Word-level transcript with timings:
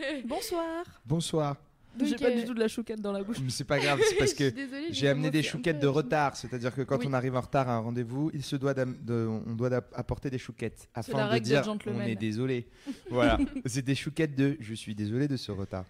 Bonsoir. 0.24 0.84
Bonsoir. 1.04 1.56
J'ai 2.00 2.14
pas 2.16 2.26
euh, 2.30 2.36
du 2.36 2.44
tout 2.44 2.54
de 2.54 2.60
la 2.60 2.68
chouquette 2.68 3.00
dans 3.00 3.10
la 3.10 3.22
bouche. 3.24 3.38
Mais 3.42 3.50
c'est 3.50 3.64
pas 3.64 3.78
grave, 3.80 4.00
c'est 4.08 4.14
parce 4.14 4.32
que 4.32 4.52
j'ai 4.90 5.08
amené 5.08 5.30
des 5.30 5.42
chouquettes 5.42 5.80
de 5.80 5.88
retard. 5.88 6.36
C'est-à-dire 6.36 6.72
que 6.74 6.82
quand 6.82 6.98
Oui. 6.98 7.06
on 7.08 7.12
arrive 7.12 7.34
en 7.34 7.40
retard 7.40 7.68
à 7.68 7.74
un 7.74 7.78
rendez-vous, 7.80 8.30
il 8.32 8.44
se 8.44 8.54
doit 8.54 8.74
d'am- 8.74 8.96
de- 9.02 9.26
on 9.28 9.54
doit 9.54 9.70
apporter 9.94 10.30
des 10.30 10.38
chouquettes 10.38 10.88
afin 10.94 11.34
de 11.34 11.38
dire 11.40 11.64
gentlemen. 11.64 12.02
on 12.02 12.06
est 12.06 12.14
désolé. 12.14 12.68
voilà, 13.10 13.38
c'est 13.66 13.82
des 13.84 13.96
chouquettes 13.96 14.36
de 14.36 14.56
je 14.60 14.74
suis 14.74 14.94
désolé 14.94 15.26
de 15.26 15.36
ce 15.36 15.50
retard. 15.50 15.84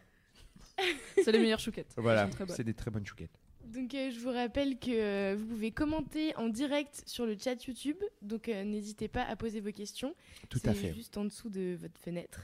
C'est 1.22 1.33
les 1.33 1.38
meilleures 1.38 1.61
chouquettes. 1.61 1.92
Voilà, 1.98 2.30
c'est 2.48 2.64
des 2.64 2.74
très 2.74 2.91
bonnes 2.91 3.05
chouquettes. 3.05 3.38
Donc 3.66 3.95
euh, 3.95 4.11
je 4.11 4.19
vous 4.19 4.33
rappelle 4.33 4.78
que 4.78 4.91
euh, 4.91 5.36
vous 5.38 5.47
pouvez 5.47 5.70
commenter 5.70 6.34
en 6.36 6.48
direct 6.48 7.02
sur 7.06 7.27
le 7.27 7.36
chat 7.38 7.62
YouTube. 7.66 7.98
Donc 8.22 8.48
euh, 8.48 8.64
n'hésitez 8.64 9.06
pas 9.06 9.22
à 9.22 9.36
poser 9.36 9.61
vos 9.61 9.70
questions. 9.70 10.14
Tout 10.48 10.58
à 10.64 10.72
fait. 10.72 10.92
juste 10.95 11.16
en 11.19 11.24
dessous 11.27 11.50
de 11.50 11.77
votre 11.80 12.00
fenêtre. 12.00 12.41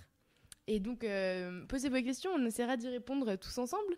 Et 0.66 0.80
donc 0.80 1.04
euh, 1.04 1.64
posez 1.66 1.88
vos 1.88 2.02
questions, 2.02 2.30
on 2.34 2.44
essaiera 2.44 2.76
d'y 2.76 2.88
répondre 2.88 3.36
tous 3.36 3.56
ensemble. 3.58 3.96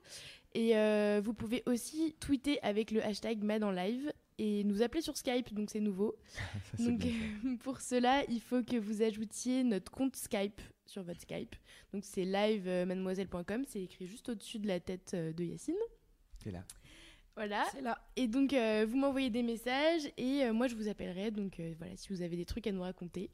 Et 0.55 0.77
euh, 0.77 1.21
vous 1.23 1.35
pouvez 1.35 1.63
aussi 1.67 2.15
tweeter 2.21 2.63
avec 2.63 2.91
le 2.91 3.03
hashtag 3.03 3.43
Mad 3.43 3.63
en 3.63 3.71
live 3.71 4.13
et 4.39 4.65
nous 4.65 4.83
appeler 4.83 5.01
sur 5.03 5.17
Skype, 5.17 5.53
donc 5.53 5.71
c'est 5.71 5.81
nouveau. 5.81 6.17
Ça, 6.77 6.85
Donc 6.85 6.99
bien. 6.99 7.13
euh, 7.45 7.57
pour 7.63 7.81
cela, 7.81 8.25
il 8.29 8.41
faut 8.41 8.63
que 8.63 8.77
vous 8.77 9.03
ajoutiez 9.03 9.65
notre 9.65 9.91
compte 9.91 10.17
Skype 10.17 10.61
sur 10.87 11.03
votre 11.03 11.21
Skype. 11.21 11.57
Donc 11.93 12.05
c'est 12.05 12.25
live-mademoiselle.com, 12.25 13.65
c'est 13.67 13.83
écrit 13.83 14.07
juste 14.07 14.29
au-dessus 14.29 14.59
de 14.59 14.69
la 14.69 14.81
tête 14.81 15.15
de 15.15 15.45
Yacine. 15.45 15.75
C'est 16.43 16.51
là. 16.51 16.65
Voilà. 17.39 17.65
C'est 17.71 17.83
là. 17.83 17.97
Et 18.17 18.27
donc, 18.27 18.53
euh, 18.53 18.85
vous 18.89 18.97
m'envoyez 18.97 19.31
des 19.31 19.45
messages 19.45 20.11
et 20.17 20.43
euh, 20.43 20.53
moi, 20.53 20.67
je 20.67 20.75
vous 20.75 20.89
appellerai. 20.89 21.31
Donc, 21.31 21.61
euh, 21.61 21.73
voilà, 21.79 21.97
si 21.97 22.09
vous 22.13 22.23
avez 22.23 22.37
des 22.37 22.45
trucs 22.45 22.67
à 22.67 22.73
nous 22.73 22.83
raconter. 22.83 23.31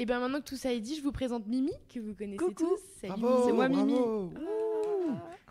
Et 0.00 0.06
bien, 0.06 0.18
maintenant 0.18 0.38
que 0.38 0.44
tout 0.48 0.56
ça 0.56 0.72
est 0.72 0.80
dit, 0.80 0.96
je 0.96 1.02
vous 1.02 1.12
présente 1.12 1.46
Mimi, 1.46 1.72
que 1.92 2.00
vous 2.00 2.14
connaissez 2.14 2.38
Coucou. 2.38 2.54
tous. 2.64 2.80
Salut, 3.02 3.20
Bravo, 3.20 3.42
c'est 3.46 3.52
moi, 3.52 3.68
bravo. 3.68 3.84
Mimi. 3.84 3.98
Ouh, 3.98 4.30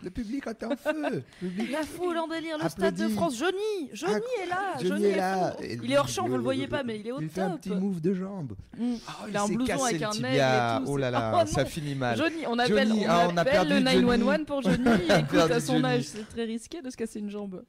Le 0.02 0.10
public 0.10 0.44
est 0.48 0.64
en 0.64 0.70
feu. 0.74 1.22
Public- 1.38 1.70
La 1.70 1.82
foule 1.84 2.18
en 2.18 2.26
délire, 2.26 2.58
le 2.60 2.68
stade 2.68 2.96
de. 2.96 3.08
France. 3.10 3.38
Johnny 3.38 3.90
Johnny 3.92 4.14
est 4.42 4.46
là 4.48 4.74
Johnny 4.82 5.04
est 5.04 5.16
là. 5.16 5.56
Il 5.60 5.92
est 5.92 5.96
hors 5.98 6.08
champ, 6.08 6.26
vous 6.26 6.36
le 6.36 6.42
voyez 6.42 6.66
pas, 6.66 6.82
mais 6.82 6.98
il 6.98 7.06
est 7.06 7.12
au 7.12 7.20
Il 7.20 7.28
fait 7.28 7.42
un 7.42 7.50
top. 7.50 7.60
petit 7.60 7.70
move 7.70 8.00
de 8.00 8.12
jambe. 8.12 8.56
Mm. 8.76 8.94
Oh, 8.96 9.26
Il 9.28 9.36
a 9.36 9.42
un 9.44 9.46
blouson 9.46 9.64
cassé 9.66 9.84
avec 9.84 10.02
un 10.02 10.10
aigle 10.24 10.84
Oh 10.88 10.96
là 10.96 11.12
là, 11.12 11.42
Oh 11.44 11.46
ça 11.46 11.64
finit 11.64 11.94
mal. 11.94 12.16
Johnny, 12.16 12.44
on 12.48 12.58
appelle, 12.58 12.88
Johnny, 12.88 13.04
on 13.06 13.10
ah, 13.10 13.28
on 13.32 13.36
a 13.36 13.40
appelle 13.42 13.52
perdu 13.52 13.70
le 13.84 13.90
Johnny. 13.90 14.02
911 14.02 14.44
pour 14.46 14.62
Johnny. 14.62 14.84
Écoute, 15.20 15.38
à 15.38 15.60
son 15.60 15.74
Johnny. 15.74 15.84
âge, 15.94 16.04
c'est 16.06 16.28
très 16.28 16.44
risqué 16.44 16.82
de 16.82 16.90
se 16.90 16.96
casser 16.96 17.20
une 17.20 17.30
jambe. 17.30 17.62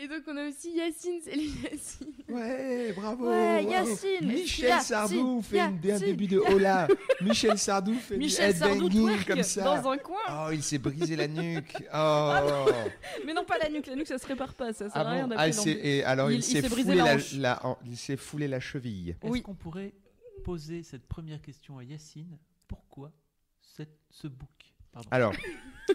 Et 0.00 0.06
donc, 0.06 0.22
on 0.28 0.36
a 0.36 0.46
aussi 0.48 0.70
Yacine. 0.76 1.20
Salut, 1.20 1.48
Yacine. 1.64 2.12
Ouais, 2.28 2.92
bravo. 2.92 3.28
Ouais. 3.28 3.64
Yacine, 3.64 4.28
Michel 4.28 4.68
Yacine, 4.68 4.86
Sardou 4.86 5.42
fait 5.42 5.58
une- 5.58 5.90
un 5.90 5.98
début 5.98 6.28
de 6.28 6.38
hola. 6.38 6.86
Michel 7.20 7.58
Sardou 7.58 7.94
fait 7.94 8.16
Michel 8.16 8.52
du 8.52 8.58
Sardou 8.60 9.08
comme 9.26 9.42
ça. 9.42 9.64
dans 9.80 9.90
un 9.90 9.98
coin. 9.98 10.16
Oh, 10.30 10.50
il 10.52 10.62
s'est 10.62 10.78
brisé 10.78 11.16
la 11.16 11.26
nuque. 11.26 11.74
Oh. 11.90 11.94
Ah 11.94 12.44
Mais 13.26 13.34
non, 13.34 13.44
pas 13.44 13.58
la 13.58 13.68
nuque. 13.70 13.86
La 13.88 13.96
nuque, 13.96 14.06
ça 14.06 14.18
se 14.18 14.26
répare 14.26 14.54
pas. 14.54 14.72
Ça 14.72 14.88
sert 14.88 14.92
Ah 14.94 15.00
à 15.00 15.10
rien 15.10 15.22
bon 15.22 15.28
d'appeler 15.30 15.48
Ah, 15.48 15.52
c'est- 15.52 15.70
et 15.72 16.04
alors 16.04 16.30
il, 16.30 16.44
s'est 16.44 16.62
foulé 16.62 16.84
la 16.84 16.94
la, 17.04 17.14
hanche. 17.16 17.32
la- 17.34 17.66
en- 17.66 17.78
il 17.84 17.96
s'est 17.96 18.16
foulé 18.16 18.46
la 18.46 18.60
cheville. 18.60 19.16
Est-ce 19.20 19.32
Oui. 19.32 19.42
qu'on 19.42 19.54
pourrait 19.56 19.94
poser 20.44 20.84
cette 20.84 21.06
première 21.08 21.42
question 21.42 21.78
à 21.78 21.82
Yacine? 21.84 22.38
Pourquoi 22.68 23.10
cette, 23.60 23.98
ce 24.10 24.28
book 24.28 24.48
Pardon. 24.92 25.08
Alors, 25.10 25.32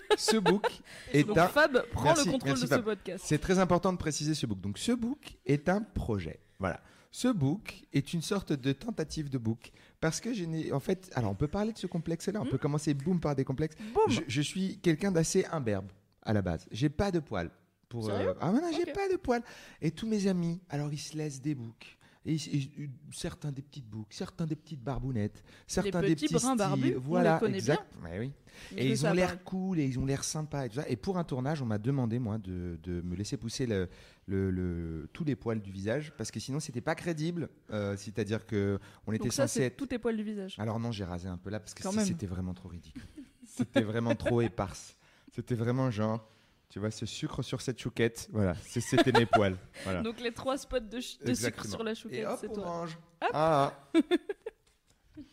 ce 0.17 0.37
book 0.37 0.65
est 1.11 1.23
Donc 1.23 1.37
un 1.37 1.47
Fab 1.47 1.85
prend 1.91 2.05
Merci, 2.05 2.25
le 2.25 2.31
contrôle 2.31 2.49
merci, 2.51 2.65
de 2.65 2.75
ce 2.75 2.79
podcast. 2.79 3.23
C'est 3.27 3.37
très 3.39 3.59
important 3.59 3.91
de 3.93 3.97
préciser 3.97 4.33
ce 4.33 4.45
book. 4.45 4.59
Donc, 4.61 4.77
ce 4.77 4.91
book 4.91 5.37
est 5.45 5.69
un 5.69 5.81
projet. 5.81 6.39
Voilà. 6.59 6.81
Ce 7.11 7.27
book 7.27 7.83
est 7.93 8.13
une 8.13 8.21
sorte 8.23 8.53
de 8.53 8.71
tentative 8.71 9.29
de 9.29 9.37
book 9.37 9.71
parce 9.99 10.19
que 10.19 10.33
je 10.33 10.45
n'ai. 10.45 10.71
En 10.71 10.79
fait, 10.79 11.11
alors 11.13 11.31
on 11.31 11.35
peut 11.35 11.47
parler 11.47 11.71
de 11.71 11.77
ce 11.77 11.85
complexe-là. 11.87 12.41
On 12.41 12.45
peut 12.45 12.57
commencer 12.57 12.93
boum 12.93 13.19
par 13.19 13.35
des 13.35 13.43
complexes. 13.43 13.75
Boum 13.93 14.09
Je, 14.09 14.21
je 14.27 14.41
suis 14.41 14.79
quelqu'un 14.79 15.11
d'assez 15.11 15.45
imberbe 15.51 15.91
à 16.23 16.33
la 16.33 16.41
base. 16.41 16.65
J'ai 16.71 16.89
pas 16.89 17.11
de 17.11 17.19
poils. 17.19 17.51
Pour, 17.87 18.05
Sérieux? 18.05 18.33
Ah 18.41 18.51
non, 18.51 18.61
j'ai 18.75 18.89
Ok. 18.89 18.93
pas 18.93 19.07
de 19.09 19.17
poils. 19.17 19.43
Et 19.79 19.91
tous 19.91 20.07
mes 20.07 20.25
amis, 20.25 20.59
alors 20.69 20.91
ils 20.91 20.97
se 20.97 21.15
laissent 21.15 21.41
des 21.41 21.53
books. 21.53 21.97
Et, 22.25 22.35
et- 22.35 22.89
certains 23.11 23.51
des 23.51 23.61
petites 23.61 23.87
books, 23.89 24.13
certains 24.13 24.45
des 24.45 24.55
petites 24.55 24.81
barbounettes, 24.81 25.43
certains 25.67 26.01
des 26.01 26.15
petits 26.15 26.27
styles. 26.27 26.55
barbus, 26.57 26.95
on 26.95 26.99
voilà, 27.01 27.33
les 27.35 27.39
connaît 27.41 27.57
exact. 27.57 27.93
Ouais, 28.01 28.19
oui. 28.19 28.31
Je 28.71 28.77
Et 28.77 28.89
ils 28.91 29.05
ont 29.05 29.11
l'air 29.13 29.43
cool 29.43 29.79
et 29.79 29.85
ils 29.85 29.99
ont 29.99 30.05
l'air 30.05 30.23
sympas 30.23 30.65
et 30.65 30.69
tout 30.69 30.75
ça. 30.75 30.87
Et 30.87 30.95
pour 30.95 31.17
un 31.17 31.23
tournage, 31.23 31.61
on 31.61 31.65
m'a 31.65 31.79
demandé, 31.79 32.19
moi, 32.19 32.37
de, 32.37 32.79
de 32.83 33.01
me 33.01 33.15
laisser 33.15 33.35
pousser 33.35 33.65
le, 33.65 33.89
le- 34.27 34.51
le- 34.51 35.09
tous 35.11 35.23
les 35.25 35.35
poils 35.35 35.59
du 35.61 35.71
visage 35.71 36.13
parce 36.17 36.31
que 36.31 36.39
sinon, 36.39 36.59
c'était 36.61 36.79
pas 36.79 36.95
crédible. 36.95 37.49
Euh, 37.71 37.97
C'est-à-dire 37.97 38.45
que 38.45 38.79
on 39.05 39.11
était 39.11 39.23
Donc 39.23 39.33
ça, 39.33 39.47
censé 39.47 39.63
être. 39.63 39.75
tous 39.77 39.87
tes 39.87 39.99
poils 39.99 40.15
du 40.15 40.23
visage. 40.23 40.55
Alors 40.59 40.79
non, 40.79 40.91
j'ai 40.93 41.03
rasé 41.03 41.27
un 41.27 41.37
peu 41.37 41.49
là 41.49 41.59
parce 41.59 41.73
que 41.73 41.83
c'était 42.05 42.27
vraiment 42.27 42.53
trop 42.53 42.69
ridicule. 42.69 43.03
C'était 43.45 43.81
vraiment 43.81 44.15
trop 44.15 44.39
éparse. 44.41 44.95
C'était 45.31 45.55
vraiment 45.55 45.89
genre, 45.91 46.25
tu 46.73 46.79
vois, 46.79 46.89
ce 46.89 47.05
sucre 47.05 47.43
sur 47.43 47.61
cette 47.61 47.79
chouquette. 47.79 48.27
Voilà, 48.31 48.55
c'était 48.55 49.11
mes 49.11 49.27
poils. 49.27 49.55
Voilà. 49.83 50.01
Donc 50.01 50.19
les 50.19 50.31
trois 50.31 50.57
spots 50.57 50.79
de, 50.79 50.99
sucre 50.99 51.67
sur 51.67 51.83
la 51.83 51.91
Et 51.91 51.95
chouquette, 51.95 52.27
c'est 52.41 52.49
on 52.49 52.53
toi. 52.53 52.65
mange. 52.65 52.97
Ah. 53.31 53.73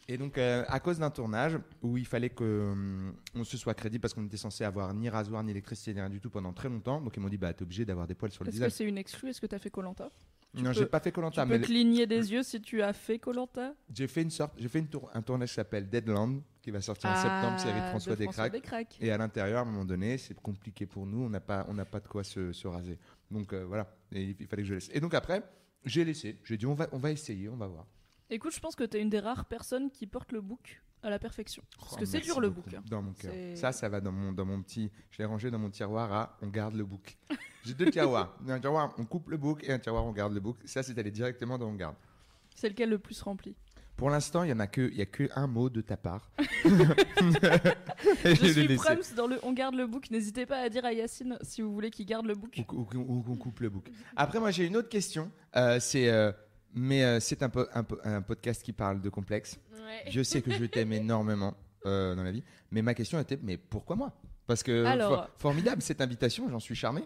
Et 0.07 0.19
donc, 0.19 0.37
euh, 0.37 0.65
à 0.69 0.81
cause 0.81 0.99
d'un 0.99 1.09
tournage 1.09 1.59
où 1.81 1.97
il 1.97 2.05
fallait 2.07 2.29
que 2.29 2.71
hum, 2.73 3.15
on 3.35 3.43
se 3.45 3.57
soit 3.57 3.73
crédible 3.73 4.03
parce 4.03 4.13
qu'on 4.13 4.27
était 4.27 4.37
censé 4.37 4.65
avoir 4.65 4.93
ni 4.93 5.09
rasoir, 5.09 5.43
ni 5.43 5.53
électricité, 5.53 5.95
ni 5.95 6.01
rien 6.01 6.11
du 6.11 6.21
tout 6.21 6.29
pendant 6.29 6.53
très 6.53 6.69
longtemps. 6.69 7.01
Donc, 7.01 7.17
ils 7.17 7.21
m'ont 7.21 7.31
dit, 7.31 7.39
bah, 7.39 7.55
t'es 7.55 7.63
obligé 7.63 7.87
d'avoir 7.87 8.07
des 8.07 8.15
poils 8.15 8.31
sur 8.33 8.45
le 8.45 8.49
Est-ce 8.51 8.57
que 8.59 8.65
visage. 8.65 8.73
c'est 8.73 8.85
une 8.85 8.99
exclue? 8.99 9.31
Est-ce 9.31 9.41
que 9.41 9.47
tu 9.47 9.55
as 9.55 9.59
fait 9.59 9.71
Colanta? 9.71 10.11
Non, 10.53 10.73
j'ai 10.75 10.85
pas 10.85 11.01
fait 11.01 11.11
Tu 11.11 11.15
Colanta, 11.15 11.47
peux 11.47 11.53
mais 11.59 11.61
cligner 11.61 12.07
des 12.07 12.33
yeux 12.33 12.43
si 12.43 12.61
tu 12.61 12.83
as 12.83 12.93
fait 12.93 13.19
Colanta? 13.19 13.73
J'ai 13.95 14.09
fait 14.09 14.21
une 14.23 14.31
sorte, 14.31 14.53
j'ai 14.59 14.69
fait 14.69 14.81
une 14.81 14.89
tour- 14.89 15.09
un 15.15 15.23
tournage 15.23 15.49
qui 15.49 15.55
s'appelle 15.55 15.89
Deadland, 15.89 16.43
qui 16.63 16.71
va 16.71 16.81
sortir 16.81 17.11
en 17.11 17.17
septembre, 17.17 17.59
série 17.59 17.81
de 17.81 17.87
François 17.87 18.17
Descraques. 18.17 18.53
Descraques. 18.53 18.97
Et 19.01 19.11
à 19.11 19.19
l'intérieur, 19.19 19.59
à 19.61 19.63
un 19.63 19.65
moment 19.65 19.85
donné, 19.85 20.19
c'est 20.19 20.35
compliqué 20.41 20.87
pour 20.87 21.07
nous. 21.07 21.23
On 21.25 21.31
n'a 21.31 21.41
pas, 21.41 21.65
on 21.69 21.75
n'a 21.75 21.85
pas 21.85 22.01
de 22.01 22.09
quoi 22.09 22.23
se, 22.25 22.53
se 22.53 22.69
raser. 22.69 22.99
Donc 23.31 23.53
euh, 23.53 23.65
voilà, 23.65 23.87
Et 24.13 24.37
il 24.39 24.47
fallait 24.47 24.63
que 24.63 24.69
je 24.69 24.75
laisse. 24.75 24.91
Et 24.93 25.01
donc 25.01 25.15
après, 25.15 25.43
j'ai 25.85 26.05
laissé. 26.05 26.39
J'ai 26.45 26.57
dit, 26.57 26.67
on 26.67 26.75
va, 26.75 26.89
on 26.93 26.99
va 26.99 27.11
essayer, 27.11 27.49
on 27.49 27.57
va 27.57 27.67
voir. 27.67 27.87
Écoute, 28.29 28.55
je 28.55 28.61
pense 28.61 28.77
que 28.77 28.85
tu 28.85 28.97
es 28.97 29.01
une 29.03 29.09
des 29.11 29.21
rares 29.21 29.47
personnes 29.47 29.91
qui 29.91 30.07
porte 30.07 30.33
le 30.33 30.41
book 30.41 30.83
à 31.03 31.09
la 31.11 31.19
perfection. 31.19 31.63
Parce 31.79 31.95
Oh, 31.95 31.97
que 31.97 32.05
c'est 32.05 32.21
dur 32.21 32.41
le 32.41 32.51
beaucoup. 32.51 32.69
book. 32.71 32.85
Dans 32.89 33.01
mon 33.03 33.13
cœur. 33.13 33.33
Ça, 33.57 33.73
ça 33.73 33.89
va 33.89 34.01
dans 34.01 34.13
mon, 34.13 34.33
dans 34.33 34.45
mon 34.45 34.61
petit. 34.63 34.91
Je 35.11 35.19
l'ai 35.19 35.25
rangé 35.25 35.51
dans 35.51 35.59
mon 35.59 35.71
tiroir 35.71 36.13
à 36.13 36.37
on 36.43 36.49
garde 36.49 36.75
le 36.75 36.85
book. 36.85 37.17
J'ai 37.65 37.75
deux 37.75 37.91
tiroirs. 37.91 38.37
Un 38.49 38.61
tiroir, 38.61 38.95
on 38.99 39.05
coupe 39.07 39.31
le 39.31 39.37
book 39.37 39.65
et 39.65 39.73
un 39.73 39.79
tiroir, 39.79 40.05
on 40.05 40.13
garde 40.13 40.33
le 40.35 40.41
book. 40.41 40.59
Ça, 40.65 40.83
c'est 40.83 40.97
allé 40.99 41.11
directement 41.11 41.59
dans 41.59 41.69
on 41.69 41.75
garde. 41.75 41.97
C'est 42.55 42.69
lequel 42.69 42.91
le 42.91 42.99
plus 42.99 43.21
rempli? 43.23 43.57
Pour 44.01 44.11
l'instant, 44.11 44.43
il 44.45 44.51
y 44.51 44.53
en 44.53 44.59
a 44.61 44.67
que, 44.67 44.89
il 44.91 44.97
y 44.97 45.03
a 45.03 45.07
que 45.07 45.29
un 45.37 45.47
mot 45.47 45.69
de 45.71 45.81
ta 45.83 45.97
part. 45.97 46.31
Je 48.25 48.43
l'ai 48.61 48.67
suis. 48.67 48.77
Prums 48.77 49.15
dans 49.17 49.27
le 49.27 49.39
On 49.43 49.53
garde 49.53 49.75
le 49.75 49.87
book. 49.87 50.11
N'hésitez 50.11 50.47
pas 50.47 50.59
à 50.59 50.69
dire 50.69 50.85
à 50.85 50.93
Yacine 50.93 51.39
si 51.43 51.61
vous 51.63 51.73
voulez 51.73 51.91
qu'il 51.91 52.07
garde 52.07 52.27
le 52.27 52.35
book. 52.35 52.59
Ou, 52.73 52.87
ou- 52.95 52.99
ou 52.99 53.23
qu'on 53.23 53.37
coupe 53.37 53.61
le 53.61 53.69
book. 53.69 53.91
Après, 54.17 54.41
moi, 54.41 54.51
j'ai 54.51 54.67
une 54.67 54.77
autre 54.77 54.89
question. 54.89 55.31
Euh, 55.55 55.79
c'est, 55.81 56.09
euh, 56.09 56.33
mais 56.75 57.05
euh, 57.05 57.21
c'est 57.21 57.43
un, 57.43 57.49
po- 57.51 57.67
un, 57.75 57.83
po- 57.85 57.99
un 58.05 58.23
podcast 58.23 58.63
qui 58.63 58.73
parle 58.73 59.01
de 59.01 59.09
complexe. 59.11 59.59
Ouais. 59.75 60.11
Je 60.11 60.23
sais 60.23 60.41
que 60.43 60.51
je 60.53 60.65
t'aime 60.65 60.93
énormément 60.93 61.55
dans 61.85 62.23
la 62.23 62.31
vie, 62.33 62.43
mais 62.71 62.83
ma 62.83 62.93
question 62.95 63.19
était, 63.21 63.39
mais 63.43 63.57
pourquoi 63.57 63.97
moi? 63.97 64.13
Parce 64.47 64.63
que 64.63 64.85
Alors- 64.85 65.11
for- 65.15 65.31
formidable 65.37 65.81
cette 65.83 66.01
invitation, 66.01 66.49
j'en 66.51 66.61
suis 66.61 66.75
charmé. 66.75 67.03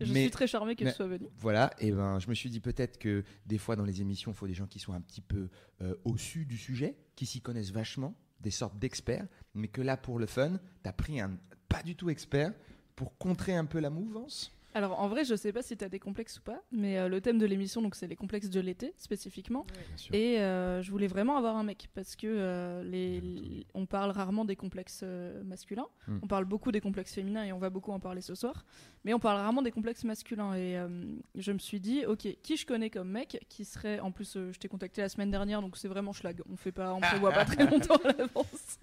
Je 0.00 0.12
mais 0.12 0.22
suis 0.22 0.30
très 0.30 0.46
charmé 0.46 0.76
que 0.76 0.84
mais- 0.84 0.90
tu 0.90 0.96
sois 0.96 1.06
venu. 1.08 1.26
voilà, 1.36 1.70
et 1.78 1.90
ben 1.90 2.18
je 2.20 2.28
me 2.28 2.34
suis 2.34 2.50
dit 2.50 2.60
peut-être 2.60 2.98
que 2.98 3.24
des 3.46 3.58
fois 3.58 3.74
dans 3.76 3.84
les 3.84 4.00
émissions, 4.00 4.30
il 4.30 4.34
faut 4.34 4.46
des 4.46 4.54
gens 4.54 4.66
qui 4.66 4.78
soient 4.78 4.94
un 4.94 5.00
petit 5.00 5.20
peu 5.20 5.48
euh, 5.82 5.94
au-dessus 6.04 6.44
du 6.46 6.56
sujet, 6.56 6.96
qui 7.16 7.26
s'y 7.26 7.40
connaissent 7.40 7.72
vachement, 7.72 8.14
des 8.40 8.50
sortes 8.52 8.78
d'experts, 8.78 9.26
mais 9.54 9.68
que 9.68 9.80
là 9.82 9.96
pour 9.96 10.18
le 10.18 10.26
fun, 10.26 10.60
t'as 10.82 10.92
pris 10.92 11.20
un 11.20 11.36
pas 11.68 11.82
du 11.82 11.96
tout 11.96 12.10
expert 12.10 12.52
pour 12.94 13.18
contrer 13.18 13.54
un 13.54 13.64
peu 13.64 13.80
la 13.80 13.90
mouvance. 13.90 14.52
Alors 14.74 15.00
en 15.00 15.08
vrai, 15.08 15.24
je 15.24 15.34
sais 15.34 15.50
pas 15.52 15.62
si 15.62 15.76
t'as 15.76 15.88
des 15.88 15.98
complexes 15.98 16.38
ou 16.38 16.42
pas, 16.42 16.62
mais 16.72 16.98
euh, 16.98 17.08
le 17.08 17.20
thème 17.22 17.38
de 17.38 17.46
l'émission, 17.46 17.80
donc 17.80 17.94
c'est 17.94 18.06
les 18.06 18.16
complexes 18.16 18.50
de 18.50 18.60
l'été 18.60 18.92
spécifiquement. 18.98 19.66
Et 20.12 20.38
euh, 20.40 20.82
je 20.82 20.90
voulais 20.90 21.06
vraiment 21.06 21.36
avoir 21.38 21.56
un 21.56 21.64
mec 21.64 21.88
parce 21.94 22.16
que 22.16 22.26
euh, 22.26 22.82
les, 22.84 23.20
les- 23.20 23.66
on 23.74 23.86
parle 23.86 24.10
rarement 24.10 24.44
des 24.44 24.56
complexes 24.56 25.00
euh, 25.02 25.42
masculins. 25.42 25.86
Hmm. 26.06 26.18
On 26.22 26.26
parle 26.26 26.44
beaucoup 26.44 26.70
des 26.70 26.80
complexes 26.82 27.14
féminins 27.14 27.44
et 27.44 27.52
on 27.52 27.58
va 27.58 27.70
beaucoup 27.70 27.92
en 27.92 27.98
parler 27.98 28.20
ce 28.20 28.34
soir. 28.34 28.66
Mais 29.04 29.14
on 29.14 29.18
parle 29.18 29.38
rarement 29.38 29.62
des 29.62 29.70
complexes 29.72 30.04
masculins. 30.04 30.54
Et 30.54 30.76
euh, 30.76 30.88
je 31.34 31.52
me 31.52 31.58
suis 31.58 31.80
dit, 31.80 32.04
ok, 32.04 32.28
qui 32.42 32.56
je 32.58 32.66
connais 32.66 32.90
comme 32.90 33.08
mec 33.08 33.44
qui 33.48 33.64
serait. 33.64 34.00
En 34.00 34.12
plus, 34.12 34.36
euh, 34.36 34.52
je 34.52 34.58
t'ai 34.58 34.68
contacté 34.68 35.00
la 35.00 35.08
semaine 35.08 35.30
dernière, 35.30 35.62
donc 35.62 35.76
c'est 35.78 35.88
vraiment 35.88 36.12
schlag. 36.12 36.42
On 36.52 36.56
fait 36.56 36.72
pas, 36.72 36.92
on 36.92 37.00
prévoit 37.00 37.32
pas 37.32 37.46
très 37.46 37.64
longtemps 37.70 37.96
à 38.04 38.12
l'avance. 38.12 38.78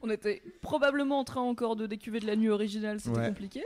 On 0.00 0.10
était 0.10 0.42
probablement 0.62 1.18
en 1.18 1.24
train 1.24 1.40
encore 1.42 1.74
de 1.74 1.86
décuver 1.86 2.20
de 2.20 2.26
la 2.26 2.36
nuit 2.36 2.50
originale, 2.50 3.00
c'était 3.00 3.18
Ouais. 3.18 3.28
compliqué. 3.28 3.64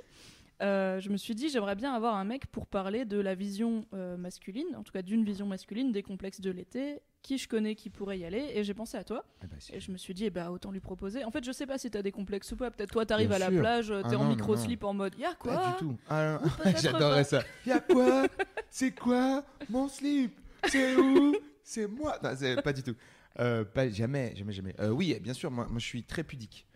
Euh, 0.61 0.99
je 1.01 1.11
me 1.11 1.17
suis 1.17 1.35
dit, 1.35 1.49
j'aimerais 1.49 1.77
bien 1.77 1.93
avoir 1.95 2.17
un 2.17 2.25
mec 2.25 2.47
pour 2.47 2.67
parler 2.67 3.05
de 3.05 3.19
la 3.19 3.35
vision 3.35 3.87
euh, 3.95 4.17
masculine, 4.17 4.75
en 4.77 4.83
tout 4.83 4.93
cas 4.93 5.03
d'une 5.03 5.25
vision 5.25 5.47
masculine 5.47 5.93
des 5.93 6.03
complexes 6.03 6.41
de 6.41 6.51
l'été, 6.51 7.01
qui 7.23 7.39
je 7.39 7.49
connais 7.49 7.75
qui 7.75 7.91
pourrait 7.91 8.19
y 8.19 8.25
aller, 8.25 8.51
et 8.55 8.65
j'ai 8.65 8.75
pensé 8.75 8.97
à 8.97 9.05
toi, 9.05 9.25
Eh 9.45 9.47
ben, 9.47 9.57
et 9.73 9.81
je 9.81 9.93
me 9.93 9.97
suis 9.97 10.15
dit, 10.15 10.25
eh 10.25 10.31
ben, 10.31 10.51
autant 10.51 10.71
lui 10.71 10.81
proposer. 10.81 11.25
En 11.25 11.31
fait, 11.31 11.45
je 11.45 11.53
sais 11.53 11.67
pas 11.67 11.79
si 11.79 11.91
t'as 11.91 12.03
des 12.03 12.11
complexes 12.13 12.51
ou 12.53 12.57
pas, 12.57 12.71
peut-être 12.71 12.91
toi 12.91 13.07
t'arrives 13.07 13.33
à 13.33 13.39
la 13.39 13.51
plage, 13.51 13.91
euh, 13.91 14.03
Ah 14.05 14.09
t'es 14.09 14.17
en 14.17 14.29
micro-slip 14.29 14.83
en 14.85 14.95
mode, 14.95 15.15
y'a 15.17 15.35
quoi 15.35 15.55
Pas 15.55 15.71
du 15.73 15.77
tout. 15.79 15.97
Ah, 16.09 16.41
J'adorerais 16.83 17.25
ça. 17.25 17.43
Y'a 17.67 17.81
quoi 17.81 18.27
C'est 18.71 18.93
quoi 18.93 19.45
mon 19.69 19.89
slip 19.89 20.33
C'est 20.69 20.97
où 20.97 21.37
C'est 21.63 21.87
moi. 21.87 22.19
Non, 22.23 22.31
pas 22.63 22.73
du 22.73 22.83
tout. 22.83 22.95
Euh, 23.39 23.65
pas 23.65 23.89
jamais, 23.89 24.35
jamais, 24.35 24.53
jamais. 24.53 24.75
Oui, 24.91 25.17
bien 25.21 25.35
sûr. 25.35 25.51
Moi, 25.51 25.67
moi, 25.69 25.79
je 25.79 25.87
suis 25.87 26.03
très 26.03 26.25
pudique. 26.25 26.67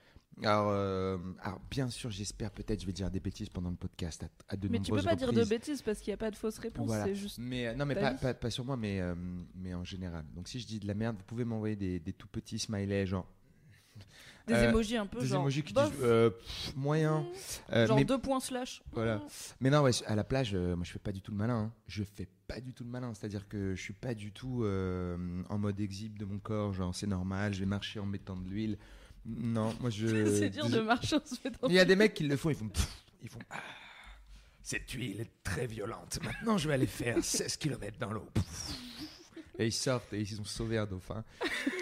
Alors, 0.43 0.69
euh, 0.71 1.19
alors, 1.43 1.61
bien 1.71 1.89
sûr, 1.89 2.11
j'espère 2.11 2.51
peut-être, 2.51 2.81
je 2.81 2.87
vais 2.87 2.93
dire 2.93 3.11
des 3.11 3.21
bêtises 3.21 3.49
pendant 3.51 3.71
le 3.71 3.77
podcast 3.77 4.23
à, 4.25 4.29
à 4.49 4.57
de 4.57 4.67
Mais 4.69 4.79
tu 4.79 4.91
nombreuses 4.91 5.05
peux 5.05 5.11
pas 5.11 5.15
dire 5.17 5.29
de 5.29 5.33
reprises. 5.41 5.49
bêtises 5.51 5.83
parce 5.83 6.01
qu'il 6.01 6.11
n'y 6.11 6.15
a 6.15 6.19
pas 6.19 6.31
de 6.31 6.37
fausse 6.37 6.59
réponse, 6.59 6.87
Voilà. 6.87 7.05
c'est 7.05 7.15
juste. 7.15 7.39
Mais 7.39 7.69
euh, 7.69 7.75
non, 7.75 7.85
mais 7.87 7.95
pas, 7.95 8.15
pas, 8.15 8.35
pas 8.35 8.51
sur 8.51 8.65
moi, 8.65 8.77
mais, 8.77 9.01
euh, 9.01 9.15
mais 9.55 9.75
en 9.75 9.85
général. 9.85 10.25
Donc 10.35 10.49
si 10.49 10.59
je 10.59 10.67
dis 10.67 10.81
de 10.81 10.87
la 10.87 10.95
merde, 10.95 11.17
vous 11.19 11.25
pouvez 11.25 11.45
m'envoyer 11.45 11.77
des, 11.77 12.01
des 12.01 12.13
tout 12.15 12.29
petits 12.29 12.59
smileys, 12.59 13.07
genre 13.07 13.27
Des 14.49 14.55
Euh, 14.55 14.71
emojis 14.71 14.97
un 14.97 15.07
peu 15.07 15.21
des 15.21 15.27
genre. 15.27 15.43
emojis 15.43 15.63
qui 15.63 15.73
disent 15.75 15.91
pff, 16.01 16.75
moyen. 16.77 17.25
Euh, 17.71 17.87
genre 17.87 17.97
mais, 17.99 18.05
deux 18.05 18.19
points 18.19 18.41
slash. 18.41 18.83
Voilà. 18.93 19.23
mais 19.61 19.71
non, 19.71 19.83
ouais, 19.83 19.93
à 20.07 20.17
la 20.17 20.25
plage, 20.25 20.55
moi 20.57 20.83
je 20.83 20.91
fais 20.93 20.99
pas 20.99 21.13
du 21.13 21.21
tout 21.21 21.31
le 21.31 21.37
malin. 21.39 21.55
hein. 21.67 21.73
Je 21.87 22.03
fais 22.03 22.27
pas 22.49 22.61
du 22.61 22.73
tout 22.75 22.83
le 22.83 22.91
malin. 22.91 23.13
C'est-à-dire 23.15 23.47
que 23.47 23.75
je 23.77 23.81
suis 23.83 23.93
pas 23.93 24.15
du 24.15 24.33
tout 24.33 24.65
en 24.65 25.59
mode 25.59 25.79
exhibe 25.79 26.19
de 26.19 26.25
mon 26.25 26.39
corps, 26.39 26.73
genre 26.73 26.93
c'est 26.95 27.07
normal, 27.07 27.53
je 27.55 27.61
vais 27.61 27.67
marcher 27.67 28.01
en 28.01 28.07
mettant 28.07 28.35
de 28.37 28.49
l'huile. 28.49 28.79
Non, 29.25 29.75
moi 29.81 29.91
je. 29.91 30.37
c'est 30.39 30.51
dur 30.51 30.69
de 30.69 30.81
marcher 30.81 31.17
en 31.17 31.25
se 31.25 31.37
mettant. 31.45 31.69
Il 31.69 31.75
y 31.75 31.79
a 31.79 31.85
des 31.85 31.97
mecs 31.97 32.15
qui 32.15 32.25
le 32.25 32.37
font, 32.37 32.51
ils 32.51 32.57
font. 32.57 32.71
ils 33.23 33.29
font 33.29 33.39
ah, 33.51 33.61
cette 34.63 34.91
huile 34.93 35.21
est 35.21 35.43
très 35.43 35.67
violente. 35.67 36.21
Maintenant, 36.23 36.57
je 36.57 36.69
vais 36.69 36.75
aller 36.75 36.87
faire 36.87 37.17
16 37.25 37.57
km 37.57 37.99
dans 37.99 38.13
l'eau. 38.13 38.29
Et 39.59 39.67
ils 39.67 39.73
sortent 39.73 40.13
et 40.13 40.21
ils 40.21 40.41
ont 40.41 40.45
sauvé 40.45 40.79
un 40.79 40.87
dauphin. 40.87 41.25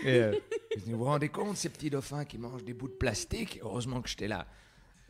Et 0.02 0.18
euh, 0.18 0.34
ils 0.76 0.82
disent, 0.82 0.92
vous 0.92 0.98
vous 0.98 1.04
rendez 1.04 1.28
compte, 1.28 1.56
ces 1.56 1.68
petits 1.68 1.90
dauphins 1.90 2.24
qui 2.24 2.38
mangent 2.38 2.64
des 2.64 2.74
bouts 2.74 2.88
de 2.88 2.94
plastique? 2.94 3.60
Heureusement 3.62 4.00
que 4.00 4.08
j'étais 4.08 4.28
là. 4.28 4.46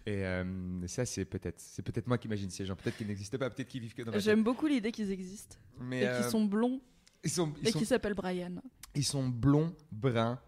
Et 0.07 0.25
euh, 0.25 0.87
ça, 0.87 1.07
c'est 1.07 1.25
peut-être, 1.25 1.61
c'est 1.61 1.83
peut-être 1.83 2.07
moi 2.07 2.19
qui 2.19 2.27
imagine 2.27 2.51
ces 2.51 2.67
gens. 2.67 2.75
Peut-être 2.75 2.97
qu'ils 2.97 3.07
n'existent 3.07 3.39
pas, 3.39 3.51
peut-être 3.51 3.69
qu'ils 3.69 3.81
vivent 3.81 3.95
que 3.95 4.03
dans 4.03 4.13
tête. 4.13 4.21
J'aime 4.21 4.43
beaucoup 4.43 4.67
l'idée 4.67 4.93
qu'ils 4.93 5.11
existent 5.11 5.57
Mais 5.79 6.01
et 6.01 6.09
euh, 6.09 6.21
qu'ils 6.21 6.31
sont 6.31 6.45
blonds 6.45 6.81
ils 7.23 7.31
sont, 7.31 7.53
ils 7.61 7.69
et 7.69 7.73
sont, 7.73 7.79
qui 7.79 7.87
s'appellent 7.87 8.15
Brian. 8.15 8.63
ils 8.95 9.05
sont 9.05 9.29
blonds, 9.29 9.75
bruns. 9.93 10.41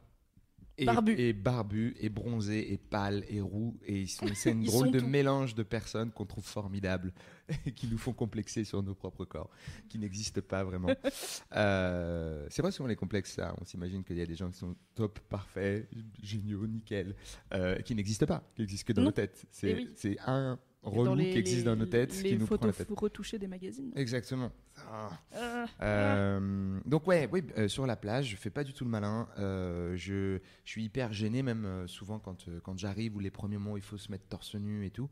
Et, 0.82 0.87
Barbus. 0.87 1.14
et 1.19 1.32
barbus 1.32 1.94
et 2.00 2.08
bronzés 2.08 2.73
et 2.73 2.76
pâles 2.79 3.25
et 3.29 3.40
roux 3.40 3.76
et 3.87 4.00
ils 4.02 4.08
sont 4.08 4.26
c'est 4.34 4.50
une 4.52 4.64
drôle 4.64 4.90
de 4.90 5.00
tout. 5.00 5.06
mélange 5.06 5.55
de 5.55 5.62
personnes 5.62 6.11
qu'on 6.11 6.26
trouve 6.26 6.44
formidables 6.44 7.12
et 7.67 7.73
qui 7.73 7.87
nous 7.87 7.99
font 7.99 8.12
complexer 8.12 8.64
sur 8.64 8.82
nos 8.82 8.94
propres 8.94 9.25
corps 9.25 9.50
qui 9.88 9.99
n'existent 9.99 10.40
pas 10.40 10.64
vraiment 10.64 10.90
Euh, 11.55 12.46
c'est 12.50 12.62
vrai 12.62 12.73
souvent 12.73 12.88
les 12.88 12.96
complexes 12.96 13.32
ça 13.34 13.55
on 13.61 13.64
s'imagine 13.64 14.05
qu'il 14.05 14.17
y 14.17 14.23
a 14.23 14.26
des 14.26 14.34
gens 14.37 14.50
qui 14.50 14.58
sont 14.58 14.75
top 14.94 15.19
parfaits 15.29 15.88
géniaux 16.23 16.67
nickel 16.67 17.14
euh, 17.52 17.76
qui 17.81 17.94
n'existent 17.94 18.26
pas 18.26 18.43
qui 18.55 18.62
existent 18.62 18.87
que 18.88 18.93
dans 18.94 19.02
nos 19.02 19.12
têtes 19.12 19.44
c'est 19.50 19.70
Eh 19.70 19.75
oui. 20.08 20.17
un 20.26 20.58
Relou 20.82 21.17
qui 21.17 21.38
existe 21.38 21.64
dans 21.64 21.76
nos 21.76 21.87
têtes 21.87 22.12
les 22.23 22.31
qui 22.31 22.37
nous 22.38 22.46
prend 22.46 22.67
la 22.67 22.73
tête 22.73 22.88
retouchées 22.90 23.38
des 23.38 23.46
magazines. 23.46 23.93
exactement 23.94 24.50
Ah. 24.90 25.11
Euh, 25.37 25.67
Euh, 25.81 26.81
donc 26.84 27.06
ouais, 27.06 27.29
oui, 27.31 27.44
euh, 27.56 27.69
sur 27.69 27.87
la 27.87 27.94
plage, 27.96 28.26
je 28.31 28.37
fais 28.37 28.50
pas 28.50 28.64
du 28.64 28.73
tout 28.73 28.84
le 28.84 28.90
malin. 28.90 29.29
Euh, 29.38 29.93
je, 29.96 30.38
je 30.64 30.70
suis 30.70 30.82
hyper 30.84 31.12
gêné 31.12 31.43
même 31.44 31.87
souvent 31.87 32.19
quand, 32.19 32.46
quand 32.64 32.76
j'arrive 32.79 33.14
ou 33.17 33.20
les 33.20 33.31
premiers 33.31 33.58
mois 33.58 33.75
où 33.75 33.76
il 33.76 33.82
faut 33.82 33.96
se 33.99 34.11
mettre 34.11 34.26
torse 34.26 34.55
nu 34.56 34.84
et 34.84 34.90
tout. 34.90 35.08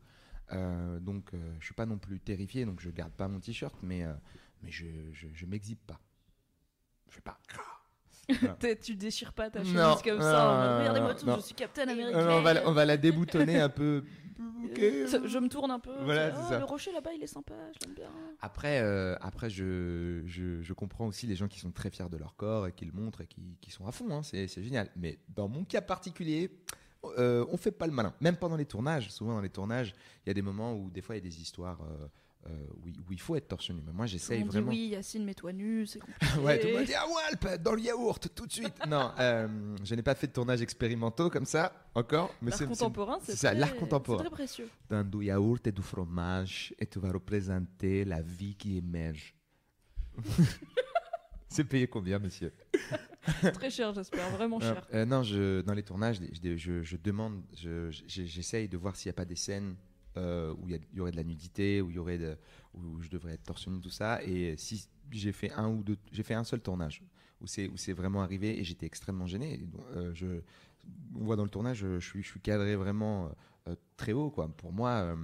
Donc 0.99 1.31
je 1.59 1.65
suis 1.65 1.73
pas 1.73 1.85
non 1.85 1.97
plus 1.97 2.19
terrifié, 2.19 2.65
donc 2.65 2.81
je 2.81 2.89
garde 2.89 3.13
pas 3.13 3.29
mon 3.29 3.39
t-shirt, 3.39 3.75
mais 3.81 4.05
mais 4.61 4.69
je 4.71 4.85
je, 5.13 5.27
je 5.33 5.45
m'exhibe 5.45 5.79
pas. 5.87 5.99
Je 7.09 7.15
fais 7.15 7.21
pas. 7.21 7.39
tu 8.81 8.95
déchires 8.95 9.33
pas 9.33 9.49
ta 9.49 9.59
chemise 9.61 9.75
Non, 9.75 9.95
comme 10.03 10.15
non, 10.17 10.21
ça. 10.21 10.79
Regardez-moi 10.79 11.15
tout, 11.15 11.25
je 11.37 11.41
suis 11.41 11.55
Captain 11.55 11.87
America. 11.87 12.17
on 12.37 12.41
va 12.41 12.53
la- 12.53 12.67
on 12.69 12.71
va 12.71 12.85
la 12.85 12.97
déboutonner 12.97 13.59
un 13.59 13.69
peu. 13.69 14.03
Euh, 14.79 15.27
Je 15.27 15.37
me 15.39 15.47
tourne 15.49 15.71
un 15.71 15.79
peu. 15.79 15.93
Voilà, 16.03 16.31
dis, 16.31 16.37
Ah, 16.41 16.49
ça. 16.49 16.59
Le 16.59 16.65
rocher 16.65 16.91
là-bas, 16.91 17.11
il 17.13 17.21
est 17.23 17.27
sympa, 17.27 17.53
je 17.73 17.85
l'aime 17.85 17.95
bien. 17.95 18.09
Après, 18.41 18.79
euh, 18.81 19.15
après 19.21 19.49
je, 19.49 20.21
je, 20.25 20.61
je 20.61 20.73
comprends 20.73 21.07
aussi 21.07 21.27
les 21.27 21.35
gens 21.35 21.47
qui 21.47 21.59
sont 21.59 21.71
très 21.71 21.89
fiers 21.89 22.09
de 22.09 22.17
leur 22.17 22.35
corps 22.35 22.67
et 22.67 22.71
qui 22.71 22.85
le 22.85 22.91
montrent 22.91 23.21
et 23.21 23.27
qui, 23.27 23.57
qui 23.61 23.71
sont 23.71 23.85
à 23.87 23.91
fond. 23.91 24.09
hein, 24.11 24.23
c'est 24.23 24.47
génial. 24.47 24.89
Mais 24.95 25.19
dans 25.29 25.47
mon 25.47 25.63
cas 25.65 25.81
particulier, 25.81 26.49
euh, 27.17 27.45
on 27.51 27.57
fait 27.57 27.71
pas 27.71 27.87
le 27.87 27.93
malin. 27.93 28.13
Même 28.21 28.37
pendant 28.37 28.55
les 28.57 28.65
tournages, 28.65 29.09
souvent 29.11 29.33
dans 29.33 29.41
les 29.41 29.49
tournages, 29.49 29.93
il 30.25 30.29
y 30.29 30.31
a 30.31 30.33
des 30.33 30.41
moments 30.41 30.73
où 30.75 30.89
des 30.89 31.01
fois 31.01 31.15
il 31.15 31.19
y 31.19 31.21
a 31.21 31.29
des 31.29 31.41
histoires 31.41 31.81
euh, 31.81 32.07
où, 32.49 32.87
il- 32.87 32.99
où 33.01 33.11
il 33.13 33.19
faut 33.19 33.35
être 33.35 33.47
torse 33.47 33.69
nu. 33.69 33.81
Mais 33.85 33.91
moi, 33.93 34.05
j'essaye 34.07 34.39
monde 34.39 34.49
dit 34.49 34.55
vraiment. 34.57 34.71
oui, 34.71 34.87
Yacine, 34.91 35.23
mets-toi 35.25 35.53
nu, 35.53 35.85
c'est 35.85 35.99
compliqué. 36.05 36.39
Ouais, 36.39 36.59
tout 36.59 36.67
le 36.67 36.73
monde 36.73 36.85
dit 36.85 36.93
ah 36.95 37.05
Walp 37.07 37.61
dans 37.61 37.73
le 37.73 37.81
yaourt 37.81 38.27
tout 38.33 38.47
de 38.47 38.51
suite. 38.51 38.73
non, 38.87 39.11
euh, 39.19 39.75
je 39.83 39.95
n'ai 39.95 40.01
pas 40.01 40.15
fait 40.15 40.27
de 40.27 40.33
tournage 40.33 40.61
expérimentaux 40.61 41.29
comme 41.29 41.45
ça 41.45 41.71
encore. 41.93 42.33
Mais 42.41 42.51
L'art 42.51 42.67
contemporain, 42.67 43.19
c'est 43.23 43.35
ça, 43.35 43.53
l'art 43.53 43.75
contemporain. 43.75 44.19
C'est 44.23 44.25
très 44.29 44.35
précieux. 44.35 44.69
dans 44.89 45.03
du 45.03 45.25
yaourt 45.25 45.65
et 45.67 45.71
du 45.71 45.81
fromage 45.81 46.73
et 46.79 46.85
tu 46.87 46.99
vas 46.99 47.11
représenter 47.11 48.05
la 48.05 48.21
vie 48.21 48.55
qui 48.55 48.77
émerge. 48.77 49.35
C'est 51.47 51.65
payé 51.65 51.85
combien, 51.87 52.17
monsieur? 52.17 52.53
Très 53.53 53.69
cher, 53.69 53.93
j'espère, 53.93 54.29
vraiment 54.31 54.57
Euh, 54.61 54.73
cher. 54.73 54.87
euh, 54.93 55.05
Non, 55.05 55.21
je, 55.21 55.61
dans 55.61 55.73
les 55.73 55.83
tournages, 55.83 56.19
je, 56.41 56.55
je- 56.55 56.81
je 56.81 56.97
demande, 56.97 57.43
je- 57.53 57.91
je- 57.91 58.23
j'essaye 58.23 58.69
de 58.69 58.77
voir 58.77 58.95
s'il 58.95 59.09
n'y 59.09 59.11
a 59.11 59.17
pas 59.17 59.25
des 59.25 59.35
scènes 59.35 59.75
euh, 60.17 60.53
où 60.59 60.67
il 60.67 60.79
y, 60.93 60.99
aurait 60.99 61.11
de 61.11 61.17
la 61.17 61.23
nudité, 61.23 61.81
où 61.81 61.89
il 61.89 61.95
y 61.95 61.99
aurait 61.99 62.17
de, 62.17 62.37
où 62.73 63.01
je 63.01 63.09
devrais 63.09 63.33
être 63.33 63.43
torse 63.43 63.67
nu, 63.67 63.79
tout 63.79 63.89
ça. 63.89 64.23
Et 64.23 64.55
si 64.57 64.87
j'ai 65.11 65.31
fait 65.31 65.51
un 65.53 65.69
ou 65.69 65.83
deux, 65.83 65.97
j'ai 66.11 66.23
fait 66.23 66.33
un 66.33 66.43
seul 66.43 66.61
tournage 66.61 67.01
où 67.41 67.47
c'est 67.47 67.67
où 67.67 67.77
c'est 67.77 67.93
vraiment 67.93 68.21
arrivé 68.21 68.59
et 68.59 68.63
j'étais 68.63 68.85
extrêmement 68.85 69.25
gêné. 69.25 69.57
Donc, 69.57 69.81
euh, 69.95 70.11
je, 70.13 70.41
on 71.15 71.23
voit 71.23 71.35
dans 71.35 71.43
le 71.43 71.49
tournage, 71.49 71.77
je 71.77 71.99
suis, 71.99 72.23
je 72.23 72.27
suis 72.27 72.39
cadré 72.39 72.75
vraiment 72.75 73.31
euh, 73.67 73.75
très 74.01 74.13
haut, 74.13 74.31
quoi. 74.31 74.47
Pour 74.57 74.71
moi, 74.73 74.89
euh, 74.89 75.15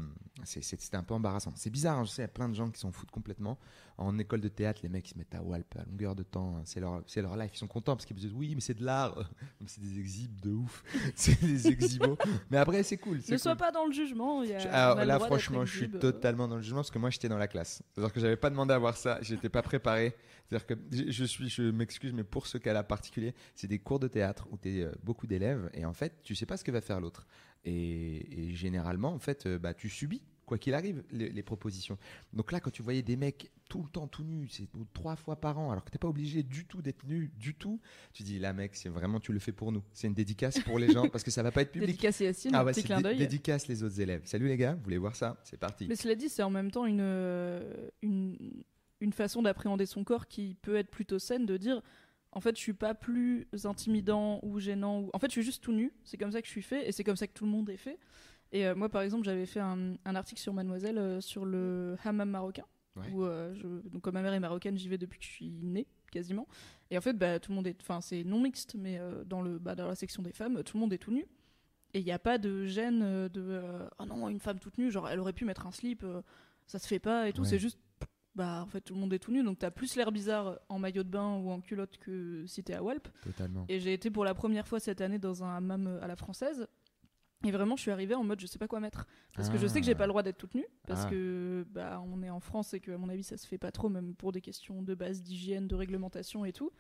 c'était 0.44 0.96
un 0.96 1.02
peu 1.04 1.16
embarrassant. 1.16 1.52
C'est 1.56 1.72
bizarre, 1.72 1.98
hein, 1.98 2.04
je 2.06 2.12
sais, 2.12 2.22
il 2.22 2.26
y 2.26 2.26
a 2.26 2.28
plein 2.30 2.48
de 2.48 2.54
gens 2.54 2.70
qui 2.70 2.80
s'en 2.80 2.92
foutent 2.92 3.10
complètement. 3.10 3.58
En 3.98 4.20
école 4.20 4.42
de 4.42 4.48
théâtre, 4.50 4.82
les 4.84 4.90
mecs 4.90 5.08
ils 5.10 5.14
se 5.14 5.18
mettent 5.18 5.34
à 5.34 5.42
Walp 5.42 5.76
à 5.80 5.84
longueur 5.86 6.14
de 6.16 6.22
temps. 6.22 6.62
C'est 6.64 6.80
leur, 6.80 7.02
leur 7.16 7.36
life. 7.38 7.52
Ils 7.56 7.58
sont 7.58 7.66
contents 7.68 7.96
parce 7.96 8.06
qu'ils 8.06 8.16
disent 8.16 8.34
oui, 8.36 8.54
mais 8.54 8.62
c'est 8.62 8.76
de 8.76 8.86
l'art. 8.86 9.18
C'est 9.66 9.82
des 9.82 10.00
exhibes 10.00 10.40
de 10.42 10.52
ouf. 10.52 10.84
c'est 11.16 11.42
des 11.42 11.68
exhibos. 11.68 12.16
mais 12.52 12.58
après, 12.58 12.84
c'est 12.84 12.98
cool. 12.98 13.20
Ne 13.28 13.38
sois 13.38 13.56
pas 13.56 13.72
dans 13.72 13.88
le 13.88 13.92
jugement. 13.92 14.44
il 14.44 14.50
Y 14.52 14.54
a, 14.54 14.60
Je- 14.60 14.68
on 14.68 14.72
alors 14.72 14.98
a 15.00 15.02
le 15.02 15.08
là, 15.08 15.20
franchement, 15.20 15.66
je 15.66 15.76
suis 15.76 15.86
exhibe. 15.86 16.00
totalement 16.00 16.48
dans 16.48 16.58
le 16.58 16.62
jugement 16.62 16.82
parce 16.82 16.92
que 16.92 17.00
moi, 17.00 17.10
j'étais 17.10 17.30
dans 17.30 17.40
la 17.40 17.48
classe. 17.48 17.82
C'est-à-dire 17.92 18.14
que 18.14 18.20
j'avais 18.20 18.38
pas 18.38 18.52
demandé 18.52 18.74
à 18.76 18.78
voir 18.78 18.96
ça. 18.96 19.18
J'étais 19.24 19.50
pas 19.50 19.64
préparé. 19.64 20.16
C'est-à-dire 20.48 20.68
que 20.68 20.76
je, 20.92 21.12
je 21.12 21.24
suis, 21.26 21.50
je 21.50 21.64
m'excuse, 21.64 22.14
mais 22.14 22.24
pour 22.24 22.46
ce 22.46 22.60
cas-là 22.60 22.84
particulier, 22.84 23.34
c'est 23.56 23.68
des 23.68 23.80
cours 23.80 24.00
de 24.00 24.08
théâtre 24.08 24.48
où 24.52 24.58
tu 24.58 24.70
es 24.82 24.88
beaucoup 25.04 25.26
d'élèves 25.26 25.70
et 25.74 25.84
en 25.86 25.94
fait, 25.94 26.14
tu 26.24 26.36
sais 26.36 26.46
pas 26.46 26.56
ce 26.56 26.64
que 26.64 26.72
va 26.72 26.80
faire 26.82 27.02
l'autre. 27.02 27.26
Et, 27.66 28.52
et 28.52 28.56
généralement, 28.68 29.14
en 29.14 29.20
fait, 29.20 29.46
euh, 29.46 29.58
bah, 29.58 29.74
tu 29.74 29.90
subis, 29.90 30.22
quoi 30.46 30.58
qu'il 30.58 30.74
arrive, 30.74 31.04
les, 31.12 31.30
les 31.30 31.44
propositions. 31.44 31.98
Donc 32.34 32.52
là, 32.52 32.60
quand 32.60 32.70
tu 32.72 32.82
voyais 32.82 33.02
des 33.02 33.16
mecs 33.16 33.52
tout 33.70 33.82
le 33.82 33.90
temps 33.90 34.08
tout 34.08 34.24
nus, 34.24 34.48
c'est 34.50 34.68
trois 34.94 35.16
fois 35.16 35.36
par 35.40 35.58
an, 35.58 35.72
alors 35.72 35.84
que 35.84 35.90
t'es 35.90 35.98
pas 35.98 36.08
obligé 36.08 36.44
du 36.44 36.66
tout 36.66 36.82
d'être 36.82 37.06
nu, 37.06 37.32
du 37.38 37.54
tout, 37.54 37.80
tu 38.14 38.24
dis, 38.24 38.40
là, 38.40 38.54
mec, 38.54 38.76
c'est 38.76 38.90
vraiment, 38.90 39.20
tu 39.20 39.32
le 39.34 39.40
fais 39.40 39.52
pour 39.52 39.72
nous. 39.72 39.84
C'est 39.94 40.08
une 40.08 40.14
dédicace 40.14 40.60
pour 40.60 40.80
les 40.80 40.92
gens 40.92 41.08
parce 41.10 41.24
que 41.24 41.32
ça 41.32 41.44
va 41.44 41.52
pas 41.52 41.62
être 41.62 41.72
public. 41.72 41.88
Dédicace 41.90 42.20
Yacine, 42.20 42.52
Ah 42.54 42.64
ouais, 42.66 42.72
petit 42.74 42.84
clin 42.84 43.02
d'œil. 43.02 43.18
dédicace 43.18 43.68
les 43.68 43.84
autres 43.84 44.00
élèves. 44.02 44.22
Salut 44.26 44.48
les 44.48 44.58
gars, 44.58 44.74
vous 44.76 44.84
voulez 44.84 44.98
voir 44.98 45.16
ça? 45.16 45.40
C'est 45.44 45.58
parti. 45.58 45.88
Mais 45.88 45.96
cela 45.96 46.16
dit, 46.16 46.30
c'est 46.30 46.44
en 46.44 46.50
même 46.50 46.72
temps 46.72 46.86
une, 46.86 47.00
euh, 47.02 47.90
une, 48.02 48.38
une 49.02 49.14
façon 49.14 49.42
d'appréhender 49.42 49.86
son 49.86 50.04
corps 50.04 50.28
qui 50.28 50.56
peut 50.62 50.76
être 50.76 50.90
plutôt 50.92 51.20
saine 51.20 51.46
de 51.46 51.58
dire 51.58 51.82
en 52.34 52.42
fait, 52.42 52.56
je 52.56 52.62
suis 52.62 52.74
pas 52.74 52.94
plus 52.94 53.48
intimidant 53.64 54.40
ou 54.44 54.60
gênant. 54.60 55.00
Ou... 55.02 55.10
En 55.14 55.20
fait, 55.20 55.28
je 55.28 55.32
suis 55.32 55.44
juste 55.44 55.64
tout 55.64 55.72
nu. 55.74 55.92
C'est 56.04 56.18
comme 56.18 56.32
ça 56.32 56.42
que 56.42 56.46
je 56.48 56.52
suis 56.52 56.62
fait 56.62 56.88
et 56.88 56.92
c'est 56.92 57.04
comme 57.04 57.16
ça 57.16 57.26
que 57.26 57.34
tout 57.34 57.46
le 57.46 57.52
monde 57.52 57.70
est 57.70 57.78
fait. 57.78 57.98
Et 58.52 58.66
euh, 58.66 58.76
moi, 58.76 58.90
par 58.90 59.02
exemple, 59.02 59.24
j'avais 59.26 59.46
fait 59.46 59.60
un, 59.60 59.96
un 60.06 60.16
article 60.16 60.40
sur 60.42 60.54
Mademoiselle 60.54 60.98
euh, 60.98 61.22
sur 61.22 61.46
le 61.46 61.96
hammam 62.04 62.30
marocain. 62.30 62.66
Ouais. 62.96 63.10
Où, 63.12 63.24
euh, 63.26 63.54
je- 63.56 63.88
donc, 63.90 64.02
comme 64.02 64.14
ma 64.16 64.22
mère 64.22 64.34
est 64.34 64.40
marocaine, 64.40 64.78
j'y 64.78 64.90
vais 64.90 64.98
depuis 64.98 65.20
que 65.20 65.26
je 65.26 65.30
suis 65.30 65.50
née, 65.62 65.86
quasiment. 66.12 66.48
Et 66.90 66.98
en 66.98 67.02
fait, 67.02 67.14
bah, 67.14 67.40
tout 67.40 67.52
le 67.52 67.56
monde 67.56 67.68
est. 67.68 67.80
Enfin, 67.82 68.02
c'est 68.02 68.24
non 68.24 68.42
mixte, 68.42 68.76
mais 68.76 69.00
dans, 69.26 69.42
le, 69.42 69.60
bah, 69.60 69.76
dans 69.76 69.88
la 69.88 69.96
section 69.96 70.24
des 70.24 70.32
femmes, 70.32 70.64
tout 70.64 70.78
le 70.78 70.82
monde 70.82 70.94
est 70.94 70.98
tout 70.98 71.12
nu. 71.12 71.26
Et 71.94 72.00
il 72.00 72.06
n'y 72.06 72.12
a 72.12 72.20
pas 72.20 72.38
de 72.38 72.66
gêne 72.66 73.28
de. 73.30 73.62
Ah 74.00 74.06
non, 74.06 74.28
une 74.30 74.40
femme 74.40 74.60
toute 74.60 74.78
nue, 74.78 74.92
genre, 74.92 75.08
elle 75.10 75.20
aurait 75.20 75.34
pu 75.34 75.46
mettre 75.46 75.68
un 75.68 75.72
slip. 75.72 76.06
ça 76.66 76.80
se 76.80 76.88
fait 76.88 77.00
pas 77.00 77.28
et 77.30 77.34
tout. 77.34 77.42
Ouais. 77.44 77.48
C'est 77.48 77.60
juste, 77.60 77.80
bah 78.36 78.62
en 78.62 78.68
fait 78.68 78.82
tout 78.82 78.94
le 78.94 79.00
monde 79.00 79.12
est 79.14 79.20
tout 79.20 79.32
nu, 79.32 79.44
donc 79.44 79.58
t'as 79.58 79.72
plus 79.72 79.96
l'air 79.96 80.12
bizarre 80.12 80.60
en 80.70 80.78
maillot 80.80 81.02
de 81.04 81.10
bain 81.10 81.38
ou 81.38 81.50
en 81.50 81.60
culotte 81.60 81.98
que 81.98 82.46
si 82.46 82.64
t'es 82.64 82.74
à 82.74 82.84
Walp. 82.84 83.08
Totalement. 83.24 83.66
Et 83.70 83.80
j'ai 83.80 83.94
été 83.94 84.12
pour 84.12 84.26
la 84.26 84.34
première 84.36 84.68
fois 84.68 84.80
cette 84.80 85.02
année 85.02 85.18
dans 85.18 85.44
un 85.44 85.56
hammam 85.58 85.98
à 86.02 86.08
la 86.08 86.16
française. 86.16 86.68
Et 87.46 87.52
vraiment, 87.52 87.76
je 87.76 87.82
suis 87.84 87.92
arrivée 87.92 88.16
en 88.16 88.24
mode 88.24 88.40
je 88.40 88.48
sais 88.48 88.58
pas 88.58 88.68
quoi 88.68 88.80
mettre. 88.80 89.06
Parce 89.36 89.50
que 89.50 89.58
je 89.58 89.68
sais 89.68 89.80
que 89.80 89.86
j'ai 89.86 89.94
pas 89.94 90.06
le 90.06 90.10
droit 90.12 90.24
d'être 90.24 90.38
toute 90.38 90.56
nue. 90.56 90.66
Parce 90.88 91.04
Ah. 91.06 91.10
que 91.10 91.66
bah, 91.70 92.02
on 92.04 92.24
est 92.24 92.30
en 92.32 92.40
France 92.40 92.74
et 92.74 92.80
que, 92.80 92.92
à 92.92 92.98
mon 92.98 93.10
avis, 93.10 93.24
ça 93.24 93.38
se 93.38 93.46
fait 93.46 93.60
pas 93.60 93.72
trop, 93.72 93.90
même 93.90 94.16
pour 94.16 94.32
des 94.32 94.42
questions 94.42 94.82
de 94.82 94.96
base 94.96 95.22
d'hygiène, 95.22 95.68
de 95.68 95.76
réglementation 95.76 96.46
et 96.46 96.52
tout. 96.52 96.72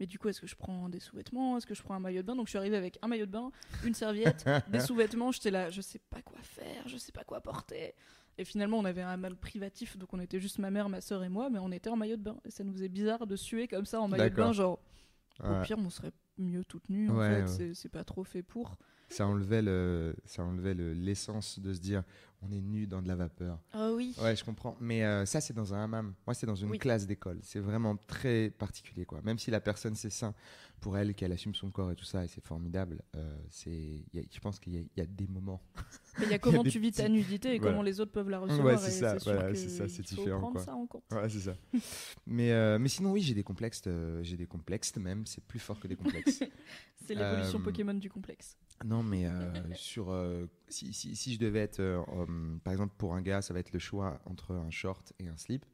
Mais 0.00 0.06
du 0.06 0.18
coup, 0.18 0.28
est-ce 0.28 0.40
que 0.40 0.46
je 0.46 0.56
prends 0.56 0.88
des 0.88 1.00
sous-vêtements? 1.00 1.56
Est-ce 1.58 1.66
que 1.66 1.74
je 1.74 1.82
prends 1.82 1.94
un 1.94 2.00
maillot 2.00 2.22
de 2.22 2.26
bain? 2.26 2.34
Donc 2.36 2.46
je 2.46 2.50
suis 2.50 2.58
arrivée 2.58 2.76
avec 2.76 2.98
un 3.02 3.08
maillot 3.08 3.26
de 3.26 3.30
bain, 3.30 3.50
une 3.84 3.94
serviette, 3.94 4.44
des 4.70 4.80
sous-vêtements. 4.80 5.32
J'étais 5.32 5.50
là, 5.50 5.68
je 5.70 5.80
sais 5.82 6.00
pas 6.10 6.22
quoi 6.22 6.38
faire, 6.42 6.88
je 6.88 6.96
sais 6.96 7.12
pas 7.12 7.24
quoi 7.24 7.40
porter. 7.42 7.94
Et 8.38 8.44
finalement, 8.44 8.78
on 8.78 8.84
avait 8.84 9.02
un 9.02 9.16
mal 9.18 9.36
privatif, 9.36 9.96
donc 9.98 10.12
on 10.12 10.20
était 10.20 10.40
juste 10.40 10.58
ma 10.58 10.70
mère, 10.70 10.88
ma 10.90 11.00
soeur 11.02 11.24
et 11.24 11.28
moi, 11.30 11.48
mais 11.50 11.58
on 11.58 11.72
était 11.72 11.88
en 11.90 11.96
maillot 11.96 12.16
de 12.16 12.22
bain. 12.22 12.36
Et 12.44 12.50
ça 12.50 12.64
nous 12.64 12.72
faisait 12.72 12.88
bizarre 12.90 13.26
de 13.26 13.36
suer 13.36 13.68
comme 13.68 13.84
ça 13.86 14.00
en 14.00 14.08
maillot 14.08 14.28
de 14.30 14.34
bain, 14.34 14.52
genre 14.52 14.78
au 15.44 15.62
pire, 15.62 15.76
on 15.78 15.90
serait 15.90 16.12
mieux 16.38 16.64
toute 16.64 16.88
nue. 16.90 17.10
En 17.10 17.16
Ouais, 17.16 17.46
fait, 17.46 17.64
ouais. 17.64 17.74
C'est 17.74 17.88
pas 17.90 18.04
trop 18.04 18.24
fait 18.24 18.42
pour. 18.42 18.76
Ça 19.08 19.26
enlevait 19.26 19.62
le, 19.62 20.14
ça 20.24 20.42
enlevait 20.44 20.74
le- 20.74 20.92
l'essence 20.92 21.58
de 21.60 21.72
se 21.72 21.80
dire 21.80 22.02
on 22.42 22.50
est 22.52 22.60
nu 22.60 22.86
dans 22.86 23.00
de 23.02 23.08
la 23.08 23.14
vapeur. 23.16 23.58
Oh 23.74 23.94
oui. 23.96 24.14
Ouais, 24.20 24.36
je 24.36 24.44
comprends. 24.44 24.76
Mais 24.80 25.04
euh, 25.04 25.24
ça, 25.26 25.40
c'est 25.40 25.54
dans 25.54 25.72
un 25.74 25.84
hammam. 25.84 26.12
Moi, 26.26 26.34
c'est 26.34 26.46
dans 26.46 26.54
une 26.54 26.70
Oui. 26.70 26.78
classe 26.78 27.06
d'école. 27.06 27.38
C'est 27.42 27.60
vraiment 27.60 27.96
très 28.06 28.50
particulier, 28.50 29.04
quoi. 29.06 29.20
Même 29.22 29.38
si 29.38 29.50
la 29.50 29.60
personne, 29.60 29.94
c'est 29.94 30.10
sain 30.10 30.34
pour 30.86 30.96
elle, 30.96 31.14
qu'elle 31.16 31.32
assume 31.32 31.52
son 31.52 31.68
corps 31.72 31.90
et 31.90 31.96
tout 31.96 32.04
ça, 32.04 32.24
et 32.24 32.28
c'est 32.28 32.40
formidable. 32.44 33.02
euh, 33.16 33.36
c'est, 33.50 34.04
je 34.14 34.38
pense 34.40 34.60
qu'il 34.60 34.74
y, 34.74 34.78
a- 34.78 34.82
il 34.82 34.98
y 34.98 35.00
a 35.00 35.04
des 35.06 35.26
moments. 35.26 35.60
Mais 36.20 36.26
il 36.26 36.30
y 36.30 36.34
a 36.34 36.38
comment 36.38 36.62
tu 36.62 36.78
vis 36.78 36.92
ta 36.92 37.08
nudité 37.08 37.56
et 37.56 37.58
Voilà. 37.58 37.72
comment 37.72 37.82
les 37.82 37.98
autres 37.98 38.12
peuvent 38.12 38.30
la 38.30 38.38
recevoir. 38.38 38.66
Ouais, 38.66 38.76
c'est 38.78 38.92
ça, 38.92 39.16
voilà, 39.24 39.52
c'est 39.52 39.68
ça, 39.68 39.88
c'est 39.88 40.02
différent, 40.06 40.38
prendre 40.38 40.52
quoi. 40.54 40.62
ça 40.64 40.76
en 40.76 40.86
compte. 40.86 41.02
Ouais, 41.10 41.28
c'est 41.28 41.40
ça. 41.40 41.56
mais, 42.28 42.52
euh, 42.52 42.78
mais 42.78 42.88
sinon, 42.88 43.10
oui, 43.10 43.20
j'ai 43.20 43.34
des 43.34 43.42
complexes. 43.42 43.82
euh, 43.88 44.22
j'ai 44.22 44.36
des 44.36 44.46
complexes 44.46 44.94
même. 44.96 45.26
C'est 45.26 45.42
plus 45.42 45.58
fort 45.58 45.80
que 45.80 45.88
des 45.88 45.96
complexes. 45.96 46.38
C'est 47.04 47.16
l'évolution 47.16 47.58
Euh, 47.58 47.62
Pokémon 47.62 47.94
du 47.94 48.08
complexe. 48.08 48.56
Non, 48.84 49.02
mais 49.02 49.28
sur 49.74 50.14
si, 50.68 50.92
si, 50.92 51.16
si 51.16 51.34
je 51.34 51.38
devais 51.40 51.60
être, 51.60 51.82
par 52.62 52.72
exemple, 52.72 52.94
pour 52.96 53.14
un 53.16 53.22
gars, 53.22 53.42
ça 53.42 53.52
va 53.54 53.58
être 53.60 53.72
le 53.72 53.78
choix 53.80 54.20
entre 54.24 54.54
un 54.54 54.70
short 54.70 55.12
et 55.18 55.26
un 55.26 55.36
slip. 55.36 55.64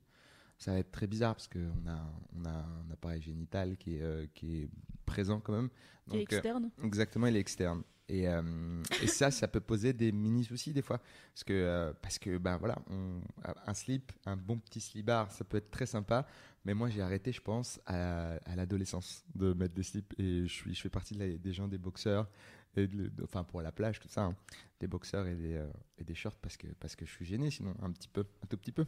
Ça 0.63 0.73
va 0.73 0.79
être 0.79 0.93
très 0.93 1.09
bizarre 1.09 1.35
parce 1.35 1.49
qu'on 1.49 1.89
a, 1.89 2.13
on 2.37 2.45
a 2.45 2.51
un 2.51 2.91
appareil 2.93 3.21
génital 3.21 3.77
qui 3.77 3.97
est, 3.97 4.03
euh, 4.03 4.27
qui 4.33 4.63
est 4.63 4.69
présent 5.05 5.41
quand 5.41 5.53
même. 5.55 5.69
Donc, 6.07 6.19
euh, 6.19 6.21
externe. 6.21 6.71
exactement, 6.85 7.27
il 7.27 7.37
est 7.37 7.41
externe. 7.41 7.83
Et, 8.09 8.29
euh, 8.29 8.81
et 9.03 9.09
ça, 9.09 9.33
ça 9.33 9.49
peut 9.49 9.61
poser 9.61 9.93
des 9.93 10.13
mini 10.13 10.45
soucis 10.45 10.73
des 10.73 10.83
fois, 10.83 10.99
parce 11.33 11.43
que 11.45 11.93
parce 12.03 12.19
que 12.19 12.37
ben 12.39 12.59
voilà, 12.59 12.77
on- 12.91 13.21
un 13.67 13.75
slip, 13.75 14.13
un 14.27 14.37
bon 14.37 14.59
petit 14.59 14.81
slibard, 14.81 15.33
ça 15.33 15.45
peut 15.45 15.57
être 15.57 15.71
très 15.71 15.87
sympa. 15.87 16.27
Mais 16.65 16.75
moi, 16.75 16.89
j'ai 16.91 17.01
arrêté, 17.03 17.33
je 17.33 17.41
pense, 17.41 17.81
à, 17.87 18.35
à 18.45 18.55
l'adolescence 18.55 19.25
de 19.35 19.53
mettre 19.55 19.75
des 19.75 19.83
slips. 19.83 20.15
Et 20.19 20.43
je 20.47 20.53
suis, 20.53 20.75
je 20.75 20.81
fais 20.81 20.91
partie 20.91 21.15
de 21.15 21.19
la- 21.21 21.39
des 21.39 21.53
gens, 21.53 21.67
des 21.67 21.79
boxeurs, 21.79 22.29
et 22.77 22.87
de- 22.87 23.09
de- 23.09 23.25
enfin 23.25 23.43
pour 23.45 23.63
la 23.63 23.73
plage, 23.73 23.99
tout 23.99 24.09
ça, 24.09 24.25
hein. 24.27 24.37
des 24.79 24.87
boxeurs 24.89 25.27
et 25.27 25.35
des, 25.35 25.65
et 25.99 26.05
des 26.05 26.15
shorts 26.15 26.37
parce 26.43 26.57
que 26.57 26.67
parce 26.81 26.97
que 26.97 27.05
je 27.07 27.11
suis 27.13 27.25
gêné, 27.25 27.51
sinon 27.51 27.75
un 27.83 27.91
petit 27.93 28.09
peu, 28.09 28.25
un 28.43 28.47
tout 28.47 28.57
petit 28.59 28.73
peu, 28.73 28.85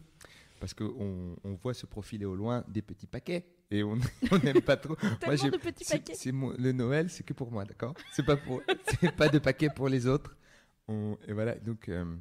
parce 0.65 0.73
que 0.73 0.85
on, 0.85 1.53
voit 1.57 1.75
se 1.75 1.85
profiler 1.85 2.25
au 2.25 2.35
loin 2.35 2.65
des 2.69 2.81
petits 2.81 3.07
paquets 3.07 3.45
et 3.71 3.83
on 3.83 3.97
n'aime 4.43 4.63
pas 4.63 4.79
trop. 4.79 4.97
Moi, 5.27 5.37
de 5.37 5.59
petits 5.59 5.85
paquets. 5.85 6.15
c'est 6.15 6.33
le 6.33 6.73
Noël, 6.73 7.11
c'est 7.11 7.23
que 7.23 7.35
pour 7.35 7.53
moi, 7.53 7.67
d'accord? 7.67 7.93
C'est 8.13 8.25
pas 8.25 8.39
pour, 8.39 8.63
c'est 8.99 9.15
pas 9.15 9.29
de 9.29 9.39
paquet 9.39 9.69
pour 9.69 9.91
les 9.91 10.07
autres. 10.07 10.35
On- 10.89 11.19
et 11.29 11.35
voilà, 11.35 11.55
donc 11.57 11.91
euh, 11.91 12.17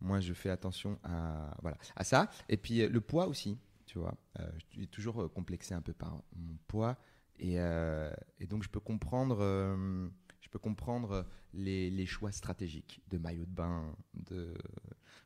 moi 0.00 0.18
je 0.18 0.32
fais 0.32 0.50
attention 0.50 0.98
à 1.04 1.56
voilà 1.62 1.78
à 1.94 2.02
ça. 2.02 2.28
Et 2.48 2.56
puis 2.56 2.82
euh, 2.82 2.88
le 2.88 3.00
poids 3.00 3.28
aussi, 3.28 3.56
tu 3.86 4.00
vois. 4.00 4.16
Euh, 4.40 4.50
je 4.58 4.78
suis 4.78 4.88
toujours 4.88 5.32
complexé 5.32 5.72
un 5.72 5.80
peu 5.80 5.92
par 5.92 6.20
mon 6.34 6.56
poids 6.66 6.96
et, 7.38 7.54
et 7.54 8.46
donc 8.48 8.64
je 8.64 8.68
peux 8.68 8.80
comprendre, 8.80 9.38
peux 10.50 10.58
comprendre 10.58 11.26
les, 11.54 11.90
les 11.90 12.06
choix 12.06 12.32
stratégiques 12.32 13.00
de 13.08 13.18
maillot 13.18 13.44
de 13.44 13.50
bain, 13.50 13.94
de 14.14 14.54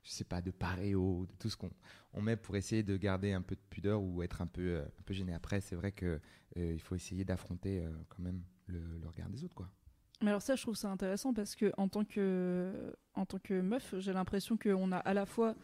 je 0.04 0.10
sais 0.10 0.24
pas, 0.24 0.42
de 0.42 0.50
paréo, 0.50 1.26
de 1.26 1.34
tout 1.36 1.48
ce 1.48 1.56
qu'on 1.56 1.70
on 2.12 2.22
met 2.22 2.36
pour 2.36 2.56
essayer 2.56 2.82
de 2.82 2.96
garder 2.96 3.32
un 3.32 3.42
peu 3.42 3.54
de 3.54 3.60
pudeur 3.70 4.02
ou 4.02 4.22
être 4.22 4.42
un 4.42 4.46
peu, 4.46 4.62
euh, 4.62 4.84
un 4.84 5.02
peu 5.04 5.14
gêné. 5.14 5.34
Après, 5.34 5.60
c'est 5.60 5.74
vrai 5.76 5.92
que 5.92 6.20
euh, 6.56 6.72
il 6.72 6.80
faut 6.80 6.94
essayer 6.94 7.24
d'affronter 7.24 7.80
euh, 7.80 7.90
quand 8.08 8.22
même 8.22 8.42
le, 8.66 8.80
le 8.98 9.08
regard 9.08 9.28
des 9.30 9.44
autres, 9.44 9.54
quoi. 9.54 9.68
Mais 10.22 10.30
alors 10.30 10.42
ça, 10.42 10.54
je 10.54 10.62
trouve 10.62 10.76
ça 10.76 10.90
intéressant 10.90 11.34
parce 11.34 11.56
que 11.56 11.72
en 11.76 11.88
tant 11.88 12.04
que, 12.04 12.94
en 13.14 13.26
tant 13.26 13.38
que 13.38 13.60
meuf, 13.60 13.94
j'ai 13.98 14.12
l'impression 14.12 14.56
qu'on 14.56 14.92
a 14.92 14.98
à 14.98 15.12
la 15.12 15.26
fois 15.26 15.54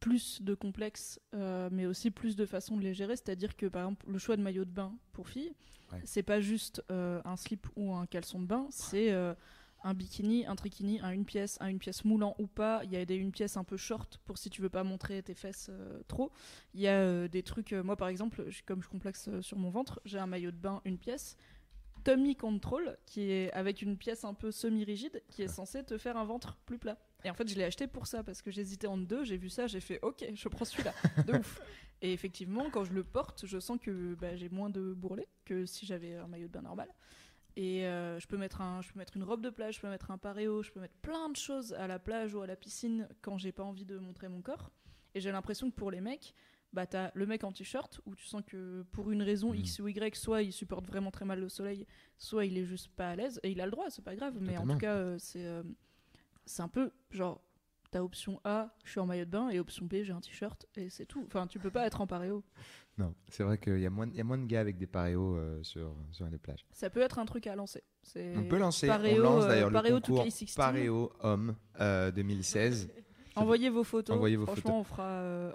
plus 0.00 0.42
de 0.42 0.54
complexes, 0.54 1.20
euh, 1.34 1.68
mais 1.72 1.86
aussi 1.86 2.10
plus 2.10 2.36
de 2.36 2.44
façons 2.44 2.76
de 2.76 2.82
les 2.82 2.94
gérer. 2.94 3.16
C'est-à-dire 3.16 3.56
que 3.56 3.66
par 3.66 3.82
exemple, 3.82 4.06
le 4.10 4.18
choix 4.18 4.36
de 4.36 4.42
maillot 4.42 4.64
de 4.64 4.70
bain 4.70 4.94
pour 5.12 5.28
filles, 5.28 5.52
Ouais. 5.92 6.00
c'est 6.04 6.22
pas 6.22 6.40
juste 6.40 6.82
euh, 6.90 7.20
un 7.26 7.36
slip 7.36 7.66
ou 7.76 7.92
un 7.94 8.06
caleçon 8.06 8.40
de 8.40 8.46
bain, 8.46 8.66
c'est 8.70 9.12
euh, 9.12 9.34
un 9.84 9.92
bikini, 9.94 10.46
un 10.46 10.56
trikini, 10.56 11.00
un 11.00 11.10
une 11.10 11.24
pièce, 11.26 11.58
un 11.60 11.66
une 11.66 11.78
pièce 11.78 12.04
moulant 12.04 12.34
ou 12.38 12.46
pas. 12.46 12.82
Il 12.84 12.92
y 12.92 12.96
a 12.96 13.04
des 13.04 13.14
une 13.16 13.30
pièce 13.32 13.56
un 13.58 13.64
peu 13.64 13.76
short 13.76 14.18
pour 14.24 14.38
si 14.38 14.48
tu 14.48 14.62
veux 14.62 14.70
pas 14.70 14.84
montrer 14.84 15.22
tes 15.22 15.34
fesses 15.34 15.70
trop. 16.08 16.32
Il 16.72 16.80
y 16.80 16.88
a 16.88 17.28
des 17.28 17.42
trucs, 17.42 17.72
moi 17.72 17.96
par 17.96 18.08
exemple, 18.08 18.44
comme 18.64 18.82
je 18.82 18.88
complexe 18.88 19.28
sur 19.42 19.58
mon 19.58 19.70
ventre, 19.70 20.00
j'ai 20.06 20.18
un 20.18 20.26
maillot 20.26 20.50
de 20.50 20.56
bain, 20.56 20.80
une 20.84 20.98
pièce. 20.98 21.36
Tummy 22.04 22.36
Control, 22.36 22.96
qui 23.06 23.30
est 23.30 23.52
avec 23.52 23.82
une 23.82 23.96
pièce 23.96 24.24
un 24.24 24.34
peu 24.34 24.50
semi-rigide, 24.50 25.22
qui 25.28 25.42
est 25.42 25.48
censée 25.48 25.84
te 25.84 25.98
faire 25.98 26.16
un 26.16 26.24
ventre 26.24 26.56
plus 26.66 26.78
plat. 26.78 26.98
Et 27.24 27.30
en 27.30 27.34
fait, 27.34 27.48
je 27.48 27.56
l'ai 27.56 27.64
acheté 27.64 27.86
pour 27.86 28.06
ça, 28.06 28.24
parce 28.24 28.42
que 28.42 28.50
j'hésitais 28.50 28.86
entre 28.86 29.06
deux, 29.06 29.24
j'ai 29.24 29.36
vu 29.36 29.48
ça, 29.48 29.66
j'ai 29.66 29.80
fait 29.80 30.00
ok, 30.02 30.24
je 30.34 30.48
prends 30.48 30.64
celui-là, 30.64 30.92
de 31.26 31.38
ouf. 31.38 31.60
Et 32.00 32.12
effectivement, 32.12 32.68
quand 32.70 32.84
je 32.84 32.92
le 32.92 33.04
porte, 33.04 33.46
je 33.46 33.58
sens 33.60 33.78
que 33.80 34.14
bah, 34.14 34.34
j'ai 34.34 34.48
moins 34.48 34.70
de 34.70 34.92
bourrelets 34.92 35.28
que 35.44 35.66
si 35.66 35.86
j'avais 35.86 36.16
un 36.16 36.26
maillot 36.26 36.48
de 36.48 36.52
bain 36.52 36.62
normal. 36.62 36.88
Et 37.54 37.86
euh, 37.86 38.18
je, 38.18 38.26
peux 38.26 38.38
mettre 38.38 38.60
un, 38.60 38.80
je 38.82 38.92
peux 38.92 38.98
mettre 38.98 39.16
une 39.16 39.24
robe 39.24 39.42
de 39.42 39.50
plage, 39.50 39.76
je 39.76 39.80
peux 39.80 39.88
mettre 39.88 40.10
un 40.10 40.18
paréo, 40.18 40.62
je 40.62 40.72
peux 40.72 40.80
mettre 40.80 40.96
plein 41.02 41.28
de 41.28 41.36
choses 41.36 41.74
à 41.74 41.86
la 41.86 41.98
plage 41.98 42.34
ou 42.34 42.40
à 42.40 42.46
la 42.46 42.56
piscine 42.56 43.08
quand 43.20 43.38
j'ai 43.38 43.52
pas 43.52 43.62
envie 43.62 43.84
de 43.84 43.98
montrer 43.98 44.28
mon 44.28 44.40
corps. 44.40 44.70
Et 45.14 45.20
j'ai 45.20 45.30
l'impression 45.30 45.70
que 45.70 45.76
pour 45.76 45.90
les 45.90 46.00
mecs, 46.00 46.34
bah 46.72 46.86
t'as 46.86 47.10
le 47.14 47.26
mec 47.26 47.44
en 47.44 47.52
t-shirt 47.52 48.00
où 48.06 48.14
tu 48.14 48.24
sens 48.26 48.42
que 48.46 48.82
pour 48.92 49.10
une 49.10 49.22
raison 49.22 49.50
Mhm. 49.50 49.56
X 49.60 49.78
ou 49.80 49.88
Y, 49.88 50.16
soit 50.16 50.42
il 50.42 50.52
supporte 50.52 50.86
vraiment 50.86 51.10
très 51.10 51.24
mal 51.24 51.38
le 51.40 51.48
soleil, 51.48 51.86
soit 52.16 52.44
il 52.46 52.56
est 52.56 52.64
juste 52.64 52.88
pas 52.88 53.10
à 53.10 53.16
l'aise 53.16 53.40
et 53.42 53.50
il 53.50 53.60
a 53.60 53.66
le 53.66 53.70
droit, 53.72 53.90
c'est 53.90 54.04
pas 54.04 54.16
grave. 54.16 54.36
Mais 54.40 54.56
en 54.56 54.66
tout 54.66 54.78
cas, 54.78 54.94
euh, 54.94 55.16
c'est 55.18 55.44
euh, 55.44 55.62
c'est 56.46 56.62
un 56.62 56.68
peu 56.68 56.90
genre 57.10 57.40
t'as 57.90 58.00
option 58.00 58.40
A, 58.44 58.74
je 58.84 58.90
suis 58.92 59.00
en 59.00 59.06
maillot 59.06 59.26
de 59.26 59.30
bain 59.30 59.50
et 59.50 59.58
option 59.60 59.84
B, 59.84 59.96
j'ai 60.02 60.12
un 60.14 60.20
t-shirt 60.22 60.64
et 60.76 60.88
c'est 60.88 61.04
tout. 61.04 61.24
Enfin, 61.26 61.46
tu 61.46 61.58
peux 61.58 61.70
pas 61.70 61.86
être 61.86 62.00
en 62.00 62.06
paréo. 62.06 62.42
Non, 62.98 63.14
c'est 63.30 63.42
vrai 63.42 63.56
qu'il 63.56 63.78
y, 63.80 63.86
a 63.86 63.90
moins 63.90 64.06
de- 64.06 64.12
il 64.12 64.18
y 64.18 64.20
a 64.20 64.24
moins 64.24 64.36
de 64.36 64.44
gars 64.44 64.60
avec 64.60 64.76
des 64.76 64.86
paréos 64.86 65.34
euh, 65.34 65.62
sur, 65.62 65.96
sur 66.10 66.26
les 66.28 66.36
plages. 66.36 66.66
Ça 66.72 66.90
peut 66.90 67.00
être 67.00 67.18
un 67.18 67.24
truc 67.24 67.46
à 67.46 67.56
lancer. 67.56 67.82
On 68.36 68.44
peut 68.44 68.58
lancer, 68.58 68.86
Paréo, 68.86 69.22
on 69.22 69.24
lance 69.24 69.46
d'ailleurs 69.46 69.70
le 69.70 69.72
Paréo 69.72 69.98
concours 70.02 70.26
2K16. 70.26 70.54
Paréo 70.56 71.10
Homme 71.20 71.56
euh, 71.80 72.10
2016. 72.10 72.90
Envoyez 73.36 73.70
vos 73.70 73.84
photos. 73.84 74.14
Envoyez 74.16 74.36
vos 74.36 74.46
Franchement, 74.46 74.80
on 74.80 74.84
fera 74.84 75.08
euh, 75.08 75.52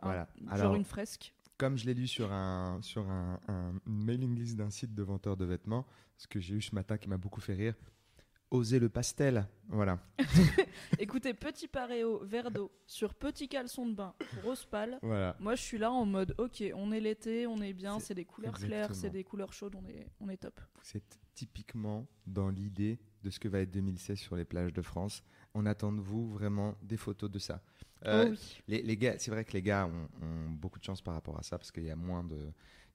un- 0.47 0.55
genre 0.55 0.75
une 0.75 0.83
fresque. 0.85 1.33
comme 1.57 1.77
je 1.77 1.85
l'ai 1.85 1.93
lu 1.93 2.07
sur, 2.07 2.31
un, 2.31 2.79
sur 2.81 3.07
un, 3.09 3.39
mailing 3.85 4.35
list 4.37 4.55
d'un 4.57 4.69
site 4.69 4.93
de 4.93 5.03
vendeurs 5.03 5.37
de 5.37 5.45
vêtements, 5.45 5.85
ce 6.17 6.27
que 6.27 6.39
j'ai 6.39 6.55
eu 6.55 6.61
ce 6.61 6.73
matin 6.75 6.97
qui 6.97 7.09
m'a 7.09 7.17
beaucoup 7.17 7.41
fait 7.41 7.53
rire, 7.53 7.75
oser 8.51 8.79
le 8.79 8.89
pastel. 8.89 9.45
Voilà. 9.67 9.99
Écoutez, 10.99 11.33
petit 11.33 11.67
paréo 11.67 12.23
vert 12.23 12.49
d'eau 12.51 12.71
sur 12.85 13.13
petit 13.13 13.47
caleçon 13.49 13.87
de 13.87 13.93
bain 13.93 14.13
rose 14.43 14.65
pâle. 14.65 14.99
voilà. 15.01 15.35
Moi, 15.39 15.55
je 15.55 15.61
suis 15.61 15.77
là 15.77 15.91
en 15.91 16.05
mode, 16.05 16.33
ok, 16.37 16.63
on 16.75 16.91
est 16.91 16.99
l'été, 16.99 17.45
on 17.47 17.57
est 17.57 17.73
bien, 17.73 17.99
C'est 17.99 18.13
des 18.13 18.25
couleurs 18.25 18.53
claires, 18.53 18.95
c'est 18.95 19.09
des 19.09 19.23
couleurs 19.23 19.53
chaudes, 19.53 19.75
on 19.75 19.85
est, 19.87 20.07
on 20.19 20.29
est 20.29 20.37
top. 20.37 20.59
C'est 20.81 21.03
typiquement 21.33 22.07
dans 22.25 22.49
l'idée 22.49 22.99
de 23.23 23.29
ce 23.29 23.39
que 23.39 23.47
va 23.47 23.59
être 23.59 23.71
2016 23.71 24.17
sur 24.17 24.35
les 24.35 24.45
plages 24.45 24.73
de 24.73 24.81
France. 24.81 25.23
On 25.59 25.65
attend 25.65 25.91
de 25.91 26.01
vous 26.01 26.29
vraiment 26.29 26.75
des 26.83 26.97
photos 26.97 27.31
de 27.31 27.39
ça. 27.39 27.63
Euh, 28.05 28.25
oh 28.27 28.29
oui. 28.31 28.61
les, 28.67 28.83
les 28.83 28.95
gars, 28.95 29.15
c'est 29.17 29.31
vrai 29.31 29.43
que 29.43 29.53
les 29.53 29.63
gars 29.63 29.87
ont, 29.87 30.07
ont 30.23 30.49
beaucoup 30.51 30.77
de 30.77 30.83
chance 30.83 31.01
par 31.01 31.15
rapport 31.15 31.37
à 31.39 31.41
ça 31.41 31.57
parce 31.57 31.71
qu'il 31.71 31.83
y 31.83 31.89
a 31.89 31.95
moins 31.95 32.23
de, 32.23 32.37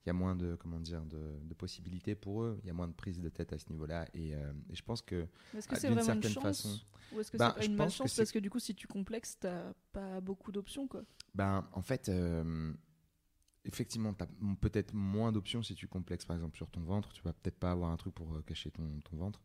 il 0.05 0.07
y 0.07 0.09
a 0.09 0.13
moins 0.13 0.33
de, 0.33 0.55
comment 0.55 0.79
dire, 0.79 1.01
de, 1.05 1.39
de 1.43 1.53
possibilités 1.53 2.15
pour 2.15 2.43
eux. 2.43 2.57
Il 2.63 2.67
y 2.67 2.69
a 2.69 2.73
moins 2.73 2.87
de 2.87 2.93
prise 2.93 3.19
de 3.19 3.27
tête 3.27 3.51
à 3.51 3.57
ce 3.57 3.69
niveau-là. 3.69 4.07
Et, 4.13 4.33
euh, 4.33 4.53
et 4.69 4.75
je 4.75 4.81
pense 4.81 5.01
que 5.01 5.27
Est-ce 5.53 5.67
que 5.67 5.75
ah, 5.75 5.79
c'est 5.79 5.89
vraiment 5.89 6.13
une 6.13 6.23
chance 6.23 6.41
façon. 6.41 6.79
Ou 7.13 7.19
est-ce 7.19 7.31
que 7.31 7.37
Bah, 7.37 7.51
c'est 7.55 7.59
pas 7.59 7.65
une 7.65 7.75
malchance? 7.75 8.15
parce 8.15 8.31
que 8.31 8.39
du 8.39 8.49
coup, 8.49 8.59
si 8.59 8.73
tu 8.75 8.87
complexes, 8.87 9.37
t'as 9.39 9.73
pas 9.91 10.21
beaucoup 10.21 10.53
d'options, 10.53 10.87
quoi. 10.87 11.03
Ben, 11.35 11.67
en 11.73 11.81
fait, 11.81 12.07
euh, 12.07 12.71
effectivement, 13.65 14.13
tu 14.13 14.23
as 14.23 14.27
peut-être 14.61 14.93
moins 14.93 15.33
d'options 15.33 15.63
si 15.63 15.75
tu 15.75 15.87
complexes, 15.89 16.25
par 16.25 16.37
exemple, 16.37 16.55
sur 16.55 16.69
ton 16.69 16.81
ventre. 16.81 17.11
Tu 17.11 17.21
vas 17.23 17.33
peut-être 17.33 17.57
pas 17.59 17.71
avoir 17.71 17.91
un 17.91 17.97
truc 17.97 18.13
pour 18.15 18.41
cacher 18.45 18.71
ton, 18.71 18.99
ton 19.09 19.17
ventre. 19.17 19.41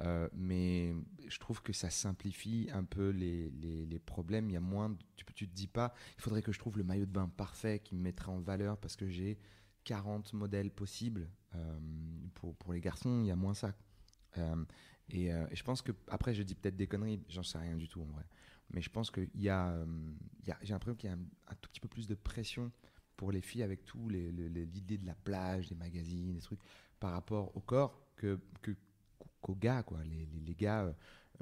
Euh, 0.00 0.28
mais 0.32 0.94
je 1.26 1.38
trouve 1.38 1.62
que 1.62 1.72
ça 1.72 1.90
simplifie 1.90 2.68
un 2.72 2.84
peu 2.84 3.10
les, 3.10 3.50
les, 3.50 3.98
problèmes. 3.98 4.48
Il 4.48 4.52
y 4.52 4.56
a 4.56 4.60
moins. 4.60 4.96
tu, 5.16 5.24
tu 5.34 5.48
te 5.48 5.54
dis 5.54 5.66
pas, 5.66 5.92
il 6.16 6.22
faudrait 6.22 6.42
que 6.42 6.52
je 6.52 6.58
trouve 6.58 6.78
le 6.78 6.84
maillot 6.84 7.06
de 7.06 7.10
bain 7.10 7.28
parfait 7.28 7.80
qui 7.80 7.94
me 7.94 8.02
mettrait 8.02 8.30
en 8.30 8.40
valeur 8.40 8.78
parce 8.78 8.96
que 8.96 9.08
j'ai 9.08 9.38
40 9.84 10.32
modèles 10.34 10.70
possibles. 10.70 11.28
Euh, 11.54 11.78
pour, 12.34 12.54
pour 12.56 12.72
les 12.72 12.80
garçons, 12.80 13.22
il 13.22 13.26
y 13.26 13.30
a 13.30 13.36
moins 13.36 13.54
ça. 13.54 13.74
Euh, 14.36 14.64
et, 15.10 15.30
je 15.52 15.62
pense 15.62 15.82
que, 15.82 15.92
après, 16.08 16.34
je 16.34 16.42
dis 16.42 16.54
peut-être 16.54 16.76
des 16.76 16.86
conneries, 16.86 17.20
j'en 17.28 17.42
sais 17.42 17.58
rien 17.58 17.76
du 17.76 17.88
tout 17.88 18.02
en 18.02 18.06
vrai. 18.06 18.24
Mais 18.70 18.82
je 18.82 18.90
pense 18.90 19.10
qu'il 19.10 19.30
y 19.34 19.48
a, 19.48 19.84
y 20.46 20.50
a- 20.50 20.58
j'ai 20.62 20.74
l'impression 20.74 20.94
qu'il 20.94 21.08
y 21.08 21.12
a 21.12 21.16
un, 21.16 21.20
un 21.48 21.54
tout 21.60 21.70
petit 21.70 21.80
peu 21.80 21.88
plus 21.88 22.06
de 22.06 22.14
pression 22.14 22.70
pour 23.18 23.32
les 23.32 23.40
filles 23.40 23.64
avec 23.64 23.84
tout 23.84 24.08
l'idée 24.08 24.96
de 24.96 25.04
la 25.04 25.16
plage, 25.16 25.68
des 25.68 25.74
magazines, 25.74 26.32
des 26.32 26.40
trucs, 26.40 26.60
par 27.00 27.10
rapport 27.10 27.54
au 27.56 27.60
corps 27.60 28.00
que, 28.16 28.38
que, 28.62 28.70
qu'aux 29.40 29.54
gars, 29.54 29.82
quoi. 29.82 29.98
Les, 30.04 30.26
les, 30.26 30.40
les 30.40 30.54
gars, 30.54 30.84
euh, 30.84 30.92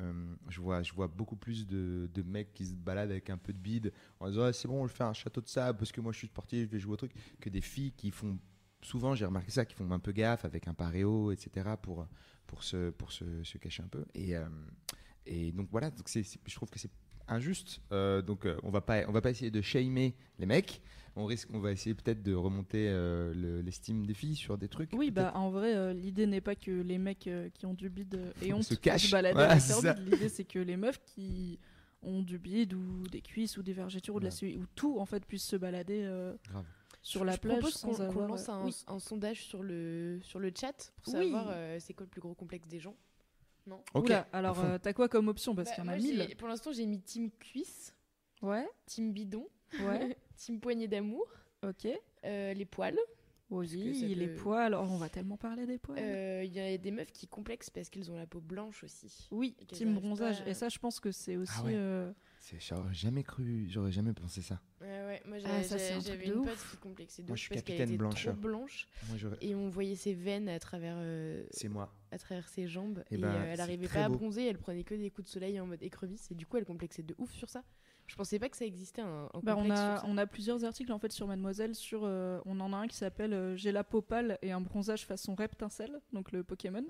euh, 0.01 0.35
je, 0.49 0.61
vois, 0.61 0.83
je 0.83 0.93
vois 0.93 1.09
beaucoup 1.09 1.37
plus 1.37 1.67
de, 1.67 2.11
de 2.13 2.23
mecs 2.23 2.53
qui 2.55 2.67
se 2.67 2.75
baladent 2.75 3.11
avec 3.11 3.31
un 3.31 3.39
peu 3.39 3.53
de 3.53 3.59
bide 3.59 3.93
en 4.21 4.29
disant 4.29 4.43
Ah, 4.45 4.53
c'est 4.53 4.69
bon, 4.69 4.87
je 4.87 4.93
fais 4.93 5.05
un 5.05 5.13
château 5.13 5.41
de 5.41 5.49
sable 5.49 5.79
parce 5.79 5.93
que 5.93 6.01
moi 6.01 6.13
je 6.13 6.19
suis 6.19 6.27
sportif, 6.29 6.67
je 6.67 6.73
vais 6.73 6.79
jouer 6.79 6.93
au 6.95 6.97
truc, 6.97 7.13
que 7.41 7.49
des 7.49 7.61
filles 7.63 7.93
qui 7.93 8.11
font 8.11 8.39
souvent, 8.83 9.15
j'ai 9.15 9.25
remarqué 9.25 9.51
ça, 9.51 9.65
qui 9.65 9.75
font 9.75 9.91
un 9.91 9.99
peu 9.99 10.13
gaffe 10.13 10.45
avec 10.45 10.69
un 10.69 10.75
paréo, 10.75 11.33
etc., 11.33 11.77
pour, 11.81 12.07
pour, 12.47 12.63
se, 12.63 12.91
pour 12.91 13.13
se, 13.13 13.59
cacher 13.59 13.83
un 13.83 13.89
peu. 13.89 14.05
Et, 14.15 14.37
euh, 14.37 14.49
et 15.25 15.53
donc 15.53 15.69
voilà, 15.71 15.91
donc 15.91 16.09
c'est- 16.09 16.39
je 16.47 16.55
trouve 16.55 16.71
que 16.71 16.79
c'est 16.79 16.91
injuste. 17.29 17.81
Euh, 17.93 18.23
donc 18.23 18.47
euh, 18.47 18.57
on 18.63 18.71
va 18.71 18.81
pas, 18.81 19.07
on 19.09 19.13
va 19.13 19.21
pas 19.21 19.31
essayer 19.31 19.51
de 19.51 19.61
shamer 19.61 20.15
les 20.39 20.47
mecs. 20.47 20.81
On 21.19 21.25
risque, 21.25 21.49
on 21.55 21.61
va 21.61 21.73
essayer 21.73 21.95
peut-être 21.95 22.23
de 22.23 22.35
remonter 22.35 22.89
euh, 22.91 23.33
le- 23.35 23.63
l'estime 23.63 24.05
des 24.05 24.13
filles 24.13 24.37
sur 24.37 24.59
des 24.59 24.69
trucs. 24.69 24.91
Oui, 24.93 25.11
bah 25.11 25.33
en 25.35 25.49
vrai, 25.51 25.75
euh, 25.75 25.95
l'idée 25.95 26.27
n'est 26.27 26.43
pas 26.43 26.55
que 26.55 26.71
les 26.71 26.99
mecs 26.99 27.27
euh, 27.27 27.49
qui 27.55 27.65
ont 27.65 27.73
du 27.73 27.89
bide 27.89 28.21
aient 28.43 28.53
honte 28.53 28.65
Se 28.65 28.75
cachent. 28.75 29.07
se 29.07 29.11
balader 29.13 29.35
Voilà. 29.35 29.95
L'idée, 29.95 30.29
c'est 30.29 30.45
que 30.45 30.59
les 30.59 30.77
meufs 30.77 31.01
qui 31.07 31.59
ont 32.03 32.21
du 32.21 32.39
bide 32.39 32.75
ou 32.75 33.05
des 33.11 33.23
cuisses 33.23 33.57
ou 33.57 33.63
des 33.63 33.73
vergetures 33.73 34.15
ou 34.17 34.21
de 34.21 34.27
la 34.27 34.31
suie 34.31 34.57
ou 34.59 34.67
tout 34.75 34.99
en 35.01 35.07
fait 35.07 35.25
puissent 35.25 35.47
se 35.49 35.57
balader 35.57 36.03
euh, 36.05 36.35
Grave. 36.51 36.67
sur 37.01 37.25
la 37.25 37.33
je 37.33 37.39
plage 37.41 37.59
propose 37.61 37.75
sans 37.75 37.89
qu'on 37.95 38.03
avoir. 38.03 38.29
lance 38.29 38.49
un, 38.51 38.65
oui. 38.67 38.77
un 38.87 38.99
sondage 38.99 39.43
sur 39.47 39.63
le, 39.63 40.19
sur 40.23 40.39
le 40.39 40.53
chat 40.55 40.93
pour 41.03 41.15
Oui. 41.15 41.25
savoir 41.25 41.47
euh, 41.51 41.79
c'est 41.81 41.95
quoi 41.95 42.05
le 42.05 42.11
plus 42.11 42.21
gros 42.21 42.35
complexe 42.35 42.69
des 42.69 42.79
gens. 42.79 42.95
Non 43.67 43.83
Ok. 43.95 44.05
Oula, 44.07 44.29
alors 44.33 44.61
euh, 44.61 44.79
t'as 44.79 44.93
quoi 44.93 45.09
comme 45.09 45.29
option? 45.29 45.55
Parce 45.55 45.71
Bah, 45.71 45.75
qu'il 45.75 45.85
y 45.85 45.89
en 45.89 45.91
a 45.93 45.97
mille. 45.97 46.37
Pour 46.37 46.49
l'instant, 46.49 46.73
j'ai 46.73 46.87
mis 46.87 47.01
team 47.01 47.31
cuisse, 47.33 47.95
Ouais, 48.43 48.69
team 48.87 49.13
bidon, 49.13 49.49
ouais, 49.81 50.17
team 50.37 50.61
poignée 50.61 50.89
d'amour, 50.89 51.27
ok. 51.63 51.89
euh, 52.25 52.53
les 52.55 52.65
poils. 52.65 52.99
Oui, 53.49 53.69
les 54.15 54.27
peut- 54.29 54.35
poils. 54.43 54.75
Oh, 54.75 54.79
on 54.89 54.97
va 54.99 55.09
tellement 55.09 55.37
parler 55.37 55.67
des 55.67 55.79
poils. 55.79 55.99
Euh, 56.01 56.43
Il 56.45 56.53
y 56.53 56.59
a 56.61 56.77
des 56.77 56.91
meufs 56.91 57.13
qui 57.13 57.29
complexent 57.29 57.71
parce 57.71 57.89
qu'elles 57.91 58.11
ont 58.11 58.17
la 58.17 58.27
peau 58.27 58.41
blanche 58.41 58.83
aussi. 58.83 59.29
oui, 59.31 59.55
team 59.69 59.95
bronzage. 59.95 60.43
pas 60.45 60.51
Et 60.51 60.55
ça, 60.55 60.69
je 60.69 60.79
pense 60.79 60.99
que 61.01 61.13
c'est 61.13 61.37
aussi. 61.37 61.53
Ah 61.57 61.65
ouais. 61.65 61.75
C'est- 62.49 62.61
J'aurais 62.61 62.95
jamais 62.95 63.25
cru, 63.25 63.67
j'aurais 63.69 63.91
jamais 63.91 64.13
pensé 64.13 64.41
ça. 64.41 64.61
Ouais, 64.81 64.87
ouais, 64.87 65.23
moi 65.27 65.39
Ah, 65.47 65.65
ça, 65.65 65.79
c'est 65.79 65.95
un 65.95 65.99
j'ai- 65.99 66.05
truc 66.05 66.07
j'avais 66.13 66.27
de 66.29 66.33
une 66.33 66.39
ouf. 66.39 66.49
pote 66.49 66.71
qui 66.71 66.77
complexait 66.77 67.23
de 67.23 67.27
Moi, 67.27 67.37
je 67.37 67.43
suis 67.43 67.55
capitaine 67.57 67.97
blanche 67.97 68.29
Moi, 69.09 69.19
et 69.41 69.57
on 69.57 69.69
voyait 69.69 69.97
ses 69.97 70.15
veines 70.15 70.49
à 70.49 70.61
travers, 70.61 70.95
euh, 70.99 71.45
C'est 71.51 71.69
moi. 71.69 71.93
à 72.13 72.19
travers 72.19 72.47
ses 72.49 72.69
jambes 72.69 73.03
Eh 73.11 73.17
et, 73.17 73.19
ben, 73.19 73.35
euh, 73.35 73.53
elle 73.53 73.61
arrivait 73.61 73.89
pas 73.89 74.05
à 74.05 74.09
bronzer, 74.09 74.45
elle 74.47 74.59
prenait 74.59 74.85
que 74.85 74.95
des 74.95 75.11
coups 75.11 75.27
de 75.27 75.33
soleil 75.33 75.59
en 75.59 75.67
mode 75.67 75.83
écrevisse 75.83 76.31
et 76.31 76.37
du 76.37 76.47
coup 76.47 76.57
elle 76.57 76.65
complexait 76.65 77.03
de 77.03 77.17
ouf 77.19 77.33
sur 77.33 77.51
ça. 77.51 77.65
Je 78.07 78.15
pensais 78.15 78.39
pas 78.39 78.49
que 78.49 78.57
ça 78.57 78.65
existait 78.65 79.03
un, 79.03 79.29
un 79.35 79.41
Bah, 79.43 79.57
on, 79.59 79.69
a, 79.69 79.97
sur 79.97 80.01
ça. 80.03 80.05
on 80.07 80.17
a 80.17 80.27
plusieurs 80.29 80.65
articles 80.65 80.93
en 80.93 81.01
fait 81.01 81.11
sur 81.11 81.27
Mademoiselle. 81.27 81.75
Sur, 81.75 82.03
euh, 82.05 82.39
on 82.47 82.61
en 82.61 82.73
a 82.73 82.77
un 82.77 82.87
qui 82.87 82.95
s'appelle 82.97 83.33
euh, 83.33 83.57
J'ai 83.57 83.73
la 83.73 83.83
peau 83.83 84.03
pâle 84.03 84.39
et 84.43 84.53
un 84.53 84.61
bronzage 84.61 85.05
façon 85.05 85.35
Reptincelle, 85.35 86.01
donc 86.13 86.31
le 86.31 86.45
Pokémon. 86.45 86.87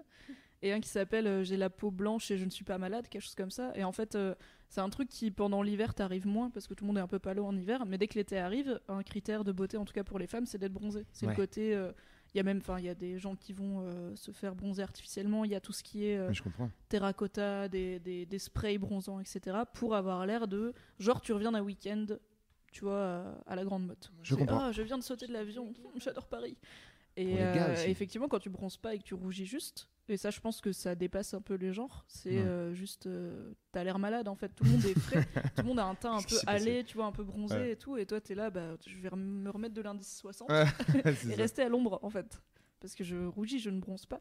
Et 0.62 0.72
un 0.72 0.80
qui 0.80 0.88
s'appelle 0.88 1.26
euh, 1.26 1.44
J'ai 1.44 1.56
la 1.56 1.70
peau 1.70 1.90
blanche 1.90 2.30
et 2.30 2.38
je 2.38 2.44
ne 2.44 2.50
suis 2.50 2.64
pas 2.64 2.78
malade, 2.78 3.08
quelque 3.08 3.22
chose 3.22 3.34
comme 3.34 3.50
ça. 3.50 3.72
Et 3.76 3.84
en 3.84 3.92
fait, 3.92 4.14
euh, 4.14 4.34
c'est 4.68 4.80
un 4.80 4.88
truc 4.90 5.08
qui 5.08 5.30
pendant 5.30 5.62
l'hiver 5.62 5.94
t'arrive 5.94 6.26
moins 6.26 6.50
parce 6.50 6.66
que 6.66 6.75
tout 6.75 6.84
le 6.84 6.88
monde 6.88 6.98
est 6.98 7.02
un 7.02 7.06
peu 7.06 7.18
pâle 7.18 7.40
en 7.40 7.54
hiver. 7.56 7.84
Mais 7.86 7.98
dès 7.98 8.06
que 8.08 8.14
l'été 8.14 8.38
arrive, 8.38 8.80
un 8.88 9.02
critère 9.02 9.44
de 9.44 9.52
beauté, 9.52 9.76
en 9.76 9.84
tout 9.84 9.92
cas 9.92 10.04
pour 10.04 10.18
les 10.18 10.26
femmes, 10.26 10.46
c'est 10.46 10.58
d'être 10.58 10.72
bronzé. 10.72 11.04
C'est 11.12 11.26
Ouais. 11.26 11.32
le 11.32 11.36
côté. 11.36 11.75
euh, 11.75 11.92
Il 12.34 12.38
y 12.38 12.40
a 12.40 12.42
même, 12.42 12.58
enfin, 12.58 12.78
il 12.78 12.84
y 12.84 12.88
a 12.90 12.94
des 12.94 13.18
gens 13.18 13.34
qui 13.36 13.52
vont 13.54 13.80
euh, 13.82 14.14
se 14.16 14.30
faire 14.30 14.54
bronzer 14.54 14.82
artificiellement. 14.82 15.44
Il 15.44 15.50
y 15.52 15.54
a 15.54 15.60
tout 15.60 15.72
ce 15.72 15.82
qui 15.82 16.06
est 16.06 16.18
euh, 16.18 16.32
je 16.32 16.42
terracotta, 16.90 17.68
des, 17.68 17.98
des, 18.00 18.26
des 18.26 18.38
sprays 18.38 18.78
bronzants, 18.78 19.20
etc. 19.20 19.58
pour 19.75 19.94
avoir 19.94 20.26
l'air 20.26 20.46
de 20.48 20.72
genre 20.98 21.20
tu 21.20 21.32
reviens 21.32 21.52
d'un 21.52 21.62
week-end, 21.62 22.06
tu 22.72 22.84
vois, 22.84 23.25
à 23.46 23.56
la 23.56 23.64
grande 23.64 23.86
motte. 23.86 24.12
Je 24.22 24.34
comprends. 24.34 24.60
Ah, 24.60 24.72
je 24.72 24.82
viens 24.82 24.98
de 24.98 25.02
sauter 25.02 25.26
de 25.26 25.32
l'avion, 25.32 25.72
j'adore 25.96 26.26
Paris. 26.26 26.56
Et 27.16 27.36
euh, 27.42 27.75
effectivement, 27.86 28.28
quand 28.28 28.38
tu 28.40 28.50
bronzes 28.50 28.76
pas 28.76 28.94
et 28.94 28.98
que 28.98 29.04
tu 29.04 29.14
rougis 29.14 29.46
juste, 29.46 29.88
et 30.08 30.16
ça, 30.16 30.30
je 30.30 30.40
pense 30.40 30.60
que 30.60 30.72
ça 30.72 30.94
dépasse 30.94 31.34
un 31.34 31.40
peu 31.40 31.54
les 31.54 31.72
genres. 31.72 32.04
C'est 32.08 32.30
Ouais. 32.38 32.44
euh, 32.44 32.75
juste, 32.75 33.06
euh, 33.06 33.52
t'as 33.72 33.82
l'air 33.84 33.98
malade 33.98 34.28
en 34.28 34.34
fait. 34.36 34.48
Tout 34.50 34.64
le 34.64 34.70
monde 34.70 34.84
est 34.84 34.98
frais, 34.98 35.25
tout 35.56 35.62
le 35.62 35.68
monde 35.68 35.78
a 35.80 35.84
un 35.84 35.94
teint 35.94 36.16
un 36.16 36.22
peu 36.22 36.36
allé, 36.46 36.84
tu 36.84 36.96
vois, 36.96 37.06
un 37.06 37.12
peu 37.12 37.25
bronzé 37.25 37.56
Ouais. 37.56 37.70
et 37.72 37.76
tout. 37.76 37.96
Et 37.96 38.06
toi, 38.06 38.20
t'es 38.20 38.34
là, 38.34 38.50
bah, 38.50 38.76
je 38.86 38.96
vais 38.98 39.10
me 39.16 39.50
remettre 39.50 39.75
de 39.75 39.82
l'indice 39.82 40.16
60 40.18 40.48
Ouais, 40.50 40.64
et 41.30 41.34
rester 41.34 41.62
à 41.62 41.68
l'ombre 41.68 41.98
en 42.02 42.10
fait 42.10 42.40
parce 42.80 42.94
que 42.94 43.02
je 43.04 43.16
rougis 43.26 43.58
je 43.58 43.70
ne 43.70 43.80
bronze 43.80 44.04
pas 44.06 44.20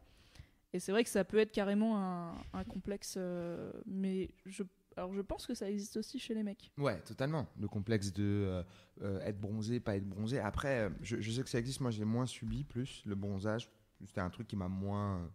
et 0.74 0.80
c'est 0.80 0.92
vrai 0.94 1.04
que 1.04 1.10
ça 1.10 1.24
peut 1.26 1.38
être 1.38 1.52
carrément 1.52 1.98
un, 2.02 2.34
un 2.54 2.64
complexe 2.64 3.16
euh, 3.18 3.72
mais 3.86 4.30
je 4.46 4.64
alors 4.98 5.14
je 5.14 5.20
pense 5.22 5.46
que 5.46 5.54
ça 5.54 5.70
existe 5.70 5.98
aussi 5.98 6.20
chez 6.20 6.34
les 6.34 6.42
mecs 6.42 6.72
Ouais, 6.78 6.98
totalement. 7.02 7.48
Le 7.60 7.68
complexe 7.68 8.14
de 8.14 8.24
euh, 8.24 8.64
euh, 9.02 9.20
être 9.24 9.40
bronzé, 9.42 9.82
pas 9.82 9.98
être 9.98 10.08
bronzé. 10.08 10.40
Après, 10.40 10.90
je, 11.02 11.20
je 11.20 11.32
sais 11.32 11.44
que 11.44 11.50
ça 11.50 11.60
existe. 11.60 11.82
Moi, 11.82 11.92
j'ai 11.92 12.06
moins 12.06 12.26
subi 12.26 12.64
plus 12.64 13.04
le 13.06 13.14
bronzage. 13.16 13.70
C'était 14.08 14.22
un 14.22 14.30
truc 14.30 14.48
qui 14.48 14.56
m'a 14.56 14.70
moins 14.70 15.30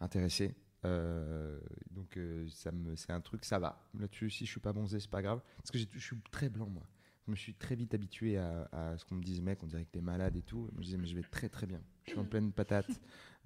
intéressé. 0.00 0.54
Euh, 0.84 1.58
donc, 1.90 2.16
euh, 2.16 2.46
ça 2.48 2.70
me, 2.72 2.94
c'est 2.96 3.10
un 3.10 3.20
truc, 3.20 3.44
ça 3.44 3.58
va. 3.58 3.88
Là-dessus, 3.98 4.30
si 4.30 4.46
je 4.46 4.50
suis 4.50 4.60
pas 4.60 4.72
bronzé, 4.72 5.00
c'est 5.00 5.10
pas 5.10 5.22
grave. 5.22 5.40
Parce 5.56 5.70
que 5.70 5.78
je 5.78 5.98
suis 5.98 6.16
très 6.30 6.48
blanc, 6.48 6.68
moi. 6.68 6.86
Je 7.26 7.32
me 7.32 7.36
suis 7.36 7.54
très 7.54 7.74
vite 7.74 7.92
habitué 7.92 8.38
à, 8.38 8.68
à 8.70 8.96
ce 8.98 9.04
qu'on 9.04 9.16
me 9.16 9.22
dise, 9.22 9.40
mec, 9.40 9.60
on 9.62 9.66
dirait 9.66 9.84
que 9.84 9.90
t'es 9.90 10.00
malade 10.00 10.36
et 10.36 10.42
tout. 10.42 10.70
Je 10.76 10.82
disais, 10.82 10.96
mais 10.96 11.06
je 11.08 11.16
vais 11.16 11.22
très 11.22 11.48
très 11.48 11.66
bien. 11.66 11.80
Je 12.04 12.12
suis 12.12 12.20
en 12.20 12.24
pleine 12.24 12.52
patate. 12.52 12.86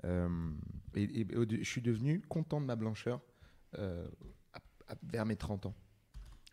Euh, 0.06 0.50
et, 0.94 1.26
je 1.30 1.62
suis 1.62 1.82
devenu 1.82 2.22
content 2.22 2.58
de 2.58 2.64
ma 2.64 2.74
blancheur 2.74 3.20
à- 3.76 4.06
à- 4.88 4.94
vers 5.02 5.26
mes 5.26 5.36
30 5.36 5.66
ans. 5.66 5.74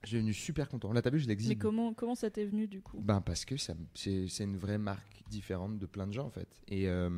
Je 0.03 0.09
suis 0.09 0.17
devenu 0.17 0.33
super 0.33 0.69
content. 0.69 0.93
Là, 0.93 1.01
t'as 1.01 1.09
vu, 1.09 1.19
je 1.19 1.25
mais 1.25 1.33
l'exhibe. 1.33 1.59
comment 1.59 1.93
comment 1.93 2.15
ça 2.15 2.29
t'est 2.29 2.45
venu 2.45 2.67
du 2.67 2.81
coup? 2.81 2.99
Ben 3.01 3.21
parce 3.21 3.45
que 3.45 3.55
c'est 3.57 4.43
une 4.43 4.57
vraie 4.57 4.77
marque 4.77 5.23
différente 5.29 5.79
de 5.79 5.85
plein 5.85 6.07
de 6.07 6.13
gens 6.13 6.25
en 6.25 6.31
fait. 6.31 6.47
Et 6.67 6.87
euh, 6.87 7.09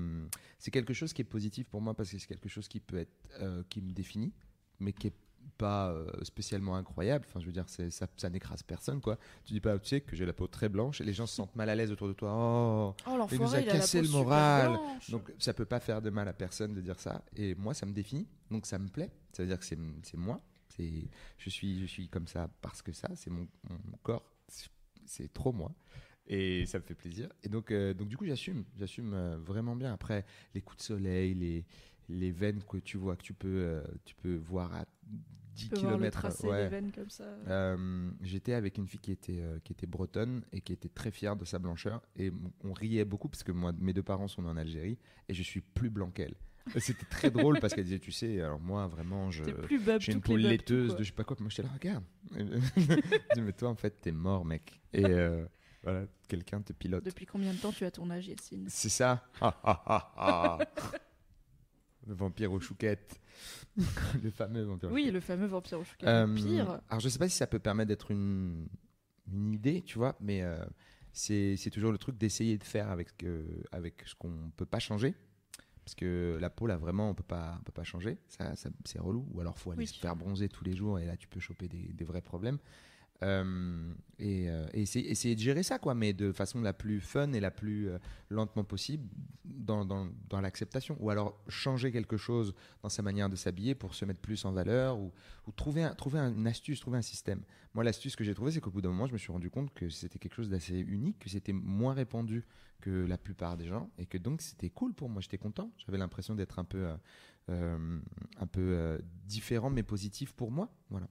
c'est 0.57 0.71
quelque 0.71 0.93
chose 0.93 1.13
qui 1.13 1.21
est 1.21 1.25
positif 1.25 1.67
pour 1.67 1.81
moi 1.81 1.93
parce 1.93 2.11
que 2.11 2.17
c'est 2.17 2.27
quelque 2.27 2.49
chose 2.49 2.67
qui 2.67 2.79
peut 2.79 2.97
être 2.97 3.13
euh, 3.41 3.63
qui 3.69 3.81
me 3.81 3.91
définit, 3.91 4.33
mais 4.79 4.93
qui 4.93 5.07
est 5.07 5.13
pas 5.57 5.89
euh, 5.91 6.09
spécialement 6.23 6.75
incroyable. 6.75 7.25
Enfin, 7.27 7.39
je 7.39 7.45
veux 7.45 7.51
dire, 7.51 7.67
ça, 7.67 8.07
ça 8.15 8.29
n'écrase 8.29 8.63
personne 8.63 9.01
quoi. 9.01 9.17
Tu 9.45 9.53
dis 9.53 9.59
pas, 9.59 9.77
tu 9.77 9.89
sais 9.89 10.01
que 10.01 10.15
j'ai 10.15 10.25
la 10.25 10.33
peau 10.33 10.47
très 10.47 10.69
blanche 10.69 11.01
et 11.01 11.03
les 11.03 11.13
gens 11.13 11.27
se 11.27 11.35
sentent 11.35 11.55
mal 11.55 11.69
à 11.69 11.75
l'aise 11.75 11.91
autour 11.91 12.07
de 12.07 12.13
toi. 12.13 12.31
Oh, 12.33 12.95
oh 13.07 13.27
il 13.31 13.39
nous 13.39 13.55
a 13.55 13.61
il, 13.61 13.67
cassé 13.67 14.01
le 14.01 14.09
moral. 14.09 14.79
donc 15.09 15.31
ça 15.37 15.53
peut 15.53 15.65
pas 15.65 15.79
faire 15.79 16.01
de 16.01 16.09
mal 16.09 16.27
à 16.27 16.33
personne 16.33 16.73
de 16.73 16.81
dire 16.81 16.99
ça. 16.99 17.23
Et 17.35 17.55
moi, 17.55 17.73
ça 17.73 17.85
me 17.85 17.91
définit, 17.91 18.27
donc 18.49 18.65
ça 18.65 18.79
me 18.79 18.87
plaît. 18.87 19.11
Ça 19.33 19.43
veut 19.43 19.49
dire 19.49 19.59
que 19.59 19.65
c'est 19.65 19.77
moi. 20.17 20.41
C'est 20.79 21.09
je 21.37 21.49
suis 21.49 21.79
je 21.81 21.85
suis 21.85 22.07
comme 22.07 22.27
ça 22.27 22.49
parce 22.61 22.81
que 22.81 22.91
ça, 22.91 23.09
c'est 23.15 23.29
mon, 23.29 23.47
mon 23.69 23.97
corps. 24.01 24.31
C'est- 24.47 25.33
trop 25.33 25.51
moi. 25.51 25.73
Et 26.27 26.65
ça 26.67 26.77
me 26.77 26.83
fait 26.83 26.93
plaisir. 26.93 27.29
Et 27.41 27.49
donc, 27.49 27.71
euh, 27.71 27.93
donc 27.95 28.07
du 28.07 28.15
coup, 28.17 28.25
j'assume. 28.25 28.63
J'assume 28.77 29.13
euh, 29.13 29.37
vraiment 29.39 29.75
bien. 29.75 29.91
Après, 29.91 30.23
les 30.53 30.61
coups 30.61 30.77
de 30.77 30.83
soleil, 30.83 31.33
les, 31.33 31.65
les 32.07 32.31
veines 32.31 32.61
que 32.63 32.77
tu 32.77 32.97
vois, 32.97 33.15
que 33.15 33.23
tu 33.23 33.33
peux, 33.33 33.47
euh, 33.47 33.83
tu 34.05 34.13
peux 34.15 34.35
voir 34.35 34.71
à 34.75 34.85
10 35.03 35.63
tu 35.63 35.69
peux 35.69 35.75
voir 35.77 35.97
le 35.97 36.09
km. 36.09 36.21
des 36.63 36.67
veines 36.67 36.91
comme 36.91 37.09
ça 37.09 37.25
J'étais 38.21 38.53
avec 38.53 38.77
une 38.77 38.87
fille 38.87 38.99
qui 38.99 39.11
était, 39.11 39.41
qui 39.63 39.73
était 39.73 39.87
bretonne 39.87 40.43
et 40.51 40.61
qui 40.61 40.71
était 40.73 40.89
très 40.89 41.09
fière 41.11 41.35
de 41.35 41.45
sa 41.45 41.57
blancheur. 41.57 42.03
Et 42.15 42.31
on 42.63 42.73
riait 42.73 43.05
beaucoup 43.05 43.27
parce 43.29 43.43
que 43.43 43.51
moi, 43.51 43.73
mes 43.79 43.93
deux 43.93 44.03
parents 44.03 44.27
sont 44.27 44.45
en 44.45 44.55
Algérie 44.57 44.99
et 45.27 45.33
je 45.33 45.41
suis 45.43 45.61
plus 45.61 45.89
blanc 45.89 46.11
qu'elle. 46.11 46.35
C'était 46.77 47.05
très 47.05 47.31
drôle 47.31 47.59
parce 47.59 47.73
qu'elle 47.73 47.85
disait, 47.85 47.99
tu 47.99 48.11
sais, 48.11 48.41
alors 48.41 48.59
moi, 48.59 48.87
vraiment, 48.87 49.31
je. 49.31 49.43
J'ai 49.99 50.13
une 50.13 50.21
peau 50.21 50.35
laiteuse 50.35 50.95
de 50.95 51.03
je 51.03 51.09
sais 51.09 51.15
pas 51.15 51.23
quoi. 51.23 51.35
Puis 51.35 51.43
moi, 51.43 51.49
j'étais 51.49 51.63
là, 51.63 51.69
regarde. 51.73 52.03
je 52.35 52.95
dis, 53.35 53.41
mais 53.41 53.53
toi, 53.53 53.69
en 53.69 53.75
fait, 53.75 54.01
t'es 54.01 54.11
mort, 54.11 54.45
mec. 54.45 54.79
Et 54.93 55.05
euh, 55.05 55.45
voilà, 55.83 56.05
quelqu'un 56.27 56.61
te 56.61 56.73
pilote. 56.73 57.03
depuis 57.05 57.25
combien 57.25 57.53
de 57.53 57.57
temps 57.57 57.71
tu 57.71 57.85
as 57.85 57.91
ton 57.91 58.09
âge 58.09 58.27
Yacine? 58.27 58.65
C'est 58.69 58.89
ça. 58.89 59.27
Ah, 59.41 59.59
ah, 59.63 59.83
ah, 59.85 60.13
ah. 60.17 60.59
Le 62.07 62.13
vampire 62.13 62.51
aux 62.51 62.59
chouquettes. 62.59 63.19
le 64.21 64.29
fameux 64.31 64.63
vampire 64.63 64.89
aux 64.89 64.93
oui 64.93 65.11
le 65.11 65.19
fameux 65.19 65.45
vampire 65.45 65.79
au 65.79 65.83
chocolat 65.83 66.23
euh, 66.23 66.35
pire 66.35 66.81
Alors, 66.89 66.99
je 66.99 67.07
sais 67.07 67.19
pas 67.19 67.29
si 67.29 67.37
ça 67.37 67.47
peut 67.47 67.59
permettre 67.59 67.87
d'être 67.87 68.11
une, 68.11 68.67
une 69.31 69.53
idée, 69.53 69.81
tu 69.81 69.97
vois, 69.97 70.17
mais 70.19 70.41
euh, 70.41 70.57
c'est 71.13 71.55
c'est 71.55 71.69
toujours 71.69 71.91
le 71.91 71.97
truc 71.97 72.17
d'essayer 72.17 72.57
de 72.57 72.63
faire 72.63 72.89
avec, 72.89 73.09
avec 73.71 74.03
ce 74.05 74.15
qu'on 74.15 74.51
peut 74.57 74.65
pas 74.65 74.79
changer. 74.79 75.15
Parce 75.89 75.95
que 75.95 76.37
la 76.39 76.51
peau, 76.51 76.67
là, 76.67 76.77
vraiment, 76.77 77.09
on 77.09 77.15
peut 77.15 77.23
pas, 77.23 77.55
on 77.59 77.63
peut 77.63 77.71
pas 77.71 77.83
changer. 77.83 78.19
Ça, 78.27 78.55
ça- 78.55 78.69
c'est 78.85 78.99
relou. 78.99 79.25
Ou 79.33 79.41
alors, 79.41 79.57
faut 79.57 79.71
aller 79.71 79.79
Oui. 79.79 79.87
se 79.87 79.97
faire 79.97 80.15
bronzer 80.15 80.47
tous 80.47 80.63
les 80.63 80.75
jours 80.75 80.99
et 80.99 81.05
là, 81.07 81.17
tu 81.17 81.27
peux 81.27 81.39
choper 81.39 81.67
des, 81.67 81.91
des 81.93 82.05
vrais 82.05 82.21
problèmes. 82.21 82.59
Euh, 83.23 83.91
et 84.19 84.49
euh, 84.51 84.67
et 84.73 84.83
essayer, 84.83 85.09
essayer 85.09 85.35
de 85.35 85.39
gérer 85.41 85.63
ça, 85.63 85.79
quoi, 85.79 85.95
mais 85.95 86.13
de 86.13 86.31
façon 86.31 86.61
la 86.61 86.73
plus 86.73 87.01
fun 87.01 87.33
et 87.33 87.39
la 87.39 87.49
plus 87.51 87.89
euh, 87.89 87.97
lentement 88.29 88.63
possible 88.63 89.09
dans, 89.43 89.83
dans, 89.83 90.07
dans 90.29 90.41
l'acceptation. 90.41 90.95
Ou 90.99 91.09
alors 91.09 91.37
changer 91.47 91.91
quelque 91.91 92.17
chose 92.17 92.53
dans 92.83 92.89
sa 92.89 93.01
manière 93.01 93.27
de 93.27 93.35
s'habiller 93.35 93.73
pour 93.73 93.95
se 93.95 94.05
mettre 94.05 94.19
plus 94.21 94.45
en 94.45 94.51
valeur 94.51 94.99
ou, 94.99 95.11
ou 95.47 95.51
trouver, 95.51 95.81
un- 95.83 95.95
trouver 95.95 96.19
un- 96.19 96.31
une 96.33 96.45
astuce, 96.47 96.79
trouver 96.81 96.99
un 96.99 97.01
système. 97.01 97.41
Moi, 97.73 97.83
l'astuce 97.83 98.15
que 98.15 98.23
j'ai 98.23 98.35
trouvée, 98.35 98.51
c'est 98.51 98.61
qu'au 98.61 98.69
bout 98.71 98.81
d'un 98.81 98.89
moment, 98.89 99.07
je 99.07 99.13
me 99.13 99.17
suis 99.17 99.31
rendu 99.31 99.49
compte 99.49 99.73
que 99.73 99.89
c'était 99.89 100.19
quelque 100.19 100.35
chose 100.35 100.49
d'assez 100.49 100.77
unique, 100.79 101.17
que 101.17 101.29
c'était 101.29 101.51
moins 101.51 101.95
répandu 101.95 102.45
que 102.79 103.05
la 103.05 103.17
plupart 103.17 103.57
des 103.57 103.65
gens 103.67 103.89
et 103.97 104.05
que 104.05 104.17
donc 104.17 104.41
c'était 104.41 104.69
cool 104.69 104.93
pour 104.93 105.09
moi. 105.09 105.21
J'étais 105.21 105.37
content. 105.37 105.71
J'avais 105.77 105.97
l'impression 105.97 106.35
d'être 106.35 106.59
un 106.59 106.65
peu. 106.65 106.85
euh, 106.87 106.95
euh, 107.49 107.99
un 108.37 108.45
peu 108.47 108.61
euh, 108.61 108.99
différent 109.25 109.71
mais 109.71 109.81
positif 109.81 110.33
pour 110.33 110.51
moi. 110.51 110.71
Voilà. 110.91 111.07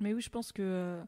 Mais 0.00 0.12
oui, 0.14 0.20
je 0.20 0.28
pense 0.30 0.50
que 0.52 1.00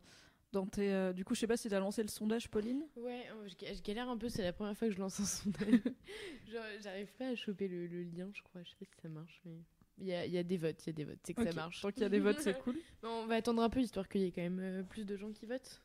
dans 0.53 0.67
tes. 0.67 0.93
euh, 0.93 1.13
du 1.13 1.25
coup, 1.25 1.35
je 1.35 1.41
sais 1.41 1.47
pas 1.49 1.57
si 1.57 1.69
t'as 1.69 1.81
lancé 1.81 2.03
le 2.03 2.09
sondage, 2.09 2.49
Pauline? 2.51 2.85
Ouais, 2.97 3.27
je, 3.47 3.75
je 3.75 3.83
galère 3.83 4.09
un 4.09 4.17
peu, 4.17 4.29
c'est 4.29 4.43
la 4.43 4.53
première 4.53 4.77
fois 4.77 4.89
que 4.89 4.95
je 4.95 4.99
lance 5.01 5.19
un 5.21 5.25
sondage. 5.25 5.81
J'arrive 6.83 7.13
pas 7.19 7.29
à 7.29 7.35
choper 7.35 7.69
le, 7.69 7.87
le 7.87 8.03
lien, 8.05 8.29
je 8.33 8.43
crois. 8.43 8.63
Je 8.63 8.71
sais 8.71 8.77
pas 8.77 8.85
si 8.85 8.93
ça 9.03 9.09
marche, 9.09 9.41
mais. 9.45 9.59
Il 9.99 10.07
y 10.07 10.15
a, 10.15 10.25
il 10.25 10.33
y 10.33 10.39
a 10.39 10.43
des 10.43 10.57
votes, 10.57 10.83
il 10.87 10.87
y 10.87 10.91
a 10.91 10.93
des 10.95 11.05
votes, 11.05 11.19
c'est 11.25 11.35
que 11.35 11.45
ça 11.45 11.53
marche. 11.53 11.83
Tant 11.83 11.91
qu'il 11.91 12.03
y 12.03 12.07
a 12.07 12.09
des 12.09 12.21
votes, 12.21 12.41
c'est 12.41 12.59
cool. 12.63 12.77
Bon, 13.03 13.09
on 13.25 13.27
va 13.27 13.35
attendre 13.35 13.63
un 13.63 13.69
peu 13.69 13.81
histoire 13.81 14.09
qu'il 14.09 14.23
y 14.23 14.25
ait 14.25 14.33
quand 14.33 14.41
même 14.41 14.59
euh, 14.61 14.83
plus 14.83 15.05
de 15.05 15.15
gens 15.17 15.31
qui 15.31 15.45
votent. 15.45 15.83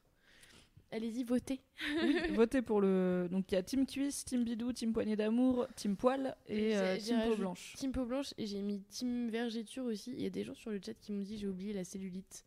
Allez-y, 0.95 1.23
votez. 1.23 1.60
Votez 2.36 2.62
pour 2.62 2.79
le. 2.79 3.27
Donc 3.29 3.51
il 3.51 3.55
y 3.55 3.58
a 3.58 3.63
Team 3.63 3.86
Cuisse, 3.86 4.23
Team 4.23 4.45
Bidou, 4.45 4.71
Team 4.71 4.93
Poignée 4.93 5.17
d'amour, 5.17 5.67
Team 5.75 5.97
Poil 5.97 6.36
et 6.47 6.75
euh, 6.77 6.97
Team 6.97 7.17
Peau 7.27 7.36
Blanche. 7.36 7.73
Team 7.77 7.91
peau 7.91 8.05
blanche 8.05 8.34
et 8.38 8.45
j'ai 8.45 8.62
mis 8.62 8.81
team 8.84 9.29
vergéture 9.29 9.84
aussi. 9.86 10.12
Il 10.15 10.21
y 10.21 10.25
a 10.25 10.29
des 10.29 10.43
gens 10.45 10.53
sur 10.55 10.71
le 10.71 10.79
chat 10.84 10.93
qui 10.93 11.12
m'ont 11.12 11.21
dit 11.21 11.38
j'ai 11.38 11.47
oublié 11.47 11.73
la 11.73 11.84
cellulite. 11.84 12.45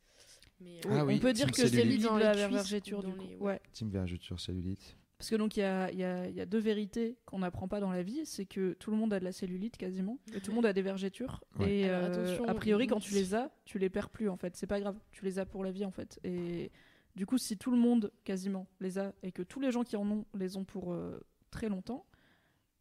Mais, 0.60 0.78
euh, 0.86 0.90
Ah 0.90 1.04
on 1.04 1.06
oui, 1.08 1.20
peut 1.20 1.32
dire 1.34 1.50
que 1.50 1.56
c'est 1.56 1.68
cellulite. 1.68 1.90
l'idée 1.98 2.04
Dans 2.04 2.16
la 2.16 2.32
vergéture 2.32 3.00
ou 3.00 3.02
du 3.02 3.08
dans 3.08 3.16
coup. 3.16 3.28
les- 3.28 3.36
Ouais. 3.36 3.60
Team 3.74 3.90
vergeture 3.90 4.40
cellulite. 4.40 4.96
Parce 5.18 5.30
que 5.30 5.36
donc 5.36 5.56
il 5.56 5.60
y 5.60 5.64
a, 5.64 5.90
il 5.90 5.98
y 5.98 6.04
a- 6.04 6.28
il 6.28 6.34
y 6.34 6.40
a 6.40 6.46
deux 6.46 6.58
vérités 6.60 7.16
qu'on 7.26 7.40
n'apprend 7.40 7.68
pas 7.68 7.80
dans 7.80 7.90
la 7.90 8.02
vie, 8.02 8.24
c'est 8.24 8.46
que 8.46 8.72
tout 8.74 8.90
le 8.92 8.96
monde 8.96 9.12
a 9.12 9.18
de 9.20 9.24
la 9.24 9.32
cellulite 9.32 9.76
quasiment, 9.76 10.18
et 10.32 10.40
tout 10.40 10.52
le 10.52 10.54
monde 10.54 10.66
a 10.66 10.72
des 10.72 10.80
vergetures. 10.82 11.42
Ouais. 11.58 11.78
Et 11.80 11.84
Alors, 11.90 12.16
euh, 12.16 12.44
a 12.46 12.54
priori, 12.54 12.86
quand 12.86 13.00
tu 13.00 13.12
les 13.14 13.34
as, 13.34 13.50
tu 13.64 13.78
les 13.78 13.90
perds 13.90 14.10
plus 14.10 14.28
en 14.28 14.36
fait. 14.36 14.56
C'est 14.56 14.68
pas 14.68 14.80
grave, 14.80 14.96
tu 15.10 15.24
les 15.24 15.38
as 15.40 15.44
pour 15.44 15.64
la 15.64 15.70
vie 15.72 15.84
en 15.84 15.90
fait. 15.90 16.18
Et 16.24 16.70
du 17.18 17.26
coup, 17.26 17.36
si 17.36 17.58
tout 17.58 17.70
le 17.72 17.76
monde 17.76 18.12
quasiment 18.24 18.66
les 18.80 18.98
a 18.98 19.12
et 19.24 19.32
que 19.32 19.42
tous 19.42 19.58
les 19.60 19.72
gens 19.72 19.82
qui 19.82 19.96
en 19.96 20.08
ont 20.10 20.24
les 20.34 20.56
ont 20.56 20.64
pour 20.64 20.92
euh, 20.92 21.20
très 21.50 21.68
longtemps, 21.68 22.06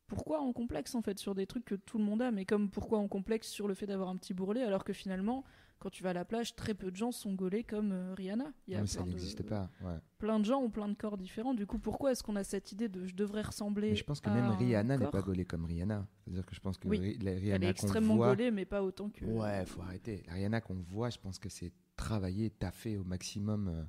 pourquoi 0.06 0.42
on 0.42 0.54
complexe 0.54 0.96
en 0.96 1.02
fait 1.02 1.18
sur 1.20 1.36
des 1.36 1.48
trucs 1.48 1.66
que 1.66 1.76
tout 1.76 1.98
le 1.98 2.04
monde 2.04 2.22
a 2.22 2.30
Mais 2.32 2.46
comme 2.46 2.70
pourquoi 2.70 3.00
on 3.00 3.08
complexe 3.08 3.48
sur 3.50 3.68
le 3.68 3.74
fait 3.74 3.88
d'avoir 3.88 4.10
un 4.10 4.16
petit 4.16 4.34
bourrelet 4.34 4.62
alors 4.62 4.84
que 4.84 4.94
finalement, 4.94 5.44
quand 5.80 5.90
tu 5.90 6.02
vas 6.04 6.12
à 6.12 6.14
la 6.14 6.24
plage, 6.24 6.56
très 6.56 6.74
peu 6.74 6.90
de 6.92 6.96
gens 6.96 7.12
sont 7.12 7.34
gaulés 7.34 7.64
comme 7.64 7.92
euh, 7.92 8.14
Rihanna. 8.16 8.54
Il 8.68 8.74
y 8.74 8.76
a 8.76 8.78
Non, 8.78 8.84
mais 8.84 8.88
ça 8.88 8.98
plein 9.00 9.06
de- 9.08 9.10
n'existe 9.12 9.44
pas. 9.44 9.70
Ouais. 9.84 9.98
plein 10.20 10.40
de 10.40 10.46
gens 10.46 10.62
ont 10.62 10.70
plein 10.70 10.88
de 10.88 10.94
corps 10.94 11.18
différents. 11.18 11.54
Du 11.56 11.66
coup, 11.66 11.78
pourquoi 11.80 12.12
est-ce 12.12 12.24
qu'on 12.24 12.36
a 12.36 12.44
cette 12.44 12.72
idée 12.72 12.90
de 12.90 13.06
je 13.06 13.16
devrais 13.16 13.42
ressembler 13.42 13.90
Mais 13.90 13.96
je 13.96 14.04
pense 14.04 14.22
que 14.22 14.30
à 14.30 14.34
même 14.34 14.52
Rihanna 14.52 14.98
n'est 14.98 15.08
pas 15.08 15.22
gaulée 15.22 15.46
comme 15.46 15.66
Rihanna. 15.66 16.08
C'est-à-dire 16.24 16.46
que 16.46 16.56
je 16.56 16.60
pense 16.62 16.78
que 16.78 16.88
Oui. 16.88 17.00
Ri- 17.00 17.18
la 17.20 17.32
Elle 17.32 17.40
Rihanna 17.40 17.68
est 17.68 17.70
extrêmement 17.72 18.16
voit, 18.16 18.30
gaulée, 18.30 18.50
mais 18.52 18.66
pas 18.66 18.82
autant 18.84 19.10
que. 19.10 19.26
Ouais, 19.26 19.66
faut 19.66 19.82
arrêter. 19.82 20.24
La 20.28 20.34
Rihanna 20.34 20.62
qu'on 20.62 20.76
voit, 20.82 21.10
je 21.10 21.18
pense 21.20 21.38
que 21.40 21.50
c'est 21.50 21.72
travaillé, 21.96 22.50
taffé 22.52 22.98
au 22.98 23.04
maximum 23.04 23.88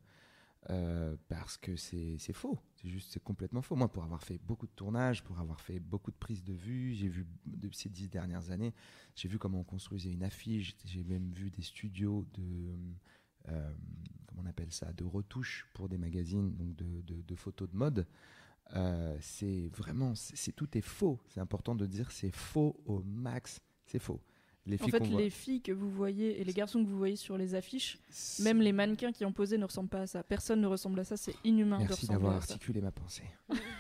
euh, 0.71 1.17
parce 1.29 1.57
que 1.57 1.77
c'est 1.77 2.19
faux. 2.33 2.59
C'est 2.77 2.89
juste, 2.89 3.13
c'est 3.13 3.23
complètement 3.23 3.63
faux. 3.63 3.77
Moi, 3.77 3.89
pour 3.91 4.05
avoir 4.05 4.23
fait 4.23 4.39
beaucoup 4.39 4.67
de 4.67 4.73
tournages, 4.73 5.23
pour 5.25 5.39
avoir 5.39 5.61
fait 5.61 5.79
beaucoup 5.79 6.11
de 6.11 6.17
prises 6.17 6.45
de 6.45 6.53
vue, 6.53 6.95
j'ai 6.95 7.09
vu 7.09 7.27
de 7.47 7.69
ces 7.73 7.89
dix 7.89 8.09
dernières 8.09 8.51
années, 8.51 8.75
j'ai 9.15 9.29
vu 9.29 9.39
comment 9.39 9.61
on 9.61 9.65
construisait 9.65 10.11
une 10.11 10.23
affiche. 10.25 10.77
J'ai 10.85 11.05
même 11.05 11.31
vu 11.33 11.51
des 11.51 11.63
studios 11.63 12.27
de 12.35 12.73
euh, 13.49 13.73
comment 14.27 14.43
on 14.45 14.47
appelle 14.47 14.73
ça, 14.73 14.93
de 14.93 15.05
retouches 15.05 15.67
pour 15.75 15.89
des 15.89 15.99
magazines, 15.99 16.55
donc 16.55 16.75
de, 16.77 17.35
photos 17.35 17.71
de 17.71 17.77
mode. 17.77 18.07
Euh, 18.75 19.17
c'est 19.21 19.69
vraiment, 19.69 20.15
c'est- 20.15 20.53
tout 20.53 20.77
est 20.77 20.83
faux. 20.83 21.21
C'est 21.29 21.41
important 21.41 21.75
de 21.75 21.87
dire 21.87 22.11
c'est 22.11 22.35
faux 22.35 22.81
au 22.85 23.03
max. 23.03 23.61
C'est 23.87 23.99
faux. 23.99 24.21
Les 24.69 24.77
En 24.77 24.79
filles 24.85 24.91
fait, 24.91 24.99
qu'on 24.99 25.07
voit- 25.07 25.21
les 25.23 25.31
filles 25.31 25.63
que 25.63 25.73
vous 25.73 25.91
voyez 25.91 26.41
et 26.41 26.45
les 26.45 26.53
garçons 26.53 26.85
que 26.85 26.89
vous 26.89 26.99
voyez 26.99 27.17
sur 27.17 27.37
les 27.39 27.55
affiches, 27.55 27.99
même 28.41 28.61
les 28.61 28.73
mannequins 28.73 29.13
qui 29.13 29.25
ont 29.25 29.33
posé 29.33 29.57
ne 29.59 29.65
ressemblent 29.65 29.89
pas 29.89 30.03
à 30.03 30.07
ça. 30.07 30.23
Personne 30.23 30.61
ne 30.61 30.67
ressemble 30.67 31.01
à 31.01 31.05
ça. 31.05 31.17
C'est 31.17 31.35
inhumain 31.43 31.79
Merci 31.79 32.07
d'avoir 32.07 32.35
articulé 32.37 32.81
ma 32.83 32.93
pensée. 32.93 33.25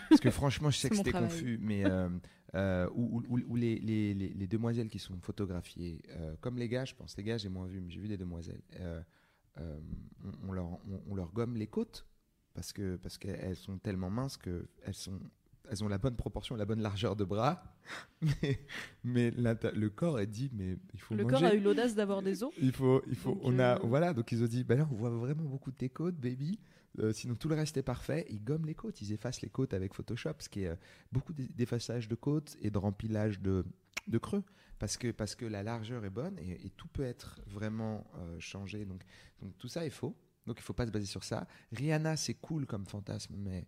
Parce 0.08 0.20
que 0.20 0.30
franchement, 0.30 0.70
je 0.70 0.78
sais 0.78 0.88
que 0.88 0.96
c'était 0.96 1.12
confus, 1.12 1.58
mais 1.60 1.84
euh, 1.84 2.08
euh, 2.54 2.88
les, 3.54 3.78
les- 3.78 4.14
les- 4.14 4.28
les 4.32 4.46
demoiselles 4.46 4.88
qui 4.88 4.98
sont 4.98 5.18
photographiées, 5.20 6.00
euh, 6.08 6.34
comme 6.40 6.56
les 6.58 6.68
gars, 6.68 6.86
je 6.86 6.94
pense, 6.94 7.16
les 7.18 7.22
gars, 7.22 7.36
j'ai 7.36 7.50
moins 7.50 7.66
vu, 7.66 7.80
mais 7.82 7.90
j'ai 7.90 8.00
vu 8.00 8.08
des 8.08 8.16
demoiselles, 8.16 8.62
on, 9.56 10.48
on 10.48 10.52
leur, 10.52 10.66
on, 10.66 11.02
on 11.10 11.14
leur 11.14 11.32
gomme 11.32 11.56
les 11.56 11.66
côtes 11.66 12.06
parce 12.54 12.72
que 12.72 12.96
parce 12.96 13.18
qu'elles 13.18 13.56
sont 13.56 13.78
tellement 13.78 14.10
minces 14.10 14.36
que 14.36 14.68
elles 14.84 14.94
sont 14.94 15.20
elles 15.70 15.84
ont 15.84 15.88
la 15.88 15.98
bonne 15.98 16.16
proportion, 16.16 16.56
la 16.56 16.64
bonne 16.64 16.80
largeur 16.80 17.14
de 17.16 17.24
bras, 17.24 17.62
mais, 19.04 19.30
le 19.32 19.88
corps 19.88 20.20
est 20.20 20.26
dit 20.26 20.50
mais 20.52 20.76
il 20.94 21.00
faut 21.00 21.14
Le 21.14 21.24
manger. 21.24 21.34
corps 21.36 21.44
a 21.44 21.54
eu 21.54 21.60
l'audace 21.60 21.94
d'avoir 21.94 22.22
des 22.22 22.42
os. 22.42 22.52
Il 22.60 22.72
faut, 22.72 23.02
il 23.06 23.14
faut, 23.14 23.32
Donc, 23.32 23.40
on 23.44 23.58
a, 23.58 23.76
euh, 23.76 23.80
voilà, 23.84 24.12
donc 24.14 24.32
ils 24.32 24.42
ont 24.42 24.46
dit, 24.46 24.64
bah 24.64 24.74
là, 24.76 24.88
on 24.90 24.94
voit 24.94 25.10
vraiment 25.10 25.44
beaucoup 25.44 25.70
de 25.70 25.76
tes 25.76 25.88
côtes, 25.88 26.16
baby. 26.16 26.58
Euh, 27.00 27.12
sinon, 27.12 27.34
tout 27.36 27.48
le 27.48 27.54
reste 27.54 27.76
est 27.76 27.82
parfait. 27.82 28.26
Ils 28.30 28.42
gomment 28.42 28.66
les 28.66 28.74
côtes, 28.74 29.00
ils 29.02 29.12
effacent 29.12 29.42
les 29.42 29.50
côtes 29.50 29.74
avec 29.74 29.94
Photoshop, 29.94 30.34
ce 30.40 30.48
qui 30.48 30.62
est 30.62 30.68
euh, 30.68 30.76
beaucoup 31.12 31.32
d'e- 31.32 31.52
d'effaçage 31.54 32.08
de 32.08 32.14
côtes 32.14 32.56
et 32.60 32.70
de 32.70 32.78
rempilage 32.78 33.40
de, 33.40 33.64
de 34.08 34.18
creux, 34.18 34.42
parce 34.78 34.96
que, 34.96 35.10
parce 35.12 35.34
que 35.34 35.44
la 35.44 35.62
largeur 35.62 36.04
est 36.04 36.10
bonne 36.10 36.38
et, 36.38 36.66
et 36.66 36.70
tout 36.70 36.88
peut 36.88 37.04
être 37.04 37.40
vraiment 37.46 38.04
changé. 38.38 38.84
Donc, 38.84 39.02
donc 39.42 39.56
tout 39.58 39.68
ça 39.68 39.84
est 39.86 39.90
faux. 39.90 40.16
Donc 40.46 40.58
il 40.58 40.62
faut 40.62 40.72
pas 40.72 40.86
se 40.86 40.90
baser 40.90 41.04
sur 41.06 41.24
ça. 41.24 41.46
Rihanna, 41.72 42.16
c'est 42.16 42.32
cool 42.34 42.64
comme 42.64 42.86
fantasme, 42.86 43.34
mais 43.36 43.66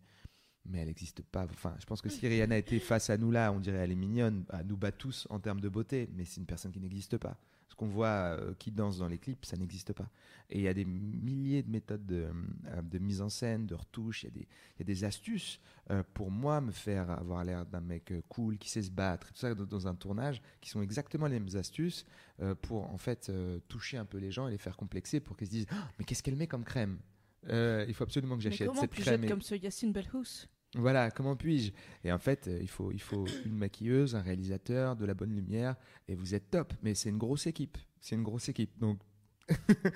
mais 0.66 0.78
elle 0.80 0.88
n'existe 0.88 1.22
pas. 1.22 1.44
Enfin, 1.44 1.74
je 1.80 1.86
pense 1.86 2.00
que 2.02 2.08
si 2.08 2.26
Rihanna 2.26 2.58
était 2.58 2.78
face 2.78 3.10
à 3.10 3.16
nous 3.16 3.30
là, 3.30 3.52
on 3.52 3.60
dirait 3.60 3.78
elle 3.78 3.92
est 3.92 3.96
mignonne, 3.96 4.44
elle 4.52 4.66
nous 4.66 4.76
bat 4.76 4.92
tous 4.92 5.26
en 5.30 5.38
termes 5.40 5.60
de 5.60 5.68
beauté, 5.68 6.08
mais 6.14 6.24
c'est 6.24 6.40
une 6.40 6.46
personne 6.46 6.72
qui 6.72 6.80
n'existe 6.80 7.16
pas. 7.18 7.36
Ce 7.68 7.76
qu'on 7.76 7.86
voit 7.86 8.08
euh, 8.36 8.52
qui 8.58 8.72
danse 8.72 8.98
dans 8.98 9.06
les 9.06 9.18
clips, 9.18 9.44
ça 9.44 9.56
n'existe 9.56 9.92
pas. 9.92 10.10
Et 10.50 10.58
il 10.58 10.62
y 10.62 10.68
a 10.68 10.74
des 10.74 10.84
milliers 10.84 11.62
de 11.62 11.70
méthodes 11.70 12.04
de, 12.04 12.26
euh, 12.66 12.82
de 12.82 12.98
mise 12.98 13.22
en 13.22 13.28
scène, 13.28 13.64
de 13.66 13.76
retouche, 13.76 14.24
il 14.24 14.26
y, 14.26 14.28
a 14.28 14.32
des- 14.32 14.40
il 14.40 14.80
y 14.80 14.82
a 14.82 14.84
des 14.84 15.04
astuces 15.04 15.60
euh, 15.90 16.02
pour 16.12 16.32
moi 16.32 16.60
me 16.60 16.72
faire 16.72 17.10
avoir 17.10 17.44
l'air 17.44 17.64
d'un 17.64 17.80
mec 17.80 18.12
cool, 18.28 18.58
qui 18.58 18.68
sait 18.68 18.82
se 18.82 18.90
battre, 18.90 19.28
tout 19.28 19.38
ça 19.38 19.54
dans, 19.54 19.86
un 19.86 19.94
tournage, 19.94 20.42
qui 20.60 20.68
sont 20.68 20.82
exactement 20.82 21.28
les 21.28 21.38
mêmes 21.38 21.56
astuces 21.56 22.04
euh, 22.42 22.56
pour 22.56 22.90
en 22.90 22.98
fait 22.98 23.30
toucher 23.68 23.98
un 23.98 24.04
peu 24.04 24.18
les 24.18 24.32
gens 24.32 24.48
et 24.48 24.50
les 24.50 24.58
faire 24.58 24.76
complexer 24.76 25.20
pour 25.20 25.36
qu'ils 25.36 25.46
se 25.46 25.52
disent 25.52 25.66
Ah, 25.70 25.88
mais 25.98 26.04
qu'est-ce 26.04 26.24
qu'elle 26.24 26.36
met 26.36 26.48
comme 26.48 26.64
crème? 26.64 26.98
Euh, 27.48 27.84
Il 27.88 27.94
faut 27.94 28.04
absolument 28.04 28.36
que 28.36 28.42
j'achète 28.42 28.66
comment 28.68 28.80
cette 28.80 28.90
puis-je 28.90 29.06
crème. 29.06 29.20
être 29.22 29.26
et- 29.26 29.30
comme 29.32 29.42
ce 29.42 29.54
Yacine 29.54 29.92
Belhous 29.92 30.46
voilà, 30.76 31.10
comment 31.10 31.34
puis-je? 31.34 31.72
Et 32.04 32.12
en 32.12 32.18
fait, 32.20 32.46
euh, 32.46 32.58
il 32.62 32.68
faut, 32.68 32.92
il 32.92 33.00
faut 33.00 33.26
une 33.44 33.56
maquilleuse, 33.56 34.14
un 34.14 34.22
réalisateur, 34.22 34.94
de 34.94 35.04
la 35.04 35.14
bonne 35.14 35.34
lumière, 35.34 35.74
et 36.06 36.14
vous 36.14 36.32
êtes 36.32 36.48
top. 36.48 36.72
Mais 36.84 36.94
c'est 36.94 37.08
une 37.08 37.18
grosse 37.18 37.48
équipe. 37.48 37.76
C'est 37.98 38.14
une 38.14 38.22
grosse 38.22 38.48
équipe. 38.48 38.78
Donc, 38.78 39.00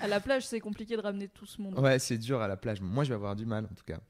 À 0.00 0.08
la 0.08 0.18
plage, 0.18 0.44
c'est 0.44 0.58
compliqué 0.58 0.96
de 0.96 1.00
ramener 1.00 1.28
tout 1.28 1.46
ce 1.46 1.62
monde. 1.62 1.78
ouais, 1.78 2.00
c'est 2.00 2.18
dur 2.18 2.40
à 2.40 2.48
la 2.48 2.56
plage. 2.56 2.80
Moi, 2.80 3.04
je 3.04 3.10
vais 3.10 3.14
avoir 3.14 3.36
du 3.36 3.46
mal, 3.46 3.66
en 3.70 3.74
tout 3.74 3.84
cas. 3.84 4.00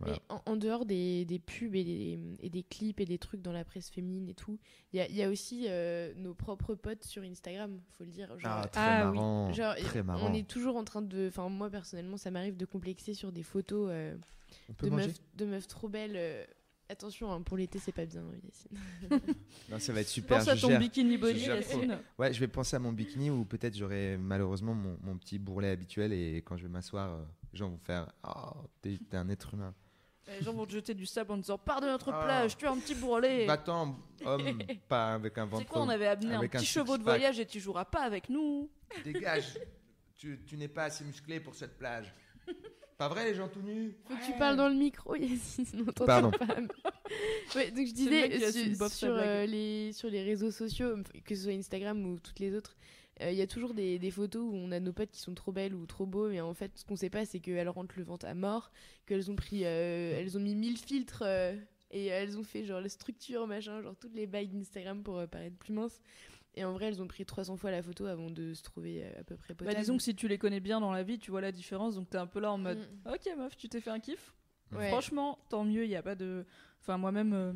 Voilà. 0.00 0.16
Et 0.16 0.20
en, 0.30 0.42
en 0.46 0.56
dehors 0.56 0.86
des, 0.86 1.24
des 1.26 1.38
pubs 1.38 1.74
et 1.74 1.84
des, 1.84 2.18
et 2.40 2.48
des 2.50 2.62
clips 2.62 3.00
et 3.00 3.04
des 3.04 3.18
trucs 3.18 3.42
dans 3.42 3.52
la 3.52 3.64
presse 3.64 3.90
féminine 3.90 4.28
et 4.28 4.34
tout, 4.34 4.58
il 4.92 4.96
y 4.96 5.00
a, 5.00 5.08
il 5.08 5.14
y 5.14 5.22
a 5.22 5.28
aussi 5.28 5.66
euh, 5.68 6.12
nos 6.16 6.34
propres 6.34 6.74
potes 6.74 7.04
sur 7.04 7.22
Instagram, 7.22 7.80
faut 7.98 8.04
le 8.04 8.10
dire. 8.10 8.28
Genre, 8.38 8.50
Ah, 8.64 8.68
très 8.68 8.80
Ah 8.80 9.10
oui. 9.10 9.16
marrant. 9.18 9.52
genre, 9.52 9.76
très 9.76 10.02
marrant. 10.02 10.30
on 10.30 10.34
est 10.34 10.48
toujours 10.48 10.76
en 10.76 10.84
train 10.84 11.02
de. 11.02 11.28
Enfin, 11.28 11.48
moi 11.48 11.68
personnellement, 11.70 12.16
ça 12.16 12.30
m'arrive 12.30 12.56
de 12.56 12.64
complexer 12.64 13.12
sur 13.14 13.30
des 13.30 13.42
photos 13.42 13.88
euh, 13.92 14.16
de, 14.82 14.88
meufs, 14.90 15.18
de 15.36 15.44
meufs 15.44 15.68
trop 15.68 15.88
belles. 15.88 16.16
euh. 16.16 16.44
Attention, 16.88 17.30
hein, 17.32 17.40
pour 17.42 17.56
l'été, 17.56 17.78
c'est 17.78 17.92
pas 17.92 18.04
bien, 18.04 18.24
Yacine. 18.42 18.76
Non, 19.70 19.78
ça 19.78 19.92
va 19.92 20.00
être 20.00 20.08
super. 20.08 20.38
Pense 20.38 20.48
à 20.48 20.56
je 20.56 20.62
ton 20.62 20.68
gère. 20.70 20.80
bikini 20.80 21.18
body, 21.18 21.38
Yacine. 21.38 21.98
Ouais, 22.18 22.32
je 22.32 22.40
vais 22.40 22.48
penser 22.48 22.74
à 22.74 22.80
mon 22.80 22.92
bikini 22.92 23.30
ou 23.30 23.44
peut-être 23.44 23.76
j'aurai 23.76 24.16
malheureusement 24.18 24.74
mon, 24.74 24.98
mon 25.00 25.16
petit 25.16 25.38
bourrelet 25.38 25.70
habituel 25.70 26.12
et 26.12 26.38
quand 26.44 26.56
je 26.56 26.64
vais 26.64 26.68
m'asseoir, 26.68 27.16
les 27.52 27.58
gens 27.60 27.68
vont 27.70 27.78
faire 27.78 28.12
Oh, 28.26 28.56
t'es 28.82 28.98
un 29.12 29.28
être 29.28 29.54
humain. 29.54 29.72
Les 30.28 30.42
gens 30.44 30.52
vont 30.52 30.64
te 30.66 30.72
jeter 30.72 30.94
du 30.94 31.06
sable 31.06 31.32
en 31.32 31.36
disant 31.38 31.58
Pars 31.58 31.80
de 31.80 31.86
notre 31.86 32.12
Ah. 32.12 32.22
plage, 32.24 32.56
tu 32.56 32.64
es 32.64 32.68
un 32.68 32.76
petit 32.78 32.94
bourrelet. 32.94 33.46
Va-t'en, 33.46 33.96
homme, 34.24 34.58
pas 34.88 35.14
avec 35.14 35.36
un 35.38 35.44
C'est 35.46 35.50
ventre. 35.50 35.66
quoi, 35.66 35.82
on 35.82 35.88
avait 35.88 36.06
amené 36.06 36.34
un 36.34 36.38
avec 36.38 36.54
un 36.54 36.58
petit 36.58 36.66
chevaux 36.66 36.96
de 36.98 37.02
voyage 37.02 37.40
et 37.40 37.46
tu 37.46 37.58
joueras 37.58 37.84
pas 37.84 38.02
avec 38.02 38.28
nous. 38.28 38.70
Dégage. 39.04 39.58
tu 40.16 40.40
tu 40.46 40.56
n'es 40.56 40.68
pas 40.68 40.84
assez 40.84 41.04
musclé 41.04 41.40
pour 41.40 41.54
cette 41.54 41.76
plage. 41.78 42.12
Pas 42.98 43.08
vrai, 43.08 43.24
les 43.24 43.34
gens 43.34 43.48
tout 43.48 43.62
nus 43.62 43.96
Faut 44.06 44.14
que 44.14 44.26
tu 44.26 44.38
parles 44.38 44.56
dans 44.56 44.68
le 44.68 44.74
micro, 44.74 45.14
Yacine, 45.16 45.64
sinon 45.64 45.84
on 45.88 45.92
t'entend 45.92 46.04
Pardon. 46.06 46.30
pas. 46.32 46.44
ouais, 47.56 47.70
donc 47.70 47.86
je 47.86 47.90
C'est 47.90 47.92
disais, 47.94 48.88
sur, 48.90 49.08
euh, 49.10 49.46
les, 49.46 49.92
sur 49.94 50.10
les 50.10 50.22
réseaux 50.22 50.50
sociaux, 50.50 50.96
que 51.24 51.34
ce 51.34 51.44
soit 51.44 51.52
Instagram 51.54 52.04
ou 52.04 52.18
toutes 52.20 52.38
les 52.40 52.54
autres, 52.54 52.76
il 53.22 53.34
y 53.34 53.42
a 53.42 53.46
toujours 53.46 53.74
des, 53.74 53.98
des 53.98 54.10
photos 54.10 54.42
où 54.42 54.54
on 54.54 54.72
a 54.72 54.80
nos 54.80 54.92
potes 54.92 55.10
qui 55.10 55.20
sont 55.20 55.34
trop 55.34 55.52
belles 55.52 55.74
ou 55.74 55.86
trop 55.86 56.06
beaux, 56.06 56.28
mais 56.28 56.40
en 56.40 56.54
fait, 56.54 56.72
ce 56.78 56.84
qu'on 56.84 56.96
sait 56.96 57.10
pas, 57.10 57.24
c'est 57.26 57.40
qu'elles 57.40 57.68
rentrent 57.68 57.94
le 57.98 58.04
ventre 58.04 58.26
à 58.26 58.34
mort, 58.34 58.70
qu'elles 59.06 59.30
ont 59.30 59.36
pris, 59.36 59.64
euh, 59.64 60.18
elles 60.18 60.36
ont 60.36 60.40
mis 60.40 60.54
1000 60.54 60.78
filtres 60.78 61.22
euh, 61.26 61.54
et 61.90 62.06
elles 62.06 62.38
ont 62.38 62.42
fait 62.44 62.64
genre 62.64 62.80
la 62.80 62.88
structure, 62.88 63.46
machin, 63.46 63.82
genre 63.82 63.96
toutes 63.96 64.14
les 64.14 64.26
bails 64.26 64.48
d'Instagram 64.48 65.02
pour 65.02 65.18
euh, 65.18 65.26
paraître 65.26 65.56
plus 65.56 65.72
minces. 65.72 66.00
Et 66.56 66.64
en 66.64 66.72
vrai, 66.72 66.86
elles 66.86 67.00
ont 67.00 67.06
pris 67.06 67.24
300 67.24 67.56
fois 67.56 67.70
la 67.70 67.80
photo 67.82 68.06
avant 68.06 68.28
de 68.28 68.54
se 68.54 68.62
trouver 68.64 69.04
euh, 69.04 69.20
à 69.20 69.24
peu 69.24 69.36
près 69.36 69.54
Bah, 69.54 69.58
potable. 69.66 69.78
disons 69.80 69.96
que 69.96 70.02
si 70.02 70.14
tu 70.16 70.26
les 70.26 70.36
connais 70.38 70.58
bien 70.60 70.80
dans 70.80 70.90
la 70.92 71.02
vie, 71.04 71.18
tu 71.18 71.30
vois 71.30 71.40
la 71.40 71.52
différence. 71.52 71.94
Donc 71.94 72.10
t'es 72.10 72.18
un 72.18 72.26
peu 72.26 72.40
là 72.40 72.50
en 72.52 72.58
mode 72.58 72.78
Mm. 72.78 73.12
Ok, 73.12 73.28
meuf, 73.36 73.56
tu 73.56 73.68
t'es 73.68 73.80
fait 73.80 73.90
un 73.90 74.00
kiff. 74.00 74.34
Ouais. 74.72 74.88
Franchement, 74.88 75.38
tant 75.48 75.64
mieux, 75.64 75.84
il 75.84 75.88
n'y 75.88 75.96
a 75.96 76.02
pas 76.02 76.14
de. 76.16 76.44
Enfin, 76.80 76.96
moi-même, 76.98 77.32
euh, 77.34 77.52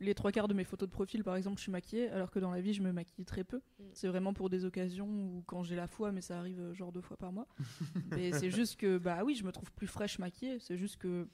les 0.00 0.14
trois 0.14 0.32
quarts 0.32 0.48
de 0.48 0.54
mes 0.54 0.64
photos 0.64 0.88
de 0.88 0.92
profil, 0.92 1.22
par 1.22 1.36
exemple, 1.36 1.58
je 1.58 1.62
suis 1.62 1.72
maquillée, 1.72 2.08
alors 2.08 2.30
que 2.30 2.38
dans 2.38 2.50
la 2.50 2.60
vie, 2.60 2.72
je 2.72 2.82
me 2.82 2.92
maquille 2.92 3.24
très 3.24 3.44
peu. 3.44 3.58
Mm. 3.78 3.84
C'est 3.92 4.08
vraiment 4.08 4.34
pour 4.34 4.50
des 4.50 4.64
occasions 4.64 5.06
ou 5.08 5.44
quand 5.46 5.62
j'ai 5.62 5.76
la 5.76 5.86
foi, 5.86 6.10
mais 6.12 6.20
ça 6.20 6.38
arrive 6.38 6.60
euh, 6.60 6.74
genre 6.74 6.92
deux 6.92 7.00
fois 7.00 7.16
par 7.16 7.32
mois. 7.32 7.46
mais 8.10 8.32
c'est 8.32 8.50
juste 8.50 8.76
que, 8.76 8.98
bah 8.98 9.22
oui, 9.24 9.34
je 9.34 9.44
me 9.44 9.52
trouve 9.52 9.72
plus 9.72 9.86
fraîche 9.86 10.18
maquillée. 10.18 10.58
C'est 10.58 10.76
juste 10.76 10.96
que, 10.96 11.28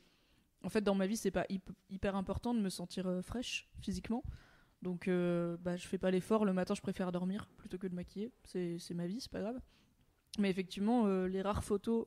en 0.63 0.69
fait, 0.69 0.83
dans 0.83 0.95
ma 0.95 1.07
vie, 1.07 1.17
c'est 1.17 1.31
pas 1.31 1.45
hyp- 1.45 1.73
hyper 1.89 2.17
important 2.17 2.55
de 2.55 2.61
me 2.61 2.69
sentir 2.69 3.07
euh, 3.07 3.23
fraîche 3.23 3.69
physiquement. 3.81 4.23
Donc, 4.83 5.09
euh, 5.09 5.57
bah, 5.61 5.77
je 5.77 5.87
fais 5.87 5.99
pas 5.99 6.11
l'effort. 6.11 6.45
Le 6.45 6.53
matin, 6.53 6.75
je 6.75 6.83
préfère 6.83 7.13
dormir 7.13 7.49
plutôt 7.57 7.79
que 7.79 7.87
de 7.87 7.95
maquiller. 7.95 8.31
C'est 8.45 8.79
c'est 8.79 8.95
ma 8.95 9.07
vie, 9.07 9.21
c'est 9.21 9.31
pas 9.33 9.41
grave. 9.41 9.61
Mais 10.39 10.51
effectivement, 10.51 11.07
euh, 11.07 11.29
les 11.29 11.43
rares 11.43 11.65
photos 11.65 12.07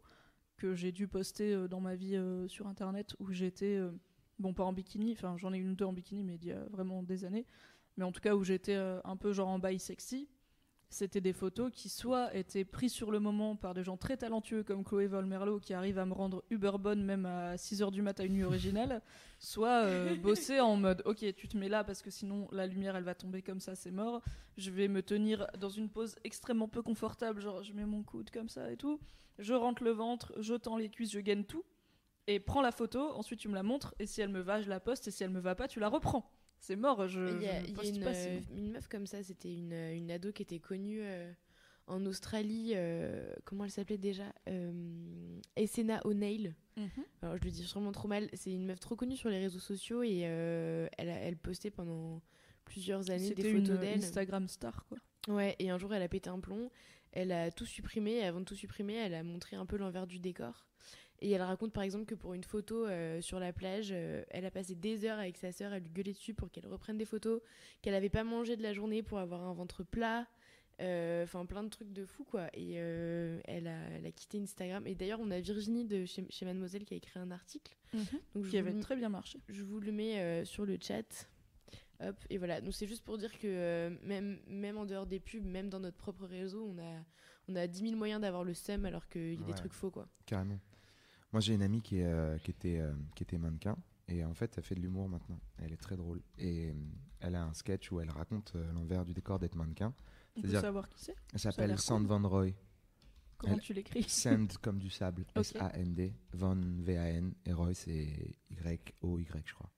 que 0.57 0.75
j'ai 0.75 0.91
dû 0.91 1.07
poster 1.07 1.67
dans 1.67 1.81
ma 1.81 1.95
vie 1.95 2.17
sur 2.47 2.67
internet 2.67 3.15
où 3.19 3.31
j'étais, 3.31 3.79
bon, 4.39 4.53
pas 4.53 4.63
en 4.63 4.73
bikini, 4.73 5.13
enfin, 5.13 5.35
j'en 5.37 5.53
ai 5.53 5.57
une 5.57 5.71
ou 5.71 5.75
deux 5.75 5.85
en 5.85 5.93
bikini, 5.93 6.23
mais 6.23 6.35
il 6.35 6.47
y 6.47 6.51
a 6.51 6.63
vraiment 6.71 7.03
des 7.03 7.25
années. 7.25 7.45
Mais 7.97 8.03
en 8.03 8.11
tout 8.11 8.21
cas, 8.21 8.35
où 8.35 8.43
j'étais 8.43 8.75
euh, 8.75 8.99
un 9.03 9.17
peu 9.17 9.33
genre 9.33 9.49
en 9.49 9.59
bail 9.59 9.79
sexy, 9.79 10.27
c'était 10.93 11.21
des 11.21 11.33
photos 11.33 11.71
qui 11.73 11.89
soit 11.89 12.33
étaient 12.35 12.63
prises 12.63 12.93
sur 12.93 13.09
le 13.09 13.19
moment 13.19 13.55
par 13.55 13.73
des 13.73 13.83
gens 13.83 13.97
très 13.97 14.15
talentueux 14.15 14.63
comme 14.63 14.83
Chloé 14.83 15.07
Volmerlo 15.07 15.59
qui 15.59 15.73
arrivent 15.73 15.97
à 15.97 16.05
me 16.05 16.13
rendre 16.13 16.43
uber 16.51 16.73
bonne 16.79 17.03
même 17.03 17.25
à 17.25 17.55
6h 17.55 17.91
du 17.91 18.03
mat 18.03 18.19
à 18.19 18.25
une 18.25 18.33
nuit 18.33 18.43
originale, 18.43 19.01
soit 19.39 19.85
euh, 19.85 20.15
bosser 20.15 20.59
en 20.59 20.75
mode 20.75 21.01
ok 21.05 21.33
tu 21.35 21.47
te 21.47 21.57
mets 21.57 21.67
là 21.67 21.83
parce 21.83 22.03
que 22.03 22.11
sinon 22.11 22.47
la 22.51 22.67
lumière 22.67 22.95
elle 22.95 23.03
va 23.03 23.15
tomber 23.15 23.41
comme 23.41 23.59
ça 23.59 23.73
c'est 23.73 23.89
mort, 23.89 24.21
je 24.57 24.69
vais 24.69 24.87
me 24.87 25.01
tenir 25.01 25.47
dans 25.59 25.69
une 25.69 25.89
pose 25.89 26.15
extrêmement 26.23 26.67
peu 26.67 26.83
confortable 26.83 27.41
genre 27.41 27.63
je 27.63 27.73
mets 27.73 27.85
mon 27.85 28.03
coude 28.03 28.29
comme 28.29 28.49
ça 28.49 28.71
et 28.71 28.77
tout, 28.77 28.99
je 29.39 29.55
rentre 29.55 29.83
le 29.83 29.91
ventre, 29.91 30.31
je 30.39 30.53
tends 30.53 30.77
les 30.77 30.89
cuisses, 30.89 31.11
je 31.11 31.19
gaine 31.19 31.43
tout 31.43 31.65
et 32.27 32.39
prends 32.39 32.61
la 32.61 32.71
photo, 32.71 32.99
ensuite 33.13 33.39
tu 33.39 33.47
me 33.49 33.55
la 33.55 33.63
montres 33.63 33.93
et 33.99 34.05
si 34.05 34.21
elle 34.21 34.29
me 34.29 34.41
va 34.41 34.61
je 34.61 34.69
la 34.69 34.79
poste 34.79 35.07
et 35.07 35.11
si 35.11 35.23
elle 35.23 35.29
me 35.31 35.39
va 35.39 35.55
pas 35.55 35.67
tu 35.67 35.79
la 35.79 35.89
reprends. 35.89 36.29
C'est 36.59 36.77
mort, 36.77 37.07
je, 37.09 37.19
Il 37.19 37.41
y 37.43 37.47
a, 37.47 37.61
je 37.61 37.71
y 37.71 37.79
a 37.79 37.89
une, 37.89 38.03
pas 38.03 38.13
une 38.55 38.71
meuf 38.71 38.87
comme 38.87 39.05
ça, 39.05 39.21
c'était 39.21 39.53
une, 39.53 39.73
une 39.73 40.09
ado 40.11 40.31
qui 40.31 40.43
était 40.43 40.59
connue 40.59 40.99
euh, 41.01 41.29
en 41.87 42.05
Australie. 42.05 42.71
euh, 42.75 43.33
comment 43.43 43.65
elle 43.65 43.71
s'appelait 43.71 43.97
déjà 43.97 44.33
euh, 44.47 44.71
Essena 45.57 45.99
O'Neill. 46.05 46.55
Mhm. 46.77 46.89
Alors, 47.21 47.37
je 47.37 47.43
le 47.43 47.51
dis 47.51 47.63
sûrement 47.63 47.91
trop 47.91 48.07
mal. 48.07 48.29
C'est 48.33 48.51
une 48.53 48.65
meuf 48.65 48.79
trop 48.79 48.95
connue 48.95 49.17
sur 49.17 49.29
les 49.29 49.39
réseaux 49.39 49.59
sociaux 49.59 50.03
et 50.03 50.21
euh, 50.23 50.87
elle, 50.97 51.09
elle 51.09 51.35
postait 51.37 51.69
pendant 51.69 52.21
plusieurs 52.63 53.11
années 53.11 53.33
des 53.33 53.43
photos 53.43 53.75
une 53.75 53.77
d'elle. 53.77 53.97
Instagram 53.99 54.47
star 54.47 54.85
quoi. 54.87 54.97
Ouais, 55.27 55.55
et 55.59 55.69
un 55.69 55.77
jour 55.77 55.93
elle 55.93 56.01
a 56.01 56.07
pété 56.07 56.29
un 56.29 56.39
plomb. 56.39 56.71
Elle 57.11 57.31
a 57.33 57.51
tout 57.51 57.65
supprimé. 57.65 58.13
Et 58.13 58.23
avant 58.23 58.39
de 58.39 58.45
tout 58.45 58.55
supprimer, 58.55 58.93
elle 58.95 59.13
a 59.13 59.21
montré 59.23 59.55
un 59.57 59.65
peu 59.65 59.75
l'envers 59.77 60.07
du 60.07 60.17
décor. 60.19 60.65
Et 61.23 61.31
elle 61.31 61.41
raconte 61.41 61.71
par 61.71 61.83
exemple 61.83 62.05
que 62.05 62.15
pour 62.15 62.33
une 62.33 62.43
photo 62.43 62.85
euh, 62.85 63.21
sur 63.21 63.39
la 63.39 63.53
plage, 63.53 63.89
euh, 63.91 64.23
elle 64.29 64.45
a 64.45 64.51
passé 64.51 64.75
des 64.75 65.05
heures 65.05 65.19
avec 65.19 65.37
sa 65.37 65.51
sœur 65.51 65.71
à 65.71 65.79
lui 65.79 65.89
gueuler 65.89 66.13
dessus 66.13 66.33
pour 66.33 66.51
qu'elle 66.51 66.67
reprenne 66.67 66.97
des 66.97 67.05
photos, 67.05 67.41
qu'elle 67.81 67.95
avait 67.95 68.09
pas 68.09 68.23
mangé 68.23 68.57
de 68.57 68.61
la 68.61 68.73
journée 68.73 69.01
pour 69.03 69.19
avoir 69.19 69.41
un 69.41 69.53
ventre 69.53 69.83
plat, 69.83 70.27
euh, 70.81 71.23
enfin 71.23 71.45
plein 71.45 71.63
de 71.63 71.69
trucs 71.69 71.93
de 71.93 72.05
fou 72.05 72.23
quoi. 72.23 72.47
Et 72.53 72.73
euh, 72.75 73.39
elle, 73.45 73.67
a, 73.67 73.77
elle 73.95 74.05
a 74.05 74.11
quitté 74.11 74.39
Instagram. 74.39 74.85
Et 74.87 74.95
d'ailleurs, 74.95 75.19
on 75.21 75.31
a 75.31 75.39
Virginie 75.39 75.85
de 75.85 76.05
chez, 76.05 76.25
chez 76.29 76.45
Mademoiselle 76.45 76.83
qui 76.83 76.93
a 76.93 76.97
écrit 76.97 77.19
un 77.19 77.31
article. 77.31 77.75
Donc 78.33 78.43
je 78.45 78.49
qui 78.49 78.57
avait 78.57 78.77
très 78.79 78.95
bien 78.95 79.09
marché. 79.09 79.39
je 79.49 79.63
vous 79.63 79.79
le 79.79 79.91
mets 79.91 80.19
euh, 80.19 80.45
sur 80.45 80.65
le 80.65 80.77
chat. 80.81 81.29
Hop, 82.01 82.15
et 82.29 82.37
voilà. 82.37 82.59
Donc 82.59 82.73
c'est 82.73 82.87
juste 82.87 83.03
pour 83.03 83.17
dire 83.17 83.31
que 83.37 83.45
euh, 83.47 83.95
même, 84.03 84.39
même 84.47 84.77
en 84.77 84.85
dehors 84.85 85.05
des 85.05 85.19
pubs, 85.19 85.45
même 85.45 85.69
dans 85.69 85.79
notre 85.79 85.97
propre 85.97 86.25
réseau, 86.25 86.67
on 86.75 86.79
a, 86.79 87.03
on 87.47 87.55
a 87.55 87.67
10 87.67 87.81
000 87.81 87.95
moyens 87.95 88.19
d'avoir 88.19 88.43
le 88.43 88.53
seum 88.53 88.83
alors 88.85 89.07
qu'il 89.07 89.35
y 89.39 89.43
a 89.43 89.45
des 89.45 89.53
trucs 89.53 89.73
faux 89.73 89.91
quoi. 89.91 90.07
Carrément. 90.25 90.59
Moi, 91.33 91.39
j'ai 91.41 91.53
une 91.55 91.63
amie 91.63 91.81
qui, 91.81 91.97
est, 91.99 92.05
euh, 92.05 92.37
qui, 92.37 92.51
était, 92.51 92.79
euh, 92.79 92.93
qui 93.15 93.23
était 93.23 93.37
mannequin. 93.37 93.75
Et 94.07 94.23
en 94.23 94.33
fait, 94.33 94.53
elle 94.57 94.63
fait 94.63 94.75
de 94.75 94.79
l'humour 94.81 95.09
maintenant. 95.09 95.39
Elle 95.57 95.73
est 95.73 95.77
très 95.81 95.95
drôle. 95.97 96.21
Et 96.37 96.69
euh, 96.69 96.73
elle 97.19 97.35
a 97.35 97.43
un 97.43 97.53
sketch 97.53 97.91
où 97.91 97.99
elle 97.99 98.09
raconte 98.11 98.53
euh, 98.55 98.71
l'envers 98.73 99.03
du 99.05 99.13
décor 99.13 99.39
d'être 99.39 99.55
mannequin. 99.55 99.93
On 100.35 100.41
peut 100.41 100.49
savoir 100.49 100.87
qui 100.89 100.99
c'est? 100.99 101.15
Elle 101.33 101.39
s'appelle 101.39 101.77
Sand. 101.79 102.05
Van 102.05 102.21
Roy. 102.27 102.51
Comment 103.37 103.55
Elle- 103.55 103.61
tu 103.61 103.73
l'écris? 103.73 104.03
Sand 104.03 104.57
comme 104.57 104.77
du 104.79 104.89
sable. 104.89 105.25
Ok. 105.35 105.39
S-A-N-D. 105.45 106.13
Van, 106.33 106.55
V-A-N. 106.55 107.33
Et 107.45 107.53
Roy, 107.53 107.73
c'est 107.73 108.35
Y-O-Y, 108.51 109.27
je 109.45 109.53
crois. 109.53 109.69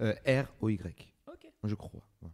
Euh, 0.00 0.14
R-O-Y. 0.26 1.14
Ok. 1.28 1.46
Je 1.64 1.74
crois. 1.74 2.02
ouais. 2.22 2.30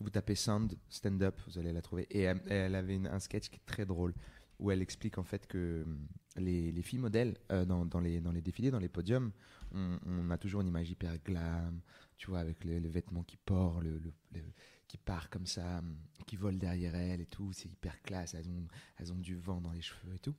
Vous 0.00 0.10
tapez 0.10 0.34
Sound 0.34 0.76
Stand 0.88 1.22
Up, 1.22 1.40
vous 1.46 1.58
allez 1.58 1.72
la 1.72 1.80
trouver. 1.82 2.06
Et 2.10 2.22
elle, 2.22 2.40
elle 2.48 2.74
avait 2.74 2.96
une- 2.96 3.06
un 3.06 3.18
sketch 3.20 3.48
qui 3.48 3.56
est 3.56 3.66
très 3.66 3.86
drôle 3.86 4.14
où 4.58 4.70
elle 4.70 4.82
explique 4.82 5.18
en 5.18 5.24
fait 5.24 5.46
que 5.46 5.82
hum, 5.84 6.06
les, 6.36 6.72
les 6.72 6.82
filles 6.82 6.98
modèles 6.98 7.36
euh, 7.50 7.64
dans, 7.64 8.00
les, 8.00 8.20
dans 8.20 8.32
les 8.32 8.42
défilés, 8.42 8.70
dans 8.70 8.78
les 8.78 8.88
podiums, 8.88 9.32
on, 9.72 10.30
a 10.30 10.38
toujours 10.38 10.60
une 10.62 10.68
image 10.68 10.90
hyper 10.90 11.18
glam, 11.18 11.80
tu 12.16 12.30
vois, 12.30 12.38
avec 12.38 12.64
les, 12.64 12.78
vêtements 12.80 13.24
qui 13.24 13.36
portent, 13.36 13.82
le, 13.82 13.98
le- 13.98 14.42
qui 14.86 14.96
part 14.96 15.28
comme 15.30 15.46
ça, 15.46 15.78
hum, 15.78 15.96
qui 16.26 16.36
volent 16.36 16.58
derrière 16.58 16.94
elles 16.94 17.20
et 17.20 17.26
tout. 17.26 17.52
C'est 17.52 17.68
hyper 17.68 18.00
classe. 18.02 18.34
Elles 18.34 18.48
ont, 18.48 18.66
elles 18.98 19.12
ont 19.12 19.18
du 19.18 19.36
vent 19.36 19.60
dans 19.60 19.72
les 19.72 19.82
cheveux 19.82 20.14
et 20.14 20.18
tout. 20.18 20.34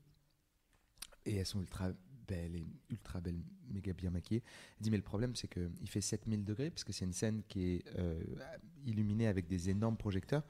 Et 1.25 1.36
elles 1.36 1.45
sont 1.45 1.60
ultra 1.60 1.91
belles 2.27 2.56
et 2.56 2.65
ultra 2.89 3.19
belles, 3.21 3.39
méga 3.69 3.93
bien 3.93 4.10
maquillées. 4.10 4.43
Elle 4.77 4.84
dit, 4.84 4.91
mais 4.91 4.97
le 4.97 5.03
problème, 5.03 5.36
c'est 5.36 5.47
qu'il 5.47 5.89
fait 5.89 6.01
7000 6.01 6.43
degrés, 6.43 6.69
parce 6.69 6.84
que 6.84 6.93
c'est 6.93 7.06
une 7.06 7.13
scène 7.13 7.41
qui 7.47 7.75
est 7.75 7.86
euh, 7.97 8.21
illuminée 8.86 9.27
avec 9.27 9.47
des 9.47 9.69
énormes 9.69 9.97
projecteurs. 9.97 10.43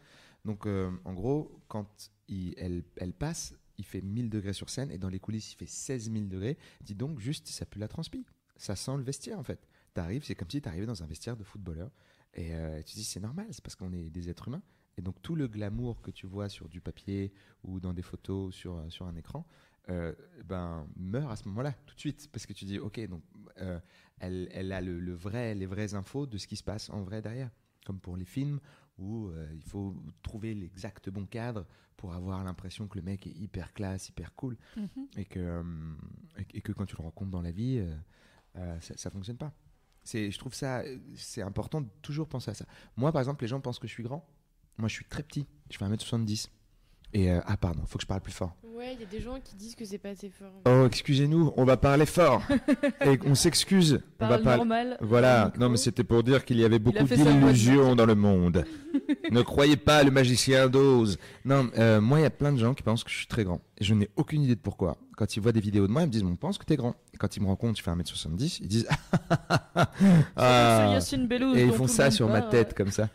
Donc, 0.48 0.66
euh, 0.66 0.90
en 1.04 1.14
gros, 1.14 1.62
quand 1.68 2.10
elle, 2.30 3.14
passe, 3.20 3.54
il 3.78 3.86
fait 3.86 4.02
1000 4.02 4.30
degrés 4.30 4.54
sur 4.54 4.70
scène, 4.70 4.90
et 4.92 4.98
dans 4.98 5.10
les 5.10 5.20
coulisses, 5.20 5.52
il 5.52 5.58
fait 5.58 5.68
16 5.68 6.10
000 6.10 6.26
degrés. 6.26 6.58
Dis 6.82 6.96
donc, 6.96 7.20
juste, 7.20 7.50
ça 7.50 7.66
pue 7.66 7.80
la 7.80 7.90
transpi. 7.90 8.26
Ça 8.56 8.78
sent 8.78 8.96
le 8.96 9.04
vestiaire, 9.04 9.38
en 9.38 9.44
fait. 9.44 9.68
T'arrives, 9.94 10.24
c'est 10.24 10.36
comme 10.36 10.50
si 10.50 10.62
t'arrivais 10.62 10.86
dans 10.86 11.04
un 11.04 11.06
vestiaire 11.06 11.36
de 11.36 11.44
footballeur. 11.44 11.92
Et 12.34 12.56
euh, 12.56 12.82
tu 12.82 12.96
dis, 12.96 13.04
c'est 13.04 13.20
normal, 13.20 13.48
c'est 13.52 13.62
parce 13.62 13.76
qu'on 13.76 13.92
est 13.92 14.10
des 14.10 14.30
êtres 14.30 14.48
humains. 14.48 14.64
Et 14.98 15.02
donc, 15.02 15.22
tout 15.22 15.36
le 15.36 15.50
glamour 15.50 16.02
que 16.02 16.12
tu 16.12 16.28
vois 16.28 16.48
sur 16.48 16.70
du 16.70 16.80
papier 16.80 17.34
ou 17.64 17.82
dans 17.82 17.94
des 17.94 18.02
photos 18.02 18.56
sur, 18.56 18.82
sur 18.90 19.06
un 19.06 19.18
écran, 19.18 19.46
euh, 19.90 20.14
ben, 20.46 20.88
meurt 20.96 21.30
à 21.30 21.36
ce 21.36 21.46
moment-là, 21.50 21.74
tout 21.86 21.94
de 21.94 22.00
suite. 22.00 22.30
Parce 22.32 22.46
que 22.46 22.54
tu 22.54 22.64
dis, 22.64 22.80
ok, 22.80 23.06
donc 23.10 23.22
euh, 23.58 23.82
elle, 24.20 24.48
elle 24.54 24.72
a 24.72 24.80
le, 24.80 24.98
le 25.02 25.14
vrai, 25.14 25.56
les 25.56 25.66
vraies 25.66 25.94
infos 25.94 26.26
de 26.26 26.38
ce 26.38 26.48
qui 26.48 26.56
se 26.56 26.64
passe 26.64 26.90
en 26.90 27.02
vrai 27.02 27.22
derrière. 27.22 27.52
Comme 27.86 28.00
pour 28.00 28.16
les 28.16 28.26
films 28.26 28.62
où 28.98 29.28
euh, 29.28 29.48
il 29.54 29.64
faut 29.64 29.96
trouver 30.24 30.54
l'exact 30.54 31.10
bon 31.10 31.26
cadre 31.26 31.66
pour 31.96 32.14
avoir 32.14 32.44
l'impression 32.44 32.88
que 32.88 32.98
le 32.98 33.04
mec 33.04 33.26
est 33.28 33.32
hyper 33.32 33.74
classe, 33.74 34.10
hyper 34.10 34.34
cool. 34.36 34.58
Mhm. 34.76 35.08
Et 35.18 35.26
que, 35.26 35.40
euh, 35.40 35.64
et, 36.38 36.58
et 36.58 36.62
que 36.62 36.72
quand 36.72 36.86
tu 36.86 36.96
le 36.98 37.04
rencontres 37.04 37.32
dans 37.32 37.42
la 37.42 37.52
vie, 37.52 37.86
euh, 38.56 38.80
ça, 38.82 38.96
ça 38.98 39.10
fonctionne 39.10 39.38
pas. 39.38 39.54
Je 40.06 40.38
trouve 40.38 40.54
ça, 40.54 40.84
c'est 41.16 41.42
important 41.42 41.82
de 41.82 41.90
toujours 42.02 42.30
penser 42.30 42.52
à 42.52 42.54
ça. 42.54 42.66
Moi, 42.96 43.12
par 43.12 43.22
exemple, 43.22 43.44
les 43.44 43.48
gens 43.48 43.60
pensent 43.60 43.80
que 43.80 43.88
je 43.88 43.94
suis 43.94 44.04
grand. 44.04 44.26
Moi, 44.78 44.88
je 44.88 44.94
suis 44.94 45.06
très 45.06 45.24
petit. 45.24 45.48
Je 45.70 45.78
fais 45.78 45.86
1m70. 45.86 46.50
Et, 47.14 47.32
euh, 47.32 47.40
ah, 47.46 47.58
pardon, 47.58 47.82
faut 47.88 47.98
que 47.98 48.04
je 48.04 48.08
parle 48.08 48.22
plus 48.22 48.34
fort. 48.34 48.56
Ouais, 48.78 48.94
il 48.94 49.00
y 49.00 49.04
a 49.04 49.08
des 49.08 49.20
gens 49.20 49.40
qui 49.44 49.56
disent 49.56 49.74
que 49.74 49.84
c'est 49.86 49.98
pas 49.98 50.10
assez 50.10 50.30
fort. 50.30 50.52
Oh, 50.68 50.86
excusez-nous, 50.86 51.52
on 51.58 51.66
va 51.66 51.78
parler 51.78 52.06
fort. 52.06 52.44
et 53.02 53.18
on 53.26 53.34
s'excuse. 53.34 54.02
On 54.20 54.28
va 54.28 54.36
Parle 54.36 54.44
pas. 54.44 54.58
normal. 54.58 54.98
Voilà, 55.02 55.52
non 55.58 55.70
mais 55.70 55.78
c'était 55.78 56.04
pour 56.04 56.22
dire 56.22 56.46
qu'il 56.46 56.60
y 56.60 56.64
avait 56.64 56.78
beaucoup 56.78 57.04
d'illusions 57.04 57.96
dans 57.96 58.06
le 58.06 58.14
monde. 58.14 58.66
ne 59.32 59.42
croyez 59.42 59.78
pas 59.78 60.04
le 60.04 60.12
magicien 60.12 60.68
d'Oz. 60.68 61.18
Non, 61.44 61.72
euh, 61.80 62.00
moi 62.00 62.20
il 62.20 62.24
y 62.24 62.26
a 62.26 62.30
plein 62.30 62.52
de 62.52 62.60
gens 62.60 62.76
qui 62.76 62.84
pensent 62.84 63.04
que 63.04 63.10
je 63.10 63.18
suis 63.18 63.26
très 63.28 63.44
grand. 63.44 63.62
Et 63.80 63.84
je 63.84 63.96
n'ai 63.96 64.12
aucune 64.16 64.44
idée 64.44 64.56
de 64.56 64.62
pourquoi. 64.62 64.98
Quand 65.16 65.36
ils 65.36 65.40
voient 65.40 65.52
des 65.52 65.60
vidéos 65.60 65.88
de 65.88 65.92
moi, 65.92 66.04
ils 66.04 66.08
me 66.08 66.12
disent 66.12 66.24
on 66.24 66.36
pense 66.36 66.60
que 66.60 66.66
t'es 66.66 66.76
grand. 66.76 66.94
Et 67.16 67.18
quand 67.18 67.36
ils 67.36 67.42
me 67.42 67.48
rencontrent, 67.48 67.80
je 67.80 67.84
fais 67.84 67.90
1m70, 67.90 68.60
ils 68.62 68.68
disent 68.68 68.88
Ah, 69.30 69.90
ah. 70.36 71.00
Et 71.56 71.64
ils 71.64 71.74
font 71.74 71.88
ça 71.88 72.12
sur 72.12 72.30
ma 72.30 72.44
tête 72.44 72.76
comme 72.76 72.92
ça. 72.92 73.10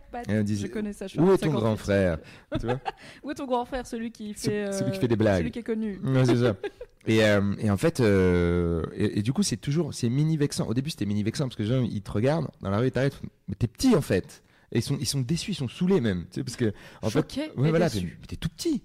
Pat, 0.00 0.26
pat. 0.26 0.28
Et 0.28 0.54
Je 0.56 0.66
connais 0.68 0.92
ça. 0.92 1.06
je 1.06 1.20
où 1.20 1.24
est 1.32 1.38
ton 1.38 1.50
58. 1.52 1.60
grand 1.60 1.76
frère 1.76 2.18
Tu 2.60 2.66
vois 2.66 2.80
Où 3.22 3.30
est 3.30 3.34
ton 3.34 3.46
grand 3.46 3.64
frère, 3.64 3.86
celui 3.86 4.10
qui 4.10 4.32
Ce- 4.34 4.48
fait. 4.50 4.72
celui 4.72 4.90
qui 4.92 4.96
euh, 4.98 5.00
fait 5.00 5.08
des 5.08 5.16
blagues. 5.16 5.38
Celui 5.40 5.50
qui 5.50 5.58
est 5.58 5.62
connu. 5.62 5.98
Ouais, 6.02 6.24
c'est 6.24 6.36
ça. 6.36 6.56
Et, 7.08 7.24
euh, 7.24 7.56
et 7.58 7.68
en 7.68 7.76
fait, 7.76 7.98
euh, 7.98 8.84
et, 8.94 9.18
et 9.18 9.22
du 9.22 9.32
coup, 9.32 9.42
c'est 9.42 9.56
toujours, 9.56 9.92
c'est 9.92 10.08
mini 10.08 10.36
vexant. 10.36 10.68
Au 10.68 10.72
début, 10.72 10.88
c'était 10.88 11.04
mini 11.04 11.24
vexant 11.24 11.46
parce 11.46 11.56
que 11.56 11.64
les 11.64 11.68
gens, 11.68 11.82
ils 11.82 12.00
te 12.00 12.12
regardent 12.12 12.46
dans 12.60 12.70
la 12.70 12.78
rue, 12.78 12.86
ils 12.86 12.92
t'arrêtent, 12.92 13.20
mais 13.48 13.56
t'es 13.56 13.66
petit 13.66 13.96
en 13.96 14.00
fait. 14.00 14.44
Et 14.70 14.78
ils 14.78 14.82
sont, 14.82 14.96
ils 15.00 15.06
sont 15.06 15.20
déçus, 15.20 15.50
ils 15.50 15.54
sont 15.56 15.66
saulés 15.66 16.00
même, 16.00 16.26
tu 16.30 16.34
sais, 16.36 16.44
parce 16.44 16.54
que 16.54 16.72
en 17.02 17.10
fait, 17.10 17.18
Choqué 17.18 17.50
ouais, 17.56 17.66
et 17.66 17.70
voilà, 17.70 17.90
t'es 17.90 18.36
tout 18.36 18.48
petit, 18.50 18.84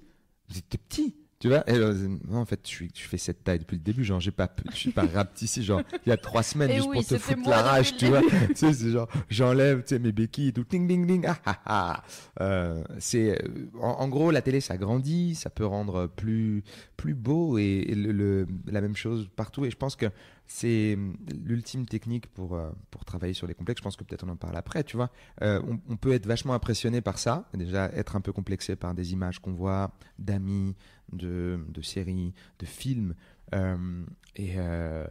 t'es 0.68 0.80
petit. 0.80 1.16
Tu 1.40 1.50
vois 1.50 1.64
et, 1.70 1.76
euh, 1.76 2.18
en 2.34 2.46
fait, 2.46 2.62
je, 2.64 2.68
suis, 2.70 2.92
je 2.96 3.04
fais 3.04 3.20
cette 3.20 3.44
taille 3.44 3.60
depuis 3.60 3.76
le 3.76 3.84
début. 3.84 4.04
Genre, 4.04 4.20
j'ai 4.20 4.32
pas, 4.32 4.50
je 4.72 4.76
suis 4.76 4.92
pas 4.92 5.06
rapetissé. 5.06 5.62
Genre, 5.62 5.84
il 6.06 6.10
y 6.10 6.12
a 6.12 6.18
trois 6.18 6.42
semaines, 6.42 6.72
Eh 6.72 6.78
juste 6.78 6.88
oui, 6.90 6.96
pour 6.98 7.06
te 7.06 7.18
foutre 7.20 7.48
la 7.48 7.62
rage, 7.62 7.96
tu 7.96 8.08
vois. 8.08 8.22
tu 8.50 8.56
sais, 8.56 8.74
c'est 8.74 8.90
genre, 8.90 9.08
j'enlève, 9.30 9.82
tu 9.84 9.90
sais, 9.90 10.00
mes 10.00 10.12
béquilles 10.12 10.48
et 10.48 10.54
tout, 10.54 10.64
ding, 10.68 10.88
ding, 10.88 11.06
ding, 11.06 11.26
ah, 11.28 11.38
ah, 11.46 11.60
ah. 11.68 12.04
Euh, 12.42 12.84
c'est, 12.98 13.40
euh, 13.40 13.48
en, 13.80 13.90
en 14.00 14.08
gros, 14.08 14.32
la 14.32 14.42
télé, 14.42 14.62
ça 14.62 14.78
grandit, 14.78 15.36
ça 15.36 15.52
peut 15.52 15.66
rendre 15.66 16.08
plus, 16.08 16.64
plus 16.96 17.14
beau 17.14 17.60
et, 17.60 17.86
et 17.88 17.94
le, 17.96 18.12
le- 18.14 18.48
la 18.66 18.82
même 18.82 18.96
chose 18.96 19.30
partout. 19.36 19.64
Et 19.64 19.70
je 19.70 19.78
pense 19.78 19.96
que 19.96 20.08
c'est 20.48 20.98
l'ultime 21.44 21.86
technique 21.86 22.28
pour, 22.28 22.56
euh, 22.56 22.72
pour 22.90 23.04
travailler 23.04 23.34
sur 23.34 23.48
les 23.48 23.54
complexes. 23.54 23.80
Je 23.80 23.84
pense 23.84 23.98
que 23.98 24.06
peut-être 24.06 24.24
on 24.24 24.30
en 24.30 24.38
parle 24.38 24.56
après, 24.56 24.84
tu 24.84 24.96
vois. 24.96 25.12
Euh, 25.42 25.62
on, 25.90 25.98
peut 25.98 26.14
être 26.14 26.26
vachement 26.26 26.54
impressionné 26.54 27.02
par 27.02 27.20
ça, 27.20 27.50
déjà 27.54 27.90
être 27.90 28.16
un 28.16 28.22
peu 28.22 28.32
complexé 28.32 28.78
par 28.78 28.94
des 28.94 29.12
images 29.12 29.40
qu'on 29.40 29.52
voit, 29.52 29.92
d'amis, 30.18 30.74
de, 31.12 31.60
de 31.68 31.82
séries, 31.82 32.34
de 32.60 32.66
films. 32.66 33.14
Euh, 33.54 34.06
et, 34.38 34.56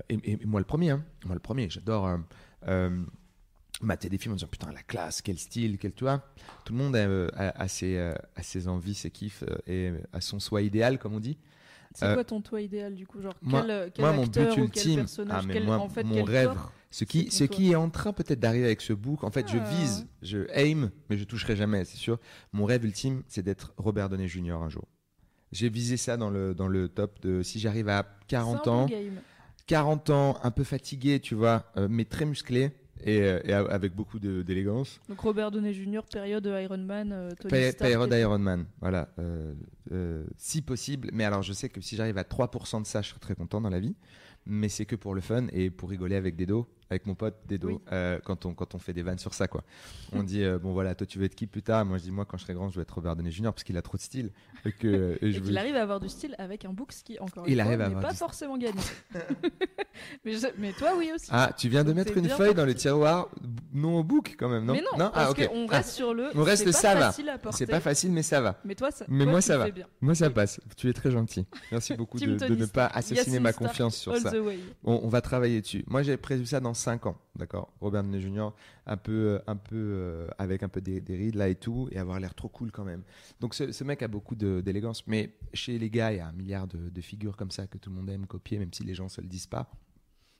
et- 0.08 0.46
moi 0.46 0.60
le 0.60 0.66
premier, 0.66 0.90
hein. 0.90 1.04
moi 1.26 1.34
le 1.34 1.40
premier, 1.40 1.68
j'adore 1.68 2.18
mater 3.82 4.08
des 4.08 4.16
films 4.16 4.32
en 4.32 4.36
disant 4.36 4.48
putain 4.48 4.72
la 4.72 4.82
classe, 4.82 5.20
quel 5.20 5.38
style, 5.38 5.76
quel 5.76 5.92
tu 5.92 6.04
vois. 6.04 6.22
Tout 6.64 6.72
le 6.72 6.78
monde 6.78 6.96
a, 6.96 7.68
ses, 7.68 7.98
a 7.98 8.42
ses 8.42 8.68
envies, 8.68 8.94
ses 8.94 9.10
kiffs 9.10 9.44
et 9.66 9.92
a 10.14 10.22
son 10.22 10.40
soi 10.40 10.62
idéal 10.62 10.98
comme 10.98 11.14
on 11.14 11.20
dit. 11.20 11.36
C'est 11.98 12.04
Euh, 12.04 12.14
quoi 12.14 12.24
ton 12.24 12.40
toi 12.42 12.60
idéal 12.60 12.94
du 12.94 13.06
coup 13.06 13.20
Genre 13.22 13.32
moi- 13.42 13.62
quel, 13.62 13.70
euh, 13.70 13.88
quel 13.92 14.04
moi, 14.04 14.12
mon 14.12 14.22
but 14.22 14.36
acteur 14.36 14.52
ou 14.52 14.54
quel 14.54 14.64
ultime- 14.64 14.96
personnage 14.96 15.44
Ah, 15.48 15.52
quel- 15.52 15.64
moi, 15.64 15.76
en 15.78 15.88
fait, 15.88 16.04
mon 16.04 16.14
quel 16.16 16.24
rêve, 16.24 16.48
corps 16.48 16.72
Ce 16.90 17.04
qui, 17.04 17.30
ce 17.30 17.44
qui 17.44 17.72
est 17.72 17.74
en 17.74 17.88
train 17.90 18.12
peut-être 18.12 18.38
d'arriver 18.38 18.66
avec 18.66 18.80
ce 18.82 18.92
book, 18.92 19.24
en 19.24 19.30
fait, 19.30 19.48
je 19.50 19.58
Ah. 19.58 19.64
vise, 19.70 20.06
je 20.22 20.46
aim, 20.54 20.90
mais 21.10 21.16
je 21.16 21.24
toucherai 21.24 21.56
jamais, 21.56 21.84
c'est 21.84 21.96
sûr. 21.96 22.18
Mon 22.52 22.64
rêve 22.66 22.84
ultime, 22.84 23.22
c'est 23.28 23.42
d'être 23.42 23.72
Robert 23.78 24.08
Downey 24.08 24.28
Jr. 24.28 24.62
un 24.62 24.68
jour. 24.68 24.86
J'ai 25.52 25.68
visé 25.68 25.96
ça 25.96 26.16
dans 26.16 26.28
le, 26.30 26.54
dans 26.54 26.68
le 26.68 26.88
top 26.88 27.20
de 27.22 27.42
si 27.42 27.58
j'arrive 27.60 27.88
à 27.88 28.06
40 28.28 28.60
C'est 28.64 28.68
un 28.70 28.72
bon 28.72 28.78
ans, 28.82 28.86
game. 28.86 29.20
40 29.66 30.10
ans, 30.10 30.38
un 30.42 30.50
peu 30.50 30.64
fatigué, 30.64 31.18
tu 31.20 31.34
vois, 31.34 31.64
euh, 31.76 31.88
mais 31.90 32.04
très 32.04 32.24
musclé 32.24 32.70
et, 33.04 33.20
euh, 33.22 33.40
et 33.44 33.52
avec 33.52 33.94
beaucoup 33.94 34.18
d'élégance. 34.18 35.00
Donc 35.08 35.20
Robert 35.20 35.50
Downey 35.50 35.72
Jr. 35.72 36.00
période 36.10 36.46
Iron 36.46 36.78
Man, 36.78 37.10
euh, 37.12 37.30
Tony 37.38 37.50
Pé- 37.50 37.70
Stark. 37.72 37.90
Période 37.90 38.12
et- 38.12 38.20
Iron 38.20 38.38
Man, 38.38 38.66
voilà, 38.80 39.08
euh, 39.18 40.24
si 40.36 40.62
possible. 40.62 41.10
Mais 41.12 41.24
alors, 41.24 41.42
je 41.42 41.52
sais 41.52 41.68
que 41.68 41.80
si 41.80 41.96
j'arrive 41.96 42.18
à 42.18 42.24
3% 42.24 42.80
de 42.80 42.86
ça, 42.86 43.02
je 43.02 43.08
serai 43.10 43.20
très 43.20 43.34
content 43.34 43.60
dans 43.60 43.70
la 43.70 43.80
vie. 43.80 43.94
Mais 44.46 44.68
c'est 44.68 44.86
que 44.86 44.94
pour 44.96 45.14
le 45.14 45.20
fun 45.20 45.46
et 45.52 45.70
pour 45.70 45.90
rigoler 45.90 46.14
avec 46.16 46.36
Dedo, 46.36 46.68
avec 46.90 47.06
mon 47.06 47.14
pote 47.14 47.34
Dedo, 47.48 47.68
Oui. 47.68 47.78
euh, 47.92 48.18
quand, 48.24 48.46
on, 48.46 48.54
quand 48.54 48.74
on 48.74 48.78
fait 48.78 48.92
des 48.92 49.02
vannes 49.02 49.18
sur 49.18 49.34
ça, 49.34 49.48
quoi. 49.48 49.64
On 50.12 50.22
dit, 50.22 50.42
euh, 50.44 50.58
bon 50.58 50.72
voilà, 50.72 50.94
toi 50.94 51.06
tu 51.06 51.18
veux 51.18 51.24
être 51.24 51.34
qui 51.34 51.46
plus 51.46 51.62
tard? 51.62 51.84
Moi 51.84 51.98
je 51.98 52.04
dis, 52.04 52.10
moi 52.12 52.24
quand 52.24 52.36
je 52.36 52.44
serai 52.44 52.54
grand, 52.54 52.70
je 52.70 52.76
veux 52.76 52.82
être 52.82 52.94
Robert 52.94 53.16
Downey 53.16 53.30
Jr. 53.32 53.44
parce 53.44 53.64
qu'il 53.64 53.76
a 53.76 53.82
trop 53.82 53.96
de 53.96 54.02
style. 54.02 54.30
Et 54.64 54.72
que, 54.72 55.18
et 55.22 55.32
je 55.32 55.36
Et 55.36 55.40
veux- 55.40 55.46
qu'il 55.46 55.58
arrive 55.58 55.76
à 55.76 55.82
avoir 55.82 55.98
du 56.00 56.08
style 56.08 56.34
avec 56.38 56.64
un 56.64 56.72
book 56.72 56.92
ski 56.92 57.18
encore 57.20 57.44
Il 57.48 57.54
une 57.54 57.60
arrive 57.60 57.74
fois, 57.76 57.84
à 57.84 57.86
avoir 57.88 58.02
pas 58.02 58.14
forcément 58.14 58.56
gagné. 58.56 58.80
mais, 60.24 60.32
je- 60.34 60.46
mais 60.58 60.72
toi 60.72 60.90
oui 60.96 61.10
aussi. 61.14 61.28
Ah, 61.30 61.50
tu 61.56 61.68
viens 61.68 61.82
de 61.82 61.88
Donc, 61.88 61.96
mettre 61.96 62.16
une 62.16 62.28
feuille 62.28 62.54
dans 62.54 62.64
le 62.66 62.74
tiroir, 62.74 63.28
non 63.72 63.98
au 63.98 64.04
book 64.04 64.36
quand 64.38 64.48
même, 64.48 64.64
non? 64.64 64.74
Mais 64.74 64.80
non, 64.80 65.06
Ah, 65.06 65.10
parce 65.12 65.30
ok. 65.32 65.48
qu'on 65.48 65.66
Ah, 65.68 65.76
reste 65.78 65.90
sur 65.90 66.14
le. 66.14 66.28
On 66.34 66.42
reste 66.42 66.70
ça 66.72 66.94
va. 66.94 67.12
c'est 67.52 67.66
pas 67.66 67.80
facile, 67.80 68.12
mais 68.12 68.22
ça 68.22 68.40
va. 68.40 68.60
Mais 68.64 68.74
toi, 68.74 68.90
ça, 68.90 69.04
Mais 69.08 69.24
toi, 69.24 69.32
moi, 69.32 69.40
ça 69.40 69.58
va. 69.58 69.70
bien. 69.70 69.86
Moi 70.00 70.14
ça 70.14 70.30
passe. 70.30 70.60
Tu 70.76 70.88
es 70.88 70.92
très 70.92 71.10
gentil. 71.10 71.46
Merci 71.72 71.94
beaucoup 71.94 72.18
de, 72.18 72.26
ne 72.54 72.66
pas 72.66 72.86
assassiner 72.86 73.40
ma 73.40 73.52
confiance 73.52 73.96
sur 73.96 74.16
ça. 74.16 74.32
On, 74.84 75.00
on 75.02 75.08
va 75.08 75.20
travailler 75.20 75.60
dessus. 75.60 75.84
Moi, 75.88 76.02
j'ai 76.02 76.16
prévu 76.16 76.46
ça 76.46 76.60
dans 76.60 76.74
5 76.76 77.06
ans, 77.06 77.16
d'accord? 77.34 77.72
Robert 77.80 78.02
Downey 78.04 78.20
Jr., 78.20 78.50
un 78.86 78.96
peu, 78.96 79.12
euh, 79.12 79.38
un 79.46 79.56
peu 79.56 79.76
euh, 79.76 80.28
avec 80.38 80.62
un 80.62 80.68
peu 80.68 80.80
des, 80.80 81.00
des 81.00 81.16
rides 81.16 81.34
là 81.34 81.48
et 81.48 81.54
tout, 81.54 81.88
et 81.90 81.98
avoir 81.98 82.20
l'air 82.20 82.34
trop 82.34 82.48
cool 82.48 82.70
quand 82.70 82.84
même. 82.84 83.02
Donc, 83.40 83.54
ce, 83.54 83.84
mec 83.84 84.02
a 84.02 84.08
beaucoup 84.08 84.34
d'élégance, 84.34 85.06
mais 85.06 85.36
chez 85.52 85.78
les 85.78 85.90
gars, 85.90 86.12
il 86.12 86.18
y 86.18 86.20
a 86.20 86.28
un 86.28 86.32
milliard 86.32 86.66
de, 86.66 87.00
figures 87.00 87.36
comme 87.36 87.50
ça 87.50 87.66
que 87.66 87.78
tout 87.78 87.90
le 87.90 87.96
monde 87.96 88.10
aime 88.10 88.26
copier, 88.26 88.58
même 88.58 88.72
si 88.72 88.84
les 88.84 88.94
gens 88.94 89.08
se 89.08 89.20
le 89.20 89.26
disent 89.26 89.46
pas. 89.46 89.70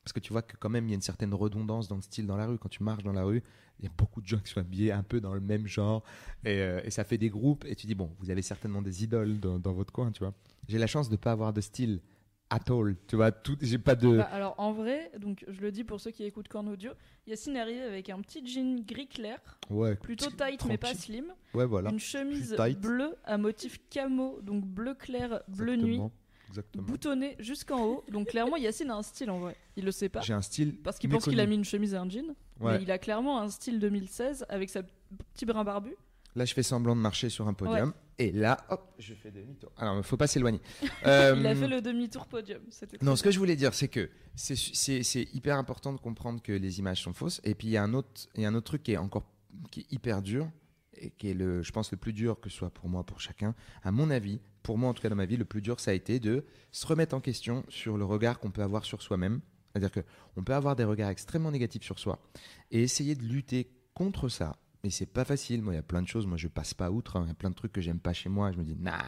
Parce 0.03 0.13
que 0.13 0.21
tu 0.21 0.33
vois 0.33 0.43
que 0.43 0.57
quand 0.57 0.69
même, 0.69 0.87
il 0.87 0.91
y 0.91 0.93
a 0.93 0.95
une 0.95 1.03
certaine 1.03 1.35
redondance 1.35 1.89
dans 1.89 1.97
le 1.97 2.03
style 2.03 2.27
dans 2.27 2.37
la 2.37 2.47
rue. 2.47 2.59
Quand 2.59 2.69
tu 2.69 2.83
marches 2.85 3.03
dans 3.03 3.13
la 3.13 3.25
rue, 3.25 3.43
il 3.81 3.85
y 3.85 3.89
a 3.89 3.91
beaucoup 3.97 4.21
de 4.23 4.27
gens 4.27 4.39
qui 4.39 4.53
sont 4.53 4.61
habillés 4.61 4.93
un 4.93 5.03
peu 5.03 5.21
dans 5.21 5.35
le 5.35 5.41
même 5.41 5.67
genre, 5.67 6.05
et, 6.45 6.61
euh, 6.61 6.91
ça 6.91 7.05
fait 7.05 7.19
des 7.19 7.29
groupes, 7.29 7.65
et 7.65 7.75
tu 7.75 7.87
dis, 7.87 7.95
bon, 7.95 8.11
vous 8.21 8.31
avez 8.31 8.43
certainement 8.43 8.83
des 8.83 9.03
idoles 9.03 9.41
dans, 9.41 9.59
dans 9.59 9.73
votre 9.73 9.93
coin, 9.93 10.13
tu 10.13 10.21
vois. 10.21 10.33
J'ai 10.69 10.79
la 10.79 10.87
chance 10.87 11.09
de 11.09 11.17
pas 11.17 11.33
avoir 11.33 11.53
de 11.53 11.61
style 11.61 12.01
at 12.51 12.71
all, 12.71 12.97
tu 13.09 13.17
vois. 13.17 13.33
Tout, 13.33 13.57
j'ai 13.61 13.79
pas 13.79 13.95
de... 13.95 14.19
Bah, 14.19 14.29
alors 14.33 14.55
en 14.59 14.73
vrai, 14.73 15.11
donc 15.19 15.45
je 15.49 15.61
le 15.61 15.73
dis 15.73 15.85
pour 15.85 16.01
ceux 16.01 16.11
qui 16.11 16.25
écoutent 16.25 16.49
Corn 16.49 16.69
Audio, 16.69 16.93
Yacine 17.27 17.57
est 17.57 17.61
arrivé 17.61 17.83
avec 17.83 18.09
un 18.11 18.21
petit 18.21 18.47
jean 18.47 18.85
gris 18.85 19.09
clair, 19.09 19.39
ouais, 19.71 19.97
plutôt 19.97 20.31
tight 20.31 20.65
mais 20.67 20.79
pas 20.79 20.95
slim, 20.95 21.27
Ouais, 21.55 21.67
voilà. 21.67 21.91
une 21.91 21.99
chemise 21.99 22.57
bleue 22.81 23.17
à 23.25 23.37
motif 23.39 23.79
camo, 23.91 24.41
donc 24.43 24.65
bleu 24.65 24.95
clair, 24.95 25.43
bleu 25.49 25.77
nuit, 25.77 26.01
Exactement. 26.49 26.85
Boutonné 26.87 27.35
jusqu'au 27.41 27.75
haut. 27.77 28.05
Donc 28.11 28.29
clairement 28.29 28.57
Yacine 28.57 28.91
a 28.91 28.95
un 28.97 29.03
style 29.03 29.31
en 29.31 29.41
vrai. 29.41 29.57
Il 29.77 29.85
le 29.85 29.91
sait 29.91 30.09
pas 30.09 30.21
J'ai 30.21 30.33
un 30.33 30.41
style. 30.43 30.77
parce 30.81 30.97
qu'il 30.99 31.11
pense 31.11 31.25
qu'il 31.25 31.41
a 31.41 31.47
mis 31.47 31.57
une 31.57 31.65
chemise 31.65 31.93
et 31.95 31.97
un 31.97 32.09
jean, 32.09 32.35
Ouais. 32.61 32.77
mais 32.79 32.83
il 32.85 32.91
a 32.93 32.99
clairement 32.99 33.41
un 33.41 33.49
style 33.49 33.81
2016 33.81 34.47
avec 34.49 34.71
sa 34.71 34.83
petit 35.35 35.45
brin 35.45 35.65
barbu. 35.65 35.97
Là, 36.37 36.45
je 36.45 36.55
fais 36.55 36.63
semblant 36.63 36.95
de 36.95 37.01
marcher 37.01 37.29
sur 37.31 37.49
un 37.49 37.53
podium. 37.55 37.93
Et 38.19 38.33
là, 38.33 38.65
hop, 38.71 38.95
je 38.99 39.13
fais 39.15 39.31
demi-tour. 39.31 39.71
Alors, 39.77 39.99
il 39.99 40.03
faut 40.03 40.17
pas 40.17 40.27
s'éloigner. 40.27 40.61
Euh, 41.07 41.35
Il 41.39 41.47
a 41.47 41.55
fait 41.55 41.69
le 41.69 41.83
demi-tour 41.83 42.27
podium. 42.27 42.63
Non, 43.03 43.15
ce 43.15 43.23
que 43.23 43.31
je 43.31 43.39
voulais 43.39 43.57
dire, 43.57 43.75
c'est 43.75 43.89
que 43.89 44.09
c'est- 44.35 45.29
hyper 45.35 45.59
important 45.59 45.93
de 45.93 45.99
comprendre 45.99 46.41
que 46.43 46.53
les 46.53 46.79
images 46.79 47.03
sont 47.03 47.13
fausses. 47.13 47.41
Et 47.45 47.55
puis, 47.55 47.69
il 47.69 47.73
y, 47.73 47.77
a 47.77 47.83
un 47.83 47.93
autre- 47.95 48.27
il 48.35 48.43
y 48.43 48.45
a 48.47 48.49
un 48.49 48.55
autre 48.55 48.67
truc 48.67 48.83
qui 48.83 48.93
est 48.93 48.97
encore 48.97 49.31
qui 49.71 49.81
est 49.81 49.93
hyper 49.93 50.21
dur 50.23 50.51
et 50.99 51.11
qui 51.11 51.29
est, 51.31 51.35
le, 51.35 51.63
je 51.63 51.73
pense, 51.73 51.91
le 51.91 51.97
plus 51.99 52.13
dur 52.13 52.41
que 52.41 52.49
ce 52.51 52.57
soit 52.57 52.71
pour 52.71 52.89
moi, 52.89 53.05
pour 53.05 53.21
chacun. 53.21 53.55
À 53.83 53.91
mon 53.93 54.11
avis, 54.11 54.41
pour 54.63 54.77
moi, 54.79 54.91
en 54.91 54.95
tout 54.95 55.03
cas 55.03 55.09
dans 55.09 55.17
ma 55.17 55.25
vie, 55.27 55.37
le 55.37 55.45
plus 55.47 55.63
dur, 55.63 55.79
ça 55.81 55.91
a 55.91 55.95
été 55.95 56.19
de 56.21 56.45
se 56.73 56.87
remettre 56.87 57.15
en 57.15 57.21
question 57.21 57.65
sur 57.69 57.97
le 57.99 58.05
regard 58.05 58.39
qu'on 58.39 58.51
peut 58.51 58.63
avoir 58.63 58.85
sur 58.85 59.01
soi-même. 59.03 59.41
C'est-à-dire 59.73 60.03
qu'on 60.35 60.43
peut 60.43 60.55
avoir 60.55 60.75
des 60.77 60.85
regards 60.85 61.11
extrêmement 61.11 61.51
négatifs 61.51 61.83
sur 61.83 61.99
soi 61.99 62.19
et 62.71 62.83
essayer 62.83 63.15
de 63.15 63.23
lutter 63.23 63.71
contre 63.95 64.29
ça. 64.31 64.57
Mais 64.87 64.91
c'est 64.91 65.05
pas 65.07 65.25
facile. 65.25 65.63
Moi, 65.63 65.73
il 65.73 65.77
y 65.77 65.81
a 65.81 65.83
plein 65.83 66.01
de 66.01 66.07
choses. 66.07 66.29
Moi, 66.29 66.37
je 66.37 66.47
passe 66.47 66.73
pas 66.73 66.93
outre. 66.93 67.17
hein. 67.17 67.23
Il 67.25 67.29
y 67.29 67.33
a 67.33 67.35
plein 67.35 67.51
de 67.51 67.57
trucs 67.57 67.73
que 67.73 67.81
j'aime 67.81 67.99
pas 67.99 68.13
chez 68.13 68.29
moi. 68.29 68.53
Je 68.53 68.57
me 68.57 68.63
dis, 68.63 68.77
nah, 68.79 69.03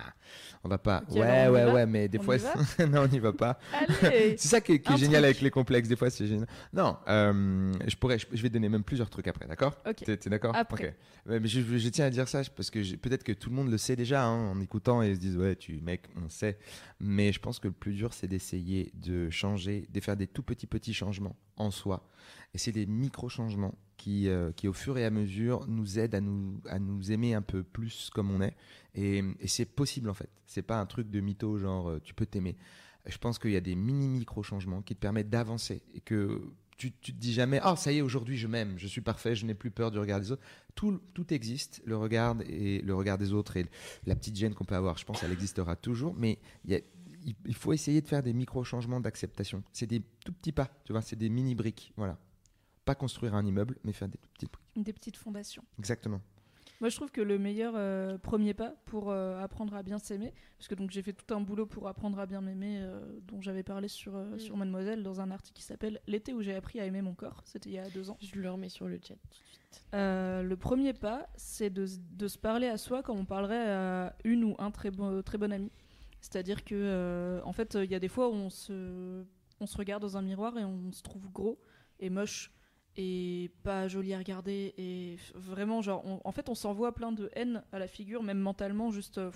on 0.65 0.69
va 0.69 0.77
pas. 0.77 1.05
Ouais, 1.11 1.47
ouais, 1.47 1.71
ouais, 1.71 1.87
mais 1.87 2.09
des 2.09 2.19
On 2.19 2.23
fois, 2.23 2.37
non, 2.91 3.03
on 3.03 3.07
n'y 3.07 3.21
va 3.21 3.33
pas. 3.33 3.61
C'est 4.01 4.37
ça 4.39 4.61
qui 4.61 4.73
est, 4.73 4.81
qui 4.81 4.91
est 4.91 4.95
Un 4.95 4.97
génial 4.97 5.23
truc. 5.23 5.25
avec 5.37 5.41
les 5.41 5.51
complexes. 5.53 5.89
Des 5.89 5.95
fois, 5.95 6.11
c'est 6.11 6.27
génial. 6.27 6.49
Non, 6.73 6.97
euh, 7.07 7.73
je 7.87 7.95
pourrais, 7.95 8.19
je, 8.19 8.27
je 8.33 8.43
vais 8.43 8.49
donner 8.51 8.69
même 8.69 8.83
plusieurs 8.83 9.09
trucs 9.09 9.29
après, 9.29 9.47
d'accord? 9.47 9.77
Ok. 9.89 10.03
T'es 10.05 10.17
t'es 10.17 10.29
d'accord? 10.31 10.57
Après. 10.57 10.97
Ok. 11.29 11.41
Mais 11.41 11.47
je, 11.47 11.61
je 11.61 11.89
tiens 11.91 12.07
à 12.07 12.11
dire 12.11 12.27
ça 12.27 12.43
parce 12.57 12.71
que 12.73 12.97
peut-être 12.97 13.23
que 13.23 13.33
tout 13.33 13.51
le 13.51 13.55
monde 13.55 13.71
le 13.71 13.79
sait 13.79 13.95
déjà 13.95 14.25
hein, 14.25 14.51
en 14.51 14.61
écoutant 14.61 15.01
et 15.01 15.11
ils 15.11 15.15
se 15.15 15.21
disent 15.21 15.37
ouais, 15.37 15.55
tu 15.55 15.81
mec, 15.81 16.07
on 16.17 16.29
sait. 16.29 16.59
Mais 16.99 17.31
je 17.33 17.39
pense 17.39 17.61
que 17.61 17.69
le 17.69 17.75
plus 17.75 17.93
dur, 17.93 18.13
c'est 18.15 18.27
d'essayer 18.27 18.91
de 18.95 19.31
changer, 19.31 19.87
de 19.93 20.01
faire 20.01 20.17
des 20.17 20.27
tout 20.27 20.43
petits 20.43 20.67
petits 20.67 20.95
changements 20.95 21.37
en 21.57 21.71
soi. 21.71 22.09
Et 22.55 22.59
c'est 22.59 22.73
des 22.73 22.87
micro 22.87 23.29
changements 23.29 23.75
qui, 23.97 24.29
euh, 24.29 24.53
qui, 24.53 24.69
au 24.69 24.73
fur 24.73 24.97
et 24.97 25.05
à 25.05 25.11
mesure, 25.11 25.67
nous 25.69 25.99
aident 25.99 26.15
à 26.15 26.21
nous, 26.21 26.61
à 26.67 26.79
nous 26.79 27.13
aimer 27.13 27.35
un 27.35 27.43
peu 27.43 27.63
plus 27.63 28.11
comme 28.15 28.31
on 28.31 28.41
est. 28.41 28.57
Et, 28.95 29.23
c'est 29.47 29.67
possible 29.67 30.09
en 30.09 30.15
fait. 30.15 30.31
C'est 30.47 30.63
pas 30.63 30.81
un 30.81 30.87
truc 30.87 31.11
de 31.11 31.21
mytho 31.21 31.59
genre 31.59 31.91
euh, 31.91 32.01
tu 32.03 32.15
peux 32.15 32.27
t'aimer. 32.27 32.57
Je 33.07 33.19
pense 33.19 33.39
qu'il 33.39 33.51
y 33.53 33.57
a 33.57 33.61
des 33.61 33.75
mini 33.75 34.09
micro 34.09 34.43
changements 34.43 34.83
qui 34.83 34.95
te 34.95 35.01
permettent 35.01 35.31
d'avancer 35.31 35.83
et 35.95 36.01
que 36.01 36.43
tu, 36.77 36.93
tu 36.93 37.13
te 37.13 37.19
dis 37.19 37.33
jamais 37.33 37.59
ah 37.63 37.75
ça 37.75 37.91
y 37.91 37.99
est 37.99 38.03
aujourd'hui 38.03 38.37
je 38.37 38.47
m'aime 38.47 38.75
je 38.79 38.87
suis 38.87 39.01
parfait 39.01 39.35
je 39.35 39.45
n'ai 39.47 39.55
plus 39.55 39.71
peur 39.73 39.91
du 39.91 39.99
regard 39.99 40.21
des 40.21 40.31
autres 40.31 40.43
tout, 40.77 41.01
tout 41.13 41.33
existe 41.35 41.83
le 41.85 41.97
regard 41.97 42.37
et 42.47 42.83
le 42.83 42.95
regard 42.95 43.19
des 43.19 43.33
autres 43.33 43.57
et 43.57 43.67
la 44.07 44.15
petite 44.15 44.37
gêne 44.37 44.55
qu'on 44.55 44.65
peut 44.65 44.77
avoir 44.77 44.97
je 44.97 45.05
pense 45.05 45.23
elle 45.25 45.33
existera 45.33 45.75
toujours 45.75 46.15
mais 46.17 46.39
il 46.65 46.81
il- 47.47 47.55
faut 47.55 47.73
essayer 47.73 48.01
de 48.01 48.07
faire 48.07 48.23
des 48.23 48.33
micro 48.33 48.63
changements 48.63 49.01
d'acceptation 49.01 49.65
c'est 49.73 49.89
des 49.89 50.03
tout 50.25 50.33
petits 50.33 50.53
pas 50.53 50.71
tu 50.85 50.93
vois 50.93 51.03
c'est 51.03 51.17
des 51.17 51.29
mini 51.29 51.57
briques 51.57 51.93
voilà 51.97 52.17
pas 52.89 52.95
construire 52.95 53.35
un 53.35 53.45
immeuble 53.45 53.77
mais 53.85 53.93
faire 53.93 54.09
des 54.09 54.17
petites 54.19 54.51
briques 54.51 54.85
Des 54.87 54.93
petites 54.95 55.17
fondations. 55.19 55.63
exactement 55.79 56.21
Moi, 56.81 56.89
je 56.89 56.97
trouve 56.97 57.11
que 57.11 57.21
le 57.21 57.39
meilleur 57.39 57.75
euh, 57.77 58.17
premier 58.19 58.55
pas 58.55 58.73
pour 58.87 59.11
euh, 59.11 59.43
apprendre 59.43 59.75
à 59.75 59.83
bien 59.83 59.99
s'aimer, 59.99 60.33
parce 60.57 60.69
que 60.69 60.75
donc 60.75 60.91
j'ai 60.91 61.03
fait 61.03 61.13
tout 61.13 61.35
un 61.35 61.41
boulot 61.41 61.67
pour 61.67 61.87
apprendre 61.87 62.19
à 62.19 62.25
bien 62.27 62.41
m'aimer, 62.41 62.79
euh, 62.81 63.01
dont 63.29 63.41
j'avais 63.43 63.63
parlé 63.63 63.89
sur, 63.89 64.17
euh, 64.17 64.37
Mm. 64.37 64.39
sur 64.39 64.57
Mademoiselle 64.57 65.03
dans 65.03 65.21
un 65.21 65.31
article 65.31 65.57
qui 65.57 65.65
s'appelle 65.65 66.01
L'été 66.07 66.33
où 66.33 66.41
j'ai 66.41 66.55
appris 66.55 66.81
à 66.81 66.87
aimer 66.87 67.03
mon 67.03 67.15
corps. 67.15 67.43
C'était 67.45 67.69
il 67.69 67.75
y 67.75 67.79
a 67.79 67.91
deux 67.91 68.09
ans. 68.11 68.17
Je 68.23 68.41
le 68.41 68.51
remets 68.51 68.69
sur 68.71 68.87
le 68.89 68.99
chat 69.07 69.15
tout 69.17 69.29
de 69.29 69.35
suite. 69.35 69.85
Euh, 69.95 70.43
le 70.43 70.57
premier 70.57 70.95
pas, 70.95 71.29
c'est 71.37 71.69
de, 71.71 71.85
de 72.17 72.27
se 72.29 72.39
parler 72.39 72.69
à 72.69 72.79
soi 72.79 73.03
comme 73.03 73.19
on 73.19 73.27
parlerait 73.27 73.71
à 73.71 74.17
une 74.25 74.45
ou 74.45 74.55
un 74.59 74.71
très 74.71 74.91
bon, 74.91 75.21
très 75.23 75.37
bon 75.37 75.53
ami. 75.53 75.71
C'est-à-dire 76.23 76.65
que, 76.65 76.75
euh, 76.75 77.41
en 77.45 77.53
fait, 77.53 77.75
il 77.75 77.91
y 77.91 77.95
a 77.95 78.01
des 78.01 78.09
fois 78.09 78.29
où 78.29 78.33
on 78.33 78.51
se, 78.51 79.25
on 79.61 79.67
se 79.67 79.77
regarde 79.77 80.03
dans 80.03 80.17
un 80.17 80.23
miroir 80.23 80.57
et 80.59 80.65
on 80.65 80.91
se 80.93 81.03
trouve 81.03 81.31
gros 81.33 81.59
et 82.01 82.09
moche 82.11 82.51
et 83.01 83.53
pas 83.63 83.87
joli 83.87 84.13
à 84.13 84.19
regarder 84.19 84.75
et 84.77 85.17
vraiment 85.35 85.81
genre 85.83 86.05
en 86.25 86.33
fait 86.33 86.49
on 86.49 86.57
s'envoie 86.57 86.93
plein 86.93 87.13
de 87.13 87.31
haine 87.35 87.63
à 87.71 87.79
la 87.79 87.87
figure 87.87 88.25
même 88.25 88.41
mentalement 88.41 88.91
juste 88.91 89.19
euh, 89.19 89.31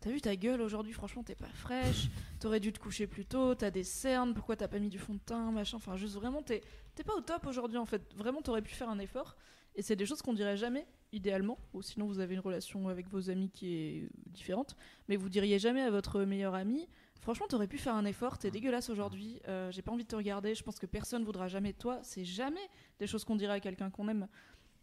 t'as 0.00 0.10
vu 0.10 0.20
ta 0.20 0.36
gueule 0.36 0.60
aujourd'hui 0.60 0.92
franchement 0.92 1.24
t'es 1.24 1.34
pas 1.34 1.48
fraîche 1.48 2.10
t'aurais 2.38 2.60
dû 2.60 2.72
te 2.72 2.78
coucher 2.78 3.08
plus 3.08 3.26
tôt 3.26 3.56
t'as 3.56 3.72
des 3.72 3.82
cernes 3.82 4.34
pourquoi 4.34 4.54
t'as 4.54 4.68
pas 4.68 4.78
mis 4.78 4.88
du 4.88 5.00
fond 5.00 5.14
de 5.14 5.18
teint 5.18 5.50
machin 5.50 5.78
enfin 5.78 5.96
juste 5.96 6.14
vraiment 6.14 6.42
t'es 6.42 6.62
t'es 6.94 7.02
pas 7.02 7.14
au 7.14 7.20
top 7.20 7.46
aujourd'hui 7.46 7.78
en 7.78 7.86
fait. 7.86 8.02
Vraiment 8.16 8.40
t'aurais 8.40 8.62
pu 8.62 8.74
faire 8.74 8.88
un 8.88 8.98
effort 9.00 9.36
et 9.74 9.82
c'est 9.82 9.96
des 9.96 10.06
choses 10.06 10.22
qu'on 10.22 10.32
dirait 10.32 10.56
jamais 10.56 10.86
idéalement 11.12 11.58
ou 11.72 11.82
sinon 11.82 12.06
vous 12.06 12.20
avez 12.20 12.34
une 12.34 12.40
relation 12.40 12.88
avec 12.88 13.08
vos 13.08 13.30
amis 13.30 13.50
qui 13.50 13.74
est 13.74 14.08
différente 14.26 14.76
mais 15.08 15.16
vous 15.16 15.28
diriez 15.28 15.58
jamais 15.58 15.82
à 15.82 15.90
votre 15.90 16.22
meilleur 16.22 16.54
ami 16.54 16.88
Franchement, 17.20 17.46
t'aurais 17.48 17.66
pu 17.66 17.78
faire 17.78 17.94
un 17.94 18.04
effort, 18.04 18.38
t'es 18.38 18.50
dégueulasse 18.50 18.90
aujourd'hui, 18.90 19.40
euh, 19.48 19.70
j'ai 19.70 19.82
pas 19.82 19.92
envie 19.92 20.04
de 20.04 20.08
te 20.08 20.16
regarder, 20.16 20.54
je 20.54 20.62
pense 20.62 20.78
que 20.78 20.86
personne 20.86 21.24
voudra 21.24 21.48
jamais 21.48 21.72
de 21.72 21.78
toi. 21.78 21.98
C'est 22.02 22.24
jamais 22.24 22.60
des 23.00 23.06
choses 23.06 23.24
qu'on 23.24 23.36
dirait 23.36 23.54
à 23.54 23.60
quelqu'un 23.60 23.90
qu'on 23.90 24.08
aime. 24.08 24.28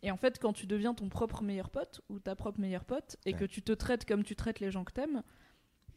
Et 0.04 0.12
en 0.12 0.18
fait, 0.18 0.38
quand 0.40 0.54
tu 0.54 0.68
deviens 0.68 0.94
ton 0.94 1.10
propre 1.10 1.42
meilleur 1.42 1.70
pote 1.70 2.02
ou 2.10 2.20
ta 2.20 2.36
propre 2.36 2.60
meilleure 2.60 2.84
pote 2.86 3.18
et 3.26 3.34
Ouais. 3.34 3.40
que 3.40 3.46
tu 3.46 3.62
te 3.62 3.72
traites 3.72 4.06
comme 4.06 4.24
tu 4.24 4.36
traites 4.36 4.60
les 4.60 4.70
gens 4.70 4.84
que 4.84 4.92
t'aimes, 4.94 5.24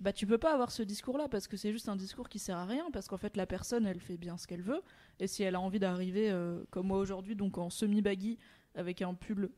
bah 0.01 0.13
tu 0.13 0.27
peux 0.29 0.39
pas 0.39 0.53
avoir 0.55 0.71
ce 0.71 0.85
discours-là 0.85 1.29
parce 1.29 1.49
que 1.49 1.57
c'est 1.57 1.73
juste 1.73 1.89
un 1.89 1.97
discours 1.97 2.29
qui 2.29 2.39
sert 2.39 2.57
à 2.57 2.65
rien 2.67 2.89
parce 2.93 3.09
qu'en 3.09 3.17
fait 3.17 3.37
la 3.37 3.47
personne 3.47 3.85
elle 3.85 3.99
fait 4.01 4.17
bien 4.17 4.39
ce 4.39 4.47
qu'elle 4.47 4.63
veut 4.63 4.81
et 5.19 5.27
si 5.27 5.43
elle 5.43 5.57
a 5.57 5.61
envie 5.61 5.81
d'arriver 5.81 6.31
euh, 6.31 6.63
comme 6.71 6.87
moi 6.87 6.99
aujourd'hui 6.99 7.35
donc 7.35 7.59
en 7.59 7.69
semi-baggy 7.69 8.39
avec 8.77 9.03
un 9.03 9.13
pull 9.15 9.51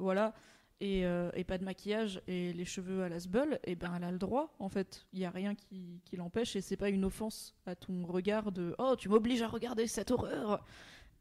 voilà 0.00 0.34
et, 0.80 1.06
euh, 1.06 1.30
et 1.34 1.44
pas 1.44 1.58
de 1.58 1.64
maquillage 1.64 2.20
et 2.26 2.52
les 2.52 2.64
cheveux 2.64 3.02
à 3.02 3.08
la 3.08 3.20
sbeul, 3.20 3.58
et 3.64 3.74
ben 3.74 3.92
elle 3.96 4.04
a 4.04 4.10
le 4.10 4.18
droit 4.18 4.54
en 4.58 4.68
fait. 4.68 5.06
Il 5.12 5.20
y 5.20 5.24
a 5.24 5.30
rien 5.30 5.54
qui, 5.54 6.00
l'empêche 6.16 6.56
et 6.56 6.60
c'est 6.60 6.76
pas 6.76 6.90
une 6.90 7.04
offense 7.04 7.54
à 7.66 7.74
ton 7.74 8.04
regard 8.06 8.52
de 8.52 8.74
oh 8.78 8.94
tu 8.96 9.08
m'obliges 9.08 9.42
à 9.42 9.48
regarder 9.48 9.86
cette 9.86 10.10
horreur. 10.10 10.64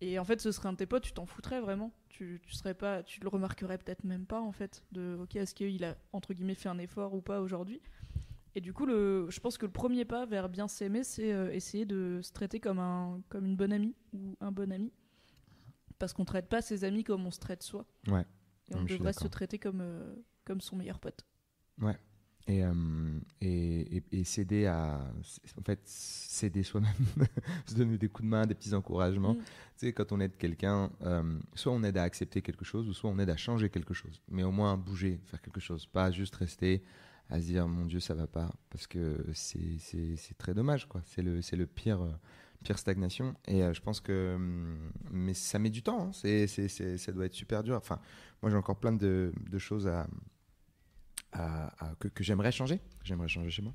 Et 0.01 0.19
en 0.19 0.25
fait 0.25 0.41
ce 0.41 0.51
serait 0.51 0.69
un 0.69 0.73
de 0.73 0.77
tes 0.77 0.85
potes, 0.85 1.03
tu 1.03 1.13
t'en 1.13 1.25
foutrais 1.25 1.61
vraiment. 1.61 1.91
Tu, 2.09 2.41
tu 2.45 2.53
serais 2.53 2.73
pas, 2.73 3.03
tu 3.03 3.21
le 3.21 3.27
remarquerais 3.29 3.77
peut-être 3.77 4.03
même 4.03 4.25
pas 4.25 4.41
en 4.41 4.51
fait 4.51 4.83
de 4.91 5.17
ok 5.21 5.35
est-ce 5.35 5.55
qu'il 5.55 5.83
a 5.83 5.95
entre 6.11 6.33
guillemets 6.33 6.55
fait 6.55 6.69
un 6.69 6.77
effort 6.77 7.13
ou 7.13 7.21
pas 7.21 7.41
aujourd'hui? 7.41 7.81
Et 8.55 8.61
du 8.61 8.71
coup, 8.71 8.85
le, 8.85 9.27
je 9.29 9.39
pense 9.39 9.57
que 9.57 9.65
le 9.65 9.71
premier 9.71 10.05
pas 10.05 10.25
vers 10.25 10.47
bien 10.47 10.67
s'aimer, 10.67 11.03
c'est 11.03 11.33
euh, 11.33 11.51
essayer 11.51 11.85
de 11.85 12.19
se 12.21 12.31
traiter 12.31 12.59
comme, 12.59 12.79
un, 12.79 13.21
comme 13.29 13.45
une 13.45 13.55
bonne 13.55 13.73
amie 13.73 13.95
ou 14.13 14.35
un 14.41 14.51
bon 14.51 14.71
ami. 14.71 14.91
Parce 15.97 16.13
qu'on 16.13 16.25
traite 16.25 16.49
pas 16.49 16.61
ses 16.61 16.83
amis 16.83 17.03
comme 17.03 17.25
on 17.25 17.31
se 17.31 17.39
traite 17.39 17.63
soi. 17.63 17.85
Ouais. 18.07 18.25
Et 18.71 18.75
on 18.75 18.83
devrait 18.83 19.13
se 19.13 19.27
traiter 19.27 19.59
comme, 19.59 19.81
euh, 19.81 20.15
comme 20.45 20.61
son 20.61 20.75
meilleur 20.75 20.99
pote. 20.99 21.25
Et, 22.45 22.61
euh, 22.61 22.73
et, 23.39 23.97
et, 23.97 24.03
et 24.11 24.23
s'aider 24.25 24.65
à. 24.65 24.99
En 25.57 25.63
fait, 25.63 25.79
s'aider 25.85 26.63
soi-même, 26.63 26.91
se 27.65 27.73
donner 27.73 27.97
des 27.97 28.09
coups 28.09 28.25
de 28.25 28.29
main, 28.29 28.45
des 28.45 28.53
petits 28.53 28.73
encouragements. 28.73 29.35
Mm. 29.35 29.37
Tu 29.37 29.87
sais, 29.87 29.93
quand 29.93 30.11
on 30.11 30.19
aide 30.19 30.35
quelqu'un, 30.37 30.91
euh, 31.03 31.39
soit 31.55 31.71
on 31.71 31.81
aide 31.83 31.95
à 31.97 32.03
accepter 32.03 32.41
quelque 32.41 32.65
chose, 32.65 32.89
ou 32.89 32.93
soit 32.93 33.09
on 33.09 33.17
aide 33.19 33.29
à 33.29 33.37
changer 33.37 33.69
quelque 33.69 33.93
chose. 33.93 34.21
Mais 34.29 34.43
au 34.43 34.51
moins 34.51 34.75
bouger, 34.75 35.21
faire 35.27 35.41
quelque 35.41 35.61
chose. 35.61 35.85
Pas 35.85 36.11
juste 36.11 36.35
rester 36.35 36.83
à 37.29 37.39
se 37.39 37.45
dire, 37.45 37.65
mon 37.65 37.85
Dieu, 37.85 38.01
ça 38.01 38.13
va 38.13 38.27
pas. 38.27 38.51
Parce 38.69 38.87
que 38.87 39.25
c'est 39.33 39.77
c'est- 39.79 40.17
c'est 40.17 40.37
très 40.37 40.53
dommage, 40.53 40.85
quoi. 40.89 41.01
C'est 41.05 41.21
le, 41.21 41.41
c'est 41.41 41.55
le 41.55 41.65
pire. 41.65 42.01
Pire 42.63 42.79
stagnation 42.79 43.35
et 43.47 43.63
euh, 43.63 43.73
je 43.73 43.81
pense 43.81 44.01
que 44.01 44.33
hum, 44.35 44.91
mais 45.11 45.33
ça 45.33 45.59
met 45.59 45.69
du 45.69 45.83
temps 45.83 46.07
hein. 46.07 46.11
c'est 46.13 46.47
c'est- 46.47 46.67
c'est- 46.69 46.97
ça 46.97 47.11
doit 47.11 47.25
être 47.25 47.33
super 47.35 47.63
dur 47.63 47.75
enfin 47.77 47.99
moi 48.41 48.51
j'ai 48.51 48.57
encore 48.57 48.79
plein 48.79 48.93
de, 48.93 49.33
de 49.51 49.57
choses 49.59 49.87
à- 49.87 50.07
à- 51.79 51.95
que, 51.99 52.07
que 52.07 52.23
j'aimerais 52.23 52.51
changer, 52.51 52.77
que 52.77 53.05
j'aimerais 53.05 53.27
changer 53.27 53.49
chez 53.49 53.61
moi. 53.61 53.73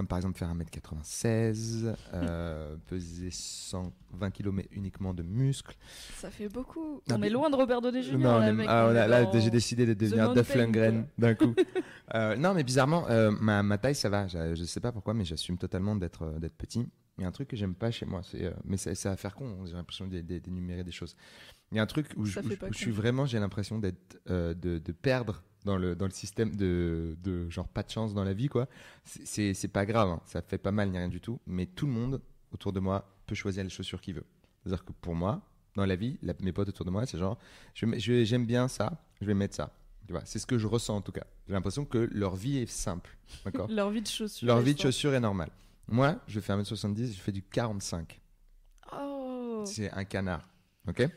Comme 0.00 0.06
par 0.06 0.16
exemple 0.16 0.38
faire 0.38 0.48
1m96, 0.54 1.94
euh, 2.14 2.74
peser 2.86 3.28
120 3.30 4.30
kg 4.30 4.48
mais 4.50 4.66
uniquement 4.72 5.12
de 5.12 5.22
muscles. 5.22 5.76
Ça 6.16 6.30
fait 6.30 6.48
beaucoup. 6.48 7.02
Ah, 7.10 7.16
on 7.16 7.18
mais- 7.18 7.26
est 7.26 7.30
loin 7.30 7.50
de 7.50 7.56
Robert 7.56 7.82
Downey 7.82 8.02
Jr. 8.02 8.16
non, 8.16 8.38
là, 8.38 8.50
mec. 8.50 8.66
ah, 8.70 8.88
est 8.90 9.08
là 9.08 9.38
j'ai 9.38 9.50
décidé 9.50 9.84
de 9.84 9.92
devenir 9.92 10.32
Duff 10.32 10.54
Lundgren 10.54 11.06
d'un 11.18 11.34
coup. 11.34 11.54
Euh, 12.14 12.34
non 12.34 12.54
mais 12.54 12.64
bizarrement, 12.64 13.08
euh, 13.08 13.30
ma, 13.30 13.62
ma 13.62 13.78
taille 13.78 13.94
ça 13.94 14.08
va, 14.08 14.26
je, 14.26 14.56
je 14.56 14.64
sais 14.64 14.80
pas 14.80 14.90
pourquoi 14.90 15.14
mais 15.14 15.24
j'assume 15.24 15.56
totalement 15.58 15.94
d'être 15.94 16.22
euh, 16.22 16.38
d'être 16.40 16.56
petit. 16.56 16.88
Il 17.18 17.22
y 17.22 17.24
a 17.24 17.28
un 17.28 17.30
truc 17.30 17.46
que 17.46 17.56
j'aime 17.56 17.76
pas 17.76 17.92
chez 17.92 18.04
moi, 18.04 18.22
c'est 18.24 18.52
mais 18.64 18.76
ça, 18.78 18.92
ça 18.96 19.10
va 19.10 19.16
faire 19.16 19.32
con, 19.36 19.64
j'ai 19.64 19.74
l'impression 19.74 20.08
d'é- 20.08 20.22
d'é- 20.24 20.40
d'énumérer 20.40 20.82
des 20.82 20.90
choses. 20.90 21.14
Il 21.70 21.76
y 21.76 21.78
a 21.78 21.82
un 21.84 21.86
truc 21.86 22.08
où, 22.16 22.24
je, 22.24 22.40
où 22.40 22.42
je- 22.42 22.66
où 22.68 22.72
suis 22.72 22.90
vraiment, 22.90 23.26
j'ai 23.26 23.38
l'impression 23.38 23.78
d'être 23.78 24.18
de, 24.26 24.54
de 24.78 24.92
perdre 24.92 25.44
dans 25.64 25.76
le, 25.76 25.94
dans 25.94 26.06
le 26.06 26.10
système 26.10 26.54
de, 26.56 27.16
de 27.22 27.48
genre 27.50 27.68
pas 27.68 27.82
de 27.82 27.90
chance 27.90 28.14
dans 28.14 28.24
la 28.24 28.32
vie 28.32 28.48
quoi. 28.48 28.66
C'est- 29.04 29.68
pas 29.68 29.86
grave, 29.86 30.08
hein, 30.08 30.20
ça 30.24 30.42
fait 30.42 30.58
pas 30.58 30.72
mal 30.72 30.90
ni 30.90 30.98
rien 30.98 31.08
du 31.08 31.20
tout, 31.20 31.40
mais 31.46 31.66
tout 31.66 31.86
le 31.86 31.92
monde 31.92 32.20
autour 32.52 32.72
de 32.72 32.80
moi 32.80 33.08
peut 33.26 33.34
choisir 33.34 33.62
les 33.64 33.70
chaussures 33.70 34.00
qu'il 34.00 34.14
veut. 34.14 34.24
C'est-à-dire 34.62 34.84
que 34.84 34.92
pour 34.92 35.14
moi, 35.14 35.42
dans 35.76 35.86
la 35.86 35.96
vie, 35.96 36.18
la- 36.22 36.34
mes 36.40 36.52
potes 36.52 36.68
autour 36.68 36.84
de 36.86 36.90
moi, 36.90 37.06
c'est 37.06 37.18
genre, 37.18 37.38
je 37.74 37.86
je- 37.98 38.24
j'aime 38.24 38.46
bien 38.46 38.68
ça, 38.68 39.02
je 39.20 39.26
vais 39.26 39.34
mettre 39.34 39.54
ça. 39.54 39.72
Tu 40.06 40.12
vois, 40.12 40.22
c'est 40.24 40.38
ce 40.40 40.46
que 40.46 40.58
je 40.58 40.66
ressens 40.66 40.96
en 40.96 41.00
tout 41.02 41.12
cas. 41.12 41.24
J'ai 41.46 41.52
l'impression 41.52 41.84
que 41.84 42.08
leur 42.12 42.34
vie 42.34 42.58
est 42.58 42.66
simple, 42.70 43.16
d'accord 43.44 43.68
Leur 43.70 43.90
vie 43.90 44.02
de 44.02 44.08
chaussures. 44.08 44.46
Leur 44.46 44.60
vie 44.60 44.74
de 44.74 44.80
chaussures 44.80 45.14
est 45.14 45.20
normale. 45.20 45.50
Moi, 45.86 46.18
je 46.26 46.40
fais 46.40 46.52
1m70, 46.52 47.14
je 47.14 47.20
fais 47.20 47.32
du 47.32 47.42
45. 47.42 48.20
Oh 48.92 49.62
C'est 49.66 49.90
un 49.92 50.04
canard, 50.04 50.48
ok? 50.88 51.08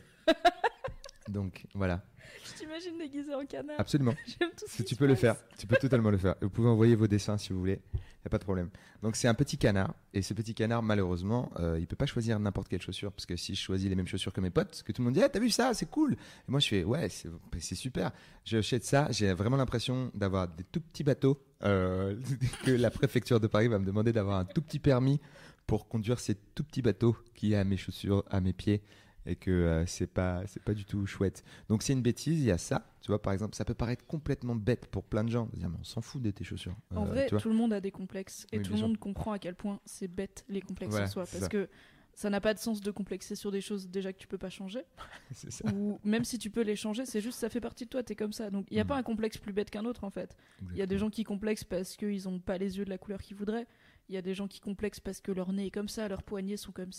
Donc 1.30 1.66
voilà, 1.74 2.04
Je 2.46 2.54
t'imagine 2.54 2.98
déguisé 2.98 3.34
en 3.34 3.46
canard. 3.46 3.76
absolument. 3.80 4.14
J'aime 4.28 4.50
tout 4.58 4.66
ce 4.68 4.84
tu 4.84 4.96
peux 4.96 5.08
le 5.08 5.16
faire, 5.16 5.36
tu 5.58 5.68
peux 5.68 5.78
totalement 5.78 6.10
le 6.12 6.18
faire. 6.18 6.36
Vous 6.42 6.50
pouvez 6.50 6.70
envoyer 6.70 6.96
vos 6.96 7.08
dessins 7.08 7.38
si 7.38 7.54
vous 7.54 7.60
voulez, 7.60 7.80
il 7.94 7.98
n'y 7.98 8.28
a 8.28 8.30
pas 8.30 8.38
de 8.38 8.44
problème. 8.44 8.70
Donc 9.02 9.16
c'est 9.16 9.28
un 9.28 9.34
petit 9.34 9.58
canard, 9.58 9.94
et 10.14 10.22
ce 10.22 10.34
petit 10.34 10.54
canard, 10.54 10.84
malheureusement, 10.84 11.52
euh, 11.60 11.78
il 11.80 11.88
peut 11.88 11.96
pas 11.96 12.06
choisir 12.06 12.40
n'importe 12.40 12.68
quelle 12.68 12.82
chaussure, 12.82 13.12
parce 13.12 13.26
que 13.26 13.36
si 13.36 13.56
je 13.56 13.62
choisis 13.62 13.90
les 13.90 13.96
mêmes 13.96 14.08
chaussures 14.08 14.34
que 14.34 14.42
mes 14.42 14.50
potes, 14.50 14.84
que 14.84 14.92
tout 14.92 15.02
le 15.02 15.06
monde 15.06 15.14
dit, 15.14 15.24
ah 15.24 15.30
t'as 15.30 15.40
vu 15.40 15.50
ça, 15.50 15.74
c'est 15.74 15.90
cool. 15.90 16.14
Et 16.14 16.18
moi 16.52 16.60
je 16.60 16.68
fais, 16.68 16.84
ouais, 16.84 17.08
c'est 17.10 17.76
super. 17.76 18.12
J'achète 18.46 18.84
ça, 18.84 19.08
j'ai 19.12 19.32
vraiment 19.34 19.58
l'impression 19.58 20.12
d'avoir 20.14 20.48
des 20.48 20.64
tout 20.66 20.82
petits 20.82 21.04
bateaux, 21.04 21.42
euh, 21.64 22.16
que 22.66 22.72
la 22.72 22.92
préfecture 22.92 23.40
de 23.40 23.48
Paris 23.48 23.68
va 23.68 23.80
me 23.80 23.86
demander 23.86 24.12
d'avoir 24.12 24.40
un 24.40 24.46
tout 24.46 24.62
petit 24.62 24.80
permis 24.80 25.20
pour 25.68 25.88
conduire 25.88 26.20
ces 26.20 26.36
tout 26.36 26.64
petits 26.66 26.82
bateaux 26.82 27.16
qui 27.36 27.56
a 27.56 27.62
à 27.62 27.64
mes 27.64 27.78
chaussures, 27.78 28.26
à 28.30 28.42
mes 28.42 28.52
pieds 28.52 28.82
et 29.26 29.36
que 29.36 29.52
euh, 29.52 29.86
c'est 29.86 30.08
pas 30.08 30.44
c'est 30.48 30.62
pas 30.64 30.74
du 30.74 30.86
tout 30.86 31.06
chouette. 31.06 31.44
Donc 31.70 31.84
c'est 31.84 31.94
une 31.94 32.02
bêtise, 32.02 32.40
il 32.42 32.46
y 32.46 32.52
a 32.52 32.58
ça, 32.58 32.86
tu 33.02 33.08
vois 33.08 33.22
par 33.22 33.34
exemple, 33.34 33.56
ça 33.56 33.66
peut 33.66 33.74
paraître 33.74 34.06
complètement 34.06 34.56
bête 34.56 34.88
pour 34.88 35.04
plein 35.04 35.24
de 35.24 35.30
gens 35.30 35.48
de 35.54 35.58
dire 35.58 35.70
mais 35.70 35.78
on 35.80 35.84
s'en 35.84 36.02
fout 36.02 36.22
de 36.22 36.32
tes 36.32 36.44
chaussures. 36.44 36.76
En 36.96 37.06
Euh, 37.06 37.10
vrai, 37.10 37.26
tu 37.28 37.32
vois. 37.36 37.42
tout 37.42 37.50
le 37.50 37.56
monde 37.56 37.74
a 37.74 37.82
des 37.82 37.92
complexes 37.92 38.46
et 38.52 38.58
Oui, 38.58 38.64
tout 38.64 38.74
le 38.74 38.80
monde 38.80 38.98
comprend 38.98 39.32
à 39.32 39.40
quel 39.40 39.56
point 39.56 39.80
c'est 39.86 40.08
bête 40.08 40.46
les 40.50 40.62
complexes 40.62 40.92
Voilà, 40.92 41.06
en 41.08 41.10
soi. 41.10 41.24
Parce 41.24 41.44
ça. 41.44 41.50
que 41.50 41.70
ça 42.16 42.30
n'a 42.30 42.40
pas 42.40 42.54
de 42.54 42.60
sens 42.60 42.80
de 42.80 42.92
complexer 42.92 43.34
sur 43.36 43.50
des 43.52 43.60
choses 43.60 43.90
déjà 43.90 44.14
que 44.14 44.20
tu 44.20 44.28
peux 44.28 44.38
pas 44.38 44.52
changer. 44.52 44.82
ça. 45.32 45.68
ou 45.74 46.00
même 46.04 46.24
si 46.26 46.38
tu 46.38 46.52
peux 46.52 46.62
les 46.62 46.76
changer, 46.76 47.06
c'est 47.08 47.22
juste 47.22 47.40
ça 47.40 47.50
fait 47.50 47.60
partie 47.62 47.86
de 47.86 47.90
toi, 47.90 48.04
t'es 48.04 48.16
comme 48.16 48.34
ça. 48.34 48.52
Donc 48.52 48.68
il 48.70 48.76
n'y 48.76 48.80
a 48.80 48.84
Mhm. 48.84 48.88
pas 48.90 48.98
un 48.98 49.04
complexe 49.04 49.38
plus 49.40 49.52
bête 49.54 49.72
qu'un 49.72 49.86
autre 49.86 50.04
en 50.04 50.12
fait. 50.12 50.36
Il 50.72 50.78
y 50.78 50.82
a 50.84 50.86
des 50.86 50.98
gens 51.00 51.10
qui 51.10 51.24
complexent 51.24 51.64
parce 51.64 51.96
qu'ils 51.96 52.28
ont 52.30 52.40
pas 52.40 52.58
les 52.60 52.78
yeux 52.78 52.86
de 52.86 52.90
la 52.92 52.98
couleur 53.00 53.20
qu'ils 53.22 53.36
voudraient. 53.38 53.66
Il 54.10 54.16
y 54.16 54.18
a 54.18 54.22
des 54.22 54.34
gens 54.34 54.48
qui 54.48 54.60
complexent 54.60 55.00
parce 55.00 55.22
que 55.22 55.32
leur 55.32 55.54
nez 55.54 55.68
est 55.68 55.72
comme 55.72 55.88
ça, 55.88 56.08
leurs 56.08 56.24
poignets 56.24 56.58
sont 56.58 56.72
comme 56.74 56.92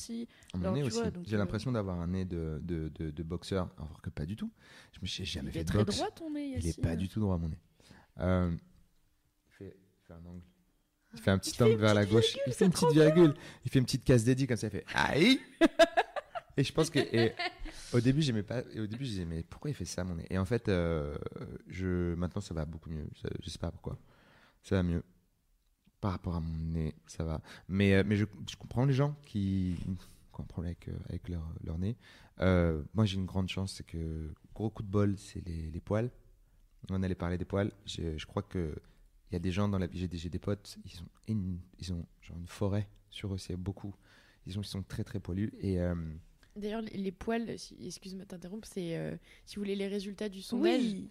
tu 0.89 0.91
vois, 0.91 1.11
donc, 1.11 1.25
J'ai 1.27 1.35
euh, 1.35 1.39
l'impression 1.39 1.71
d'avoir 1.71 2.01
un 2.01 2.07
nez 2.07 2.25
de, 2.25 2.61
de, 2.63 2.89
de, 2.89 3.11
de 3.11 3.23
boxeur, 3.23 3.69
alors 3.77 4.01
que 4.01 4.09
pas 4.11 4.25
du 4.25 4.37
tout. 4.37 4.51
Je 4.93 5.01
me 5.03 5.07
suis 5.07 5.25
jamais 5.25 5.51
Il 5.51 5.53
fait 5.53 5.61
est 5.61 5.65
de 5.65 5.69
très 5.69 5.85
boxe. 5.85 5.97
droit 5.99 6.11
ton 6.11 6.31
nez, 6.31 6.49
Il 6.57 6.65
est 6.65 6.67
Yacine. 6.69 6.83
pas 6.83 6.97
du 6.97 7.09
tout 7.09 7.21
droit 7.21 7.37
mon 7.37 7.49
nez. 7.51 7.59
Euh, 8.21 8.51
il, 8.53 9.53
fait, 9.53 9.77
il 9.77 10.07
fait 10.07 10.13
un 10.15 10.25
angle. 10.27 10.43
Il 11.13 11.21
fait 11.21 11.31
un 11.31 11.39
petit 11.39 11.63
angle 11.63 11.77
vers 11.77 11.95
la 11.95 12.07
gauche. 12.07 12.37
il 12.47 12.53
fait 12.55 12.65
une 12.65 12.73
petite 12.73 12.93
virgule. 12.93 13.35
Il 13.65 13.71
fait 13.71 13.79
une 13.79 13.85
petite 13.85 14.05
casse 14.05 14.25
dédiée 14.25 14.47
comme 14.47 14.57
ça. 14.57 14.67
Il 14.69 14.71
fait 14.71 14.87
aïe. 14.95 15.39
et 16.57 16.65
je 16.65 16.73
pense 16.73 16.89
que 16.91 16.99
et 16.99 17.35
au 17.93 18.01
début 18.01 18.23
j'aimais 18.23 18.43
pas. 18.43 18.63
Et 18.73 18.81
au 18.81 18.87
début 18.87 19.05
je 19.05 19.11
disais 19.11 19.25
mais 19.25 19.43
pourquoi 19.45 19.71
il 19.71 19.75
fait 19.75 19.85
ça 19.85 20.03
mon 20.05 20.15
nez? 20.17 20.27
Et 20.31 20.39
en 20.39 20.45
fait 20.45 20.69
euh, 20.69 21.17
je 21.69 22.15
maintenant 22.15 22.41
ça 22.41 22.55
va 22.55 22.65
beaucoup 22.65 22.91
mieux. 22.91 23.07
Ça- 23.21 23.29
je 23.43 23.51
sais 23.51 23.59
pas 23.59 23.71
pourquoi. 23.71 23.99
Ça 24.63 24.77
va 24.77 24.83
mieux. 24.83 25.03
Par 26.05 26.13
rapport 26.13 26.35
à 26.35 26.41
mon 26.41 26.59
nez, 26.75 26.95
ça 27.07 27.25
va. 27.25 27.41
Mais, 27.67 27.95
euh, 27.95 28.03
mais 28.05 28.15
je, 28.17 28.27
je 28.47 28.57
comprends 28.57 28.85
les 28.85 28.93
gens 28.93 29.17
qui, 29.25 29.75
qui 29.81 29.89
ont 29.89 30.43
un 30.43 30.45
problème 30.45 30.75
avec, 30.79 30.89
euh, 30.89 30.99
avec 31.09 31.31
leur, 31.31 31.43
leur 31.65 31.79
nez. 31.79 31.97
Euh, 32.41 32.83
moi, 32.93 33.07
j'ai 33.07 33.17
une 33.17 33.25
grande 33.25 33.49
chance, 33.49 33.73
c'est 33.73 33.87
que 33.87 34.31
gros 34.55 34.69
coup 34.69 34.83
de 34.83 34.89
bol, 34.91 35.17
c'est 35.17 35.41
les, 35.49 35.71
les 35.71 35.81
poils. 35.81 36.11
On 36.91 37.03
allait 37.03 37.15
parler 37.15 37.39
des 37.39 37.47
poils. 37.47 37.73
Je, 37.87 38.19
je 38.19 38.27
crois 38.27 38.43
que 38.43 38.75
il 39.31 39.33
y 39.33 39.37
a 39.37 39.39
des 39.39 39.51
gens 39.51 39.67
dans 39.67 39.79
la 39.79 39.87
vie, 39.87 39.99
j'ai 39.99 40.09
des, 40.09 40.19
j'ai 40.19 40.29
des 40.29 40.39
potes, 40.39 40.77
ils 40.85 41.01
ont, 41.01 41.09
une, 41.29 41.59
ils 41.79 41.91
ont 41.95 42.05
genre 42.21 42.37
une 42.37 42.49
forêt 42.49 42.87
sur 43.09 43.33
eux, 43.33 43.39
c'est 43.39 43.57
beaucoup. 43.57 43.95
Ils, 44.47 44.59
ont, 44.59 44.63
ils 44.63 44.67
sont 44.67 44.83
très 44.83 45.05
très 45.05 45.21
poilus. 45.21 45.55
Et 45.59 45.81
euh, 45.81 45.95
D'ailleurs, 46.55 46.83
les 46.83 46.99
les 46.99 47.13
poils, 47.13 47.59
si- 47.59 47.79
excuse-moi 47.87 48.25
de 48.25 48.29
t'interrompre, 48.29 48.69
c'est 48.71 48.99
euh, 48.99 49.17
si 49.47 49.57
vous 49.57 49.63
voulez 49.63 49.75
les 49.75 49.89
résultats 49.89 50.29
du 50.29 50.43
sondage. 50.43 50.83
Oui. 50.83 51.09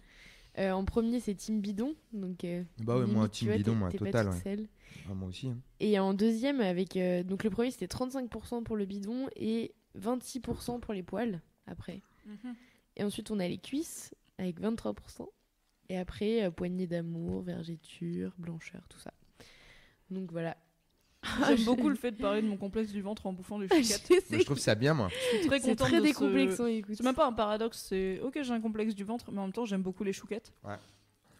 euh, 0.58 0.70
en 0.70 0.84
premier, 0.84 1.18
c'est 1.18 1.34
Team 1.34 1.60
Bidon. 1.60 1.96
Donc, 2.12 2.44
euh, 2.44 2.62
bah 2.78 2.96
ouais, 2.98 3.06
moi, 3.06 3.28
team 3.28 3.48
vois, 3.48 3.56
bidon, 3.56 3.74
moi, 3.74 3.90
total. 3.92 4.28
Ouais. 4.28 4.58
Ah, 5.08 5.14
moi 5.14 5.28
aussi. 5.28 5.48
hein. 5.48 5.58
Et 5.80 5.98
en 5.98 6.14
deuxième, 6.14 6.60
avec 6.60 6.96
euh, 6.96 7.22
donc 7.22 7.44
le 7.44 7.50
premier, 7.50 7.70
c'était 7.70 7.86
35% 7.86 8.62
pour 8.62 8.76
le 8.76 8.84
bidon 8.84 9.28
et 9.36 9.74
26% 9.98 10.80
pour 10.80 10.94
les 10.94 11.02
poils 11.02 11.40
après. 11.66 12.02
Mhm. 12.26 12.54
Et 12.96 13.04
ensuite, 13.04 13.30
on 13.30 13.38
a 13.40 13.46
les 13.48 13.58
cuisses 13.58 14.14
avec 14.38 14.60
23%. 14.60 15.28
Et 15.90 15.98
après, 15.98 16.44
euh, 16.44 16.50
poignée 16.50 16.86
d'amour, 16.86 17.42
vergéture, 17.42 18.32
blancheur, 18.38 18.82
tout 18.88 18.98
ça. 18.98 19.12
Donc 20.10 20.30
voilà. 20.32 20.56
J'aime 21.48 21.64
beaucoup 21.64 21.88
le 21.88 21.94
fait 21.96 22.12
de 22.12 22.16
parler 22.18 22.42
de 22.42 22.46
mon 22.46 22.56
complexe 22.56 22.92
du 22.92 23.00
ventre 23.02 23.26
en 23.26 23.32
bouffant 23.32 23.58
des 23.58 23.68
Je 23.68 23.74
chouquettes. 23.82 24.24
Je 24.30 24.42
trouve 24.44 24.58
ça 24.58 24.74
bien, 24.74 24.94
moi. 24.94 25.08
Je 25.10 25.36
suis 25.38 25.46
très 25.48 25.58
C'est 25.60 25.70
contente 25.70 25.88
très 25.88 25.96
de 26.00 26.02
ce- 26.06 26.08
décomplexant, 26.08 26.66
écoute. 26.66 26.94
C'est 26.96 27.02
même 27.04 27.14
pas 27.14 27.26
un 27.26 27.32
paradoxe, 27.32 27.86
c'est 27.88 28.20
ok, 28.20 28.38
j'ai 28.42 28.52
un 28.52 28.60
complexe 28.60 28.94
du 28.94 29.04
ventre, 29.04 29.30
mais 29.32 29.38
en 29.40 29.44
même 29.44 29.52
temps, 29.52 29.64
j'aime 29.64 29.82
beaucoup 29.82 30.04
les 30.04 30.12
chouquettes. 30.12 30.52
Ouais. 30.64 30.76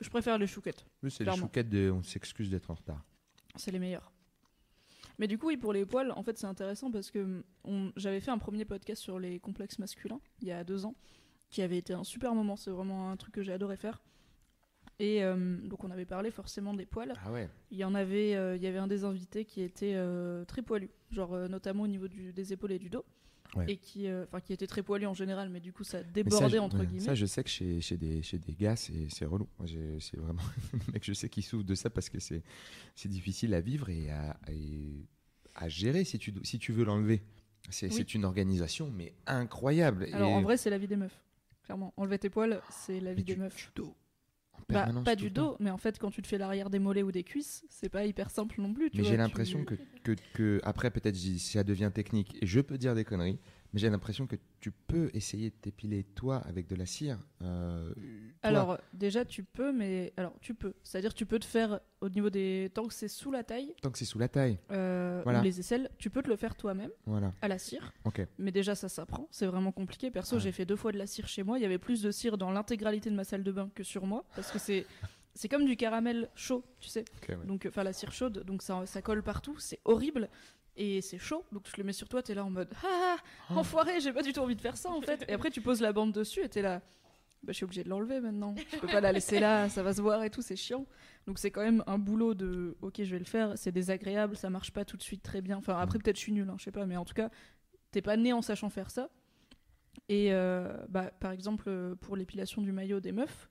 Je 0.00 0.08
préfère 0.10 0.36
les 0.38 0.46
chouquettes, 0.46 0.84
Oui, 1.02 1.10
c'est 1.10 1.20
les 1.20 1.24
Clairement. 1.26 1.42
chouquettes 1.46 1.68
de 1.70 1.90
on 1.94 2.02
s'excuse 2.02 2.50
d'être 2.50 2.70
en 2.70 2.74
retard. 2.74 3.02
C'est 3.56 3.70
les 3.70 3.78
meilleurs. 3.78 4.12
Mais 5.18 5.28
du 5.28 5.38
coup, 5.38 5.46
oui, 5.46 5.56
pour 5.56 5.72
les 5.72 5.86
poils, 5.86 6.10
en 6.10 6.22
fait, 6.22 6.36
c'est 6.38 6.46
intéressant 6.46 6.90
parce 6.90 7.10
que 7.10 7.44
j'avais 7.96 8.20
fait 8.20 8.30
un 8.32 8.38
premier 8.38 8.64
podcast 8.64 9.00
sur 9.00 9.18
les 9.18 9.38
complexes 9.38 9.78
masculins 9.78 10.20
il 10.40 10.48
y 10.48 10.52
a 10.52 10.64
deux 10.64 10.86
ans, 10.86 10.94
qui 11.50 11.62
avait 11.62 11.78
été 11.78 11.92
un 11.92 12.02
super 12.04 12.34
moment. 12.34 12.56
C'est 12.56 12.70
vraiment 12.70 13.10
un 13.10 13.16
truc 13.16 13.34
que 13.34 13.42
j'ai 13.42 13.52
adoré 13.52 13.76
faire. 13.76 14.02
Et 14.98 15.22
euh, 15.24 15.56
donc, 15.66 15.84
on 15.84 15.90
avait 15.90 16.04
parlé 16.04 16.30
forcément 16.30 16.74
des 16.74 16.86
poils. 16.86 17.12
Ah 17.24 17.30
ouais. 17.32 17.48
Il 17.70 17.78
y 17.78 17.84
en 17.84 17.94
avait, 17.94 18.34
euh, 18.34 18.56
il 18.56 18.62
y 18.62 18.66
avait 18.66 18.78
un 18.78 18.86
des 18.86 19.04
invités 19.04 19.44
qui 19.44 19.62
était 19.62 19.94
euh, 19.94 20.44
très 20.44 20.62
poilu, 20.62 20.90
genre 21.10 21.36
notamment 21.48 21.84
au 21.84 21.88
niveau 21.88 22.08
du- 22.08 22.32
des 22.32 22.52
épaules 22.52 22.72
et 22.72 22.78
du 22.78 22.90
dos, 22.90 23.04
Ouais. 23.56 23.64
et 23.68 23.76
qui, 23.76 24.08
euh, 24.08 24.24
enfin, 24.24 24.40
qui 24.40 24.52
était 24.52 24.66
très 24.66 24.82
poilu 24.82 25.06
en 25.06 25.14
général, 25.14 25.48
mais 25.48 25.60
du 25.60 25.72
coup 25.72 25.84
ça 25.84 26.02
débordait 26.02 26.58
entre 26.58 26.78
ouais, 26.78 26.86
guillemets. 26.86 27.04
Ça, 27.04 27.14
je 27.14 27.26
sais 27.26 27.42
que 27.44 27.50
chez, 27.50 27.80
chez, 27.80 27.96
des, 27.96 28.22
chez 28.22 28.38
des 28.38 28.52
gars, 28.54 28.76
c'est 28.76 29.24
relou. 29.24 29.48
C'est 30.00 30.16
vraiment. 30.16 30.42
mec, 30.92 31.04
je 31.04 31.12
sais 31.12 31.28
qu'ils 31.28 31.44
souffrent 31.44 31.64
de 31.64 31.74
ça 31.74 31.90
parce 31.90 32.08
que 32.08 32.18
c'est 32.18 32.42
difficile 33.06 33.54
à 33.54 33.60
vivre 33.60 33.88
et 33.90 34.10
à, 34.10 34.36
et 34.50 35.06
à 35.54 35.68
gérer 35.68 36.04
si 36.04 36.18
tu, 36.18 36.32
si 36.42 36.58
tu 36.58 36.72
veux 36.72 36.84
l'enlever. 36.84 37.22
C'est 37.70 37.90
Oui. 37.94 38.02
une 38.14 38.24
organisation, 38.26 38.90
mais 38.90 39.14
incroyable. 39.26 40.06
Alors 40.12 40.30
Et 40.30 40.34
en 40.34 40.42
vrai, 40.42 40.56
c'est 40.58 40.68
la 40.70 40.76
vie 40.78 40.86
des 40.86 40.96
meufs. 40.96 41.18
Clairement, 41.62 41.94
enlever 41.96 42.18
tes 42.18 42.28
poils, 42.28 42.60
c'est 42.70 43.00
la 43.00 43.10
Mais 43.10 43.16
vie 43.16 43.24
des 43.24 43.36
meufs. 43.36 43.72
Bah, 44.70 44.88
pas 45.04 45.14
du 45.14 45.30
dos, 45.30 45.56
mais 45.60 45.70
en 45.70 45.76
fait, 45.76 45.98
quand 45.98 46.10
tu 46.10 46.22
te 46.22 46.26
fais 46.26 46.38
l'arrière 46.38 46.70
des 46.70 46.78
mollets 46.78 47.02
ou 47.02 47.12
des 47.12 47.22
cuisses, 47.22 47.64
c'est 47.68 47.88
pas 47.90 48.06
hyper 48.06 48.30
simple 48.30 48.60
non 48.60 48.72
plus. 48.72 48.90
tu 48.90 48.96
Mais 48.98 49.04
j'ai 49.04 49.10
tu- 49.10 49.16
l'impression 49.18 49.64
que, 49.64 49.74
que, 50.02 50.12
que, 50.32 50.60
après, 50.64 50.90
peut-être, 50.90 51.16
j'y- 51.16 51.38
ça 51.38 51.62
devient 51.64 51.90
technique 51.92 52.36
et 52.40 52.46
je 52.46 52.60
peux 52.60 52.78
dire 52.78 52.94
des 52.94 53.04
conneries, 53.04 53.38
Mais 53.74 53.80
j'ai 53.80 53.90
l'impression 53.90 54.26
que 54.28 54.36
tu 54.60 54.70
peux 54.70 55.10
essayer 55.14 55.50
de 55.50 55.54
t'épiler 55.56 56.04
toi 56.04 56.36
avec 56.46 56.68
de 56.68 56.76
la 56.76 56.86
cire. 56.86 57.18
euh. 57.42 57.92
Alors, 58.42 58.78
déjà, 58.92 59.24
tu 59.24 59.42
peux, 59.42 59.72
mais. 59.72 60.12
Alors, 60.16 60.32
tu 60.40 60.54
peux. 60.54 60.74
C'est-à-dire, 60.84 61.12
tu 61.12 61.26
peux 61.26 61.40
te 61.40 61.44
faire 61.44 61.80
au 62.00 62.08
niveau 62.08 62.30
des. 62.30 62.70
Tant 62.72 62.86
que 62.86 62.94
c'est 62.94 63.08
sous 63.08 63.32
la 63.32 63.42
taille, 63.42 63.74
tant 63.82 63.90
que 63.90 63.98
c'est 63.98 64.04
sous 64.04 64.18
la 64.20 64.28
taille. 64.28 64.60
euh, 64.70 65.20
Voilà. 65.24 65.40
ou 65.40 65.42
les 65.42 65.58
aisselles, 65.58 65.90
tu 65.98 66.08
peux 66.08 66.22
te 66.22 66.28
le 66.30 66.36
faire 66.36 66.54
toi-même, 66.54 66.90
Voilà. 67.04 67.32
à 67.42 67.48
la 67.48 67.58
cire. 67.58 67.92
Ok. 68.04 68.24
Mais 68.38 68.52
déjà, 68.52 68.76
ça 68.76 68.88
s'apprend. 68.88 69.26
C'est 69.32 69.46
vraiment 69.46 69.72
compliqué. 69.72 70.10
Perso, 70.12 70.36
Ouais. 70.36 70.42
j'ai 70.42 70.52
fait 70.52 70.66
deux 70.66 70.76
fois 70.76 70.92
de 70.92 70.98
la 70.98 71.08
cire 71.08 71.26
chez 71.26 71.42
moi. 71.42 71.58
Il 71.58 71.62
y 71.62 71.66
avait 71.66 71.78
plus 71.78 72.00
de 72.00 72.12
cire 72.12 72.38
dans 72.38 72.52
l'intégralité 72.52 73.10
de 73.10 73.16
ma 73.16 73.24
salle 73.24 73.42
de 73.42 73.50
bain 73.50 73.70
que 73.74 73.82
sur 73.82 74.06
moi. 74.06 74.24
Parce 74.36 74.52
que 74.52 74.58
c'est. 74.60 74.86
C'est 75.36 75.48
comme 75.48 75.64
du 75.64 75.76
caramel 75.76 76.30
chaud, 76.36 76.62
tu 76.78 76.88
sais. 76.88 77.04
ok, 77.16 77.30
ouais. 77.30 77.46
Donc, 77.48 77.66
enfin, 77.68 77.82
la 77.82 77.92
cire 77.92 78.12
chaude, 78.12 78.44
donc 78.46 78.62
ça, 78.62 78.86
ça 78.86 79.02
colle 79.02 79.20
partout. 79.20 79.56
C'est 79.58 79.80
horrible. 79.84 80.28
Et 80.76 81.00
c'est 81.02 81.18
chaud, 81.18 81.44
donc 81.52 81.68
je 81.68 81.76
le 81.76 81.84
mets 81.84 81.92
sur 81.92 82.08
toi, 82.08 82.20
t'es 82.22 82.34
là 82.34 82.44
en 82.44 82.50
mode 82.50 82.68
Ah, 82.84 83.16
Oh. 83.50 83.54
enfoiré, 83.58 84.00
j'ai 84.00 84.12
pas 84.12 84.22
du 84.22 84.32
tout 84.32 84.40
envie 84.40 84.56
de 84.56 84.60
faire 84.60 84.76
ça 84.76 84.90
en 84.90 85.00
fait. 85.00 85.24
Et 85.28 85.32
après, 85.32 85.50
tu 85.50 85.60
poses 85.60 85.80
la 85.80 85.92
bande 85.92 86.10
dessus 86.12 86.40
et 86.42 86.48
t'es 86.48 86.62
là 86.62 86.80
Bah, 87.44 87.52
je 87.52 87.52
suis 87.52 87.64
obligée 87.64 87.84
de 87.84 87.88
l'enlever 87.90 88.20
maintenant. 88.20 88.54
Je 88.72 88.78
peux 88.78 88.88
pas 88.88 89.00
la 89.00 89.12
laisser 89.12 89.38
là, 89.38 89.68
ça 89.68 89.82
va 89.84 89.92
se 89.94 90.00
voir 90.02 90.24
et 90.24 90.30
tout, 90.30 90.42
c'est 90.42 90.56
chiant. 90.56 90.84
Donc, 91.28 91.38
c'est 91.38 91.50
quand 91.52 91.62
même 91.62 91.84
un 91.86 91.98
boulot 91.98 92.34
de 92.34 92.76
Ok, 92.82 92.96
je 93.04 93.10
vais 93.12 93.18
le 93.20 93.24
faire, 93.24 93.52
c'est 93.56 93.70
désagréable, 93.70 94.36
ça 94.36 94.50
marche 94.50 94.72
pas 94.72 94.84
tout 94.84 94.96
de 94.96 95.02
suite 95.02 95.22
très 95.22 95.42
bien. 95.42 95.58
Enfin, 95.58 95.78
après, 95.78 95.98
peut-être 96.00 96.16
je 96.16 96.22
suis 96.22 96.32
nulle, 96.32 96.48
hein, 96.50 96.56
je 96.58 96.64
sais 96.64 96.72
pas, 96.72 96.86
mais 96.86 96.96
en 96.96 97.04
tout 97.04 97.14
cas, 97.14 97.30
t'es 97.92 98.02
pas 98.02 98.16
né 98.16 98.32
en 98.32 98.42
sachant 98.42 98.68
faire 98.70 98.90
ça. 98.90 99.10
Et 100.08 100.32
euh, 100.32 100.76
bah, 100.88 101.12
par 101.20 101.30
exemple, 101.30 101.64
euh, 101.68 101.94
pour 101.94 102.16
l'épilation 102.16 102.60
du 102.62 102.72
maillot 102.72 102.98
des 102.98 103.12
meufs, 103.12 103.48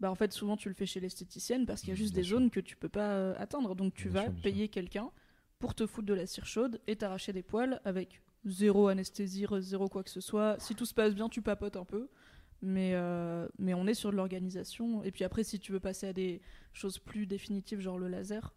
bah, 0.00 0.10
en 0.10 0.14
fait, 0.14 0.32
souvent 0.32 0.56
tu 0.56 0.68
le 0.68 0.74
fais 0.74 0.86
chez 0.86 1.00
l'esthéticienne 1.00 1.64
parce 1.64 1.80
qu'il 1.80 1.88
y 1.90 1.92
a 1.92 1.96
juste 1.96 2.12
Bien 2.12 2.22
des 2.22 2.28
sûr. 2.28 2.36
zones 2.38 2.50
que 2.50 2.60
tu 2.60 2.76
peux 2.76 2.90
pas 2.90 3.12
euh, 3.12 3.34
atteindre. 3.38 3.74
Donc 3.74 3.94
tu 3.94 4.08
Bien 4.10 4.24
vas 4.24 4.30
sûr, 4.30 4.40
payer 4.42 4.68
quelqu'un 4.68 5.10
pour 5.58 5.74
te 5.74 5.86
foutre 5.86 6.06
de 6.06 6.14
la 6.14 6.26
cire 6.26 6.46
chaude 6.46 6.80
et 6.86 6.96
t'arracher 6.96 7.32
des 7.32 7.42
poils 7.42 7.80
avec 7.84 8.22
zéro 8.44 8.88
anesthésie, 8.88 9.46
zéro 9.60 9.88
quoi 9.88 10.02
que 10.02 10.10
ce 10.10 10.20
soit. 10.20 10.56
Si 10.60 10.74
tout 10.74 10.86
se 10.86 10.94
passe 10.94 11.14
bien, 11.14 11.28
tu 11.28 11.42
papotes 11.42 11.76
un 11.76 11.84
peu. 11.84 12.08
Mais, 12.60 12.92
euh, 12.94 13.48
mais 13.58 13.74
on 13.74 13.86
est 13.86 13.94
sur 13.94 14.10
de 14.10 14.16
l'organisation. 14.16 15.02
Et 15.04 15.12
puis 15.12 15.24
après, 15.24 15.44
si 15.44 15.60
tu 15.60 15.72
veux 15.72 15.80
passer 15.80 16.08
à 16.08 16.12
des 16.12 16.40
choses 16.72 16.98
plus 16.98 17.26
définitives, 17.26 17.80
genre 17.80 17.98
le 17.98 18.08
laser 18.08 18.54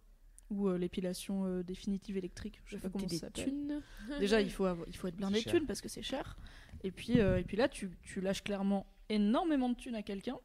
ou 0.49 0.68
euh, 0.68 0.78
l'épilation 0.78 1.45
euh, 1.45 1.64
définitive 1.64 2.18
électrique, 2.18 2.62
je 2.66 2.76
sais 2.76 2.82
pas 2.82 2.89
comment 2.89 3.08
ça 3.08 3.18
s'appelle. 3.18 3.45
thunes. 3.45 3.82
Déjà, 4.20 4.41
il 4.41 4.52
faut, 4.52 4.66
avoir, 4.66 4.88
il 4.88 4.95
faut 4.95 5.08
être 5.08 5.16
blindé 5.16 5.41
de 5.43 5.49
thunes 5.49 5.66
parce 5.66 5.82
que 5.82 5.89
c'est 5.89 6.02
cher. 6.02 6.38
Et 6.84 6.91
puis, 6.91 7.20
et 7.20 7.43
puis 7.45 7.58
là, 7.58 7.70
tu, 7.70 7.91
tu 8.02 8.22
lâches 8.22 8.43
clairement 8.43 8.88
énormément 9.10 9.70
de 9.70 9.76
thunes 9.76 9.95
à 9.95 10.02
quelqu'un 10.02 10.39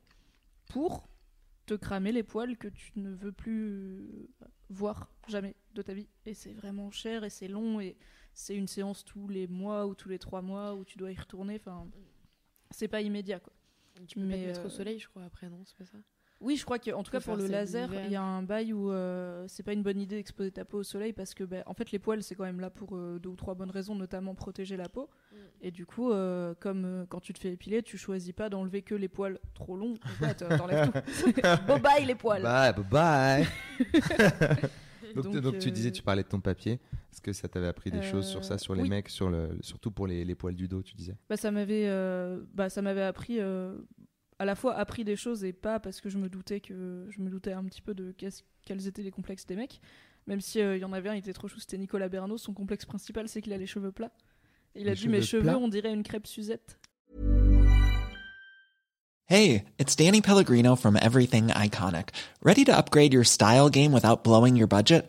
pour 0.68 1.08
te 1.64 1.74
cramer 1.74 2.12
les 2.12 2.22
poils 2.22 2.56
que 2.56 2.68
tu 2.68 2.92
ne 2.96 3.10
veux 3.10 3.32
plus 3.32 4.28
voir 4.68 5.10
jamais 5.28 5.54
de 5.74 5.82
ta 5.82 5.94
vie. 5.94 6.08
Et 6.24 6.34
c'est 6.34 6.52
vraiment 6.52 6.90
cher 6.90 7.24
et 7.24 7.30
c'est 7.30 7.48
long 7.48 7.80
et 7.80 7.96
c'est 8.34 8.54
une 8.54 8.68
séance 8.68 9.04
tous 9.04 9.28
les 9.28 9.46
mois 9.46 9.86
ou 9.86 9.94
tous 9.94 10.08
les 10.08 10.18
trois 10.18 10.42
mois 10.42 10.74
où 10.74 10.84
tu 10.84 10.98
dois 10.98 11.12
y 11.12 11.16
retourner. 11.16 11.56
Enfin, 11.56 11.86
c'est 12.70 12.88
pas 12.88 13.00
immédiat 13.00 13.40
quoi. 13.40 13.52
Tu 14.06 14.16
peux 14.16 14.22
pas 14.22 14.26
Mais, 14.26 14.42
te 14.42 14.46
mettre 14.48 14.60
euh, 14.60 14.66
au 14.66 14.70
soleil, 14.70 14.98
je 14.98 15.08
crois, 15.08 15.24
après, 15.24 15.48
non 15.48 15.62
C'est 15.64 15.76
pas 15.76 15.86
ça? 15.86 15.98
Oui, 16.40 16.56
je 16.56 16.64
crois 16.64 16.78
que 16.78 16.90
en 16.90 17.02
tout 17.02 17.10
cas 17.10 17.20
pour 17.20 17.36
le 17.36 17.46
laser, 17.46 17.88
il 18.04 18.10
y 18.10 18.16
a 18.16 18.22
un 18.22 18.42
bail 18.42 18.72
où 18.72 18.90
euh, 18.90 19.44
c'est 19.48 19.62
pas 19.62 19.72
une 19.72 19.82
bonne 19.82 19.98
idée 19.98 20.16
d'exposer 20.16 20.50
ta 20.50 20.64
peau 20.64 20.78
au 20.78 20.82
soleil 20.82 21.12
parce 21.12 21.32
que 21.34 21.44
ben, 21.44 21.62
en 21.66 21.72
fait 21.72 21.90
les 21.92 21.98
poils 21.98 22.22
c'est 22.22 22.34
quand 22.34 22.44
même 22.44 22.60
là 22.60 22.68
pour 22.68 22.94
euh, 22.94 23.18
deux 23.18 23.30
ou 23.30 23.36
trois 23.36 23.54
bonnes 23.54 23.70
raisons, 23.70 23.94
notamment 23.94 24.34
protéger 24.34 24.76
la 24.76 24.88
peau. 24.88 25.08
Mm. 25.32 25.36
Et 25.62 25.70
du 25.70 25.86
coup, 25.86 26.12
euh, 26.12 26.54
comme 26.60 26.84
euh, 26.84 27.04
quand 27.08 27.20
tu 27.20 27.32
te 27.32 27.38
fais 27.38 27.52
épiler, 27.52 27.82
tu 27.82 27.96
choisis 27.96 28.32
pas 28.34 28.50
d'enlever 28.50 28.82
que 28.82 28.94
les 28.94 29.08
poils 29.08 29.38
trop 29.54 29.76
longs. 29.76 29.94
pas, 30.20 30.34
t'en- 30.34 30.56
T'enlèves 30.56 30.90
tout. 30.90 31.32
Bon 31.66 31.78
bye 31.78 32.04
les 32.04 32.14
poils. 32.14 32.42
Bye, 32.42 32.74
bye, 32.74 32.84
bye. 32.84 33.46
donc, 35.14 35.24
Donc, 35.24 35.36
donc, 35.38 35.58
tu 35.58 35.70
disais, 35.70 35.90
tu 35.90 36.02
parlais 36.02 36.22
de 36.22 36.28
ton 36.28 36.40
papier. 36.40 36.78
Est-ce 37.12 37.22
que 37.22 37.32
ça 37.32 37.48
t'avait 37.48 37.68
appris 37.68 37.90
des 37.90 38.02
choses 38.02 38.26
sur 38.26 38.44
ça, 38.44 38.58
sur 38.58 38.74
les 38.74 38.82
oui. 38.82 38.90
mecs, 38.90 39.08
sur 39.08 39.30
le, 39.30 39.56
surtout 39.62 39.90
pour 39.90 40.06
les, 40.06 40.22
les 40.24 40.34
poils 40.34 40.54
du 40.54 40.68
dos, 40.68 40.82
tu 40.82 40.94
disais? 40.94 41.16
Bah, 41.30 41.38
ça 41.38 41.50
m'avait, 41.50 41.86
euh, 41.86 42.42
bah, 42.52 42.68
ça 42.68 42.82
m'avait 42.82 43.02
appris, 43.02 43.40
euh, 43.40 43.74
à 44.38 44.44
la 44.44 44.54
fois 44.54 44.74
appris 44.76 45.04
des 45.04 45.16
choses 45.16 45.44
et 45.44 45.52
pas 45.52 45.80
parce 45.80 46.00
que 46.00 46.08
je 46.10 46.18
me 46.18 46.28
doutais 46.28 46.60
que 46.60 47.06
je 47.08 47.20
me 47.20 47.30
doutais 47.30 47.52
un 47.52 47.64
petit 47.64 47.80
peu 47.82 47.94
de 47.94 48.12
qu'est-ce- 48.12 48.42
quels 48.64 48.86
étaient 48.86 49.02
les 49.02 49.10
complexes 49.10 49.46
des 49.46 49.56
mecs. 49.56 49.80
Même 50.26 50.40
si 50.40 50.60
euh, 50.60 50.76
il 50.76 50.80
y 50.80 50.84
en 50.84 50.92
avait 50.92 51.08
un, 51.08 51.14
il 51.14 51.18
était 51.18 51.32
trop 51.32 51.48
chou, 51.48 51.58
c'était 51.60 51.78
Nicolas 51.78 52.08
Bernaud. 52.08 52.36
Son 52.36 52.52
complexe 52.52 52.84
principal, 52.84 53.28
c'est 53.28 53.40
qu'il 53.40 53.52
a 53.52 53.58
les 53.58 53.66
cheveux 53.66 53.92
plats. 53.92 54.12
Et 54.74 54.80
il 54.82 54.88
a 54.88 54.94
dit 54.94 55.08
mes 55.08 55.22
cheveux 55.22 55.26
cheveux, 55.26 55.42
plats 55.44 55.58
on 55.58 55.68
dirait 55.68 55.92
une 55.92 56.02
crêpe 56.02 56.26
Suzette. 56.26 56.78
Hey, 59.28 59.64
it's 59.78 59.96
Danny 59.96 60.20
Pellegrino 60.20 60.76
from 60.76 60.96
Everything 60.96 61.48
Iconic. 61.48 62.10
Ready 62.42 62.64
to 62.64 62.72
upgrade 62.72 63.12
your 63.12 63.24
style 63.24 63.68
game 63.68 63.92
without 63.92 64.22
blowing 64.22 64.56
your 64.56 64.68
budget? 64.68 65.08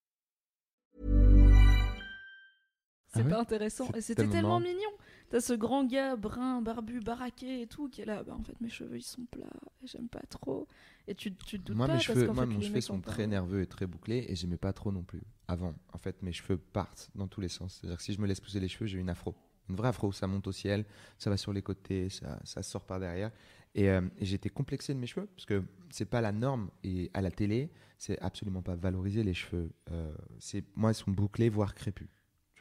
C'est 3.13 3.21
Ah 3.25 3.29
pas 3.29 3.39
intéressant. 3.41 3.87
Et 3.95 4.01
c'était 4.01 4.23
tellement 4.23 4.59
tellement 4.59 4.59
mignon. 4.61 4.89
T'as 5.29 5.39
ce 5.41 5.53
grand 5.53 5.83
gars 5.85 6.15
brun, 6.15 6.61
barbu, 6.61 6.99
baraqué 6.99 7.61
et 7.61 7.67
tout, 7.67 7.89
qui 7.89 8.01
est 8.01 8.05
là. 8.05 8.23
Bah, 8.23 8.35
en 8.37 8.43
fait, 8.43 8.59
mes 8.61 8.69
cheveux 8.69 8.97
ils 8.97 9.01
sont 9.03 9.25
plats 9.25 9.45
et 9.81 9.87
j'aime 9.87 10.07
pas 10.07 10.21
trop. 10.29 10.67
Et 11.07 11.15
tu, 11.15 11.33
tu 11.35 11.59
te 11.59 11.63
doutes 11.65 11.77
Moi, 11.77 11.87
pas 11.87 11.93
mes 11.93 11.97
parce 11.97 12.05
cheveux, 12.07 12.27
moi 12.27 12.45
fait, 12.47 12.53
les 12.53 12.61
cheveux 12.67 12.81
sont 12.81 12.99
pas- 13.01 13.11
très 13.11 13.27
nerveux 13.27 13.61
et 13.61 13.67
très 13.67 13.85
bouclés 13.87 14.25
et 14.29 14.35
j'aimais 14.35 14.57
pas 14.57 14.71
trop 14.73 14.91
non 14.91 15.03
plus 15.03 15.21
avant. 15.47 15.73
En 15.93 15.97
fait, 15.97 16.21
mes 16.21 16.31
cheveux 16.31 16.57
partent 16.57 17.09
dans 17.15 17.27
tous 17.27 17.41
les 17.41 17.49
sens. 17.49 17.79
C'est-à-dire 17.79 17.97
que 17.97 18.03
si 18.03 18.13
je 18.13 18.21
me 18.21 18.27
laisse 18.27 18.39
pousser 18.39 18.59
les 18.59 18.67
cheveux, 18.69 18.85
j'ai 18.87 18.99
une 18.99 19.09
afro. 19.09 19.35
Une 19.69 19.75
vraie 19.75 19.89
afro, 19.89 20.11
ça 20.11 20.27
monte 20.27 20.47
au 20.47 20.51
ciel, 20.51 20.85
ça 21.17 21.29
va 21.29 21.37
sur 21.37 21.53
les 21.53 21.61
côtés, 21.61 22.09
ça, 22.09 22.39
ça 22.43 22.61
sort 22.63 22.85
par 22.85 22.99
derrière. 22.99 23.31
Et, 23.73 23.89
euh, 23.89 24.01
et 24.17 24.25
j'étais 24.25 24.49
complexé 24.49 24.93
de 24.93 24.99
mes 24.99 25.07
cheveux 25.07 25.27
parce 25.27 25.45
que 25.45 25.63
c'est 25.91 26.05
pas 26.05 26.19
la 26.21 26.31
norme. 26.33 26.69
Et 26.83 27.09
à 27.13 27.21
la 27.21 27.31
télé, 27.31 27.71
c'est 27.97 28.19
absolument 28.19 28.61
pas 28.61 28.75
valorisé 28.75 29.23
les 29.23 29.33
cheveux. 29.33 29.71
Euh, 29.91 30.13
c'est 30.39 30.63
moi, 30.75 30.91
ils 30.91 30.95
sont 30.95 31.11
bouclés, 31.11 31.49
voire 31.49 31.73
crépus. 31.75 32.09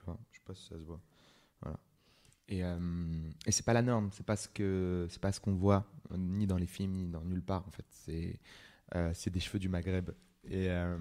Tu 0.01 0.07
vois, 0.07 0.19
je 0.31 0.39
sais 0.39 0.45
pas 0.45 0.55
si 0.55 0.67
ça 0.67 0.79
se 0.79 0.85
voit. 0.85 1.01
Voilà. 1.61 1.79
Et, 2.49 2.65
euh, 2.65 3.31
et 3.47 3.53
c'est 3.53 3.65
pas 3.65 3.75
la 3.75 3.83
norme. 3.83 4.09
C'est 4.13 4.25
pas 4.27 4.37
ce 4.37 4.49
que 4.49 5.07
c'est 5.11 5.21
pas 5.21 5.31
ce 5.33 5.41
qu'on 5.41 5.55
voit 5.55 5.85
euh, 6.11 6.17
ni 6.17 6.47
dans 6.47 6.57
les 6.57 6.67
films 6.67 6.93
ni 6.95 7.07
dans 7.07 7.23
nulle 7.25 7.43
part. 7.43 7.67
En 7.69 7.71
fait, 7.71 7.85
c'est 7.91 8.41
euh, 8.95 9.11
c'est 9.15 9.31
des 9.31 9.41
cheveux 9.41 9.59
du 9.59 9.69
Maghreb 9.69 10.11
et 10.45 10.71
euh, 10.71 10.97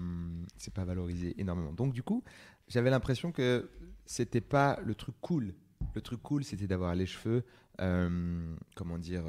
c'est 0.56 0.74
pas 0.74 0.84
valorisé 0.84 1.34
énormément. 1.40 1.72
Donc 1.72 1.92
du 1.94 2.02
coup, 2.02 2.22
j'avais 2.68 2.90
l'impression 2.90 3.32
que 3.32 3.70
c'était 4.04 4.42
pas 4.42 4.78
le 4.84 4.94
truc 4.94 5.14
cool. 5.20 5.54
Le 5.94 6.02
truc 6.02 6.22
cool, 6.22 6.44
c'était 6.44 6.66
d'avoir 6.68 6.94
les 6.94 7.06
cheveux, 7.06 7.42
euh, 7.80 8.54
comment 8.76 8.98
dire, 8.98 9.24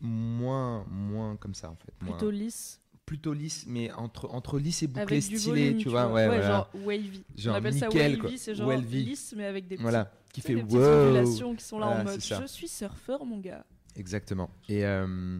moins, 0.00 0.84
moins 0.84 1.36
comme 1.36 1.54
ça 1.54 1.70
en 1.70 1.76
fait. 1.76 1.92
Moins- 2.02 2.16
Plutôt 2.16 2.30
lisse, 2.30 2.80
plutôt 3.06 3.32
lisse, 3.32 3.64
mais 3.66 3.92
entre, 3.92 4.28
entre 4.30 4.58
lisse 4.58 4.82
et 4.82 4.86
bouclé 4.86 5.18
avec 5.18 5.22
stylé, 5.22 5.64
volume, 5.66 5.78
tu 5.78 5.88
vois. 5.88 6.12
Ouais, 6.12 6.42
genre 6.42 6.70
wavy. 6.84 7.24
Genre 7.36 7.54
On 7.54 7.58
appelle 7.58 7.74
ça 7.78 7.88
nickel, 7.88 8.22
wavy, 8.22 8.38
c'est 8.38 8.54
genre 8.54 8.68
Wavy. 8.68 9.04
lisse 9.04 9.34
mais 9.36 9.44
avec 9.44 9.66
des 9.66 9.76
petits, 9.76 9.82
Voilà, 9.82 10.10
qui 10.32 10.40
fait 10.40 10.54
des 10.54 10.62
petites 10.62 10.76
ondulations 10.78 11.54
qui 11.54 11.64
sont 11.64 11.78
là 11.78 11.86
Voilà, 11.86 12.00
en 12.00 12.04
mode 12.04 12.20
je 12.20 12.46
suis 12.46 12.68
surfeur 12.68 13.24
mon 13.24 13.38
gars. 13.38 13.64
Exactement. 13.96 14.50
Et, 14.68 14.84
euh, 14.84 15.38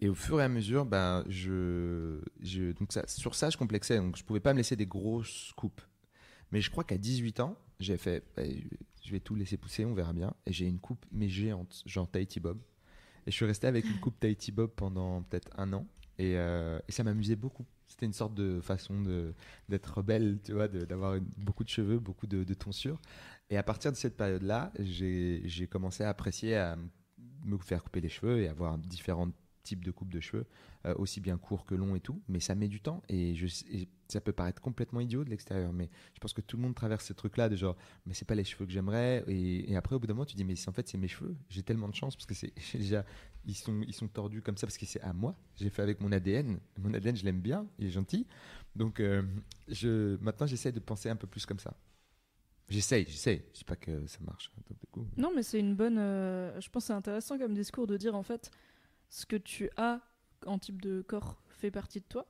et 0.00 0.08
au 0.08 0.14
fur 0.14 0.40
et 0.40 0.44
à 0.44 0.48
mesure, 0.48 0.84
ben, 0.84 1.24
je, 1.28 2.20
je, 2.40 2.72
donc 2.72 2.92
ça, 2.92 3.06
sur 3.06 3.34
ça, 3.34 3.50
je 3.50 3.56
complexais. 3.56 3.98
Donc, 3.98 4.16
je 4.16 4.24
pouvais 4.24 4.40
pas 4.40 4.52
me 4.52 4.58
laisser 4.58 4.76
des 4.76 4.86
grosses 4.86 5.52
coupes. 5.56 5.80
Mais 6.50 6.60
je 6.60 6.70
crois 6.70 6.84
qu'à 6.84 6.98
18 6.98 7.40
ans, 7.40 7.56
j'ai 7.80 7.96
fait, 7.96 8.24
ben, 8.36 8.50
je 9.04 9.10
vais 9.12 9.20
tout 9.20 9.34
laisser 9.34 9.56
pousser, 9.56 9.84
on 9.84 9.94
verra 9.94 10.12
bien. 10.12 10.34
Et 10.46 10.52
j'ai 10.52 10.66
une 10.66 10.78
coupe, 10.80 11.04
mais 11.12 11.28
géante, 11.28 11.82
genre 11.86 12.10
Tahiti 12.10 12.40
Bob. 12.40 12.58
Et 13.26 13.30
je 13.30 13.36
suis 13.36 13.46
resté 13.46 13.66
avec 13.66 13.84
une 13.86 13.98
coupe 14.00 14.18
Tahiti 14.20 14.52
Bob 14.52 14.70
pendant 14.74 15.22
peut-être 15.22 15.48
un 15.56 15.72
an. 15.72 15.86
Et, 16.18 16.36
euh, 16.36 16.78
et 16.88 16.92
ça 16.92 17.04
m'amusait 17.04 17.36
beaucoup. 17.36 17.66
C'était 17.86 18.06
une 18.06 18.12
sorte 18.12 18.34
de 18.34 18.60
façon 18.60 19.00
de- 19.02 19.34
d'être 19.68 20.02
belle, 20.02 20.38
tu 20.44 20.52
vois, 20.52 20.68
de- 20.68 20.84
d'avoir 20.84 21.18
beaucoup 21.36 21.64
de 21.64 21.68
cheveux, 21.68 21.98
beaucoup 21.98 22.26
de, 22.26 22.44
de 22.44 22.54
tonsure. 22.54 23.00
Et 23.50 23.56
à 23.56 23.62
partir 23.62 23.92
de 23.92 23.96
cette 23.96 24.16
période-là, 24.16 24.72
j'ai 24.80 25.68
commencé 25.70 26.04
à 26.04 26.08
apprécier 26.08 26.56
à 26.56 26.76
me 27.44 27.58
faire 27.58 27.82
couper 27.82 28.00
les 28.00 28.08
cheveux 28.08 28.40
et 28.40 28.48
avoir 28.48 28.78
différents 28.78 29.28
types 29.64 29.84
de 29.84 29.90
coupes 29.90 30.12
de 30.12 30.20
cheveux, 30.20 30.46
euh, 30.86 30.94
aussi 30.96 31.20
bien 31.20 31.36
courts 31.36 31.64
que 31.66 31.74
longs 31.74 31.96
et 31.96 32.00
tout. 32.00 32.22
Mais 32.28 32.38
ça 32.38 32.54
met 32.54 32.68
du 32.68 32.80
temps 32.80 33.02
et, 33.08 33.34
ça 34.06 34.20
peut 34.20 34.32
paraître 34.32 34.60
complètement 34.60 35.00
idiot 35.00 35.24
de 35.24 35.30
l'extérieur. 35.30 35.72
Mais 35.72 35.90
je 36.14 36.20
pense 36.20 36.32
que 36.32 36.42
tout 36.42 36.56
le 36.56 36.62
monde 36.62 36.74
traverse 36.74 37.06
ce 37.06 37.14
truc-là 37.14 37.48
de 37.48 37.56
genre, 37.56 37.76
mais 38.06 38.14
c'est 38.14 38.26
pas 38.26 38.34
les 38.34 38.44
cheveux 38.44 38.66
que 38.66 38.72
j'aimerais. 38.72 39.24
Et, 39.26 39.74
après, 39.76 39.96
au 39.96 39.98
bout 39.98 40.06
d'un 40.06 40.14
moment, 40.14 40.26
tu 40.26 40.36
dis, 40.36 40.44
mais 40.44 40.54
en 40.68 40.72
fait, 40.72 40.86
c'est 40.86 40.98
mes 40.98 41.08
cheveux. 41.08 41.34
J'ai 41.48 41.62
tellement 41.62 41.88
de 41.88 41.94
chance 41.94 42.14
parce 42.14 42.26
que 42.26 42.34
c'est 42.34 42.52
déjà, 42.74 43.04
ils 43.46 43.56
sont, 43.56 43.80
ils 43.80 43.94
sont 43.94 44.06
tordus 44.06 44.42
comme 44.42 44.56
ça 44.56 44.66
parce 44.66 44.78
que 44.78 44.86
c'est 44.86 45.00
à 45.00 45.12
moi. 45.12 45.34
J'ai 45.56 45.70
fait 45.70 45.82
avec 45.82 46.00
mon 46.00 46.12
ADN. 46.12 46.60
Mon 46.78 46.94
ADN, 46.94 47.16
je 47.16 47.24
l'aime 47.24 47.40
bien, 47.40 47.66
il 47.78 47.86
est 47.86 47.90
gentil. 47.90 48.26
Donc, 48.76 49.00
euh, 49.00 49.22
je, 49.68 50.16
maintenant, 50.20 50.46
j'essaie 50.46 50.72
de 50.72 50.80
penser 50.80 51.08
un 51.08 51.16
peu 51.16 51.26
plus 51.26 51.46
comme 51.46 51.58
ça. 51.58 51.74
J'essaye, 52.68 53.04
j'essaye. 53.08 53.42
Je 53.52 53.58
dis 53.58 53.64
pas 53.64 53.76
que 53.76 54.06
ça 54.06 54.18
marche. 54.24 54.50
Du 54.68 54.86
coup, 54.90 55.06
Non, 55.16 55.32
mais 55.34 55.42
c'est 55.42 55.60
une 55.60 55.74
bonne. 55.74 55.98
euh, 55.98 56.58
je 56.60 56.68
pense 56.70 56.86
c'est 56.86 56.92
intéressant 56.92 57.38
comme 57.38 57.54
discours 57.54 57.86
de 57.86 57.96
dire 57.96 58.14
en 58.14 58.22
fait, 58.22 58.50
ce 59.14 59.26
que 59.26 59.36
tu 59.36 59.70
as 59.76 60.00
en 60.44 60.58
type 60.58 60.82
de 60.82 61.00
corps 61.00 61.40
fait 61.48 61.70
partie 61.70 62.00
de 62.00 62.04
toi. 62.08 62.26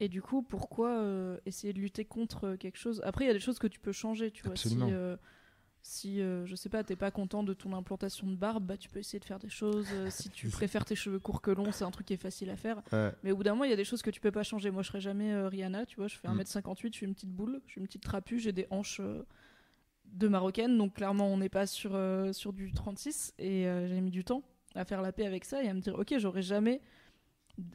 Et 0.00 0.08
du 0.08 0.22
coup, 0.22 0.42
pourquoi 0.42 0.90
euh, 0.98 1.38
essayer 1.44 1.74
de 1.74 1.78
lutter 1.78 2.06
contre 2.06 2.56
quelque 2.56 2.78
chose? 2.78 3.02
Après, 3.04 3.24
il 3.24 3.28
y 3.28 3.30
a 3.30 3.34
des 3.34 3.38
choses 3.40 3.58
que 3.58 3.66
tu 3.66 3.80
peux 3.80 3.92
changer, 3.92 4.30
tu 4.30 4.42
vois. 4.42 4.52
Absolument. 4.52 4.86
Si, 4.86 4.92
euh, 4.94 5.16
si 5.82 6.20
euh, 6.22 6.46
je 6.46 6.54
sais 6.56 6.70
pas, 6.70 6.82
t'es 6.84 6.96
pas 6.96 7.10
content 7.10 7.42
de 7.42 7.52
ton 7.52 7.74
implantation 7.74 8.26
de 8.26 8.34
barbe, 8.34 8.64
bah, 8.64 8.78
tu 8.78 8.88
peux 8.88 8.98
essayer 8.98 9.20
de 9.20 9.26
faire 9.26 9.38
des 9.38 9.50
choses. 9.50 9.88
Euh, 9.92 10.08
si 10.10 10.30
tu 10.30 10.48
préfères 10.50 10.86
tes 10.86 10.96
cheveux 10.96 11.18
courts 11.18 11.42
que 11.42 11.50
longs, 11.50 11.70
c'est 11.70 11.84
un 11.84 11.90
truc 11.90 12.06
qui 12.06 12.14
est 12.14 12.18
facile 12.18 12.48
à 12.48 12.56
faire. 12.56 12.82
Ouais. 12.92 13.12
Mais 13.22 13.32
au 13.32 13.36
bout 13.36 13.42
d'un 13.42 13.52
moment, 13.52 13.64
il 13.64 13.70
y 13.70 13.74
a 13.74 13.76
des 13.76 13.84
choses 13.84 14.00
que 14.00 14.10
tu 14.10 14.20
peux 14.20 14.32
pas 14.32 14.42
changer. 14.42 14.70
Moi, 14.70 14.82
je 14.82 14.88
serais 14.88 15.00
jamais 15.00 15.32
euh, 15.34 15.48
Rihanna, 15.48 15.84
tu 15.84 15.96
vois. 15.96 16.08
Je 16.08 16.16
fais 16.16 16.28
Mm. 16.28 16.40
1m58, 16.40 16.92
je 16.92 16.96
suis 16.96 17.06
une 17.06 17.14
petite 17.14 17.30
boule, 17.30 17.60
je 17.66 17.72
suis 17.72 17.80
une 17.80 17.86
petite 17.86 18.02
trapue, 18.02 18.38
j'ai 18.38 18.52
des 18.52 18.66
hanches 18.70 19.00
euh, 19.00 19.22
de 20.06 20.28
marocaine. 20.28 20.76
Donc, 20.78 20.94
clairement, 20.94 21.28
on 21.28 21.36
n'est 21.36 21.50
pas 21.50 21.66
sur, 21.66 21.94
euh, 21.94 22.32
sur 22.32 22.52
du 22.54 22.72
36. 22.72 23.34
Et 23.38 23.66
euh, 23.66 23.86
j'ai 23.86 24.00
mis 24.00 24.10
du 24.10 24.24
temps 24.24 24.42
à 24.76 24.84
faire 24.84 25.02
la 25.02 25.12
paix 25.12 25.26
avec 25.26 25.44
ça 25.44 25.62
et 25.62 25.68
à 25.68 25.74
me 25.74 25.80
dire, 25.80 25.94
ok, 25.98 26.14
j'aurais 26.18 26.42
jamais. 26.42 26.80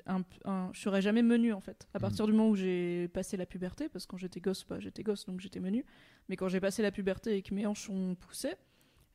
Un, 0.06 0.22
un- 0.46 0.70
je 0.74 0.80
serais 0.80 1.02
jamais 1.02 1.24
menu 1.24 1.54
en 1.54 1.60
fait. 1.60 1.88
À 1.96 1.98
Mm. 1.98 2.02
partir 2.02 2.28
du 2.28 2.34
moment 2.34 2.50
où 2.50 2.56
j'ai 2.56 3.08
passé 3.08 3.36
la 3.36 3.48
puberté, 3.48 3.90
parce 3.90 4.06
que 4.06 4.12
quand 4.12 4.18
j'étais 4.18 4.40
gosse, 4.40 4.64
bah, 4.68 4.80
j'étais 4.80 5.02
gosse 5.02 5.26
donc 5.26 5.40
j'étais 5.42 5.60
menu. 5.60 5.84
Mais 6.30 6.36
quand 6.36 6.48
j'ai 6.50 6.60
passé 6.60 6.84
la 6.84 6.92
puberté 6.92 7.36
et 7.36 7.42
que 7.42 7.54
mes 7.56 7.66
hanches 7.66 7.90
ont 7.90 8.14
poussé, 8.14 8.54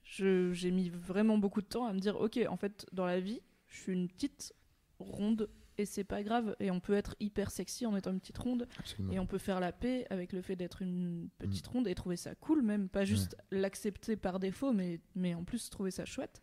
je- 0.03 0.53
j'ai 0.53 0.72
mis 0.72 0.89
vraiment 0.89 1.39
beaucoup 1.39 1.61
de 1.62 1.66
temps 1.66 1.87
à 1.87 1.93
me 1.93 2.01
dire 2.01 2.20
ok, 2.20 2.41
en 2.49 2.57
fait, 2.57 2.84
dans 2.93 3.07
la 3.07 3.20
vie, 3.20 3.41
je 3.68 3.76
suis 3.78 3.93
une 3.93 4.09
petite 4.09 4.53
ronde 4.99 5.49
et 5.78 5.84
c'est 5.84 6.03
pas 6.05 6.24
grave. 6.24 6.57
Et 6.59 6.72
on 6.72 6.80
peut 6.80 6.95
être 6.95 7.14
hyper 7.20 7.53
sexy 7.53 7.87
en 7.87 7.95
étant 7.95 8.11
une 8.11 8.18
petite 8.18 8.39
ronde 8.39 8.66
Absolument. 8.80 9.12
et 9.12 9.20
on 9.20 9.26
peut 9.26 9.39
faire 9.39 9.61
la 9.61 9.70
paix 9.70 10.05
avec 10.11 10.32
le 10.32 10.43
fait 10.43 10.57
d'être 10.57 10.82
une 10.82 11.28
petite 11.39 11.66
ronde 11.68 11.87
et 11.87 11.95
trouver 11.95 12.16
ça 12.16 12.34
cool, 12.34 12.62
même 12.62 12.89
pas 12.89 13.05
juste 13.05 13.37
l'accepter 13.53 14.16
par 14.16 14.41
défaut, 14.41 14.72
mais, 14.72 14.99
mais 15.14 15.34
en 15.34 15.45
plus 15.45 15.70
trouver 15.70 15.93
ça 15.93 16.05
chouette. 16.07 16.43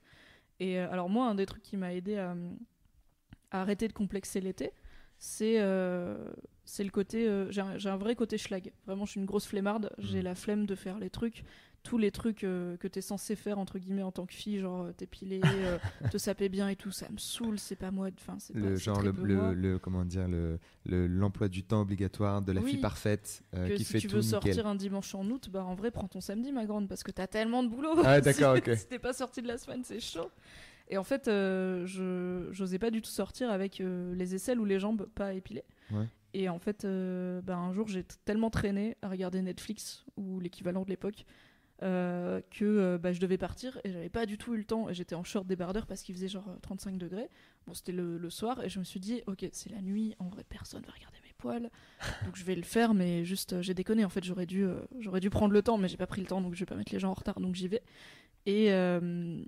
Et 0.60 0.80
euh, 0.80 0.92
alors, 0.92 1.10
moi, 1.10 1.28
un 1.28 1.36
des 1.36 1.46
trucs 1.46 1.64
qui 1.64 1.78
m'a 1.78 1.94
aidé 1.94 2.18
à, 2.18 2.36
à 3.52 3.62
arrêter 3.62 3.88
de 3.88 3.94
complexer 3.94 4.42
l'été, 4.42 4.72
c'est 5.18 5.60
euh, 5.60 6.32
le 6.80 6.90
côté. 6.90 7.28
euh, 7.28 7.50
j'ai 7.52 7.62
un, 7.62 7.78
un 7.86 7.98
vrai 7.98 8.16
côté 8.16 8.38
schlag. 8.38 8.72
Vraiment, 8.86 9.06
je 9.06 9.12
suis 9.12 9.20
une 9.20 9.26
grosse 9.26 9.46
flemmarde. 9.48 9.92
J'ai 9.98 10.20
Mhm. 10.20 10.24
la 10.24 10.36
flemme 10.36 10.66
de 10.66 10.76
faire 10.76 11.00
les 11.00 11.10
trucs. 11.10 11.44
Tous 11.84 11.98
les 11.98 12.12
trucs 12.12 12.46
euh, 12.46 12.78
que 12.78 12.88
t'es 12.88 13.02
censé 13.02 13.36
faire, 13.36 13.60
entre 13.60 13.78
guillemets, 13.78 14.04
en 14.04 14.12
tant 14.14 14.26
que 14.26 14.34
fille, 14.34 14.58
genre 14.60 14.84
euh, 14.84 14.92
t'épiler, 14.94 15.42
euh, 15.46 15.78
te 16.10 16.18
saper 16.18 16.48
bien 16.48 16.70
et 16.70 16.78
tout, 16.78 16.92
ça 16.92 17.10
me 17.12 17.18
saoule, 17.18 17.60
c'est 17.60 17.76
pas 17.76 17.92
moi. 17.92 18.08
Enfin, 18.18 18.38
c'est 18.40 18.54
pas- 18.54 18.60
le 18.60 18.76
genre 18.78 19.02
le, 19.02 19.12
le, 19.12 19.54
le- 19.54 19.80
comment 19.80 20.06
dire 20.06 20.30
le 20.30 20.60
le- 20.86 21.08
l'emploi 21.08 21.50
du 21.50 21.64
temps 21.64 21.82
obligatoire 21.82 22.42
de 22.42 22.54
la 22.54 22.62
Oui. 22.62 22.72
fille 22.72 22.80
parfaite 22.82 23.44
euh, 23.54 23.68
que 23.68 23.74
qui 23.74 23.84
si 23.84 23.92
fait 23.92 24.00
tu 24.00 24.08
tout 24.08 24.16
veux 24.16 24.22
nickel. 24.22 24.42
sortir 24.42 24.66
un 24.68 24.76
dimanche 24.76 25.14
en 25.14 25.26
août, 25.30 25.50
bah 25.52 25.66
en 25.66 25.76
vrai, 25.76 25.92
prends 25.92 26.08
ton 26.08 26.22
samedi, 26.22 26.54
ma 26.54 26.66
grande, 26.66 26.88
parce 26.88 27.04
que 27.04 27.12
t'as 27.12 27.28
tellement 27.28 27.64
de 27.64 27.68
boulot. 27.68 27.96
Ah 28.06 28.22
d'accord, 28.22 28.56
si, 28.56 28.62
ok. 28.72 28.78
si 28.78 28.88
t'es 28.88 29.00
pas 29.00 29.12
sorti 29.14 29.42
de 29.42 29.48
la 29.48 29.58
semaine, 29.58 29.84
c'est 29.84 30.00
chaud. 30.00 30.30
Et 30.90 30.98
en 30.98 31.04
fait, 31.04 31.24
je 31.28 32.48
j'osais 32.52 32.80
pas 32.80 32.92
du 32.92 33.02
tout 33.02 33.10
sortir 33.10 33.50
avec 33.52 33.82
les 33.82 34.36
aisselles 34.36 34.60
ou 34.60 34.66
les 34.66 34.80
jambes 34.80 35.08
pas 35.16 35.34
épilées. 35.34 35.64
Ouais. 35.92 36.06
Et 36.34 36.50
en 36.50 36.60
fait, 36.60 36.86
bah, 37.44 37.58
un 37.58 37.74
jour, 37.74 37.88
j'ai 37.88 38.04
tellement 38.26 38.50
traîné 38.50 38.98
à 39.02 39.10
regarder 39.10 39.42
Netflix 39.42 40.06
ou 40.18 40.40
l'équivalent 40.40 40.84
de 40.84 40.90
l'époque 40.90 41.26
euh, 41.84 42.42
que 42.50 42.66
euh, 42.66 42.98
bah, 42.98 43.14
je 43.14 43.20
devais 43.20 43.38
partir 43.38 43.80
et 43.84 43.92
j'avais 43.92 44.10
pas 44.10 44.26
du 44.26 44.38
tout 44.38 44.54
eu 44.54 44.58
le 44.58 44.64
temps. 44.64 44.90
Et 44.90 44.94
j'étais 44.94 45.16
en 45.16 45.24
short 45.24 45.46
débardeur 45.46 45.86
parce 45.86 46.02
qu'il 46.02 46.16
faisait 46.16 46.28
genre 46.28 46.48
euh, 46.50 46.58
35 46.62 46.98
degrés. 46.98 47.30
Bon, 47.68 47.74
c'était 47.74 47.92
le, 47.92 48.18
le 48.18 48.30
soir 48.30 48.64
et 48.64 48.70
je 48.70 48.80
me 48.80 48.84
suis 48.84 49.00
dit, 49.00 49.22
ok, 49.28 49.46
c'est 49.52 49.70
la 49.70 49.82
nuit, 49.82 50.16
en 50.20 50.28
vrai, 50.28 50.44
personne 50.48 50.84
va 50.86 50.94
regarder 50.94 51.18
mes 51.24 51.34
poils. 51.38 51.70
Donc 52.26 52.36
je 52.36 52.44
vais 52.44 52.56
le 52.56 52.64
faire, 52.64 52.94
mais 52.94 53.26
juste, 53.26 53.54
euh, 53.54 53.62
j'ai 53.62 53.74
déconné. 53.74 54.06
En 54.06 54.10
fait, 54.10 54.24
j'aurais 54.24 54.46
dû, 54.46 54.64
euh, 54.64 54.80
j'aurais 55.00 55.20
dû 55.20 55.30
prendre 55.30 55.54
le 55.54 55.62
temps, 55.62 55.78
mais 55.78 55.88
j'ai 55.88 55.98
pas 55.98 56.08
pris 56.08 56.22
le 56.22 56.28
temps, 56.28 56.42
donc 56.42 56.56
je 56.56 56.60
vais 56.60 56.66
pas 56.66 56.76
mettre 56.76 56.94
les 56.94 57.00
gens 57.00 57.12
en 57.12 57.16
retard, 57.16 57.40
donc 57.40 57.56
j'y 57.56 57.68
vais. 57.68 57.84
Et 58.46 58.72
euh, 58.72 59.42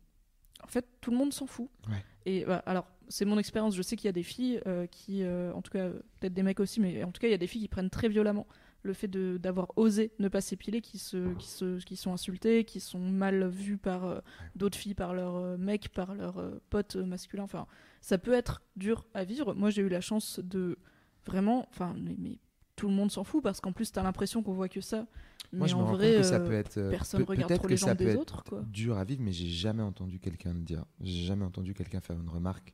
en 0.63 0.67
fait, 0.67 0.85
tout 1.01 1.11
le 1.11 1.17
monde 1.17 1.33
s'en 1.33 1.47
fout. 1.47 1.69
Ouais. 1.89 2.03
Et 2.25 2.45
bah, 2.45 2.63
alors, 2.65 2.87
c'est 3.07 3.25
mon 3.25 3.37
expérience. 3.37 3.75
Je 3.75 3.81
sais 3.81 3.95
qu'il 3.95 4.07
y 4.07 4.09
a 4.09 4.13
des 4.13 4.23
filles 4.23 4.61
euh, 4.67 4.87
qui, 4.87 5.23
euh, 5.23 5.53
en 5.53 5.61
tout 5.61 5.71
cas, 5.71 5.79
euh, 5.85 6.01
peut-être 6.19 6.33
des 6.33 6.43
mecs 6.43 6.59
aussi, 6.59 6.79
mais 6.79 7.03
en 7.03 7.11
tout 7.11 7.21
cas, 7.21 7.27
il 7.27 7.31
y 7.31 7.35
a 7.35 7.37
des 7.37 7.47
filles 7.47 7.61
qui 7.61 7.67
prennent 7.67 7.89
très 7.89 8.09
violemment 8.09 8.47
le 8.85 8.93
fait 8.93 9.07
de- 9.07 9.37
d'avoir 9.37 9.67
osé 9.75 10.11
ne 10.19 10.27
pas 10.27 10.41
s'épiler, 10.41 10.81
qui, 10.81 10.97
se, 10.99 11.33
qui, 11.35 11.47
se, 11.47 11.83
qui 11.83 11.95
sont 11.95 12.13
insultées, 12.13 12.63
qui 12.65 12.79
sont 12.79 12.99
mal 12.99 13.47
vues 13.47 13.77
par 13.77 14.05
euh, 14.05 14.19
d'autres 14.55 14.77
filles, 14.77 14.93
par 14.93 15.13
leurs 15.13 15.35
euh, 15.35 15.57
mecs, 15.57 15.89
par 15.89 16.13
leurs 16.15 16.37
euh, 16.37 16.61
potes 16.69 16.95
masculins. 16.95 17.43
Enfin, 17.43 17.65
ça 18.01 18.17
peut 18.17 18.33
être 18.33 18.61
dur 18.75 19.05
à 19.13 19.23
vivre. 19.23 19.53
Moi, 19.53 19.69
j'ai 19.69 19.81
eu 19.81 19.89
la 19.89 20.01
chance 20.01 20.39
de 20.43 20.77
vraiment. 21.25 21.65
Enfin, 21.69 21.95
mais, 22.01 22.15
mais 22.17 22.37
tout 22.75 22.87
le 22.87 22.93
monde 22.93 23.11
s'en 23.11 23.23
fout 23.23 23.41
parce 23.43 23.59
qu'en 23.61 23.71
plus, 23.71 23.91
t'as 23.91 24.03
l'impression 24.03 24.43
qu'on 24.43 24.53
voit 24.53 24.69
que 24.69 24.81
ça. 24.81 25.07
Moi, 25.53 25.65
mais 25.65 25.67
je 25.67 25.75
me 25.75 25.81
en 25.81 25.85
rends 25.85 25.93
vrai, 25.93 26.07
compte 26.13 26.17
que 26.21 26.23
ça 26.23 26.39
peut 26.39 26.53
être 26.53 26.89
personne 26.89 27.23
peut- 27.23 27.31
regarde 27.33 27.53
trop 27.53 27.63
que 27.67 27.69
les 27.71 27.77
ça 27.77 27.87
jambes 27.87 27.97
peut 27.97 28.05
des 28.05 28.11
être 28.11 28.19
autres, 28.19 28.43
quoi. 28.43 28.61
dur 28.67 28.97
à 28.97 29.03
vivre, 29.05 29.21
mais 29.21 29.31
j'ai 29.31 29.47
jamais 29.47 29.83
entendu 29.83 30.19
quelqu'un 30.19 30.53
le 30.53 30.59
dire. 30.61 30.83
J'ai 30.99 31.23
jamais 31.25 31.45
entendu 31.45 31.73
quelqu'un 31.73 32.01
faire 32.01 32.19
une 32.19 32.27
remarque. 32.29 32.73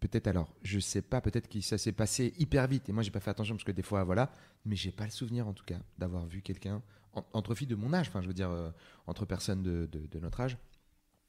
Peut-être 0.00 0.26
alors, 0.26 0.52
je 0.62 0.78
sais 0.78 1.02
pas, 1.02 1.20
peut-être 1.20 1.48
que 1.48 1.60
ça 1.60 1.78
s'est 1.78 1.92
passé 1.92 2.34
hyper 2.38 2.66
vite 2.66 2.88
et 2.88 2.92
moi 2.92 3.02
j'ai 3.02 3.10
pas 3.10 3.20
fait 3.20 3.30
attention 3.30 3.54
parce 3.54 3.64
que 3.64 3.72
des 3.72 3.82
fois 3.82 4.04
voilà, 4.04 4.30
mais 4.64 4.76
j'ai 4.76 4.92
pas 4.92 5.04
le 5.04 5.10
souvenir 5.10 5.48
en 5.48 5.52
tout 5.52 5.64
cas 5.64 5.78
d'avoir 5.98 6.26
vu 6.26 6.42
quelqu'un 6.42 6.82
en- 7.14 7.24
entre 7.32 7.54
filles 7.54 7.66
de 7.66 7.74
mon 7.74 7.92
âge, 7.92 8.08
enfin 8.08 8.20
je 8.20 8.26
veux 8.28 8.34
dire 8.34 8.50
euh, 8.50 8.70
entre 9.06 9.24
personnes 9.24 9.62
de, 9.62 9.86
de- 9.90 10.06
de 10.06 10.18
notre 10.20 10.40
âge, 10.40 10.58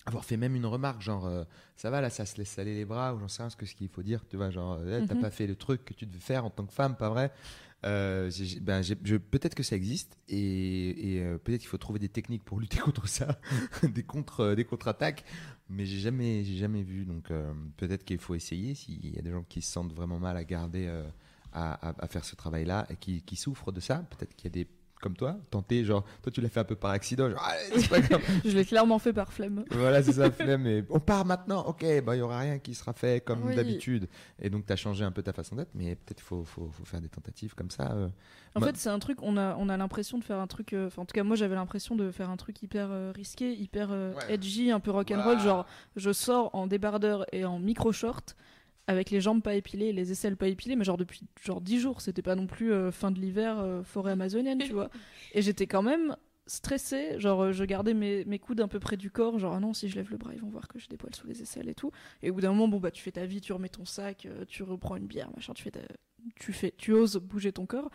avoir 0.06 0.26
fait 0.26 0.38
même 0.38 0.56
une 0.56 0.66
remarque 0.66 1.02
genre 1.02 1.26
euh, 1.28 1.44
ça 1.76 1.90
va 1.90 2.02
là, 2.02 2.10
ça 2.10 2.26
se 2.26 2.38
laisse 2.38 2.50
saler 2.50 2.76
les 2.76 2.86
bras 2.86 3.14
ou 3.16 3.20
j'en 3.20 3.28
sais 3.30 3.44
rien 3.44 3.50
ce 3.50 3.58
que 3.58 3.66
ce 3.66 3.76
qu'il 3.76 3.90
faut 3.90 4.04
dire, 4.04 4.26
tu 4.30 4.38
vois 4.38 4.52
genre 4.52 4.80
eh, 4.88 5.04
t'as 5.04 5.16
Mhm. 5.16 5.22
pas 5.22 5.32
fait 5.32 5.48
le 5.48 5.56
truc 5.56 5.86
que 5.86 5.94
tu 5.94 6.06
devais 6.06 6.20
faire 6.20 6.46
en 6.46 6.50
tant 6.50 6.66
que 6.66 6.74
femme, 6.74 6.96
pas 6.98 7.10
vrai? 7.10 7.32
Euh, 7.86 8.30
ben, 8.62 8.82
peut-être 9.32 9.56
que 9.56 9.64
ça 9.64 9.76
existe 9.76 10.18
et, 10.28 11.20
euh, 11.22 11.38
peut-être 11.38 11.62
qu'il 11.62 11.70
faut 11.70 11.78
trouver 11.78 12.00
des 12.00 12.10
techniques 12.10 12.44
pour 12.44 12.60
lutter 12.60 12.78
contre 12.86 13.08
ça, 13.08 13.40
des 13.84 14.04
contre 14.04 14.40
euh, 14.42 14.56
des 14.56 14.66
contre-attaques, 14.66 15.24
mais 15.70 15.86
j'ai 15.86 16.00
jamais 16.00 16.44
jamais 16.44 16.82
vu 16.84 17.06
donc 17.06 17.30
euh, 17.32 17.54
peut-être 17.78 18.04
qu'il 18.04 18.20
faut 18.20 18.36
essayer 18.36 18.74
s'il 18.76 19.14
y 19.16 19.20
a 19.20 19.22
des 19.22 19.32
gens 19.32 19.44
qui 19.48 19.62
se 19.62 19.72
sentent 19.72 19.94
vraiment 19.94 20.20
mal 20.20 20.38
à 20.38 20.44
garder 20.44 20.88
à, 21.54 21.74
à- 21.90 22.04
à 22.04 22.08
faire 22.08 22.26
ce 22.26 22.36
travail-là 22.36 22.86
et 22.90 22.96
qui, 22.98 23.22
qui 23.22 23.36
souffrent 23.36 23.72
de 23.72 23.80
ça, 23.80 23.98
peut-être 24.10 24.36
qu'il 24.36 24.46
y 24.46 24.52
a 24.52 24.64
des 24.64 24.68
comme 25.02 25.16
toi, 25.16 25.38
tenter 25.52 25.84
genre 25.86 26.04
toi 26.24 26.32
tu 26.32 26.42
l'as 26.42 26.50
fait 26.50 26.60
un 26.60 26.64
peu 26.64 26.76
par 26.76 26.92
accident, 26.92 27.30
genre 27.30 27.40
pas 27.90 28.00
grave. 28.02 28.22
Je 28.46 28.50
l'ai 28.52 28.66
clairement 28.66 28.98
fait 29.00 29.14
par 29.14 29.32
flemme. 29.32 29.64
Voilà, 29.72 30.02
c'est 30.04 30.14
ça, 30.14 30.32
flemme. 30.32 30.66
Et 30.68 30.84
on 30.90 31.00
part 31.00 31.26
maintenant, 31.26 31.64
ok, 31.66 31.86
bah, 32.04 32.16
il 32.16 32.20
y 32.20 32.22
aura 32.22 32.40
rien 32.40 32.60
qui 32.60 32.74
sera 32.76 32.94
fait 32.94 33.24
comme 33.24 33.44
Oui. 33.46 33.56
d'habitude. 33.56 34.08
Et 34.42 34.50
donc, 34.50 34.66
tu 34.66 34.74
as 34.74 34.76
changé 34.76 35.04
un 35.04 35.12
peu 35.12 35.22
ta 35.24 35.34
façon 35.34 35.56
d'être, 35.56 35.72
mais 35.76 35.96
peut-être 35.96 36.22
faut, 36.22 36.44
faut, 36.44 36.70
faut 36.72 36.86
faire 36.86 37.02
des 37.02 37.10
tentatives 37.10 37.54
comme 37.56 37.70
ça. 37.72 37.92
euh. 37.94 38.08
En 38.56 38.60
Bah- 38.60 38.68
fait, 38.68 38.78
c'est 38.78 38.90
un 38.90 39.00
truc, 39.00 39.20
on 39.22 39.38
a, 39.38 39.56
on 39.58 39.70
a 39.70 39.78
l'impression 39.78 40.18
de 40.18 40.24
faire 40.24 40.40
un 40.40 40.48
truc. 40.48 40.74
euh, 40.74 40.90
en 40.98 41.06
tout 41.06 41.14
cas, 41.14 41.24
moi, 41.24 41.36
j'avais 41.36 41.56
l'impression 41.56 41.96
de 41.96 42.10
faire 42.12 42.30
un 42.30 42.38
truc 42.38 42.62
hyper 42.64 42.88
euh, 42.92 43.12
risqué, 43.16 43.54
hyper 43.54 43.90
Ouais. 43.92 44.14
edgy, 44.34 44.72
un 44.72 44.80
peu 44.80 44.92
rock'n'roll. 44.92 45.40
Genre, 45.40 45.66
je 45.96 46.12
sors 46.12 46.50
en 46.56 46.66
débardeur 46.68 47.26
et 47.32 47.46
en 47.46 47.60
micro-short 47.60 48.36
avec 48.88 49.10
les 49.12 49.22
jambes 49.22 49.42
pas 49.42 49.56
épilées, 49.56 49.92
les 49.94 50.12
aisselles 50.12 50.38
pas 50.38 50.48
épilées, 50.48 50.76
mais 50.76 50.86
genre 50.86 50.98
depuis 50.98 51.22
genre 51.44 51.62
10 51.62 51.80
jours. 51.80 52.02
C'était 52.02 52.22
pas 52.22 52.36
non 52.36 52.48
plus 52.48 52.72
euh, 52.72 52.92
fin 52.92 53.12
de 53.12 53.20
l'hiver, 53.20 53.60
euh, 53.60 53.84
forêt 53.84 54.14
amazonienne, 54.14 54.60
tu 54.60 54.74
vois. 54.74 54.90
Et 55.34 55.42
j'étais 55.42 55.68
quand 55.68 55.82
même 55.84 56.16
stressée. 56.46 57.20
Genre, 57.20 57.44
euh, 57.44 57.52
je 57.52 57.66
gardais 57.66 57.94
mes, 57.94 58.24
mes 58.26 58.40
coudes 58.40 58.62
un 58.62 58.68
peu 58.70 58.80
près 58.80 58.96
du 58.98 59.12
corps. 59.12 59.38
Genre, 59.40 59.54
ah 59.54 59.60
non, 59.60 59.74
si 59.74 59.90
je 59.90 59.96
lève 59.96 60.10
le 60.10 60.18
bras, 60.18 60.32
ils 60.34 60.40
vont 60.42 60.50
voir 60.50 60.68
que 60.68 60.80
j'ai 60.80 60.88
des 60.88 60.98
poils 60.98 61.14
sous 61.14 61.28
les 61.28 61.42
aisselles 61.42 61.68
et 61.70 61.76
tout. 61.76 61.92
Et 62.24 62.30
au 62.30 62.34
bout 62.34 62.42
d'un 62.42 62.50
moment, 62.52 62.68
bon, 62.70 62.80
bah, 62.80 62.92
tu 62.92 63.04
fais 63.04 63.12
ta 63.12 63.26
vie, 63.26 63.42
tu 63.42 63.52
remets 63.54 63.70
ton 63.70 63.86
sac, 63.86 64.26
euh, 64.26 64.46
tu 64.48 64.64
reprends 64.64 64.96
une 64.96 65.08
bière, 65.08 65.30
machin, 65.36 65.54
tu 65.54 65.64
fais 65.64 65.72
ta- 65.72 65.82
tu 66.40 66.54
fais, 66.54 66.74
tu 66.78 66.94
oses 66.94 67.18
bouger 67.18 67.52
ton 67.52 67.66
corps. 67.66 67.90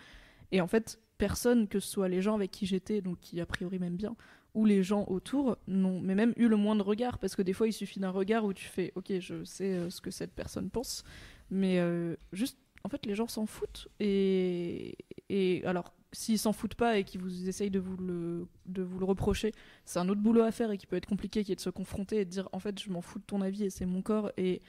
Et 0.52 0.60
en 0.60 0.66
fait, 0.66 1.00
personne, 1.16 1.68
que 1.68 1.80
ce 1.80 1.88
soit 1.88 2.08
les 2.08 2.20
gens 2.20 2.34
avec 2.34 2.50
qui 2.50 2.66
j'étais, 2.66 3.00
donc 3.00 3.18
qui 3.20 3.40
a 3.40 3.46
priori 3.46 3.78
m'aiment 3.78 3.96
bien, 3.96 4.14
ou 4.54 4.64
les 4.64 4.82
gens 4.82 5.04
autour, 5.08 5.56
n'ont 5.66 6.00
mais 6.00 6.14
même 6.14 6.32
eu 6.36 6.48
le 6.48 6.56
moins 6.56 6.76
de 6.76 6.82
regard, 6.82 7.18
parce 7.18 7.36
que 7.36 7.42
des 7.42 7.52
fois, 7.52 7.66
il 7.66 7.72
suffit 7.72 8.00
d'un 8.00 8.10
regard 8.10 8.44
où 8.44 8.52
tu 8.52 8.66
fais, 8.66 8.92
ok, 8.94 9.12
je 9.18 9.44
sais 9.44 9.72
euh, 9.72 9.90
ce 9.90 10.00
que 10.00 10.10
cette 10.10 10.32
personne 10.32 10.70
pense, 10.70 11.04
mais 11.50 11.78
euh, 11.78 12.16
juste, 12.32 12.58
en 12.84 12.88
fait, 12.88 13.06
les 13.06 13.14
gens 13.14 13.28
s'en 13.28 13.46
foutent. 13.46 13.88
Et, 14.00 14.96
et 15.28 15.64
alors, 15.64 15.94
s'ils 16.12 16.38
s'en 16.38 16.52
foutent 16.52 16.74
pas 16.74 16.98
et 16.98 17.04
qu'ils 17.04 17.20
vous 17.20 17.48
essayent 17.48 17.70
de 17.70 17.78
vous 17.78 17.96
le, 17.96 18.46
de 18.66 18.82
vous 18.82 18.98
le 18.98 19.04
reprocher, 19.04 19.52
c'est 19.84 19.98
un 19.98 20.08
autre 20.08 20.20
boulot 20.20 20.42
à 20.42 20.52
faire 20.52 20.70
et 20.70 20.76
qui 20.76 20.86
peut 20.86 20.96
être 20.96 21.06
compliqué, 21.06 21.44
qui 21.44 21.52
est 21.52 21.56
de 21.56 21.60
se 21.60 21.70
confronter 21.70 22.20
et 22.20 22.24
de 22.24 22.30
dire, 22.30 22.48
en 22.52 22.58
fait, 22.58 22.78
je 22.80 22.90
m'en 22.90 23.00
fous 23.00 23.18
de 23.18 23.24
ton 23.24 23.40
avis 23.40 23.64
et 23.64 23.70
c'est 23.70 23.86
mon 23.86 24.02
corps. 24.02 24.30
Et 24.36 24.60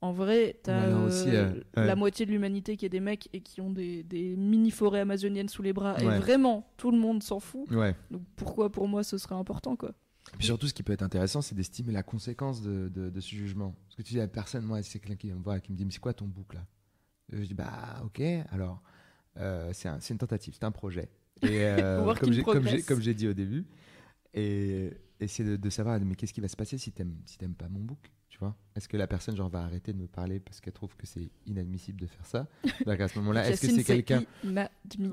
en 0.00 0.12
vrai, 0.12 0.58
t'as 0.62 0.82
euh, 0.86 1.06
aussi, 1.06 1.30
euh, 1.30 1.52
ouais. 1.76 1.86
la 1.86 1.96
moitié 1.96 2.26
de 2.26 2.30
l'humanité 2.30 2.76
qui 2.76 2.84
est 2.86 2.90
des 2.90 3.00
mecs 3.00 3.28
et 3.32 3.40
qui 3.40 3.60
ont 3.60 3.70
des, 3.70 4.02
des 4.02 4.36
mini-forêts 4.36 5.00
amazoniennes 5.00 5.48
sous 5.48 5.62
les 5.62 5.72
bras. 5.72 5.94
Ouais. 5.96 6.04
Et 6.16 6.18
vraiment, 6.18 6.70
tout 6.76 6.90
le 6.90 6.98
monde 6.98 7.22
s'en 7.22 7.40
fout. 7.40 7.70
Ouais. 7.70 7.94
Donc 8.10 8.22
pourquoi 8.36 8.70
pour 8.70 8.88
moi 8.88 9.02
ce 9.02 9.16
serait 9.18 9.34
important, 9.34 9.74
quoi 9.76 9.90
Et 10.34 10.36
puis 10.36 10.46
surtout, 10.46 10.66
ce 10.68 10.74
qui 10.74 10.82
peut 10.82 10.92
être 10.92 11.02
intéressant, 11.02 11.40
c'est 11.42 11.54
d'estimer 11.54 11.92
la 11.92 12.02
conséquence 12.02 12.62
de, 12.62 12.88
de, 12.88 13.10
de 13.10 13.20
ce 13.20 13.34
jugement. 13.34 13.74
Parce 13.86 13.96
que 13.96 14.02
tu 14.02 14.14
dis 14.14 14.20
à 14.20 14.28
personne, 14.28 14.64
moi, 14.64 14.82
c'est 14.82 14.98
quelqu'un 14.98 15.16
qui 15.16 15.32
me 15.32 15.42
voir 15.42 15.56
et 15.56 15.60
qui 15.60 15.72
me 15.72 15.76
dit, 15.76 15.84
mais 15.84 15.90
c'est 15.92 16.00
quoi 16.00 16.12
ton 16.12 16.26
bouc 16.26 16.54
là? 16.54 16.66
Et 17.32 17.38
Je 17.38 17.46
dis, 17.46 17.54
bah, 17.54 18.02
ok, 18.04 18.20
alors, 18.50 18.82
euh, 19.38 19.70
c'est 19.72 19.88
un- 19.88 19.98
c'est 20.00 20.14
une 20.14 20.18
tentative, 20.18 20.54
c'est 20.54 20.64
un 20.64 20.70
projet. 20.72 21.08
Et 21.42 21.48
euh, 21.64 22.14
comme 22.14 22.32
j'ai- 23.00 23.14
dit 23.14 23.28
au 23.28 23.32
début, 23.34 23.66
et 24.34 24.90
et 25.18 25.28
c'est 25.28 25.44
de, 25.44 25.56
de 25.56 25.70
savoir, 25.70 25.98
mais 26.00 26.14
qu'est-ce 26.14 26.32
qui 26.34 26.40
va 26.42 26.48
se 26.48 26.56
passer 26.56 26.76
si 26.76 26.92
t'aimes 26.92 27.16
si 27.24 27.38
pas 27.38 27.68
mon 27.70 27.80
book 27.80 28.10
tu 28.36 28.40
vois 28.40 28.54
Est-ce 28.74 28.86
que 28.86 28.98
la 28.98 29.06
personne 29.06 29.34
genre 29.34 29.48
va 29.48 29.62
arrêter 29.64 29.94
de 29.94 29.98
me 29.98 30.06
parler 30.06 30.40
parce 30.40 30.60
qu'elle 30.60 30.74
trouve 30.74 30.94
que 30.94 31.06
c'est 31.06 31.30
inadmissible 31.46 31.98
de 31.98 32.06
faire 32.06 32.26
ça? 32.26 32.46
Donc 32.84 33.00
à 33.00 33.08
ce 33.08 33.18
moment-là, 33.18 33.44
est-ce 33.52 33.62
que 33.62 33.66
c'est 33.76 33.84
quelqu'un. 33.96 34.20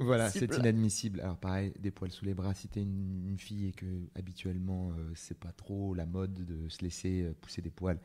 Voilà, 0.03 0.29
c'est 0.39 0.47
inadmissible. 0.59 1.21
Alors 1.21 1.37
pareil, 1.37 1.71
des 1.79 1.89
poils 1.91 2.11
sous 2.11 2.25
les 2.25 2.33
bras, 2.33 2.53
si 2.53 2.67
t'es 2.67 2.81
une, 2.81 3.25
une 3.29 3.39
fille 3.39 3.67
et 3.67 3.71
que 3.71 3.85
habituellement 4.15 4.91
euh, 4.91 5.11
c'est 5.15 5.37
pas 5.39 5.53
trop 5.53 5.93
la 5.93 6.05
mode 6.05 6.33
de 6.33 6.67
se 6.67 6.81
laisser 6.81 7.21
euh, 7.23 7.33
pousser 7.39 7.61
des 7.61 7.69
poils 7.71 7.99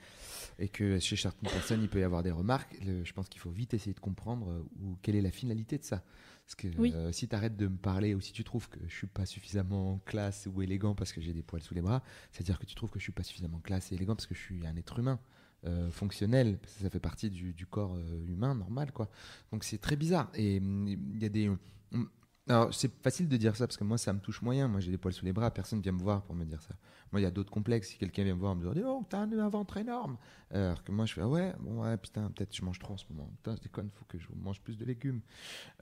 et 0.61 0.69
que 0.69 1.01
chez 1.01 1.17
certaines 1.17 1.51
personnes 1.51 1.83
il 1.83 1.89
peut 1.89 1.99
y 2.01 2.05
avoir 2.05 2.23
des 2.23 2.31
remarques, 2.31 2.77
le- 2.87 3.05
je 3.05 3.13
pense 3.13 3.29
qu'il 3.29 3.41
faut 3.41 3.51
vite 3.51 3.75
essayer 3.75 3.95
de 3.95 4.01
comprendre 4.01 4.51
euh, 4.51 4.63
où, 4.81 4.97
quelle 5.03 5.17
est 5.17 5.21
la 5.23 5.33
finalité 5.33 5.79
de 5.79 5.85
ça. 5.85 6.05
Parce 6.49 6.55
que 6.57 6.69
Oui. 6.79 6.93
euh, 6.97 7.13
si 7.13 7.29
t'arrêtes 7.29 7.59
de 7.59 7.69
me 7.69 7.77
parler 7.77 8.15
ou 8.15 8.23
si 8.23 8.33
tu 8.33 8.43
trouves 8.43 8.71
que 8.71 8.81
je 8.89 8.95
suis 8.95 9.07
pas 9.07 9.27
suffisamment 9.27 10.01
classe 10.07 10.49
ou 10.51 10.63
élégant 10.63 10.95
parce 10.95 11.13
que 11.13 11.21
j'ai 11.21 11.35
des 11.35 11.43
poils 11.43 11.63
sous 11.63 11.75
les 11.75 11.83
bras, 11.83 12.03
c'est-à-dire 12.33 12.59
que 12.59 12.65
tu 12.65 12.75
trouves 12.75 12.91
que 12.91 12.99
je 12.99 13.05
suis 13.05 13.13
pas 13.13 13.23
suffisamment 13.23 13.61
classe 13.61 13.93
et 13.93 13.97
élégant 13.97 14.17
parce 14.17 14.27
que 14.27 14.35
je 14.35 14.41
suis 14.41 14.67
un 14.67 14.75
être 14.77 14.99
humain. 14.99 15.21
euh, 15.67 15.91
fonctionnel, 15.91 16.57
parce 16.59 16.73
que 16.75 16.81
ça 16.83 16.89
fait 16.91 17.01
partie 17.01 17.31
du, 17.31 17.53
du 17.53 17.67
corps 17.67 17.95
euh, 17.97 18.25
humain 18.29 18.55
normal 18.55 18.93
quoi. 18.93 19.11
Donc 19.53 19.65
c'est 19.65 19.79
très 19.79 19.97
bizarre 19.97 20.31
et 20.35 20.59
hum, 20.59 20.87
il 20.89 21.21
y 21.23 21.27
a 21.27 21.29
des 21.29 21.49
hum, 21.93 22.09
alors, 22.49 22.75
c'est 22.75 22.91
facile 23.03 23.29
de 23.29 23.37
dire 23.37 23.55
ça 23.57 23.67
parce 23.67 23.77
que 23.77 23.85
moi, 23.85 23.99
ça 23.99 24.13
me 24.13 24.21
touche 24.21 24.43
moyen. 24.43 24.69
Moi, 24.69 24.81
j'ai 24.81 24.91
des 24.91 24.99
poils 24.99 25.13
sous 25.13 25.25
les 25.25 25.33
bras. 25.33 25.51
Personne 25.51 25.81
vient 25.81 25.93
me 25.93 26.01
voir 26.01 26.23
pour 26.23 26.35
me 26.35 26.45
dire 26.45 26.63
ça. 26.63 26.75
Moi, 27.13 27.21
il 27.21 27.25
y 27.25 27.27
a 27.27 27.31
d'autres 27.31 27.51
complexes. 27.51 27.89
Si 27.89 27.99
quelqu'un 27.99 28.25
vient 28.25 28.35
me 28.35 28.41
voir 28.41 28.55
me 28.55 28.63
dire 28.73 28.85
Oh, 28.87 29.05
t'as 29.09 29.21
un, 29.21 29.49
ventre 29.49 29.77
énorme. 29.77 30.17
Alors 30.51 30.83
que 30.83 30.93
moi, 30.93 31.05
je 31.07 31.15
fais 31.15 31.21
Ah 31.21 31.29
ouais, 31.29 31.55
bon, 31.61 31.83
ouais, 31.83 31.97
putain, 31.97 32.31
peut-être 32.31 32.55
je 32.57 32.65
mange 32.65 32.79
trop 32.79 32.95
en 32.95 32.97
ce 32.97 33.05
moment. 33.11 33.31
Putain, 33.37 33.57
je 33.57 33.63
déconne, 33.63 33.91
faut 33.91 34.05
que 34.07 34.19
je 34.19 34.29
mange 34.35 34.61
plus 34.61 34.77
de 34.77 34.85
légumes. 34.85 35.21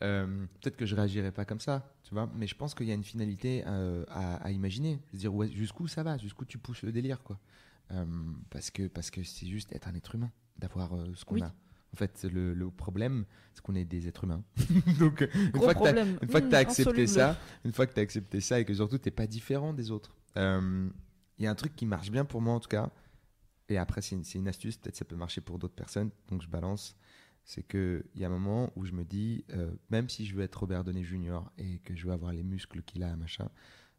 Euh, 0.02 0.46
peut-être 0.60 0.76
que 0.76 0.86
je 0.86 0.94
réagirais 0.96 1.32
pas 1.32 1.44
comme 1.44 1.60
ça, 1.60 1.92
tu 2.02 2.14
vois. 2.14 2.28
Mais 2.34 2.46
je 2.46 2.54
pense 2.54 2.74
qu'il 2.74 2.86
y 2.86 2.90
a 2.90 2.94
une 2.94 3.04
finalité 3.04 3.62
euh, 3.66 4.04
à, 4.08 4.36
à 4.36 4.50
imaginer. 4.50 5.00
Se 5.12 5.16
dire 5.16 5.34
ouais, 5.34 5.50
jusqu'où 5.50 5.86
ça 5.86 6.02
va, 6.02 6.18
jusqu'où 6.18 6.44
tu 6.44 6.58
pousses 6.58 6.82
le 6.82 6.92
délire, 6.92 7.22
quoi? 7.22 7.38
Euh, 7.92 8.04
parce 8.50 8.70
que 8.70 8.88
parce 8.88 9.10
que 9.10 9.22
c'est 9.22 9.46
juste 9.46 9.72
être 9.72 9.86
un 9.86 9.94
être 9.94 10.14
humain, 10.16 10.32
d'avoir 10.58 10.90
ce 11.14 11.24
qu'on 11.24 11.36
Oui. 11.36 11.42
a. 11.42 11.54
En 11.96 11.98
fait, 11.98 12.24
le, 12.30 12.52
le 12.52 12.70
problème, 12.70 13.24
c'est 13.54 13.62
qu'on 13.62 13.74
est 13.74 13.86
des 13.86 14.06
êtres 14.06 14.24
humains. 14.24 14.44
Donc, 14.98 15.22
euh, 15.22 15.28
une 15.34 15.48
Gros 15.48 15.64
fois 15.64 15.72
que 15.72 15.78
problème. 15.78 16.18
Mmh, 16.20 16.26
tu 16.28 16.54
as 16.54 16.58
accepté 16.58 16.90
insoluble. 16.90 17.08
ça, 17.08 17.38
une 17.64 17.72
fois 17.72 17.86
que 17.86 17.94
tu 17.94 18.00
as 18.00 18.02
accepté 18.02 18.42
ça 18.42 18.60
et 18.60 18.66
que 18.66 18.74
surtout 18.74 18.98
tu 18.98 19.10
pas 19.10 19.26
différent 19.26 19.72
des 19.72 19.90
autres, 19.90 20.14
euh, 20.36 20.90
il 21.38 21.44
y 21.44 21.48
a 21.48 21.50
un 21.50 21.54
truc 21.54 21.74
qui 21.74 21.86
marche 21.86 22.10
bien 22.10 22.26
pour 22.26 22.42
moi 22.42 22.52
en 22.52 22.60
tout 22.60 22.68
cas. 22.68 22.90
Et 23.70 23.78
après, 23.78 24.02
c'est 24.02 24.14
une, 24.14 24.24
c'est 24.24 24.38
une 24.38 24.46
astuce, 24.46 24.76
peut-être 24.76 24.96
ça 24.96 25.06
peut 25.06 25.16
marcher 25.16 25.40
pour 25.40 25.58
d'autres 25.58 25.74
personnes, 25.74 26.10
donc 26.28 26.42
je 26.42 26.48
balance. 26.48 26.96
C'est 27.44 27.66
qu'il 27.66 28.04
y 28.14 28.24
a 28.24 28.26
un 28.26 28.30
moment 28.30 28.70
où 28.76 28.84
je 28.84 28.92
me 28.92 29.04
dis, 29.04 29.46
euh, 29.54 29.70
même 29.88 30.10
si 30.10 30.26
je 30.26 30.36
veux 30.36 30.42
être 30.42 30.56
Robert 30.56 30.84
Downey 30.84 31.02
Jr. 31.02 31.40
et 31.56 31.78
que 31.78 31.96
je 31.96 32.06
veux 32.06 32.12
avoir 32.12 32.34
les 32.34 32.42
muscles 32.42 32.82
qu'il 32.82 33.02
a, 33.04 33.16
machin, 33.16 33.48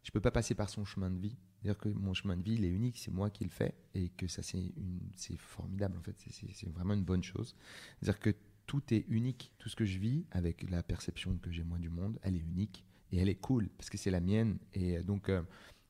je 0.04 0.12
peux 0.12 0.20
pas 0.20 0.30
passer 0.30 0.54
par 0.54 0.70
son 0.70 0.84
chemin 0.84 1.10
de 1.10 1.18
vie. 1.18 1.36
C'est-à-dire 1.62 1.78
que 1.78 1.88
mon 1.88 2.14
chemin 2.14 2.36
de 2.36 2.42
vie, 2.42 2.54
il 2.54 2.64
est 2.64 2.70
unique, 2.70 2.98
c'est 2.98 3.10
moi 3.10 3.30
qui 3.30 3.44
le 3.44 3.50
fais 3.50 3.74
et 3.94 4.10
que 4.10 4.26
ça, 4.28 4.42
c'est 4.42 4.58
une- 4.58 5.10
c'est 5.16 5.36
formidable 5.38 5.98
en 5.98 6.02
fait, 6.02 6.14
C'est- 6.18 6.68
vraiment 6.70 6.94
une 6.94 7.04
bonne 7.04 7.22
chose. 7.22 7.54
C'est-à-dire 8.00 8.20
que 8.20 8.30
tout 8.66 8.82
est 8.92 9.04
unique. 9.08 9.50
Tout 9.58 9.68
ce 9.68 9.76
que 9.76 9.84
je 9.84 9.98
vis 9.98 10.24
avec 10.30 10.68
la 10.70 10.82
perception 10.82 11.36
que 11.38 11.50
j'ai 11.50 11.64
moi 11.64 11.78
du 11.78 11.88
monde, 11.90 12.18
elle 12.22 12.36
est 12.36 12.40
unique 12.40 12.84
et 13.10 13.18
elle 13.18 13.28
est 13.28 13.34
cool 13.40 13.68
parce 13.76 13.90
que 13.90 13.96
c'est 13.98 14.10
la 14.10 14.20
mienne. 14.20 14.58
Et 14.74 14.98
euh, 14.98 15.02
donc, 15.02 15.30
euh, 15.30 15.42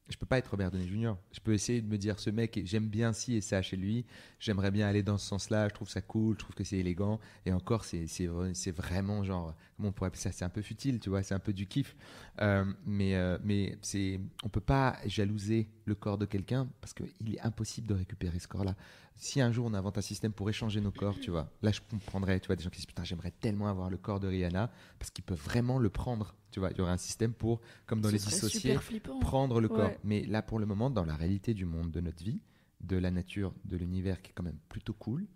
je 0.09 0.17
peux 0.17 0.25
pas 0.27 0.39
être 0.39 0.49
Robert 0.53 0.71
Downey 0.71 0.87
Jr. 0.89 1.15
Je 1.33 1.41
peux 1.41 1.53
essayer 1.53 1.83
de 1.83 1.87
me 1.89 1.99
dire 1.99 2.19
ce 2.19 2.31
mec, 2.31 2.59
j'aime 2.65 2.89
bien 2.89 3.13
ci 3.13 3.35
et 3.35 3.41
ça 3.43 3.61
chez 3.61 3.77
lui. 3.77 4.07
J'aimerais 4.39 4.71
bien 4.71 4.87
aller 4.89 5.03
dans 5.03 5.19
ce 5.19 5.27
sens-là. 5.27 5.69
Je 5.69 5.75
trouve 5.75 5.91
ça 5.91 6.01
cool. 6.01 6.35
Je 6.37 6.39
trouve 6.39 6.55
que 6.55 6.65
c'est 6.65 6.79
élégant. 6.79 7.21
Et 7.45 7.53
encore, 7.53 7.85
c'est 7.85 8.07
vraiment 8.71 9.23
genre 9.23 9.55
comment 9.79 9.89
on 9.89 9.93
pourrait 9.93 10.09
appeler 10.09 10.21
ça 10.21 10.33
C'est 10.33 10.45
un 10.45 10.51
peu 10.51 10.61
futile, 10.61 11.01
tu 11.01 11.09
vois. 11.09 11.23
C'est 11.23 11.35
un 11.35 11.39
peu 11.39 11.55
du 11.55 11.67
kiff. 11.67 11.97
Euh, 12.43 12.65
mais 12.85 13.15
euh, 13.15 13.39
mais 13.43 13.79
c'est 13.81 14.21
on 14.45 14.51
peut 14.51 14.61
pas 14.61 14.99
jalouser 15.07 15.71
le 15.87 15.95
corps 15.95 16.19
de 16.19 16.27
quelqu'un 16.27 16.69
parce 16.83 16.93
qu'il 16.93 17.35
est 17.35 17.41
impossible 17.41 17.87
de 17.87 17.95
récupérer 17.95 18.39
ce 18.39 18.49
corps-là 18.49 18.75
si 19.19 19.41
un 19.41 19.51
jour 19.51 19.67
on 19.67 19.75
invente 19.75 19.99
un 19.99 20.03
système 20.03 20.33
pour 20.33 20.49
échanger 20.49 20.81
nos 20.81 20.93
corps, 20.93 21.19
tu 21.21 21.31
vois, 21.31 21.51
là 21.61 21.73
je 21.73 21.81
comprendrais, 21.81 22.39
tu 22.41 22.47
vois, 22.47 22.57
des 22.57 22.63
gens 22.63 22.71
qui 22.71 22.77
disent 22.77 22.87
putain, 22.87 23.05
j'aimerais 23.05 23.33
tellement 23.33 23.69
avoir 23.69 23.91
le 23.91 23.97
corps 23.97 24.21
de 24.21 24.29
Rihanna 24.29 24.71
parce 24.99 25.11
qu'ils 25.11 25.25
peuvent 25.25 25.43
vraiment 25.43 25.79
le 25.79 25.91
prendre, 25.91 26.37
tu 26.53 26.61
vois, 26.61 26.71
il 26.71 26.79
y 26.79 26.81
aurait 26.81 26.93
un 26.93 26.97
système 26.97 27.33
pour, 27.33 27.61
comme 27.87 28.01
dans 28.01 28.09
Ce 28.09 28.15
les 28.15 28.21
dissociés, 28.21 28.79
prendre 29.21 29.61
le 29.61 29.69
corps. 29.69 29.91
Mais 30.05 30.25
là 30.25 30.41
pour 30.41 30.59
le 30.59 30.67
moment, 30.67 30.89
dans 30.89 31.05
la 31.05 31.17
réalité 31.17 31.53
du 31.53 31.67
monde, 31.67 31.91
de 31.91 32.01
notre 32.01 32.23
vie, 32.23 32.41
de 32.81 32.97
la 32.97 33.11
nature, 33.11 33.53
de 33.65 33.77
l'univers 33.77 34.23
qui 34.23 34.31
est 34.31 34.35
quand 34.35 34.45
même 34.45 34.59
plutôt 34.69 34.95
cool, 34.95 35.27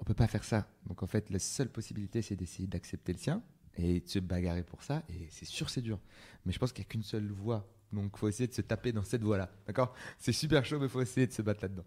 on 0.00 0.04
peut 0.04 0.14
pas 0.14 0.26
faire 0.26 0.44
ça. 0.44 0.66
Donc 0.86 1.02
en 1.02 1.06
fait, 1.06 1.30
la 1.30 1.38
seule 1.38 1.68
possibilité, 1.68 2.22
c'est 2.22 2.34
d'essayer 2.34 2.66
d'accepter 2.66 3.12
le 3.12 3.18
sien 3.18 3.42
et 3.76 4.00
de 4.00 4.08
se 4.08 4.18
bagarrer 4.18 4.62
pour 4.62 4.82
ça. 4.82 5.02
Et 5.10 5.28
c'est 5.30 5.44
sûr, 5.44 5.68
c'est 5.70 5.82
dur. 5.82 6.00
Mais 6.44 6.52
je 6.52 6.58
pense 6.58 6.72
qu'il 6.72 6.82
n'y 6.82 6.86
a 6.86 6.90
qu'une 6.90 7.02
seule 7.02 7.30
voie. 7.30 7.68
Donc 7.92 8.16
faut 8.16 8.28
essayer 8.28 8.48
de 8.48 8.54
se 8.54 8.62
taper 8.62 8.92
dans 8.92 9.04
cette 9.04 9.22
voie-là. 9.22 9.50
D'accord? 9.66 9.94
C'est 10.18 10.32
super 10.32 10.64
chaud, 10.64 10.78
mais 10.80 10.88
faut 10.88 11.02
essayer 11.02 11.26
de 11.26 11.32
se 11.32 11.42
battre 11.42 11.62
là-dedans. 11.62 11.84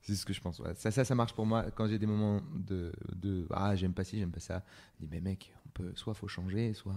C'est 0.00 0.16
ce 0.16 0.26
que 0.26 0.32
je 0.32 0.40
pense. 0.40 0.60
Ça, 0.74 0.90
ça, 0.90 1.04
ça 1.04 1.14
marche 1.14 1.32
pour 1.34 1.46
moi 1.46 1.70
quand 1.70 1.86
j'ai 1.86 1.98
des 1.98 2.06
moments 2.06 2.42
de, 2.52 2.92
ah 3.50 3.76
j'aime 3.76 3.94
pas 3.94 4.02
ci, 4.02 4.18
j'aime 4.18 4.32
pas 4.32 4.40
ça. 4.40 4.64
Je 4.96 5.04
dis 5.04 5.08
mais 5.10 5.20
mec, 5.20 5.54
on 5.66 5.70
peut 5.70 5.92
soit 5.94 6.14
faut 6.14 6.26
changer, 6.26 6.74
soit 6.74 6.96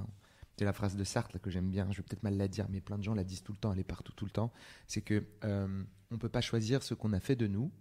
c'est 0.57 0.65
la 0.65 0.73
phrase 0.73 0.95
de 0.95 1.03
Sartre 1.03 1.39
que 1.39 1.51
j'aime 1.51 1.69
bien. 1.69 1.87
Je 1.91 1.97
vais 1.97 2.03
peut-être 2.03 2.23
mal 2.23 2.35
la 2.35 2.47
dire, 2.47 2.65
mais 2.69 2.81
plein 2.81 2.97
de 2.97 3.03
gens 3.03 3.13
la 3.13 3.23
disent 3.23 3.43
tout 3.43 3.51
le 3.51 3.59
temps, 3.59 3.71
elle 3.71 3.79
est 3.79 3.83
partout 3.83 4.13
tout 4.13 4.25
le 4.25 4.31
temps. 4.31 4.51
C'est 4.87 5.01
que 5.01 5.23
euh, 5.43 5.83
on 6.09 6.17
peut 6.17 6.29
pas 6.29 6.41
choisir 6.41 6.81
ce 6.81 6.95
qu'on 6.95 7.13
a 7.13 7.19
fait 7.19 7.35
de 7.35 7.45
nous, 7.45 7.71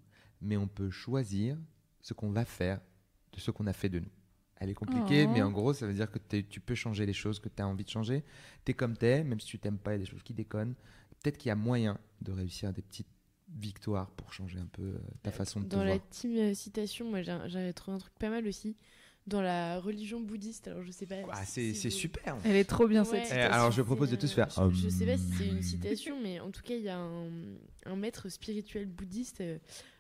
mais 0.43 0.59
on 0.59 0.68
peut 0.68 0.91
choisir 0.91 1.57
ce 2.05 2.14
qu'on 2.14 2.30
va 2.30 2.44
faire 2.44 2.80
de 3.32 3.40
ce 3.40 3.50
qu'on 3.50 3.66
a 3.66 3.72
fait 3.72 3.88
de 3.88 3.98
nous. 3.98 4.11
Elle 4.57 4.70
est 4.70 4.74
compliquée, 4.74 5.24
Oh. 5.26 5.32
mais 5.32 5.42
en 5.42 5.50
gros, 5.50 5.72
ça 5.74 5.84
veut 5.86 5.94
dire 5.94 6.09
que 6.09 6.18
tu 6.40 6.61
peux 6.61 6.76
changer 6.76 7.05
les 7.07 7.12
choses 7.12 7.40
que 7.40 7.48
tu 7.48 7.61
as 7.61 7.66
envie 7.66 7.82
de 7.84 7.90
changer. 7.90 8.22
Tu 8.64 8.70
es 8.70 8.74
comme 8.74 8.96
tu 8.96 9.05
es, 9.07 9.24
même 9.24 9.40
si 9.40 9.46
tu 9.48 9.59
t'aimes 9.59 9.78
pas, 9.78 9.92
il 9.94 9.94
y 9.94 10.02
a 10.02 10.05
des 10.05 10.11
choses 10.11 10.22
qui 10.22 10.32
déconnent. 10.34 10.74
Peut-être 11.20 11.38
qu'il 11.38 11.48
y 11.48 11.52
a 11.52 11.57
moyen 11.57 11.98
de 12.20 12.30
réussir 12.30 12.72
des 12.72 12.82
petites 12.82 13.09
victoires 13.48 14.11
pour 14.12 14.32
changer 14.32 14.59
un 14.61 14.66
peu 14.66 14.82
euh, 14.82 14.98
ta 15.22 15.32
façon 15.32 15.61
de 15.61 15.64
te 15.66 15.70
Dans 15.76 15.82
la 15.82 15.96
voir. 15.96 16.09
team 16.11 16.36
euh, 16.36 16.55
citation, 16.55 17.09
moi 17.11 17.22
j'avais 17.22 17.72
trouvé 17.72 17.96
un 17.96 17.98
truc 18.00 18.14
pas 18.18 18.30
mal 18.30 18.46
aussi. 18.46 18.76
Dans 19.26 19.40
la 19.40 19.80
religion 19.80 20.20
bouddhiste, 20.20 20.68
alors 20.68 20.82
je 20.82 20.90
sais 20.92 21.07
pas. 21.07 21.14
Ah, 21.32 21.44
si 21.46 21.72
c'est 21.72 21.74
c'est 21.74 21.88
vous- 21.88 21.94
super. 21.94 22.36
Elle 22.44 22.57
est 22.57 22.64
trop 22.64 22.86
bien 22.86 23.05
Ouais. 23.05 23.09
cette 23.11 23.22
Eh, 23.22 23.26
citation. 23.28 23.52
alors, 23.52 23.70
je 23.72 23.80
propose 23.80 24.11
de 24.11 24.16
tous 24.16 24.30
faire. 24.30 24.50
Je, 24.50 24.70
je 24.74 24.88
sais 24.90 25.07
pas 25.07 25.16
si 25.16 25.24
c'est 25.38 25.48
Hum. 25.50 25.57
une 25.57 25.62
citation, 25.62 26.22
mais 26.22 26.40
en 26.40 26.50
tout 26.50 26.61
cas, 26.62 26.74
il 26.74 26.82
y 26.82 26.90
a 26.90 26.98
un, 26.98 27.30
un 27.86 27.96
maître 27.96 28.28
spirituel 28.28 28.84
bouddhiste. 28.86 29.42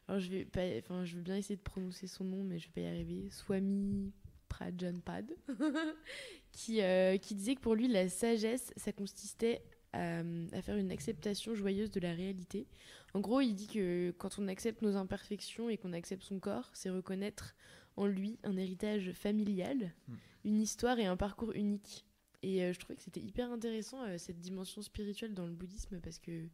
Alors, 0.08 0.20
je 0.20 0.30
vais 0.30 0.44
pas, 0.44 0.62
enfin, 0.78 1.04
je 1.04 1.16
veux 1.16 1.22
bien 1.22 1.36
essayer 1.36 1.56
de 1.56 1.62
prononcer 1.62 2.06
son 2.06 2.24
nom, 2.24 2.44
mais 2.44 2.58
je 2.58 2.66
vais 2.66 2.72
pas 2.72 2.80
y 2.82 2.86
arriver. 2.86 3.28
Swami 3.30 4.12
Prajanpad, 4.48 5.34
qui 6.52 6.80
euh, 6.82 7.16
qui 7.18 7.34
disait 7.34 7.54
que 7.54 7.60
pour 7.60 7.74
lui, 7.74 7.88
la 7.88 8.08
sagesse, 8.08 8.72
ça 8.76 8.92
consistait 8.92 9.62
à, 9.92 10.20
à 10.52 10.62
faire 10.62 10.76
une 10.76 10.90
acceptation 10.90 11.54
joyeuse 11.54 11.90
de 11.90 12.00
la 12.00 12.12
réalité. 12.14 12.66
En 13.14 13.20
gros, 13.20 13.40
il 13.40 13.54
dit 13.54 13.66
que 13.68 14.10
quand 14.18 14.38
on 14.38 14.48
accepte 14.48 14.82
nos 14.82 14.96
imperfections 14.96 15.68
et 15.68 15.76
qu'on 15.78 15.92
accepte 15.92 16.22
son 16.22 16.38
corps, 16.40 16.70
c'est 16.74 16.90
reconnaître 16.90 17.54
en 17.96 18.06
lui 18.06 18.38
un 18.42 18.56
héritage 18.56 19.12
familial, 19.12 19.92
Hmm. 20.08 20.14
une 20.44 20.60
histoire 20.60 20.98
et 20.98 21.06
un 21.06 21.16
parcours 21.16 21.52
unique. 21.52 22.04
Et 22.42 22.62
euh, 22.64 22.72
je 22.72 22.78
trouvais 22.80 22.96
que 22.96 23.02
c'était 23.02 23.20
hyper 23.22 23.50
intéressant 23.50 24.02
euh, 24.04 24.18
cette 24.18 24.40
dimension 24.40 24.82
spirituelle 24.82 25.32
dans 25.32 25.46
le 25.46 25.52
bouddhisme 25.52 25.98
parce 26.00 26.18
que 26.18 26.48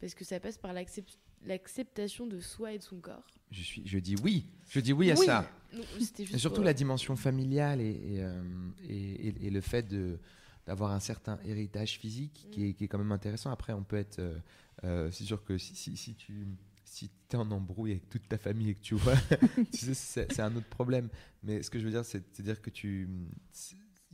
parce 0.00 0.14
que 0.14 0.24
ça 0.24 0.40
passe 0.40 0.56
par 0.58 0.72
l'accept- 0.72 1.18
l'acceptation 1.46 2.26
de 2.26 2.40
soi 2.40 2.72
et 2.72 2.78
de 2.78 2.82
son 2.82 2.98
corps. 3.00 3.26
Je, 3.50 3.62
suis, 3.62 3.82
je 3.86 3.98
dis 3.98 4.16
oui. 4.22 4.46
Je 4.68 4.80
dis 4.80 4.92
oui 4.92 5.10
à 5.10 5.14
Oui. 5.18 5.26
ça. 5.26 5.50
Non, 5.74 5.82
c'était 5.98 6.24
juste 6.24 6.34
Et 6.34 6.38
surtout 6.38 6.56
pour- 6.56 6.64
la 6.64 6.74
dimension 6.74 7.16
familiale 7.16 7.80
et, 7.80 7.90
et, 7.90 8.22
euh, 8.22 8.42
et- 8.88 9.28
et- 9.28 9.46
et 9.46 9.50
le 9.50 9.60
fait 9.60 9.82
de 9.88 10.18
d'avoir 10.66 10.92
un 10.92 11.00
certain 11.00 11.40
héritage 11.44 11.98
physique 11.98 12.46
qui 12.52 12.66
est, 12.68 12.74
qui 12.74 12.84
est 12.84 12.88
quand 12.88 12.98
même 12.98 13.10
intéressant. 13.10 13.50
Après, 13.50 13.72
on 13.72 13.82
peut 13.82 13.96
être... 13.96 14.20
euh, 14.20 14.38
euh, 14.84 15.10
c'est 15.10 15.24
sûr 15.24 15.42
que 15.42 15.58
si, 15.58 15.74
si, 15.74 15.96
si 15.96 16.14
tu 16.14 16.46
si 16.84 17.10
es 17.32 17.36
en 17.36 17.50
embrouille 17.50 17.90
avec 17.92 18.08
toute 18.08 18.28
ta 18.28 18.38
famille 18.38 18.68
et 18.70 18.74
que 18.76 18.80
tu 18.80 18.94
vois, 18.94 19.16
tu 19.72 19.92
sais, 19.92 19.94
c'est 20.30 20.40
un 20.40 20.54
autre 20.54 20.68
problème. 20.68 21.08
Mais 21.42 21.62
ce 21.64 21.70
que 21.70 21.80
je 21.80 21.84
veux 21.84 21.90
dire, 21.90 22.04
c'est 22.04 22.40
dire 22.40 22.62
que 22.62 22.70
tu... 22.70 23.08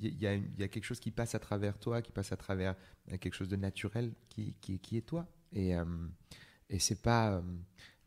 Il 0.00 0.14
y, 0.14 0.24
y 0.24 0.62
a 0.62 0.68
quelque 0.68 0.84
chose 0.84 1.00
qui 1.00 1.10
passe 1.10 1.34
à 1.34 1.38
travers 1.40 1.76
toi, 1.78 2.00
qui 2.00 2.12
passe 2.12 2.30
à 2.32 2.36
travers 2.36 2.76
euh, 3.12 3.18
quelque 3.18 3.34
chose 3.34 3.48
de 3.48 3.56
naturel 3.56 4.12
qui, 4.30 4.54
qui, 4.60 4.78
qui 4.78 4.96
est 4.96 5.02
toi. 5.02 5.26
Et, 5.52 5.74
euh, 5.76 5.84
et 6.70 6.78
c'est 6.78 7.02
pas... 7.02 7.32
euh, 7.36 7.42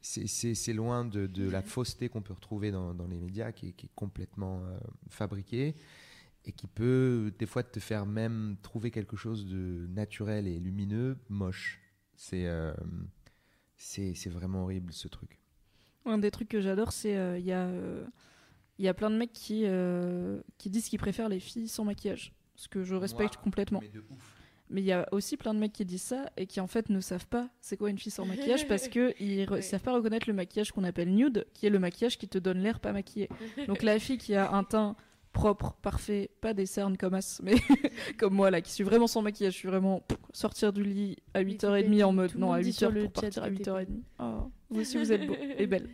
c'est- 0.02 0.74
loin 0.74 1.06
de, 1.06 1.28
de 1.28 1.48
la 1.50 1.62
fausseté 1.62 2.10
qu'on 2.10 2.22
peut 2.22 2.34
retrouver 2.34 2.72
dans, 2.72 2.94
dans 2.94 3.08
les 3.08 3.18
médias, 3.18 3.52
qui 3.52 3.70
est, 3.70 3.72
qui 3.74 3.86
est 3.88 3.92
complètement 3.96 4.64
euh, 4.66 4.78
fabriquée 5.10 5.76
et 6.46 6.52
qui 6.54 6.66
peut 6.68 7.32
des 7.38 7.46
fois 7.46 7.62
te 7.64 7.80
faire 7.80 8.06
même 8.08 8.58
trouver 8.64 8.90
quelque 8.90 9.16
chose 9.16 9.46
de 9.46 9.86
naturel 9.90 10.48
et 10.48 10.60
lumineux 10.60 11.18
moche. 11.30 11.80
C'est 12.16 12.48
euh, 12.48 12.74
c'est 13.78 14.30
vraiment 14.30 14.64
horrible 14.64 14.94
ce 14.94 15.08
truc. 15.08 15.40
Un 16.06 16.18
des 16.18 16.32
trucs 16.32 16.50
que 16.50 16.62
j'adore, 16.62 16.92
c'est 16.92 17.16
euh, 17.16 17.38
il 17.38 17.46
y 17.46 17.52
a 17.52 17.66
euh, 17.68 18.06
y 18.80 18.88
a 18.88 18.94
plein 18.94 19.12
de 19.12 19.18
mecs 19.18 19.34
qui 19.34 19.64
euh, 19.66 20.42
qui 20.58 20.70
disent 20.70 20.90
qu'ils 20.90 21.00
préfèrent 21.00 21.30
les 21.30 21.40
filles 21.40 21.68
sans 21.68 21.86
maquillage, 21.86 22.34
ce 22.56 22.68
que 22.68 22.84
je 22.84 22.96
respecte 22.96 23.36
Moi, 23.36 23.44
complètement. 23.44 23.80
Mais 23.82 23.90
de 23.90 24.04
ouf. 24.10 24.41
Mais 24.74 24.82
il 24.82 24.86
y 24.86 24.94
a 24.94 25.06
aussi 25.12 25.36
plein 25.36 25.54
de 25.54 25.60
mecs 25.60 25.74
qui 25.74 25.84
disent 25.84 26.02
ça 26.02 26.32
et 26.38 26.46
qui 26.48 26.62
en 26.62 26.68
fait 26.68 26.90
ne 26.90 27.02
savent 27.02 27.28
pas 27.28 27.50
c'est 27.60 27.76
quoi 27.76 27.90
une 27.90 27.98
fille 28.00 28.12
sans 28.12 28.26
maquillage 28.26 28.66
parce 28.70 28.88
que 28.88 29.14
ils 29.22 29.48
Ouais. 29.50 29.62
savent 29.62 29.82
pas 29.82 29.94
reconnaître 29.94 30.28
le 30.30 30.34
maquillage 30.34 30.72
qu'on 30.72 30.86
appelle 30.86 31.14
nude, 31.14 31.46
qui 31.54 31.66
est 31.66 31.70
le 31.70 31.78
maquillage 31.80 32.18
qui 32.18 32.28
te 32.30 32.38
donne 32.38 32.60
l'air 32.60 32.80
pas 32.80 32.94
maquillé. 32.94 33.28
Donc 33.68 33.84
la 33.84 34.00
fille 34.00 34.18
qui 34.18 34.34
a 34.34 34.52
un 34.52 34.64
teint 34.64 34.96
propre, 35.34 35.74
parfait, 35.82 36.30
pas 36.42 36.54
des 36.54 36.66
cernes 36.66 36.98
comme 36.98 37.14
As, 37.14 37.42
mais 37.44 37.56
comme 38.18 38.34
moi 38.34 38.50
là, 38.52 38.62
qui 38.62 38.72
suis 38.72 38.84
vraiment 38.84 39.08
sans 39.08 39.22
maquillage. 39.22 39.54
Je 39.54 39.58
suis 39.60 39.68
vraiment 39.68 40.00
pff, 40.02 40.18
sortir 40.34 40.72
du 40.74 40.84
lit 40.84 41.18
à 41.34 41.44
Mais 41.44 41.54
8h30 41.54 42.04
en 42.04 42.14
mode 42.14 42.34
le 42.34 42.40
non, 42.40 42.52
à 42.54 42.62
dit 42.62 42.70
8h 42.72 42.74
sur 42.74 42.92
le 42.92 43.04
pour 43.04 43.16
chat 43.16 43.22
partir 43.22 43.44
à 43.44 43.50
que 43.50 43.56
t'es 43.56 43.64
8h30. 43.70 43.88
Oh, 44.20 44.52
vous 44.70 44.82
aussi 44.82 44.98
vous 44.98 45.12
êtes 45.12 45.26
beau 45.28 45.36
et 45.58 45.68
belle. 45.68 45.90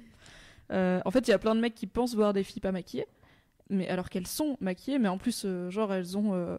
Euh, 0.72 1.00
en 1.06 1.12
fait, 1.12 1.28
il 1.28 1.32
y 1.32 1.34
a 1.34 1.40
plein 1.40 1.56
de 1.56 1.62
mecs 1.62 1.76
qui 1.76 1.88
pensent 1.88 2.14
voir 2.14 2.34
des 2.34 2.44
filles 2.44 2.62
pas 2.62 2.72
maquillées, 2.72 3.08
mais 3.70 3.88
alors 3.88 4.10
qu'elles 4.10 4.28
sont 4.28 4.58
maquillées, 4.60 5.00
mais 5.00 5.08
en 5.08 5.18
plus, 5.18 5.44
euh, 5.46 5.70
genre, 5.70 5.94
elles 5.94 6.18
ont. 6.18 6.34
euh, 6.34 6.58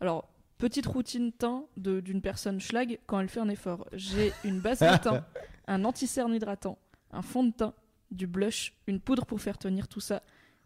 Alors, 0.00 0.29
petite 0.60 0.86
routine 0.86 1.32
teint 1.32 1.64
de- 1.76 1.98
d'une 2.00 2.20
personne 2.22 2.60
schlag 2.60 2.98
quand 3.06 3.18
elle 3.20 3.28
fait 3.28 3.40
un 3.40 3.48
effort. 3.48 3.88
J'ai 3.92 4.32
une 4.44 4.60
base 4.60 4.78
de 4.80 5.02
teint, 5.02 5.24
un 5.66 5.84
anti-cerne 5.84 6.32
hydratant, 6.34 6.78
un 7.10 7.22
fond 7.22 7.42
de 7.44 7.52
teint, 7.52 7.74
du 8.12 8.26
blush, 8.28 8.72
une 8.86 9.00
poudre 9.00 9.26
pour 9.26 9.40
faire 9.40 9.58
tenir 9.58 9.88
tout 9.88 10.00
ça. 10.00 10.22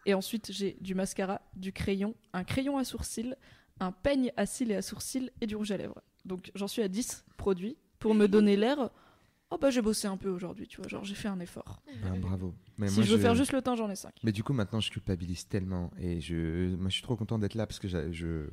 Et 0.07 0.13
ensuite, 0.15 0.53
j'ai 0.53 0.77
du 0.81 0.95
mascara, 0.95 1.41
du 1.57 1.73
crayon, 1.73 2.15
un 2.35 2.45
crayon 2.45 2.77
à 2.77 2.85
sourcils, 2.85 3.35
un 3.81 3.93
peigne 3.93 4.33
à 4.37 4.45
cils 4.47 4.71
et 4.71 4.77
à 4.77 4.83
sourcils 4.83 5.31
et 5.41 5.47
du 5.47 5.57
rouge 5.57 5.71
à 5.73 5.77
lèvres. 5.79 6.01
Donc, 6.27 6.51
j'en 6.55 6.69
suis 6.69 6.83
à 6.83 6.89
10 6.89 7.25
produits 7.39 7.77
pour 7.99 8.15
me 8.15 8.27
donner 8.29 8.57
l'air. 8.57 8.91
Oh 9.55 9.59
bah 9.59 9.71
j'ai 9.71 9.83
bossé 9.83 10.09
un 10.09 10.17
peu 10.17 10.31
aujourd'hui, 10.31 10.67
tu 10.67 10.81
vois, 10.81 10.89
genre 10.89 11.05
j'ai 11.05 11.15
fait 11.15 11.29
un 11.29 11.39
effort. 11.39 11.81
Ben, 12.03 12.21
bravo. 12.21 12.57
Mais 12.77 12.89
si 12.89 12.97
moi, 12.97 13.05
je 13.05 13.15
veux 13.15 13.21
faire 13.21 13.37
juste 13.37 13.53
le 13.53 13.63
teint, 13.63 13.77
j'en 13.77 13.89
ai 13.89 13.95
5. 13.95 14.13
Mais 14.25 14.33
du 14.33 14.43
coup, 14.43 14.53
maintenant, 14.53 14.81
je 14.81 14.91
culpabilise 14.91 15.47
tellement. 15.47 15.93
Et 15.97 16.21
je, 16.21 16.75
moi, 16.75 16.89
je 16.89 16.95
suis 16.95 17.05
trop 17.05 17.15
content 17.15 17.39
d'être 17.39 17.55
là 17.55 17.65
parce 17.65 17.79
que 17.79 17.87
je, 17.87 18.49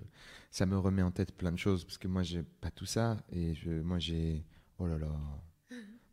ça 0.52 0.68
me 0.68 0.78
remet 0.78 1.02
en 1.02 1.10
tête 1.10 1.32
plein 1.36 1.52
de 1.52 1.58
choses. 1.58 1.86
Parce 1.86 1.98
que 1.98 2.08
moi, 2.08 2.22
j'ai 2.22 2.44
pas 2.44 2.70
tout 2.70 2.86
ça. 2.86 3.18
Et 3.32 3.56
je, 3.56 3.72
moi, 3.72 3.98
j'ai. 3.98 4.46
Oh 4.78 4.86
là 4.86 5.00
là. 5.00 5.08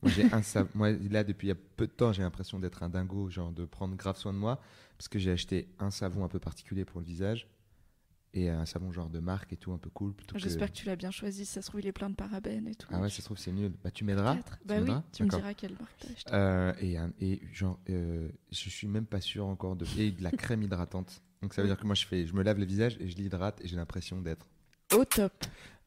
Moi, 0.01 0.11
j'ai 0.11 0.25
un 0.33 0.41
Moi, 0.75 0.93
là, 1.11 1.23
depuis 1.23 1.49
il 1.49 1.51
y 1.51 1.53
a 1.53 1.59
peu 1.77 1.87
de 1.87 1.93
temps, 1.93 2.15
j'ai 2.15 2.23
l'impression 2.23 2.59
d'être 2.59 2.83
un 2.83 2.89
dingo, 2.89 3.29
genre 3.29 3.53
de 3.53 3.67
prendre 3.67 3.95
grave 3.95 4.17
soin 4.17 4.33
de 4.33 4.39
moi. 4.39 4.59
Parce 4.97 5.09
que 5.09 5.19
j'ai 5.19 5.33
acheté 5.33 5.69
un 5.79 5.91
savon 5.91 6.25
un 6.25 6.29
peu 6.29 6.39
particulier 6.39 6.87
pour 6.87 7.01
le 7.01 7.07
visage. 7.07 7.47
Et 8.35 8.51
un 8.51 8.67
savon 8.67 8.93
genre 8.93 9.09
de 9.09 9.21
marque 9.21 9.55
et 9.55 9.57
tout, 9.57 9.73
un 9.73 9.79
peu 9.79 9.89
cool. 9.91 10.13
plutôt 10.13 10.35
que- 10.35 10.39
J'espère 10.39 10.69
que 10.71 10.77
tu 10.77 10.85
l'as 10.87 10.97
bien 10.97 11.11
choisi, 11.11 11.47
si 11.47 11.53
ça 11.53 11.63
se 11.63 11.69
trouve 11.69 11.81
il 11.81 11.87
est 11.87 11.93
plein 11.93 12.11
de 12.11 12.15
parabènes 12.15 12.69
et 12.69 12.75
tout. 12.75 12.87
Ah 12.93 13.01
ouais, 13.01 13.09
ça 13.09 13.17
se 13.17 13.23
trouve, 13.23 13.39
c'est 13.39 13.53
nul. 13.53 13.73
Bah, 13.83 13.91
tu 13.91 14.05
m'aideras. 14.05 14.37
Bah 14.67 14.75
oui, 14.83 14.91
tu 15.13 15.25
me 15.25 15.29
diras 15.31 15.55
quelle 15.55 15.73
marque 15.73 15.97
t'as 15.99 16.13
acheté. 16.13 16.31
Euh, 16.35 16.73
et, 16.81 16.99
un- 16.99 17.11
et 17.21 17.41
genre, 17.53 17.79
euh, 17.89 18.29
je 18.51 18.69
suis 18.69 18.87
même 18.87 19.07
pas 19.07 19.21
sûr 19.23 19.47
encore 19.47 19.77
de. 19.77 19.87
Et 19.99 20.11
de 20.11 20.23
la 20.23 20.31
crème 20.31 20.63
hydratante. 20.63 21.23
Donc 21.41 21.55
ça 21.55 21.63
veut 21.63 21.69
dire 21.69 21.79
que 21.79 21.87
moi, 21.87 21.95
je, 21.95 22.05
fais, 22.07 22.27
je 22.27 22.35
me 22.35 22.43
lave 22.43 22.59
le 22.59 22.67
visage 22.67 22.97
et 23.01 23.09
je 23.09 23.17
l'hydrate 23.17 23.61
et 23.63 23.67
j'ai 23.69 23.77
l'impression 23.77 24.21
d'être 24.21 24.47
Au 24.95 25.05
top. 25.07 25.33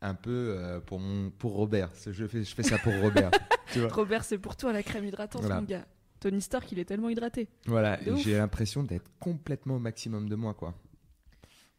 un 0.02 0.16
peu 0.16 0.56
euh, 0.58 0.80
pour, 0.80 1.00
mon, 1.00 1.30
pour 1.30 1.54
Robert. 1.54 1.92
Je 2.10 2.26
fais, 2.26 2.44
je 2.44 2.56
fais 2.56 2.64
ça 2.64 2.78
pour 2.80 2.94
Robert. 3.02 3.30
tu 3.72 3.80
vois 3.82 3.90
Robert, 3.90 4.24
c'est 4.24 4.40
pour 4.40 4.56
toi 4.56 4.74
la 4.74 4.82
crème 4.82 5.06
hydratante, 5.06 5.42
Voilà. 5.42 5.62
mon 5.62 5.68
gars. 5.68 5.86
Tony 6.20 6.42
Stark, 6.42 6.72
il 6.72 6.80
est 6.80 6.86
tellement 6.86 7.10
hydraté. 7.10 7.50
Voilà, 7.66 8.00
j'ai 8.18 8.36
l'impression 8.38 8.84
d'être 8.84 9.12
complètement 9.20 9.76
au 9.76 9.80
maximum 9.80 10.28
de 10.30 10.36
moi, 10.36 10.54
quoi. 10.54 10.74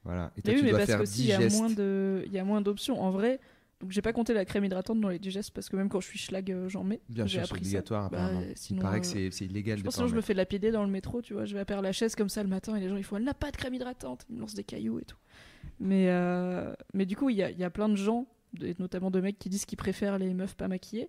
Voilà. 0.04 0.32
Et 0.36 0.42
toi, 0.42 0.52
Mais 0.52 0.54
oui, 0.54 0.58
tu 0.58 0.64
mais 0.64 0.70
dois 0.70 0.86
parce 0.86 0.98
qu'aussi, 0.98 1.22
10 1.22 1.22
il 1.22 1.28
y 1.28 1.32
a 1.32 1.48
moins 1.48 1.70
de, 1.70 2.22
il 2.26 2.32
y 2.32 2.38
a 2.38 2.44
moins 2.44 2.60
d'options. 2.60 3.00
En 3.00 3.10
vrai, 3.10 3.38
donc 3.80 3.92
j'ai 3.92 4.02
pas 4.02 4.12
compté 4.12 4.34
la 4.34 4.44
crème 4.44 4.64
hydratante 4.64 5.00
dans 5.00 5.08
les 5.08 5.18
digestes 5.18 5.50
parce 5.50 5.68
que 5.68 5.76
même 5.76 5.88
quand 5.88 6.00
je 6.00 6.06
suis 6.06 6.18
schlag, 6.18 6.50
euh, 6.50 6.68
j'en 6.68 6.84
mets. 6.84 7.00
Bien 7.08 7.26
sûr, 7.26 7.44
c'est 7.46 7.52
obligatoire, 7.52 8.10
Bah, 8.10 8.30
sinon, 8.54 8.80
Il 8.80 8.82
paraît 8.82 8.98
euh, 9.00 9.02
c'est 9.02 9.30
c'est 9.30 9.44
illégal 9.44 9.78
Je 9.78 9.84
pense 9.84 9.94
sinon 9.94 10.08
je 10.08 10.14
me 10.14 10.20
fais 10.20 10.34
lapider 10.34 10.70
dans 10.70 10.84
le 10.84 10.90
métro, 10.90 11.22
tu 11.22 11.34
vois. 11.34 11.44
Je 11.44 11.54
vais 11.54 11.60
à 11.60 11.64
Père 11.64 11.82
Lachaise 11.82 12.14
comme 12.14 12.28
ça 12.28 12.42
le 12.42 12.48
matin 12.48 12.74
et 12.76 12.80
les 12.80 12.88
gens 12.88 12.96
ils 12.96 13.04
font 13.04 13.16
elle 13.16 13.24
n'a 13.24 13.34
pas 13.34 13.50
de 13.50 13.56
crème 13.56 13.74
hydratante, 13.74 14.24
ils 14.28 14.36
me 14.36 14.40
lancent 14.40 14.54
des 14.54 14.64
cailloux 14.64 14.98
et 15.00 15.04
tout. 15.04 15.16
Mais, 15.80 16.06
euh, 16.10 16.72
mais 16.94 17.06
du 17.06 17.16
coup, 17.16 17.30
il 17.30 17.36
y 17.36 17.42
a, 17.42 17.50
y 17.50 17.64
a 17.64 17.70
plein 17.70 17.88
de 17.88 17.96
gens, 17.96 18.26
et 18.60 18.74
notamment 18.78 19.10
de 19.10 19.20
mecs 19.20 19.38
qui 19.38 19.48
disent 19.48 19.64
qu'ils 19.64 19.78
préfèrent 19.78 20.18
les 20.18 20.32
meufs 20.34 20.54
pas 20.56 20.68
maquillées 20.68 21.08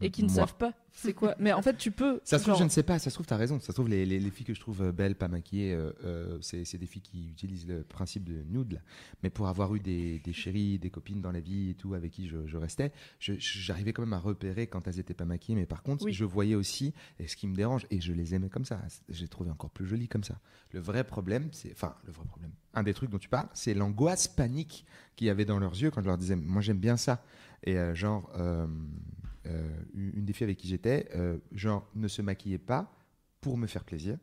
et 0.00 0.10
qui 0.10 0.22
ne 0.22 0.28
Moi. 0.28 0.34
savent 0.36 0.56
pas 0.56 0.72
c'est 0.98 1.12
quoi. 1.12 1.34
Mais 1.38 1.52
en 1.52 1.60
fait, 1.60 1.76
tu 1.76 1.90
peux. 1.90 2.22
Ça 2.24 2.38
se 2.38 2.44
trouve, 2.44 2.52
genre- 2.54 2.58
je 2.60 2.64
ne 2.64 2.68
sais 2.70 2.82
pas. 2.82 2.98
Ça 2.98 3.10
se 3.10 3.14
trouve, 3.16 3.26
t'as 3.26 3.36
raison. 3.36 3.60
Ça 3.60 3.66
se 3.66 3.72
trouve, 3.72 3.90
les, 3.90 4.06
les, 4.06 4.18
les 4.18 4.30
filles 4.30 4.46
que 4.46 4.54
je 4.54 4.60
trouve 4.60 4.80
euh, 4.80 4.92
belles, 4.92 5.14
pas 5.14 5.28
maquillées, 5.28 5.74
euh, 5.74 5.92
euh, 6.04 6.38
c'est 6.40 6.78
des 6.78 6.86
filles 6.86 7.02
qui 7.02 7.28
utilisent 7.28 7.66
le 7.66 7.82
principe 7.82 8.24
de 8.24 8.42
nude. 8.48 8.72
là. 8.72 8.78
Mais 9.22 9.28
pour 9.28 9.46
avoir 9.48 9.74
eu 9.74 9.78
des, 9.80 10.20
des 10.20 10.32
chéries, 10.32 10.78
des 10.78 10.88
copines 10.88 11.20
dans 11.20 11.32
la 11.32 11.40
vie 11.40 11.68
et 11.68 11.74
tout, 11.74 11.92
avec 11.92 12.12
qui 12.12 12.28
je, 12.28 12.46
je 12.46 12.56
restais, 12.56 12.92
j'arrivais 13.20 13.92
quand 13.92 14.00
même 14.00 14.14
à 14.14 14.18
repérer 14.18 14.68
quand 14.68 14.88
elles 14.88 14.98
étaient 14.98 15.12
pas 15.12 15.26
maquillées. 15.26 15.56
Mais 15.56 15.66
par 15.66 15.82
contre, 15.82 16.06
Oui. 16.06 16.14
je 16.14 16.24
voyais 16.24 16.54
aussi, 16.54 16.94
et 17.18 17.28
ce 17.28 17.36
qui 17.36 17.46
me 17.46 17.54
dérange, 17.54 17.86
et 17.90 18.00
je 18.00 18.14
les 18.14 18.34
aimais 18.34 18.48
comme 18.48 18.64
ça. 18.64 18.80
Je 19.10 19.20
les 19.20 19.28
trouvais 19.28 19.50
encore 19.50 19.68
plus 19.68 19.84
jolies 19.86 20.08
comme 20.08 20.24
ça. 20.24 20.40
Le 20.72 20.80
vrai 20.80 21.04
problème, 21.04 21.50
c'est. 21.52 21.72
Enfin, 21.72 21.94
le 22.06 22.12
vrai 22.12 22.24
problème. 22.24 22.52
Un 22.72 22.82
des 22.82 22.94
trucs 22.94 23.10
dont 23.10 23.18
tu 23.18 23.28
parles, 23.28 23.48
c'est 23.52 23.74
l'angoisse 23.74 24.28
panique 24.28 24.86
qu'il 25.14 25.26
y 25.26 25.30
avait 25.30 25.44
dans 25.44 25.58
leurs 25.58 25.74
yeux 25.74 25.90
quand 25.90 26.00
je 26.00 26.06
leur 26.06 26.16
disais 26.16 26.36
Moi, 26.36 26.62
j'aime 26.62 26.78
bien 26.78 26.96
ça. 26.96 27.22
Et 27.64 27.76
euh, 27.76 27.94
genre. 27.94 28.30
euh, 28.38 28.66
une 29.94 30.24
des 30.24 30.32
filles 30.32 30.44
avec 30.44 30.58
qui 30.58 30.68
j'étais, 30.68 31.08
euh, 31.14 31.38
genre, 31.52 31.88
ne 31.94 32.08
se 32.08 32.22
maquillait 32.22 32.58
pas 32.58 32.92
pour 33.40 33.56
me 33.56 33.66
faire 33.66 33.84
plaisir. 33.84 34.18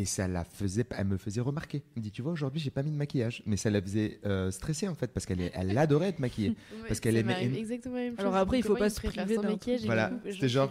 Et 0.00 0.04
ça 0.04 0.28
la 0.28 0.44
faisait, 0.44 0.86
elle 0.96 1.06
me 1.08 1.16
faisait 1.16 1.40
remarquer. 1.40 1.82
Elle 1.96 2.00
me 2.00 2.04
dit, 2.04 2.12
tu 2.12 2.22
vois, 2.22 2.30
aujourd'hui, 2.30 2.60
j'ai 2.60 2.70
pas 2.70 2.84
mis 2.84 2.92
de 2.92 2.96
maquillage. 2.96 3.42
Mais 3.46 3.56
ça 3.56 3.68
la 3.68 3.82
faisait 3.82 4.20
euh, 4.24 4.52
stresser, 4.52 4.86
en 4.86 4.94
fait, 4.94 5.08
parce 5.12 5.26
qu'elle 5.26 5.40
est- 5.40 5.50
elle 5.54 5.76
adorait 5.76 6.10
être 6.10 6.20
maquillée. 6.20 6.54
Parce 6.86 7.00
qu'elle 7.00 7.16
aimait- 7.16 7.52
exactement 7.58 7.96
la 7.96 8.02
même 8.02 8.10
chose. 8.12 8.20
Alors 8.20 8.36
après, 8.36 8.58
il 8.60 8.62
faut 8.62 8.76
pas 8.76 8.90
se 8.90 9.00
priver 9.00 9.36
d'un 9.36 9.42
maquillage 9.42 9.84
Voilà, 9.86 10.12
c'était 10.30 10.48
genre- 10.48 10.70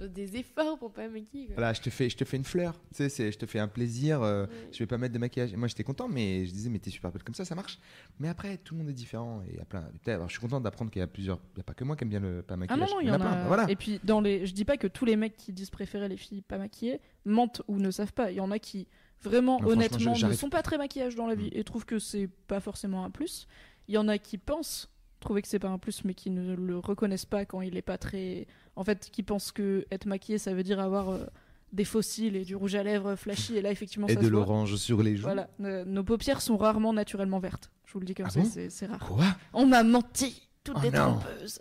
des, 0.00 0.36
efforts 0.38 0.78
pour 0.78 0.90
pas 0.90 1.06
maquiller. 1.08 1.46
Quoi. 1.48 1.54
Voilà, 1.56 1.72
je 1.74 1.82
te 1.82 1.90
fais, 1.90 2.08
je 2.08 2.16
te 2.16 2.24
fais 2.24 2.38
une 2.38 2.44
fleur. 2.44 2.72
Tu 2.88 2.96
sais, 2.96 3.08
c'est- 3.10 3.30
je 3.30 3.38
te 3.38 3.44
fais 3.44 3.58
un 3.58 3.68
plaisir. 3.68 4.22
euh, 4.22 4.46
Ouais. 4.46 4.48
Je 4.72 4.78
vais 4.78 4.86
pas 4.86 4.96
mettre 4.96 5.12
de 5.12 5.18
maquillage. 5.18 5.52
Et 5.52 5.56
moi, 5.56 5.68
j'étais 5.68 5.84
content, 5.84 6.08
mais 6.08 6.46
je 6.46 6.52
disais, 6.52 6.70
mais 6.70 6.78
t'es 6.78 6.88
super 6.90 7.12
belle 7.12 7.22
comme 7.22 7.34
ça, 7.34 7.44
ça 7.44 7.54
marche. 7.54 7.78
Mais 8.18 8.28
après, 8.28 8.56
tout 8.56 8.74
le 8.74 8.78
monde 8.80 8.88
est 8.88 8.94
différent. 8.94 9.42
Et 9.46 9.50
il 9.52 9.58
y 9.58 9.60
a 9.60 9.64
plein. 9.66 9.82
peut-être- 9.82 10.14
Alors, 10.16 10.28
je 10.28 10.32
suis 10.32 10.40
content 10.40 10.60
d'apprendre 10.62 10.90
qu'il 10.90 11.00
y 11.00 11.02
a 11.02 11.06
plusieurs. 11.06 11.38
Il 11.54 11.58
y 11.58 11.60
a 11.60 11.64
pas 11.64 11.74
que 11.74 11.84
moi 11.84 11.94
qui 11.94 12.04
aime 12.04 12.10
bien 12.10 12.20
le 12.20 12.40
pas 12.42 12.54
Ah 12.54 12.56
maquillage. 12.56 12.88
non, 12.88 12.94
non, 12.96 13.00
il 13.02 13.08
y 13.08 13.10
en 13.10 13.14
a. 13.14 13.18
plein. 13.18 13.46
Voilà. 13.46 13.70
Et 13.70 13.76
puis, 13.76 14.00
dans 14.02 14.22
les... 14.22 14.46
je 14.46 14.54
dis 14.54 14.64
pas 14.64 14.78
que 14.78 14.86
tous 14.86 15.04
les 15.04 15.16
mecs 15.16 15.36
qui 15.36 15.52
disent 15.52 15.70
préférer 15.70 16.08
les 16.08 16.16
filles 16.16 16.40
pas 16.42 16.56
maquillées 16.56 17.00
mentent 17.24 17.62
ou 17.68 17.78
ne 17.78 17.90
savent 17.90 18.12
pas. 18.12 18.30
Il 18.30 18.36
y 18.36 18.40
en 18.40 18.50
a 18.50 18.58
qui, 18.58 18.88
vraiment, 19.22 19.60
Non, 19.60 19.68
honnêtement, 19.68 20.14
ne 20.16 20.32
sont 20.32 20.50
pas 20.50 20.62
très 20.62 20.78
maquillage 20.78 21.14
dans 21.14 21.26
la 21.26 21.34
vie 21.34 21.46
Mm. 21.48 21.58
et 21.58 21.64
trouvent 21.64 21.84
que 21.86 21.98
c'est 21.98 22.28
pas 22.48 22.60
forcément 22.60 23.04
un 23.04 23.10
plus. 23.10 23.46
Il 23.88 23.94
y 23.94 23.98
en 23.98 24.08
a 24.08 24.18
qui 24.18 24.38
pensent 24.38 24.88
trouver 25.20 25.40
que 25.42 25.48
c'est 25.48 25.58
pas 25.60 25.68
un 25.68 25.78
plus, 25.78 26.04
mais 26.04 26.14
qui 26.14 26.30
ne 26.30 26.54
le 26.56 26.78
reconnaissent 26.78 27.26
pas 27.26 27.44
quand 27.44 27.60
il 27.60 27.76
est 27.76 27.82
pas 27.82 27.96
très. 27.98 28.46
En 28.74 28.82
fait, 28.84 29.08
qui 29.12 29.22
pensent 29.22 29.52
que 29.52 29.86
être 29.92 30.06
maquillé, 30.06 30.38
ça 30.38 30.52
veut 30.52 30.64
dire 30.64 30.80
avoir 30.80 31.10
euh, 31.10 31.24
des 31.72 31.84
fossiles 31.84 32.34
et 32.36 32.44
du 32.44 32.56
rouge 32.56 32.74
à 32.74 32.82
lèvres 32.82 33.14
flashy. 33.14 33.56
Et 33.56 33.62
là, 33.62 33.70
effectivement, 33.70 34.06
Et 34.08 34.14
ça 34.14 34.20
de 34.20 34.26
l'orange 34.28 34.74
sur 34.76 35.00
les 35.02 35.16
joues. 35.16 35.22
Voilà, 35.22 35.48
Euh, 35.60 35.84
nos 35.84 36.02
paupières 36.02 36.40
sont 36.40 36.56
rarement 36.56 36.92
naturellement 36.92 37.38
vertes. 37.38 37.70
Je 37.86 37.92
vous 37.92 38.00
le 38.00 38.06
dis 38.06 38.14
comme 38.14 38.26
Ah 38.26 38.30
ça, 38.30 38.40
bon? 38.40 38.46
c'est- 38.68 38.86
rare. 38.86 38.98
Quoi? 38.98 39.24
On 39.52 39.66
m'a 39.66 39.84
menti, 39.84 40.48
toutes 40.64 40.76
Oh 40.78 40.86
non. 40.86 41.18
trompeuses. 41.20 41.60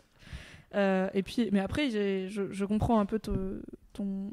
Euh, 0.73 1.09
et 1.13 1.21
puis, 1.21 1.49
mais 1.51 1.59
après, 1.59 1.89
j'ai- 1.91 2.29
je, 2.29 2.51
je 2.51 2.65
comprends 2.65 2.99
un 2.99 3.05
peu 3.05 3.19
te- 3.19 3.61
ton, 3.93 4.31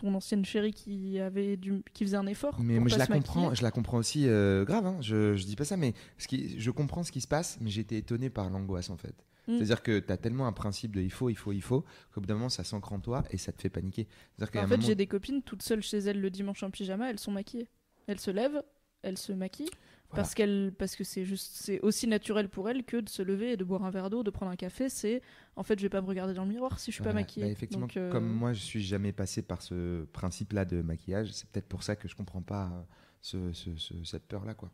ton 0.00 0.14
ancienne 0.14 0.44
chérie 0.44 0.72
qui 0.72 1.18
avait 1.18 1.56
du, 1.56 1.82
qui 1.92 2.04
faisait 2.04 2.16
un 2.16 2.26
effort. 2.26 2.58
Mais 2.60 2.74
pour 2.74 2.82
moi, 2.82 2.88
pas 2.88 2.94
je 2.94 2.98
la 2.98 3.04
maquiller. 3.08 3.18
comprends, 3.20 3.54
je 3.54 3.62
la 3.62 3.70
comprends 3.70 3.98
aussi 3.98 4.24
euh, 4.26 4.64
grave. 4.64 4.86
Hein, 4.86 4.96
je, 5.00 5.36
je 5.36 5.44
dis 5.44 5.56
pas 5.56 5.64
ça, 5.64 5.76
mais 5.76 5.94
ce 6.18 6.26
qui, 6.26 6.58
je 6.58 6.70
comprends 6.70 7.02
ce 7.02 7.12
qui 7.12 7.20
se 7.20 7.28
passe, 7.28 7.58
mais 7.60 7.70
j'ai 7.70 7.82
été 7.82 7.96
étonné 7.96 8.30
par 8.30 8.48
l'angoisse 8.50 8.90
en 8.90 8.96
fait. 8.96 9.14
Mm. 9.46 9.56
C'est-à-dire 9.56 9.82
que 9.82 9.98
tu 9.98 10.12
as 10.12 10.16
tellement 10.16 10.46
un 10.46 10.52
principe 10.52 10.94
de 10.94 11.00
il 11.00 11.10
faut, 11.10 11.28
il 11.28 11.34
faut, 11.36 11.52
il 11.52 11.62
faut, 11.62 11.84
qu'au 12.12 12.20
bout 12.20 12.26
d'un 12.26 12.34
moment, 12.34 12.48
ça 12.48 12.64
s'ancre 12.64 12.92
en 12.92 13.00
toi 13.00 13.24
et 13.30 13.36
ça 13.36 13.52
te 13.52 13.60
fait 13.60 13.70
paniquer. 13.70 14.06
En 14.40 14.46
fait, 14.46 14.66
moment- 14.66 14.80
j'ai 14.80 14.94
des 14.94 15.06
copines 15.06 15.42
toutes 15.42 15.62
seules 15.62 15.82
chez 15.82 15.98
elles 15.98 16.20
le 16.20 16.30
dimanche 16.30 16.62
en 16.62 16.70
pyjama, 16.70 17.10
elles 17.10 17.18
sont 17.18 17.32
maquillées. 17.32 17.68
Elles 18.06 18.20
se 18.20 18.30
lèvent, 18.30 18.62
elles 19.02 19.18
se 19.18 19.32
maquillent. 19.32 19.70
Voilà. 20.10 20.22
Parce, 20.24 20.34
qu'elles, 20.34 20.72
parce 20.76 20.96
que 20.96 21.04
c'est 21.04 21.24
juste 21.24 21.52
c'est 21.54 21.80
aussi 21.80 22.06
naturel 22.08 22.48
pour 22.48 22.68
elles 22.68 22.84
que 22.84 22.96
de 22.96 23.08
se 23.08 23.22
lever 23.22 23.52
et 23.52 23.56
de 23.56 23.62
boire 23.64 23.84
un 23.84 23.90
verre 23.90 24.10
d'eau, 24.10 24.22
de 24.24 24.30
prendre 24.30 24.50
un 24.50 24.56
café. 24.56 24.88
C'est 24.88 25.22
en 25.56 25.62
fait, 25.62 25.78
je 25.78 25.84
vais 25.84 25.88
pas 25.88 26.00
me 26.02 26.06
regarder 26.08 26.34
dans 26.34 26.42
le 26.44 26.50
miroir 26.50 26.80
si 26.80 26.90
je 26.90 26.96
suis 26.96 27.02
pas 27.04 27.10
Voilà. 27.10 27.20
maquillée. 27.20 27.46
Bah, 27.46 27.52
effectivement, 27.52 27.86
Donc, 27.86 27.96
euh, 27.96 28.10
comme 28.10 28.26
moi, 28.28 28.52
je 28.52 28.60
suis 28.60 28.82
jamais 28.82 29.12
passé 29.12 29.40
par 29.42 29.62
ce 29.62 30.04
principe-là 30.06 30.64
de 30.64 30.82
maquillage, 30.82 31.30
c'est 31.32 31.48
peut-être 31.48 31.68
pour 31.68 31.82
ça 31.84 31.94
que 31.96 32.08
je 32.08 32.16
comprends 32.16 32.42
pas 32.42 32.66
euh, 32.66 32.82
ce, 33.20 33.52
ce- 33.52 33.76
ce- 33.76 34.04
cette 34.04 34.26
peur-là, 34.26 34.54
quoi. 34.54 34.70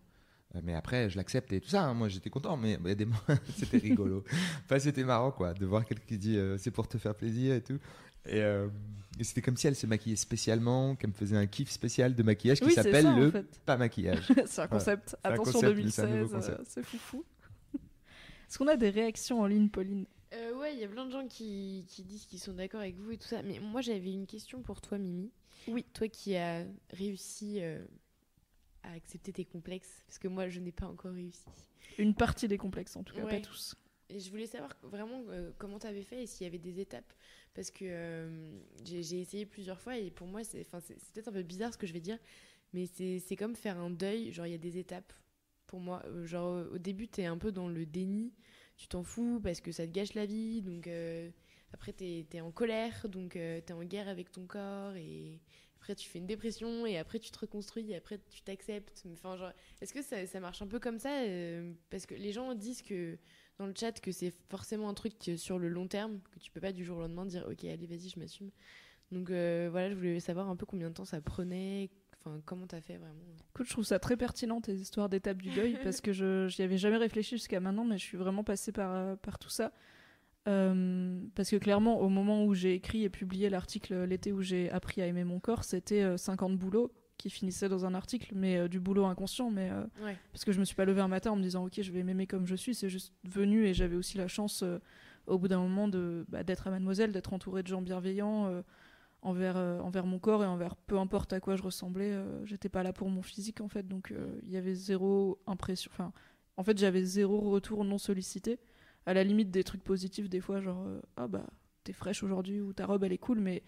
Euh, 0.55 0.61
Mais 0.64 0.74
après, 0.74 1.11
je 1.11 1.16
l'accepte 1.16 1.53
et 1.53 1.61
tout 1.61 1.68
ça. 1.68 1.82
hein. 1.84 1.93
Moi, 1.93 2.09
j'étais 2.09 2.30
content, 2.30 2.57
mais 2.57 2.78
des 2.95 3.07
c'était 3.57 3.78
rigolo. 3.78 4.24
enfin, 4.64 4.78
c'était 4.78 5.05
marrant, 5.05 5.32
quoi, 5.32 5.53
de 5.53 5.66
voir 5.66 5.84
quelqu'un 5.84 6.05
qui 6.07 6.18
dit 6.18 6.39
euh, 6.39 6.57
c'est 6.57 6.70
pour 6.70 6.89
te 6.89 6.97
faire 6.99 7.14
plaisir 7.14 7.55
et 7.57 7.62
tout. 7.62 7.78
Et, 8.29 8.41
euh, 8.41 8.68
et 9.18 9.24
c'était 9.24 9.43
comme 9.43 9.57
si 9.57 9.66
elle 9.66 9.77
se 9.77 9.87
maquillait 9.87 10.16
spécialement, 10.16 10.95
qu'elle 10.97 11.11
me 11.11 11.14
faisait 11.14 11.37
un 11.37 11.47
kiff 11.47 11.70
spécial 11.70 12.14
de 12.14 12.22
maquillage 12.22 12.59
qui 12.61 12.66
Oui, 12.66 12.72
s'appelle 12.72 13.05
ça, 13.05 13.12
en 13.12 13.18
le 13.18 13.31
fait. 13.31 13.61
pas 13.64 13.77
maquillage. 13.77 14.27
c'est 14.47 14.61
un 14.61 14.68
concept. 14.68 15.11
C'est 15.11 15.29
un 15.29 15.33
Attention 15.33 15.53
concept, 15.61 15.77
mais 15.85 15.91
c'est 15.91 16.03
un 16.03 16.07
2016, 16.07 16.20
nouveau 16.22 16.35
concept. 16.37 16.61
euh, 16.61 16.64
c'est 16.68 16.85
foufou. 16.85 17.24
Est-ce 17.74 18.59
qu'on 18.59 18.68
a 18.68 18.77
des 18.77 18.91
réactions 18.91 19.41
en 19.41 19.47
ligne, 19.47 19.68
Pauline? 19.68 20.07
Euh, 20.35 20.55
ouais, 20.59 20.74
il 20.74 20.81
y 20.81 20.85
a 20.85 20.89
plein 20.89 21.07
de 21.07 21.11
gens 21.12 21.27
qui, 21.27 21.85
qui 21.89 22.03
disent 22.05 22.27
qu'ils 22.27 22.39
sont 22.41 22.53
d'accord 22.53 22.81
avec 22.81 22.97
vous 22.97 23.11
et 23.12 23.16
tout 23.18 23.27
ça. 23.27 23.43
Mais 23.43 23.59
moi, 23.61 23.81
j'avais 23.81 24.12
une 24.12 24.27
question 24.27 24.61
pour 24.62 24.81
toi, 24.81 24.99
Mimi. 24.99 25.31
Oui. 25.68 25.85
Toi 25.95 26.09
qui 26.09 26.37
as 26.37 26.64
réussi 26.91 27.57
euh, 27.61 27.85
à 28.83 28.93
accepter 28.93 29.33
tes 29.33 29.45
complexes, 29.45 30.03
parce 30.07 30.18
que 30.18 30.29
moi, 30.29 30.49
je 30.49 30.61
n'ai 30.61 30.72
pas 30.72 30.87
encore 30.87 31.12
réussi. 31.12 31.45
Une 31.99 32.14
partie 32.14 32.47
des 32.49 32.59
complexes, 32.59 32.95
en 32.97 33.03
tout 33.03 33.14
cas, 33.14 33.24
Ouais. 33.24 33.41
pas 33.41 33.47
tous. 33.47 33.74
Et 34.09 34.21
je 34.21 34.31
voulais 34.31 34.47
savoir 34.47 34.77
vraiment 34.83 35.25
euh, 35.31 35.51
comment 35.59 35.79
tu 35.79 35.87
avais 35.87 36.03
fait 36.03 36.23
et 36.23 36.27
s'il 36.27 36.45
y 36.45 36.47
avait 36.47 36.59
des 36.59 36.81
étapes. 36.81 37.13
Parce 37.55 37.71
que 37.71 37.85
euh, 37.85 38.59
j'ai 38.85 39.21
essayé 39.21 39.47
plusieurs 39.47 39.81
fois 39.81 39.97
et 39.97 40.11
pour 40.11 40.27
moi, 40.27 40.45
c'est 40.45 40.69
peut-être 40.69 41.29
un 41.29 41.33
peu 41.33 41.43
bizarre 41.43 41.73
ce 41.73 41.79
que 41.79 41.87
je 41.87 41.93
vais 41.93 42.01
dire, 42.01 42.19
mais 42.73 42.87
c'est 42.87 43.37
comme 43.37 43.57
faire 43.57 43.79
un 43.79 43.91
deuil. 43.91 44.33
Genre, 44.33 44.47
il 44.47 44.53
y 44.53 44.55
a 44.55 44.59
des 44.59 44.79
étapes 44.79 45.13
pour 45.67 45.81
moi. 45.81 46.03
Euh, 46.07 46.27
genre, 46.27 46.67
au 46.73 46.79
début, 46.79 47.09
tu 47.09 47.23
es 47.23 47.27
un 47.27 47.39
peu 47.39 47.51
dans 47.51 47.69
le 47.69 47.85
déni. 47.85 48.33
Tu 48.77 48.89
t'en 48.89 49.03
fous 49.03 49.41
parce 49.43 49.61
que 49.61 49.73
ça 49.73 49.87
te 49.87 49.93
gâche 49.93 50.15
la 50.15 50.27
vie. 50.27 50.61
Donc, 50.63 50.89
après, 51.73 51.93
tu 51.93 52.05
es, 52.05 52.41
en 52.41 52.53
colère. 52.53 53.09
Donc, 53.09 53.33
tu 53.33 53.39
es 53.39 53.73
en 53.73 53.83
guerre 53.83 54.09
avec 54.09 54.31
ton 54.31 54.47
corps. 54.47 54.95
Et 54.97 55.41
après 55.77 55.95
tu 55.95 56.09
fais 56.09 56.19
une 56.19 56.27
dépression 56.27 56.85
et 56.85 56.99
après 56.99 57.21
tu 57.21 57.31
te 57.31 57.39
reconstruis 57.39 57.93
et 57.93 57.97
après 57.97 58.19
tu 58.29 58.43
t'acceptes. 58.43 59.05
Enfin, 59.13 59.53
est-ce 59.81 59.95
que 59.95 60.03
ça, 60.03 60.27
ça 60.27 60.41
marche 60.41 60.61
un 60.61 60.67
peu 60.67 60.81
comme 60.81 60.99
ça 60.99 61.23
Parce 61.91 62.07
que 62.07 62.15
les 62.15 62.33
gens 62.33 62.55
disent 62.55 62.83
que 62.83 63.19
dans 63.59 63.67
le 63.67 63.75
chat 63.75 64.01
que 64.01 64.13
c'est 64.13 64.33
forcément 64.49 64.89
un 64.89 64.95
truc 64.95 65.15
sur 65.37 65.59
le 65.59 65.69
long 65.69 65.87
terme, 65.87 66.21
que 66.33 66.39
tu 66.39 66.51
peux 66.51 66.61
pas 66.61 66.73
du 66.73 66.85
jour 66.85 66.99
au 66.99 67.01
lendemain 67.01 67.27
dire 67.27 67.47
ok, 67.51 67.65
allez, 67.65 67.87
vas-y, 67.87 68.09
je 68.09 68.19
m'assume. 68.19 68.51
Donc 69.13 69.31
euh, 69.31 69.69
voilà, 69.71 69.91
je 69.91 69.95
voulais 69.95 70.21
savoir 70.21 70.49
un 70.49 70.57
peu 70.57 70.67
combien 70.67 70.89
de 70.89 70.95
temps 70.95 71.05
ça 71.05 71.21
prenait, 71.21 71.91
enfin 72.19 72.41
comment 72.45 72.67
t'as 72.67 72.81
fait 72.81 72.97
vraiment. 72.97 73.25
Écoute, 73.55 73.67
je 73.67 73.73
trouve 73.73 73.85
ça 73.85 73.99
très 73.99 74.17
pertinent 74.17 74.61
tes 74.61 74.75
histoires 74.75 75.09
d'étapes 75.09 75.41
du 75.41 75.51
deuil 75.51 75.79
parce 75.83 76.01
que 76.01 76.13
je 76.13 76.49
j'y 76.49 76.63
avais 76.63 76.79
jamais 76.79 76.97
réfléchi 76.97 77.37
jusqu'à 77.37 77.61
maintenant, 77.61 77.85
mais 77.85 77.99
je 77.99 78.05
suis 78.05 78.19
vraiment 78.19 78.45
passée 78.45 78.73
par, 78.73 78.93
euh, 78.95 79.17
par 79.17 79.39
tout 79.39 79.51
ça. 79.51 79.73
Euh, 80.49 81.21
parce 81.35 81.51
que 81.51 81.57
clairement, 81.57 82.01
au 82.01 82.09
moment 82.09 82.45
où 82.45 82.55
j'ai 82.55 82.75
écrit 82.75 83.05
et 83.05 83.11
publié 83.11 83.49
l'article 83.51 84.05
l'été 84.05 84.33
où 84.33 84.43
j'ai 84.43 84.71
appris 84.71 85.03
à 85.03 85.07
aimer 85.07 85.25
mon 85.25 85.41
corps, 85.41 85.65
c'était 85.65 86.03
euh, 86.03 86.17
50 86.17 86.57
boulots 86.57 86.93
qui 87.19 87.31
finissaient 87.31 87.69
dans 87.69 87.85
un 87.87 87.95
article, 87.95 88.33
mais 88.35 88.57
euh, 88.59 88.69
du 88.69 88.79
boulot 88.81 89.05
inconscient. 89.07 89.51
Mais 89.51 89.71
euh, 89.71 89.83
Ouais. 90.05 90.17
parce 90.33 90.45
que 90.45 90.53
je 90.53 90.61
me 90.61 90.64
suis 90.64 90.77
pas 90.77 90.85
levée 90.85 91.01
un 91.01 91.09
matin 91.09 91.31
en 91.33 91.37
me 91.37 91.43
disant 91.43 91.64
ok, 91.67 91.81
je 91.83 91.91
vais 91.93 92.03
m'aimer 92.03 92.27
comme 92.27 92.47
je 92.47 92.55
suis. 92.57 92.75
C'est 92.75 92.89
juste 92.89 93.12
venu 93.25 93.67
et 93.67 93.75
j'avais 93.75 93.97
aussi 93.97 94.19
la 94.19 94.29
chance, 94.29 94.62
euh, 94.62 94.79
au 95.27 95.39
bout 95.39 95.49
d'un 95.49 95.59
moment, 95.61 95.89
de 95.89 96.25
bah, 96.29 96.43
d'être 96.45 96.67
à 96.67 96.71
Mademoiselle, 96.71 97.12
d'être 97.12 97.33
entourée 97.33 97.62
de 97.62 97.69
gens 97.69 97.83
bienveillants. 97.83 98.62
envers, 99.23 99.57
envers 99.57 100.07
mon 100.07 100.19
corps 100.21 100.45
et 100.45 100.47
envers 100.47 100.77
peu 100.77 100.99
importe 100.99 101.33
à 101.33 101.41
quoi 101.41 101.57
je 101.57 101.62
ressemblais. 101.62 102.14
J'étais 102.45 102.69
pas 102.69 102.83
là 102.85 102.93
pour 102.93 103.09
mon 103.11 103.23
physique 103.23 103.61
en 103.61 103.69
fait, 103.69 103.89
donc 103.89 104.12
il 104.45 104.51
y 104.51 104.57
avait 104.57 104.75
zéro 104.75 105.41
impression. 105.49 105.91
Enfin, 105.93 106.12
en 106.57 106.62
fait, 106.62 106.79
j'avais 106.79 107.03
zéro 107.05 107.41
retour 107.51 107.85
non 107.85 107.99
sollicité. 107.99 108.61
À 109.05 109.14
la 109.14 109.25
limite 109.25 109.51
des 109.51 109.64
trucs 109.64 109.83
positifs, 109.83 110.29
des 110.29 110.41
fois, 110.41 110.61
genre 110.61 110.87
ah 111.17 111.27
bah 111.27 111.47
t'es 111.83 111.93
fraîche 111.93 112.23
aujourd'hui 112.23 112.61
ou 112.61 112.73
ta 112.73 112.87
robe 112.87 113.03
elle 113.05 113.12
est 113.12 113.19
cool, 113.19 113.41
mais 113.41 113.62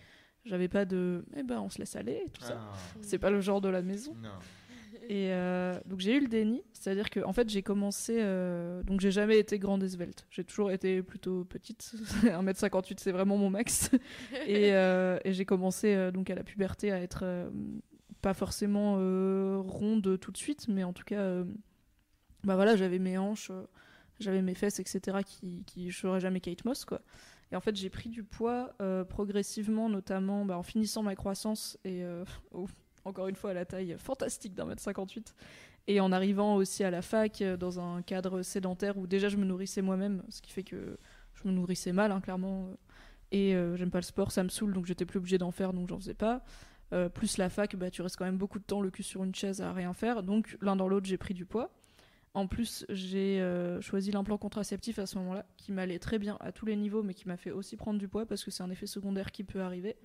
j'avais 0.48 0.68
pas 0.68 0.84
de 0.84 1.24
eh 1.36 1.42
ben 1.42 1.60
on 1.60 1.70
se 1.70 1.78
laisse 1.78 1.94
aller 1.96 2.22
et 2.26 2.30
tout 2.30 2.42
ça. 2.42 2.58
Ah, 2.60 2.76
C'est 3.02 3.18
pas 3.18 3.30
le 3.30 3.40
genre 3.40 3.60
de 3.60 3.68
la 3.68 3.82
maison. 3.82 4.14
non. 4.22 4.28
Et 5.10 5.32
euh, 5.32 5.78
donc 5.86 6.00
j'ai 6.00 6.16
eu 6.16 6.20
le 6.20 6.28
déni, 6.28 6.62
c'est-à-dire 6.74 7.08
que 7.08 7.20
en 7.20 7.32
fait 7.32 7.48
j'ai 7.48 7.62
commencé, 7.62 8.18
euh, 8.20 8.82
donc 8.82 9.00
j'ai 9.00 9.10
jamais 9.10 9.38
été 9.38 9.58
grande 9.58 9.82
et 9.82 9.88
svelte, 9.88 10.26
j'ai 10.30 10.44
toujours 10.44 10.70
été 10.70 11.02
plutôt 11.02 11.44
petite, 11.46 11.94
1m58 12.24 12.96
c'est 12.98 13.12
vraiment 13.12 13.38
mon 13.38 13.48
max, 13.48 13.90
et, 14.46 14.74
euh, 14.74 15.18
et 15.24 15.32
j'ai 15.32 15.46
commencé 15.46 15.94
euh, 15.94 16.10
donc 16.10 16.28
à 16.28 16.34
la 16.34 16.42
puberté 16.44 16.92
à 16.92 17.00
être 17.00 17.20
euh, 17.22 17.48
pas 18.20 18.34
forcément 18.34 18.96
euh, 18.98 19.62
ronde 19.64 20.18
tout 20.20 20.30
de 20.32 20.36
suite, 20.36 20.68
mais 20.68 20.84
en 20.84 20.92
tout 20.92 21.04
cas, 21.04 21.20
euh, 21.20 21.44
bah 22.44 22.56
voilà 22.56 22.76
j'avais 22.76 22.98
mes 22.98 23.16
hanches, 23.16 23.50
euh, 23.50 23.62
j'avais 24.20 24.42
mes 24.42 24.54
fesses 24.54 24.80
etc 24.80 25.18
qui, 25.24 25.64
qui 25.64 25.90
je 25.90 25.98
serais 25.98 26.20
jamais 26.20 26.40
Kate 26.40 26.64
Moss 26.64 26.84
quoi. 26.84 27.00
Et 27.50 27.56
en 27.56 27.60
fait 27.60 27.74
j'ai 27.76 27.90
pris 27.90 28.08
du 28.08 28.24
poids 28.24 28.74
euh, 28.80 29.04
progressivement, 29.04 29.88
notamment 29.88 30.44
bah, 30.44 30.58
en 30.58 30.62
finissant 30.62 31.02
ma 31.02 31.14
croissance 31.14 31.78
et 31.84 32.02
euh, 32.04 32.24
encore 33.04 33.28
une 33.28 33.36
fois 33.36 33.50
à 33.50 33.54
la 33.54 33.64
taille 33.64 33.96
fantastique 33.98 34.54
d'un 34.54 34.66
mètre 34.66 34.82
58 34.82 35.34
et 35.86 36.00
en 36.00 36.12
arrivant 36.12 36.56
aussi 36.56 36.84
à 36.84 36.90
la 36.90 37.00
fac 37.00 37.40
euh, 37.40 37.56
dans 37.56 37.80
un 37.80 38.02
cadre 38.02 38.42
sédentaire 38.42 38.98
où 38.98 39.06
déjà 39.06 39.28
je 39.28 39.36
me 39.36 39.44
nourrissais 39.44 39.82
moi-même 39.82 40.22
ce 40.28 40.42
qui 40.42 40.52
fait 40.52 40.64
que 40.64 40.98
je 41.34 41.48
me 41.48 41.52
nourrissais 41.52 41.92
mal 41.92 42.12
hein, 42.12 42.20
clairement 42.20 42.70
et 43.30 43.54
euh, 43.54 43.76
j'aime 43.76 43.90
pas 43.90 43.98
le 43.98 44.04
sport 44.04 44.32
ça 44.32 44.42
me 44.42 44.48
saoule 44.48 44.74
donc 44.74 44.86
j'étais 44.86 45.06
plus 45.06 45.18
obligée 45.18 45.38
d'en 45.38 45.50
faire 45.50 45.72
donc 45.72 45.88
j'en 45.88 45.98
faisais 45.98 46.14
pas 46.14 46.44
plus 47.12 47.36
la 47.36 47.50
fac 47.50 47.76
bah 47.76 47.90
tu 47.90 48.00
restes 48.00 48.16
quand 48.16 48.24
même 48.24 48.38
beaucoup 48.38 48.58
de 48.58 48.64
temps 48.64 48.80
le 48.80 48.90
cul 48.90 49.02
sur 49.02 49.22
une 49.22 49.34
chaise 49.34 49.60
à 49.60 49.74
rien 49.74 49.92
faire 49.92 50.22
donc 50.22 50.56
l'un 50.62 50.74
dans 50.74 50.88
l'autre 50.88 51.04
j'ai 51.06 51.18
pris 51.18 51.34
du 51.34 51.44
poids 51.44 51.70
en 52.38 52.46
plus 52.46 52.86
j'ai 52.88 53.40
euh, 53.40 53.80
choisi 53.80 54.10
l'implant 54.10 54.38
contraceptif 54.38 54.98
à 54.98 55.06
ce 55.06 55.18
moment-là 55.18 55.46
qui 55.56 55.72
m'allait 55.72 55.98
très 55.98 56.18
bien 56.18 56.36
à 56.40 56.52
tous 56.52 56.66
les 56.66 56.76
niveaux 56.76 57.02
mais 57.02 57.14
qui 57.14 57.28
m'a 57.28 57.36
fait 57.36 57.50
aussi 57.50 57.76
prendre 57.76 57.98
du 57.98 58.08
poids 58.08 58.26
parce 58.26 58.44
que 58.44 58.50
c'est 58.50 58.62
un 58.62 58.70
effet 58.70 58.86
secondaire 58.86 59.32
qui 59.32 59.44
peut 59.44 59.60
arriver 59.60 59.96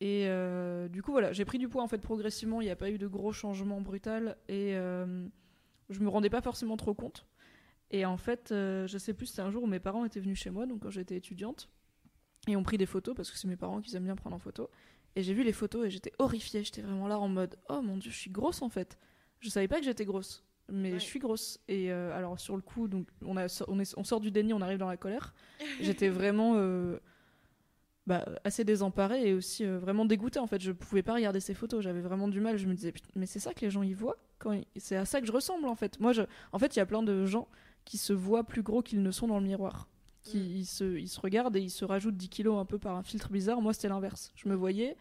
et 0.00 0.24
euh, 0.28 0.88
du 0.88 1.02
coup, 1.02 1.12
voilà, 1.12 1.32
j'ai 1.32 1.44
pris 1.44 1.58
du 1.58 1.68
poids 1.68 1.82
en 1.82 1.88
fait 1.88 1.98
progressivement. 1.98 2.60
Il 2.60 2.64
n'y 2.64 2.70
a 2.70 2.76
pas 2.76 2.90
eu 2.90 2.98
de 2.98 3.06
gros 3.06 3.32
changements 3.32 3.80
brutals 3.80 4.36
et 4.48 4.74
euh, 4.74 5.26
je 5.90 6.00
me 6.00 6.08
rendais 6.08 6.30
pas 6.30 6.40
forcément 6.40 6.76
trop 6.76 6.94
compte. 6.94 7.26
Et 7.90 8.06
en 8.06 8.16
fait, 8.16 8.50
euh, 8.50 8.86
je 8.86 8.98
sais 8.98 9.12
plus, 9.12 9.26
c'était 9.26 9.42
un 9.42 9.50
jour 9.50 9.64
où 9.64 9.66
mes 9.66 9.80
parents 9.80 10.04
étaient 10.04 10.20
venus 10.20 10.38
chez 10.38 10.50
moi, 10.50 10.64
donc 10.64 10.82
quand 10.82 10.90
j'étais 10.90 11.16
étudiante, 11.16 11.68
et 12.48 12.56
ont 12.56 12.62
pris 12.62 12.78
des 12.78 12.86
photos 12.86 13.14
parce 13.14 13.30
que 13.30 13.36
c'est 13.36 13.48
mes 13.48 13.56
parents 13.56 13.80
qui 13.80 13.94
aiment 13.94 14.04
bien 14.04 14.16
prendre 14.16 14.36
en 14.36 14.38
photo. 14.38 14.70
Et 15.16 15.22
j'ai 15.22 15.34
vu 15.34 15.42
les 15.42 15.52
photos 15.52 15.86
et 15.86 15.90
j'étais 15.90 16.12
horrifiée. 16.18 16.64
J'étais 16.64 16.82
vraiment 16.82 17.08
là 17.08 17.18
en 17.18 17.28
mode 17.28 17.56
Oh 17.68 17.82
mon 17.82 17.98
dieu, 17.98 18.10
je 18.10 18.16
suis 18.16 18.30
grosse 18.30 18.62
en 18.62 18.70
fait. 18.70 18.96
Je 19.40 19.50
savais 19.50 19.68
pas 19.68 19.78
que 19.80 19.84
j'étais 19.84 20.04
grosse, 20.04 20.44
mais 20.70 20.92
Ouais. 20.92 20.98
je 20.98 21.04
suis 21.04 21.18
grosse. 21.18 21.58
Et 21.68 21.90
euh, 21.92 22.16
alors, 22.16 22.38
sur 22.40 22.56
le 22.56 22.62
coup, 22.62 22.88
donc, 22.88 23.08
on, 23.24 23.36
a, 23.36 23.46
on, 23.68 23.78
est, 23.80 23.94
on 23.98 24.04
sort 24.04 24.20
du 24.20 24.30
déni, 24.30 24.52
on 24.54 24.60
arrive 24.60 24.78
dans 24.78 24.88
la 24.88 24.96
colère. 24.96 25.34
J'étais 25.80 26.08
vraiment. 26.08 26.54
euh, 26.56 26.98
bah, 28.06 28.24
assez 28.44 28.64
désemparée 28.64 29.28
et 29.28 29.34
aussi 29.34 29.64
euh, 29.64 29.78
vraiment 29.78 30.04
dégoûtée 30.06 30.40
en 30.40 30.46
fait 30.46 30.60
je 30.60 30.72
pouvais 30.72 31.02
pas 31.02 31.12
regarder 31.14 31.38
ces 31.38 31.52
photos 31.54 31.84
j'avais 31.84 32.00
vraiment 32.00 32.26
du 32.28 32.40
mal 32.40 32.56
je 32.56 32.66
me 32.66 32.74
disais 32.74 32.92
mais 33.14 33.26
c'est 33.26 33.38
ça 33.38 33.52
que 33.54 33.60
les 33.60 33.70
gens 33.70 33.82
y 33.82 33.92
voient 33.92 34.16
quand 34.38 34.52
ils- 34.52 34.66
c'est 34.78 34.96
à 34.96 35.04
ça 35.04 35.20
que 35.20 35.26
je 35.28 35.32
ressemble 35.32 35.68
en 35.68 35.76
fait 35.76 36.00
moi 36.00 36.12
je 36.12 36.22
en 36.50 36.58
fait 36.58 36.74
il 36.74 36.78
y 36.78 36.82
a 36.82 36.86
plein 36.86 37.02
de 37.04 37.24
gens 37.26 37.46
qui 37.84 37.98
se 37.98 38.12
voient 38.14 38.42
plus 38.42 38.62
gros 38.62 38.82
qu'ils 38.82 39.02
ne 39.02 39.10
sont 39.12 39.28
dans 39.28 39.38
le 39.38 39.44
miroir 39.46 39.86
qui 40.22 40.38
Mm. 40.38 40.40
ils 40.56 40.64
se, 40.66 40.98
ils 40.98 41.08
se 41.08 41.20
regardent 41.20 41.54
et 41.56 41.60
ils 41.60 41.70
se 41.70 41.84
rajoutent 41.84 42.16
10 42.16 42.30
kilos 42.30 42.58
un 42.58 42.64
peu 42.64 42.78
par 42.78 42.96
un 42.96 43.02
filtre 43.04 43.30
bizarre 43.30 43.60
moi 43.60 43.74
c'était 43.74 43.88
l'inverse 43.90 44.32
je 44.34 44.48
me 44.48 44.54
voyais 44.56 44.96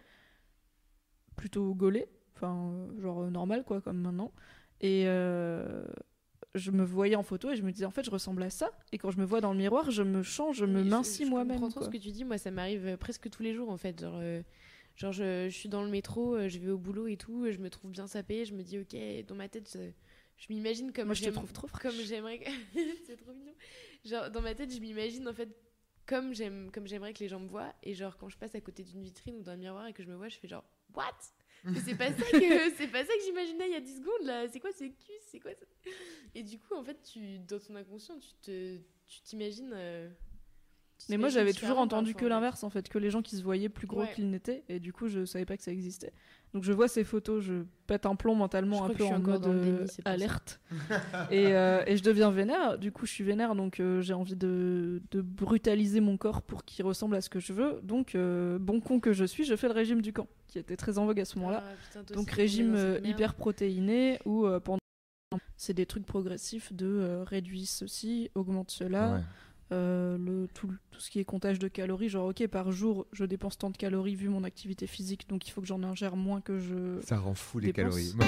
plutôt 1.36 1.74
gaulée 1.74 2.08
enfin 2.36 2.86
genre 3.02 3.32
normal 3.32 3.64
quoi 3.64 3.82
comme 3.82 3.98
maintenant 4.02 4.32
et 4.82 5.04
euh, 5.08 5.84
je 6.56 6.72
me 6.72 6.84
voyais 6.84 7.16
en 7.16 7.24
photo 7.24 7.52
et 7.52 7.56
je 7.56 7.62
me 7.64 7.72
disais 7.72 7.86
en 7.86 7.92
fait 7.92 8.04
je 8.04 8.10
ressemble 8.12 8.42
à 8.44 8.50
ça 8.50 8.72
et 8.92 8.98
quand 8.98 9.12
je 9.12 9.18
me 9.20 9.26
vois 9.26 9.40
dans 9.42 9.52
le 9.54 9.60
miroir 9.60 9.92
je 9.92 10.02
me 10.04 10.24
change 10.24 10.58
je 10.58 10.66
me 10.66 10.84
mincis 10.84 11.26
je 11.26 11.30
moi-même 11.30 11.58
comprends 11.58 11.70
trop 11.70 11.80
quoi. 11.82 11.88
ce 11.88 11.92
que 11.92 11.98
tu 12.02 12.12
dis. 12.12 12.24
Moi, 12.26 12.38
ça 12.38 12.50
m'arrive 12.52 12.86
euh, 12.88 12.98
presque 12.98 13.30
tous 13.30 13.44
les 13.44 13.54
jours 13.54 13.70
en 13.70 13.78
fait. 13.78 14.00
Genre, 14.00 14.18
euh, 14.22 14.42
genre 14.96 15.12
je, 15.12 15.48
je 15.50 15.56
suis 15.56 15.70
dans 15.70 15.84
le 15.84 15.90
métro, 15.90 16.38
je 16.48 16.58
vais 16.60 16.70
au 16.72 16.78
boulot 16.78 17.08
et 17.08 17.18
tout, 17.18 17.46
euh, 17.46 17.52
je 17.52 17.60
me 17.60 17.70
trouve 17.70 17.92
bien 17.92 18.08
sapée. 18.08 18.46
Je 18.46 18.54
me 18.54 18.64
dis, 18.64 18.80
ok, 18.80 19.26
dans 19.28 19.36
ma 19.36 19.48
tête, 19.50 19.70
je, 19.74 19.90
je 20.38 20.46
m'imagine 20.54 20.92
comme 20.92 21.06
Moi, 21.06 21.14
je 21.16 21.24
te 21.26 21.30
trouve 21.30 21.52
trop 21.54 21.68
fraîche. 21.68 21.84
comme 21.96 22.06
j'aimerais. 22.06 22.40
que- 22.40 22.50
c'est 23.06 23.18
trop 23.18 23.34
mignon. 23.34 23.54
Genre, 24.06 24.32
dans 24.32 24.42
ma 24.42 24.56
tête, 24.56 24.74
je 24.74 24.80
m'imagine 24.80 25.28
en 25.28 25.34
fait 25.34 25.50
comme 26.06 26.34
j'aime, 26.34 26.72
comme 26.72 26.88
j'aimerais 26.88 27.14
que 27.14 27.20
les 27.20 27.28
gens 27.28 27.40
me 27.40 27.48
voient. 27.48 27.72
Et 27.84 27.94
genre, 27.94 28.18
quand 28.18 28.30
je 28.30 28.38
passe 28.38 28.56
à 28.56 28.62
côté 28.62 28.84
d'une 28.84 29.04
vitrine 29.04 29.36
ou 29.38 29.44
d'un 29.44 29.56
miroir 29.58 29.86
et 29.88 29.94
que 29.94 30.02
je 30.02 30.08
me 30.10 30.16
vois, 30.16 30.28
je 30.30 30.38
fais 30.38 30.48
genre, 30.48 30.64
what? 30.96 31.06
Mais 31.66 31.80
c'est 31.80 31.96
pas 31.96 32.08
ça 32.08 32.14
que 32.32 32.76
c'est 32.78 32.88
pas 32.88 33.04
ça 33.06 33.14
que 33.14 33.24
j'imaginais 33.26 33.68
il 33.68 33.74
y 33.74 33.76
a 33.76 33.82
10 33.82 33.98
secondes 33.98 34.26
là. 34.26 34.48
C'est 34.48 34.60
quoi 34.60 34.72
ce 34.72 34.86
cul? 34.86 35.12
C'est 35.32 35.40
quoi 35.40 35.52
ça? 35.54 35.66
Et 36.36 36.44
du 36.44 36.58
coup, 36.60 36.76
en 36.76 36.84
fait, 36.84 36.98
tu 37.04 37.40
dans 37.40 37.60
ton 37.60 37.76
inconscient, 37.76 38.18
tu 38.20 38.30
te 38.42 38.78
tu 39.08 39.22
t'imagines. 39.22 39.72
euh, 39.74 40.10
Mais 41.10 41.18
moi 41.18 41.30
j'avais 41.30 41.54
toujours 41.54 41.80
entendu 41.80 42.14
que 42.14 42.26
l'inverse 42.26 42.64
en 42.64 42.70
fait, 42.70 42.88
que 42.90 42.98
les 43.00 43.10
gens 43.10 43.22
qui 43.22 43.36
se 43.38 43.42
voyaient 43.44 43.70
plus 43.70 43.88
gros 43.88 44.02
Ouais. 44.02 44.14
qu'ils 44.14 44.30
n'étaient 44.30 44.64
et 44.70 44.80
du 44.80 44.94
coup 44.94 45.08
je 45.08 45.26
savais 45.26 45.46
pas 45.46 45.58
que 45.58 45.64
ça 45.64 45.72
existait. 45.72 46.14
Donc 46.54 46.64
je 46.64 46.74
vois 46.74 46.88
ces 46.88 47.04
photos, 47.04 47.44
je 47.44 47.64
pète 47.86 48.06
un 48.08 48.16
plomb 48.16 48.34
mentalement 48.34 48.86
un 48.86 48.90
peu 48.90 49.04
en 49.04 49.20
mode 49.20 49.42
déni, 49.44 49.70
euh, 49.72 49.86
alerte 50.06 50.60
et, 51.32 51.54
euh, 51.54 51.84
et 51.86 51.96
je 51.96 52.04
deviens 52.04 52.32
vénère. 52.32 52.78
Du 52.80 52.92
coup 52.92 53.06
je 53.06 53.12
suis 53.12 53.24
vénère 53.24 53.56
donc 53.56 53.80
euh, 53.80 54.02
j'ai 54.02 54.14
envie 54.14 54.36
de, 54.36 55.02
de 55.12 55.22
brutaliser 55.22 56.00
mon 56.00 56.18
corps 56.18 56.42
pour 56.42 56.66
qu'il 56.66 56.84
ressemble 56.86 57.16
à 57.16 57.22
ce 57.22 57.30
que 57.30 57.40
je 57.40 57.54
veux. 57.54 57.80
Donc 57.84 58.16
euh, 58.16 58.58
bon 58.60 58.80
con 58.82 59.00
que 59.00 59.14
je 59.14 59.26
suis, 59.26 59.44
je 59.46 59.56
fais 59.56 59.68
le 59.68 59.74
régime 59.74 60.02
du 60.02 60.12
camp 60.12 60.28
qui 60.48 60.58
était 60.58 60.76
très 60.76 60.98
en 60.98 61.06
vogue 61.06 61.20
à 61.20 61.26
ce 61.26 61.38
moment-là. 61.38 61.64
Ah, 61.96 62.00
Donc 62.14 62.32
régime 62.32 62.74
euh, 62.76 62.94
merde. 62.94 63.06
hyper 63.06 63.36
protéiné 63.36 64.20
où 64.26 64.46
euh, 64.46 64.60
pendant 64.60 64.80
c'est 65.56 65.74
des 65.76 65.86
trucs 65.86 66.06
progressifs 66.08 66.74
de 66.74 66.88
euh, 66.88 67.24
réduis 67.24 67.68
ceci, 67.68 68.32
augmente 68.34 68.72
cela. 68.72 69.14
Ouais. 69.14 69.20
Euh, 69.72 70.18
le, 70.18 70.48
tout, 70.54 70.68
tout 70.90 71.00
ce 71.00 71.12
qui 71.12 71.20
est 71.20 71.26
comptage 71.26 71.60
de 71.60 71.68
calories, 71.68 72.10
genre 72.10 72.30
ok 72.30 72.48
par 72.48 72.72
jour 72.72 73.06
je 73.14 73.24
dépense 73.24 73.56
tant 73.56 73.70
de 73.70 73.78
calories 73.78 74.16
vu 74.16 74.28
mon 74.28 74.44
activité 74.44 74.88
physique, 74.88 75.30
donc 75.30 75.48
il 75.48 75.52
faut 75.52 75.62
que 75.62 75.68
j'en 75.68 75.84
ingère 75.84 76.16
moins 76.16 76.42
que 76.42 76.58
je... 76.58 77.00
Ça 77.06 77.18
rend 77.20 77.36
fou 77.36 77.60
les 77.60 77.68
Dépense. 77.72 77.94
calories. 77.94 78.14
Moi, 78.16 78.26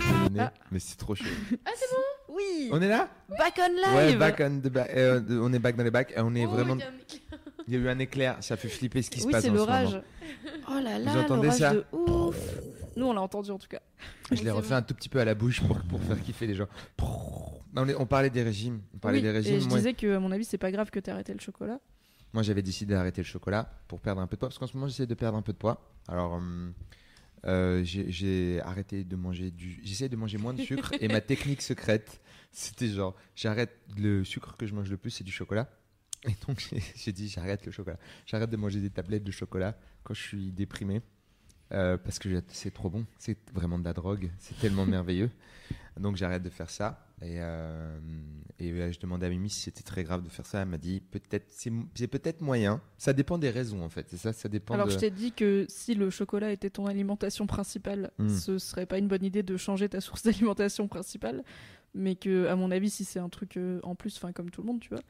je 0.00 0.24
connais, 0.28 0.40
Ah. 0.40 0.52
mais 0.72 0.80
c'est 0.80 0.96
trop 0.96 1.14
chaud. 1.14 1.24
Oui 2.30 2.68
On 2.72 2.80
est 2.82 2.88
là? 2.88 3.08
Back 3.38 3.58
on 3.58 3.68
live 3.72 3.96
Ouais, 3.96 4.16
back 4.16 4.40
on 4.40 4.58
the 4.58 4.68
back. 4.68 4.90
euh, 4.94 5.20
on 5.42 5.52
est 5.52 5.58
back 5.58 5.76
dans 5.76 5.84
les 5.84 5.90
bacs. 5.90 6.12
et 6.16 6.20
On 6.20 6.34
est 6.34 6.44
Oh, 6.46 6.50
vraiment. 6.50 6.74
il 6.74 6.80
y 6.80 6.84
a 6.84 6.88
un 6.88 6.98
éclair. 6.98 7.38
Il 7.66 7.72
y 7.72 7.76
a 7.76 7.80
eu 7.80 7.88
un 7.88 7.98
éclair. 7.98 8.36
Ça 8.40 8.56
fait 8.56 8.68
flipper 8.68 9.02
ce 9.02 9.10
qui 9.10 9.20
se 9.20 9.26
Oui 9.26 9.32
passe 9.32 9.44
c'est 9.44 9.50
en 9.50 9.54
ce 9.54 9.58
l'orage. 9.58 9.86
moment. 9.92 10.02
Oh 10.70 10.74
là 10.84 10.98
là, 10.98 11.12
Vous 11.12 11.18
entendez 11.18 11.42
l'orage 11.46 11.58
ça 11.58 11.74
de 11.74 11.84
ouf 11.92 12.36
Nous 12.96 13.06
on 13.06 13.12
l'a 13.14 13.22
entendu 13.22 13.50
en 13.50 13.58
tout 13.58 13.66
cas. 13.68 13.80
Je 14.30 14.36
l'ai 14.36 14.42
c'est 14.44 14.50
refait 14.50 14.68
bon. 14.70 14.74
un 14.76 14.82
tout 14.82 14.94
petit 14.94 15.08
peu 15.08 15.20
à 15.20 15.24
la 15.24 15.34
bouche 15.34 15.62
pour, 15.62 15.80
pour 15.80 16.00
faire 16.02 16.20
kiffer 16.22 16.46
les 16.46 16.54
gens. 16.54 16.68
Non, 17.74 17.82
on, 17.82 17.88
est- 17.88 17.94
on 17.94 18.06
parlait 18.06 18.30
des 18.30 18.42
régimes. 18.42 18.80
On 18.94 18.98
parlait 18.98 19.18
Oui, 19.18 19.22
des 19.22 19.28
et 19.28 19.32
régimes. 19.32 19.60
je 19.60 19.68
Moi, 19.68 19.78
disais 19.78 19.94
que 19.94 20.14
à 20.16 20.20
mon 20.20 20.30
avis 20.32 20.44
c'est 20.44 20.58
pas 20.58 20.70
grave 20.72 20.90
que 20.90 20.98
t'aies 21.00 21.10
arrêté 21.12 21.32
le 21.34 21.40
chocolat. 21.40 21.80
moi, 22.32 22.42
j'avais 22.42 22.62
décidé 22.62 22.94
d'arrêter 22.94 23.20
le 23.22 23.26
chocolat 23.26 23.70
pour 23.88 24.00
perdre 24.00 24.20
un 24.20 24.26
peu 24.26 24.36
de 24.36 24.40
poids. 24.40 24.48
Parce 24.48 24.58
qu'en 24.58 24.66
ce 24.66 24.74
moment, 24.76 24.88
j'essaie 24.88 25.06
de 25.06 25.14
perdre 25.14 25.36
un 25.38 25.42
peu 25.42 25.52
de 25.52 25.58
poids. 25.58 25.92
Alors, 26.08 26.32
hum, 26.34 26.72
euh, 27.46 27.82
j'ai 27.84 28.60
arrêté 28.62 29.04
de 29.04 29.16
manger 29.16 29.50
du. 29.50 29.80
J'essaie 29.84 30.08
de 30.08 30.16
manger 30.16 30.38
moins 30.38 30.54
de 30.54 30.62
sucre. 30.62 30.92
et 31.00 31.08
ma 31.08 31.20
technique 31.32 31.62
secrète, 31.62 32.20
c'était 32.52 32.88
genre, 32.88 33.14
j'arrête 33.36 33.76
le 33.98 34.24
sucre 34.24 34.56
que 34.56 34.66
je 34.66 34.74
mange 34.74 34.90
le 34.90 34.96
plus, 34.96 35.10
c'est 35.10 35.24
du 35.24 35.32
chocolat. 35.32 35.68
Et 36.24 36.32
donc, 36.48 36.58
j'ai- 36.96 37.12
dit, 37.12 37.28
j'arrête 37.28 37.64
le 37.64 37.70
chocolat. 37.70 37.96
J'arrête 38.26 38.50
de 38.50 38.56
manger 38.56 38.80
des 38.80 38.90
tablettes 38.90 39.22
de 39.24 39.30
chocolat 39.30 39.78
quand 40.02 40.14
je 40.14 40.22
suis 40.22 40.50
déprimé. 40.52 41.00
euh, 41.72 41.96
parce 41.98 42.18
que 42.18 42.42
c'est 42.48 42.70
trop 42.72 42.88
bon. 42.90 43.04
C'est 43.18 43.36
vraiment 43.52 43.78
de 43.78 43.84
la 43.84 43.92
drogue. 43.92 44.30
C'est 44.38 44.58
tellement 44.58 44.84
merveilleux. 44.86 45.30
Donc, 46.00 46.16
j'arrête 46.16 46.42
de 46.42 46.50
faire 46.50 46.70
ça. 46.70 47.04
Et, 47.22 47.36
euh, 47.40 47.98
et 48.60 48.70
euh, 48.70 48.92
je 48.92 48.98
demandais 49.00 49.26
à 49.26 49.28
Mimi 49.28 49.50
si 49.50 49.60
c'était 49.60 49.82
très 49.82 50.04
grave 50.04 50.22
de 50.22 50.28
faire 50.28 50.46
ça. 50.46 50.62
Elle 50.62 50.68
m'a 50.68 50.78
dit 50.78 51.00
peut-être 51.10 51.46
c'est 51.50 51.70
peut-être 52.08 52.40
moyen. 52.40 52.80
Ça 52.96 53.12
dépend 53.12 53.38
des 53.38 53.50
raisons 53.50 53.82
en 53.82 53.88
fait. 53.88 54.06
C'est 54.08 54.16
ça, 54.16 54.32
ça 54.32 54.48
dépend. 54.48 54.74
Alors 54.74 54.86
de... 54.86 54.92
je 54.92 54.98
t'ai 54.98 55.10
dit 55.10 55.32
que 55.32 55.66
si 55.68 55.94
le 55.94 56.10
chocolat 56.10 56.52
était 56.52 56.70
ton 56.70 56.86
alimentation 56.86 57.46
principale, 57.46 58.10
Hmm. 58.18 58.28
ce 58.28 58.58
serait 58.58 58.86
pas 58.86 58.98
une 58.98 59.08
bonne 59.08 59.24
idée 59.24 59.42
de 59.42 59.56
changer 59.56 59.88
ta 59.88 60.00
source 60.00 60.22
d'alimentation 60.24 60.88
principale, 60.88 61.42
mais 61.94 62.14
que 62.14 62.46
à 62.46 62.56
mon 62.56 62.70
avis 62.70 62.90
si 62.90 63.04
c'est 63.04 63.18
un 63.20 63.28
truc 63.28 63.56
euh, 63.56 63.80
en 63.82 63.94
plus, 63.94 64.16
enfin 64.16 64.32
comme 64.32 64.50
tout 64.50 64.60
le 64.62 64.66
monde, 64.66 64.80
tu 64.80 64.88
vois, 64.90 65.02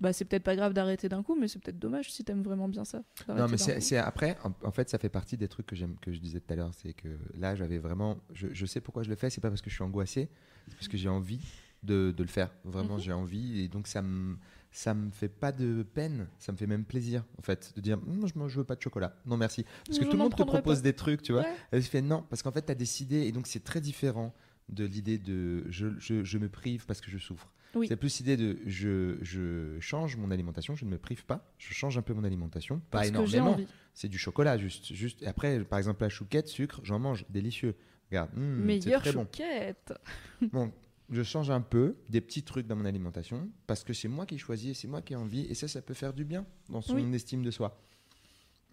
bah 0.00 0.12
c'est 0.12 0.24
peut-être 0.24 0.42
pas 0.42 0.56
grave 0.56 0.72
d'arrêter 0.72 1.08
d'un 1.08 1.22
coup, 1.22 1.36
mais 1.38 1.46
c'est 1.48 1.58
peut-être 1.60 1.78
dommage 1.78 2.12
si 2.12 2.24
t'aimes 2.24 2.42
vraiment 2.42 2.68
bien 2.68 2.84
ça. 2.84 3.02
Non, 3.28 3.46
mais 3.48 3.56
c'est 3.58 3.96
après, 3.96 4.36
en, 4.44 4.52
en 4.66 4.70
fait, 4.72 4.88
ça 4.88 4.98
fait 4.98 5.08
partie 5.08 5.36
des 5.36 5.48
trucs 5.48 5.66
que 5.66 5.76
j'aime, 5.76 5.96
que 6.00 6.12
je 6.12 6.18
disais 6.18 6.40
tout 6.40 6.52
à 6.52 6.56
l'heure. 6.56 6.72
C'est 6.74 6.92
que 6.92 7.08
là, 7.38 7.54
j'avais 7.54 7.78
vraiment. 7.78 8.18
Je, 8.32 8.48
je 8.52 8.66
sais 8.66 8.80
pourquoi 8.80 9.02
je 9.04 9.10
le 9.10 9.16
fais, 9.16 9.30
c'est 9.30 9.40
pas 9.40 9.48
parce 9.48 9.62
que 9.62 9.70
je 9.70 9.74
suis 9.74 9.84
angoissé, 9.84 10.28
c'est 10.68 10.74
parce 10.74 10.88
que 10.88 10.96
j'ai 10.96 11.08
envie 11.08 11.40
de, 11.82 12.12
de 12.16 12.22
le 12.22 12.28
faire. 12.28 12.50
Vraiment, 12.64 12.94
Mhm. 12.94 13.00
j'ai 13.00 13.12
envie. 13.12 13.60
Et 13.60 13.68
donc, 13.68 13.86
ça 13.86 14.02
me. 14.02 14.36
Ça 14.74 14.94
me 14.94 15.10
fait 15.10 15.28
pas 15.28 15.52
de 15.52 15.82
peine, 15.82 16.28
ça 16.38 16.50
me 16.50 16.56
fait 16.56 16.66
même 16.66 16.86
plaisir 16.86 17.26
en 17.38 17.42
fait 17.42 17.74
de 17.76 17.82
dire 17.82 17.98
non 18.06 18.26
je, 18.26 18.32
je 18.48 18.56
veux 18.58 18.64
pas 18.64 18.74
de 18.74 18.80
chocolat, 18.80 19.14
non 19.26 19.36
merci. 19.36 19.66
Parce 19.86 19.98
que 19.98 20.06
Je 20.06 20.10
tout 20.10 20.16
le 20.16 20.22
monde 20.22 20.34
te 20.34 20.42
propose 20.44 20.78
pas. 20.78 20.82
des 20.84 20.94
trucs, 20.94 21.20
tu 21.20 21.32
vois. 21.32 21.42
Ouais. 21.42 21.54
Elle 21.72 21.82
se 21.82 21.90
fait 21.90 22.00
non, 22.00 22.24
parce 22.30 22.42
qu'en 22.42 22.52
fait, 22.52 22.64
tu 22.64 22.72
as 22.72 22.74
décidé, 22.74 23.16
et 23.26 23.32
donc 23.32 23.46
c'est 23.48 23.62
très 23.62 23.82
différent 23.82 24.34
de 24.70 24.86
l'idée 24.86 25.18
de 25.18 25.66
je, 25.68 25.88
je, 25.98 26.24
je 26.24 26.38
me 26.38 26.48
prive 26.48 26.86
parce 26.86 27.02
que 27.02 27.10
je 27.10 27.18
souffre. 27.18 27.52
Oui. 27.74 27.86
C'est 27.88 27.96
plus 27.96 28.18
l'idée 28.18 28.36
de 28.36 28.58
je, 28.66 29.16
je 29.22 29.78
change 29.80 30.16
mon 30.16 30.30
alimentation, 30.30 30.74
je 30.76 30.84
ne 30.84 30.90
me 30.90 30.98
prive 30.98 31.24
pas, 31.24 31.50
je 31.58 31.72
change 31.72 31.96
un 31.96 32.02
peu 32.02 32.12
mon 32.14 32.24
alimentation, 32.24 32.78
pas 32.90 32.98
Parce 32.98 33.08
énormément. 33.08 33.56
C'est 33.94 34.08
du 34.08 34.18
chocolat, 34.18 34.58
juste. 34.58 34.92
juste. 34.92 35.22
Après, 35.26 35.64
par 35.64 35.78
exemple, 35.78 36.02
la 36.02 36.08
chouquette, 36.08 36.48
sucre, 36.48 36.80
j'en 36.82 36.98
mange, 36.98 37.24
délicieux. 37.30 37.74
Regarde, 38.10 38.30
mmh, 38.36 38.40
Meilleure 38.64 39.00
très 39.02 39.12
bon. 39.12 39.22
chouquette. 39.22 39.92
Bon, 40.52 40.70
je 41.10 41.22
change 41.22 41.50
un 41.50 41.60
peu 41.62 41.96
des 42.10 42.20
petits 42.20 42.42
trucs 42.42 42.66
dans 42.66 42.76
mon 42.76 42.84
alimentation 42.84 43.48
parce 43.66 43.84
que 43.84 43.92
c'est 43.94 44.08
moi 44.08 44.26
qui 44.26 44.36
choisis, 44.38 44.78
c'est 44.80 44.88
moi 44.88 45.00
qui 45.02 45.12
ai 45.14 45.16
envie, 45.16 45.42
et 45.46 45.54
ça, 45.54 45.66
ça 45.68 45.80
peut 45.82 45.94
faire 45.94 46.12
du 46.12 46.24
bien 46.24 46.44
dans 46.68 46.80
son 46.82 46.96
Oui. 46.96 47.14
estime 47.14 47.42
de 47.42 47.50
soi. 47.50 47.80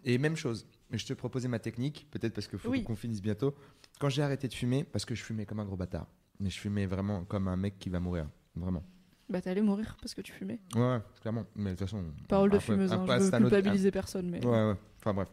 Et 0.06 0.18
même 0.18 0.36
chose, 0.36 0.66
je 0.92 1.06
te 1.06 1.14
proposais 1.14 1.48
ma 1.48 1.60
technique, 1.60 2.08
peut-être 2.12 2.34
parce 2.34 2.48
qu'il 2.48 2.60
faut 2.60 2.70
Oui. 2.70 2.84
qu'on 2.84 2.96
finisse 2.96 3.22
bientôt. 3.22 3.54
Quand 4.00 4.10
j'ai 4.10 4.22
arrêté 4.22 4.48
de 4.48 4.54
fumer, 4.54 4.84
parce 4.84 5.06
que 5.06 5.14
je 5.16 5.24
fumais 5.24 5.46
comme 5.46 5.60
un 5.60 5.66
gros 5.66 5.76
bâtard, 5.78 6.08
mais 6.40 6.50
je 6.50 6.58
fumais 6.58 6.86
vraiment 6.86 7.26
comme 7.26 7.48
un 7.50 7.58
mec 7.58 7.80
qui 7.80 7.90
va 7.90 8.00
mourir, 8.00 8.30
vraiment. 8.60 8.84
Bah 9.30 9.42
t'allais 9.42 9.62
mourir 9.62 9.96
parce 10.02 10.14
que 10.16 10.22
tu 10.22 10.32
fumais. 10.32 10.60
Ouais, 10.76 10.82
ouais, 10.82 11.00
clairement. 11.22 11.46
Mais 11.56 11.72
de 11.72 11.76
toute 11.76 11.82
façon. 11.88 12.04
Parole 12.28 12.50
de 12.50 12.56
après- 12.58 12.74
fumeuse, 12.74 12.92
hein, 12.92 13.02
après, 13.04 13.20
je 13.20 13.24
veux 13.24 13.28
autre- 13.30 13.38
culpabiliser 13.38 13.92
personne, 13.92 14.30
mais. 14.30 14.44
Ouais, 14.46 14.52
ouais. 14.70 14.76
Enfin 14.98 15.14
bref. 15.14 15.30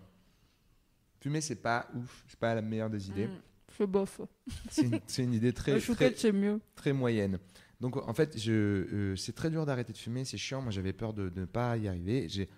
Fumer, 1.21 1.41
c'est 1.41 1.57
pas 1.63 1.89
ouf, 1.95 2.25
c'est 2.29 2.39
pas 2.39 2.55
la 2.55 2.63
meilleure 2.63 2.91
des 2.91 3.09
idées. 3.09 3.27
Mm, 3.29 3.41
Je 3.79 3.85
bof. 3.85 4.21
C'est 4.69 5.23
une, 5.23 5.33
idée 5.33 5.53
très, 5.53 5.81
très, 5.81 6.15
c'est 6.15 6.33
mieux. 6.33 6.61
très 6.75 6.93
moyenne. 6.93 7.39
Donc 7.81 7.97
en 7.97 8.13
fait, 8.15 8.39
je, 8.39 8.53
euh, 8.53 9.17
c'est 9.17 9.35
très 9.35 9.51
dur 9.51 9.67
d'arrêter 9.67 9.93
de 9.93 9.99
fumer, 9.99 10.25
c'est 10.25 10.37
chiant. 10.39 10.63
Moi, 10.63 10.71
j'avais 10.71 10.93
peur 10.93 11.13
de, 11.13 11.29
de 11.29 11.41
ne 11.41 11.47
pas 11.47 11.77
y 11.77 11.89
arriver. 11.89 12.29
J'ai, 12.29 12.49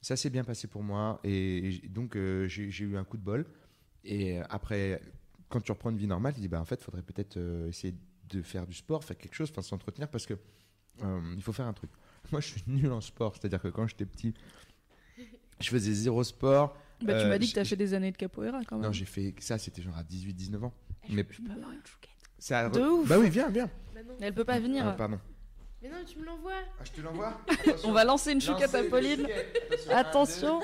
ça 0.00 0.16
s'est 0.16 0.30
bien 0.30 0.44
passé 0.44 0.66
pour 0.66 0.82
moi 0.82 1.20
et, 1.24 1.80
donc 1.88 2.16
euh, 2.16 2.46
j'ai, 2.48 2.84
eu 2.84 2.96
un 2.96 3.04
coup 3.04 3.16
de 3.16 3.22
bol. 3.22 3.46
Et 4.04 4.38
euh, 4.40 4.42
après, 4.50 5.00
quand 5.48 5.60
tu 5.60 5.70
reprends 5.72 5.90
une 5.90 5.96
vie 5.96 6.06
normale, 6.08 6.34
tu 6.34 6.40
dis 6.40 6.48
bah 6.48 6.60
en 6.60 6.64
fait, 6.64 6.76
il 6.80 6.84
faudrait 6.84 7.02
peut-être 7.02 7.36
euh, 7.36 7.68
essayer 7.68 7.94
de 8.28 8.42
faire 8.42 8.66
du 8.66 8.74
sport, 8.74 9.04
faire 9.04 9.16
quelque 9.18 9.34
chose, 9.34 9.50
enfin 9.50 9.62
s'entretenir 9.62 10.08
parce 10.08 10.26
que 10.26 10.34
euh, 11.02 11.20
il 11.36 11.42
faut 11.42 11.52
faire 11.52 11.66
un 11.66 11.72
truc. 11.72 11.90
Moi, 12.32 12.40
je 12.40 12.48
suis 12.48 12.62
nul 12.66 12.90
en 12.92 13.00
sport, 13.00 13.34
c'est-à-dire 13.34 13.60
que 13.60 13.68
quand 13.68 13.86
j'étais 13.86 14.06
petit, 14.06 14.34
je 15.60 15.68
faisais 15.70 15.92
zéro 15.92 16.22
sport. 16.24 16.76
Bah 17.02 17.14
tu 17.14 17.26
Euh, 17.26 17.28
m'as 17.28 17.38
dit 17.38 17.48
que 17.50 17.54
t'as 17.56 17.62
j'ai- 17.64 17.70
fait 17.70 17.76
des 17.76 17.94
années 17.94 18.12
de 18.12 18.16
capoeira 18.16 18.60
quand 18.64 18.76
même. 18.76 18.86
Non, 18.86 18.92
j'ai 18.92 19.04
fait 19.04 19.34
ça, 19.40 19.58
c'était 19.58 19.82
genre 19.82 19.96
à 19.96 20.02
18-19 20.04 20.64
ans. 20.64 20.72
Mais 21.08 21.26
Je 21.30 21.42
peux 21.42 21.50
avoir 21.50 21.72
une 21.72 21.84
chouquette. 21.84 22.10
ça 22.38 22.60
a 22.60 22.68
re- 22.68 22.72
De 22.72 22.80
ouf. 22.80 23.08
Bah 23.08 23.18
oui, 23.18 23.28
viens, 23.28 23.48
viens. 23.50 23.68
Bah. 23.94 24.00
Elle 24.20 24.32
peut 24.34 24.44
pas 24.44 24.60
venir. 24.60 24.86
Ah, 24.86 24.92
pardon. 24.92 25.18
Mais 25.82 25.88
non, 25.88 25.96
tu 26.06 26.16
me 26.20 26.24
l'envoies. 26.24 26.52
Ah, 26.78 26.84
je 26.84 26.92
te 26.92 27.00
l'envoie. 27.00 27.40
On 27.84 27.90
va 27.90 28.04
lancer 28.04 28.30
une 28.32 28.40
chouquette 28.40 28.72
à 28.74 28.84
Pauline. 28.84 29.26
Attention. 29.90 30.60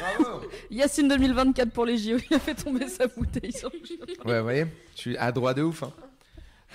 Bravo. 0.00 0.46
Yacine 0.70 1.06
2024 1.08 1.70
pour 1.70 1.86
les 1.86 1.96
JO, 1.98 2.16
il 2.30 2.34
a 2.34 2.40
fait 2.40 2.54
tomber 2.56 2.88
sa 2.88 3.06
bouteille 3.06 3.52
sur 3.52 3.70
le 3.72 3.78
chemin. 3.86 4.06
Ouais, 4.24 4.38
vous 4.38 4.42
voyez, 4.44 4.66
je 4.96 5.00
suis 5.00 5.16
à 5.16 5.30
droit 5.32 5.54
de 5.54 5.62
ouf. 5.62 5.84
hein. 5.84 5.92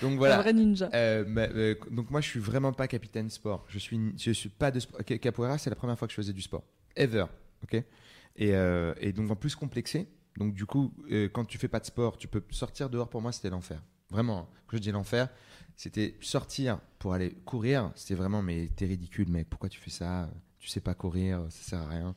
Donc 0.02 0.12
Un 0.12 0.16
voilà. 0.16 0.36
vrai 0.42 0.52
ninja. 0.52 0.88
Euh, 0.94 1.24
mais, 1.26 1.48
euh, 1.54 1.74
donc 1.90 2.10
moi, 2.10 2.20
je 2.20 2.28
suis 2.28 2.40
vraiment 2.40 2.72
pas 2.72 2.86
capitaine 2.88 3.28
sport. 3.30 3.64
Je 3.68 3.78
suis, 3.78 3.98
je 4.18 4.30
suis 4.32 4.48
pas 4.48 4.70
de 4.70 4.80
sport. 4.80 5.00
Ca- 5.06 5.18
Capoeira, 5.18 5.58
c'est 5.58 5.70
la 5.70 5.76
première 5.76 5.98
fois 5.98 6.06
que 6.08 6.12
je 6.12 6.16
faisais 6.16 6.32
du 6.32 6.42
sport. 6.42 6.62
Ever. 6.96 7.26
Ok? 7.62 7.74
Et, 7.74 8.54
euh, 8.54 8.94
et 9.00 9.12
donc 9.12 9.30
en 9.30 9.36
plus 9.36 9.54
complexé. 9.56 10.08
Donc 10.36 10.54
du 10.54 10.66
coup, 10.66 10.92
quand 11.32 11.44
tu 11.44 11.58
fais 11.58 11.68
pas 11.68 11.80
de 11.80 11.86
sport, 11.86 12.16
tu 12.16 12.28
peux 12.28 12.42
sortir 12.50 12.88
dehors. 12.90 13.08
Pour 13.08 13.20
moi, 13.22 13.32
c'était 13.32 13.50
l'enfer. 13.50 13.82
Vraiment. 14.10 14.38
hein. 14.40 14.48
Quand 14.68 14.76
je 14.76 14.82
dis 14.82 14.92
l'enfer, 14.92 15.28
c'était 15.74 16.16
sortir 16.20 16.78
pour 16.98 17.12
aller 17.14 17.32
courir. 17.44 17.90
C'était 17.96 18.14
vraiment, 18.14 18.40
mais 18.42 18.68
t'es 18.76 18.86
ridicule, 18.86 19.28
mec. 19.28 19.48
Pourquoi 19.50 19.68
tu 19.68 19.80
fais 19.80 19.90
ça? 19.90 20.30
Tu 20.60 20.68
sais 20.68 20.80
pas 20.80 20.94
courir, 20.94 21.46
ça 21.50 21.62
sert 21.70 21.80
à 21.80 21.88
rien. 21.88 22.14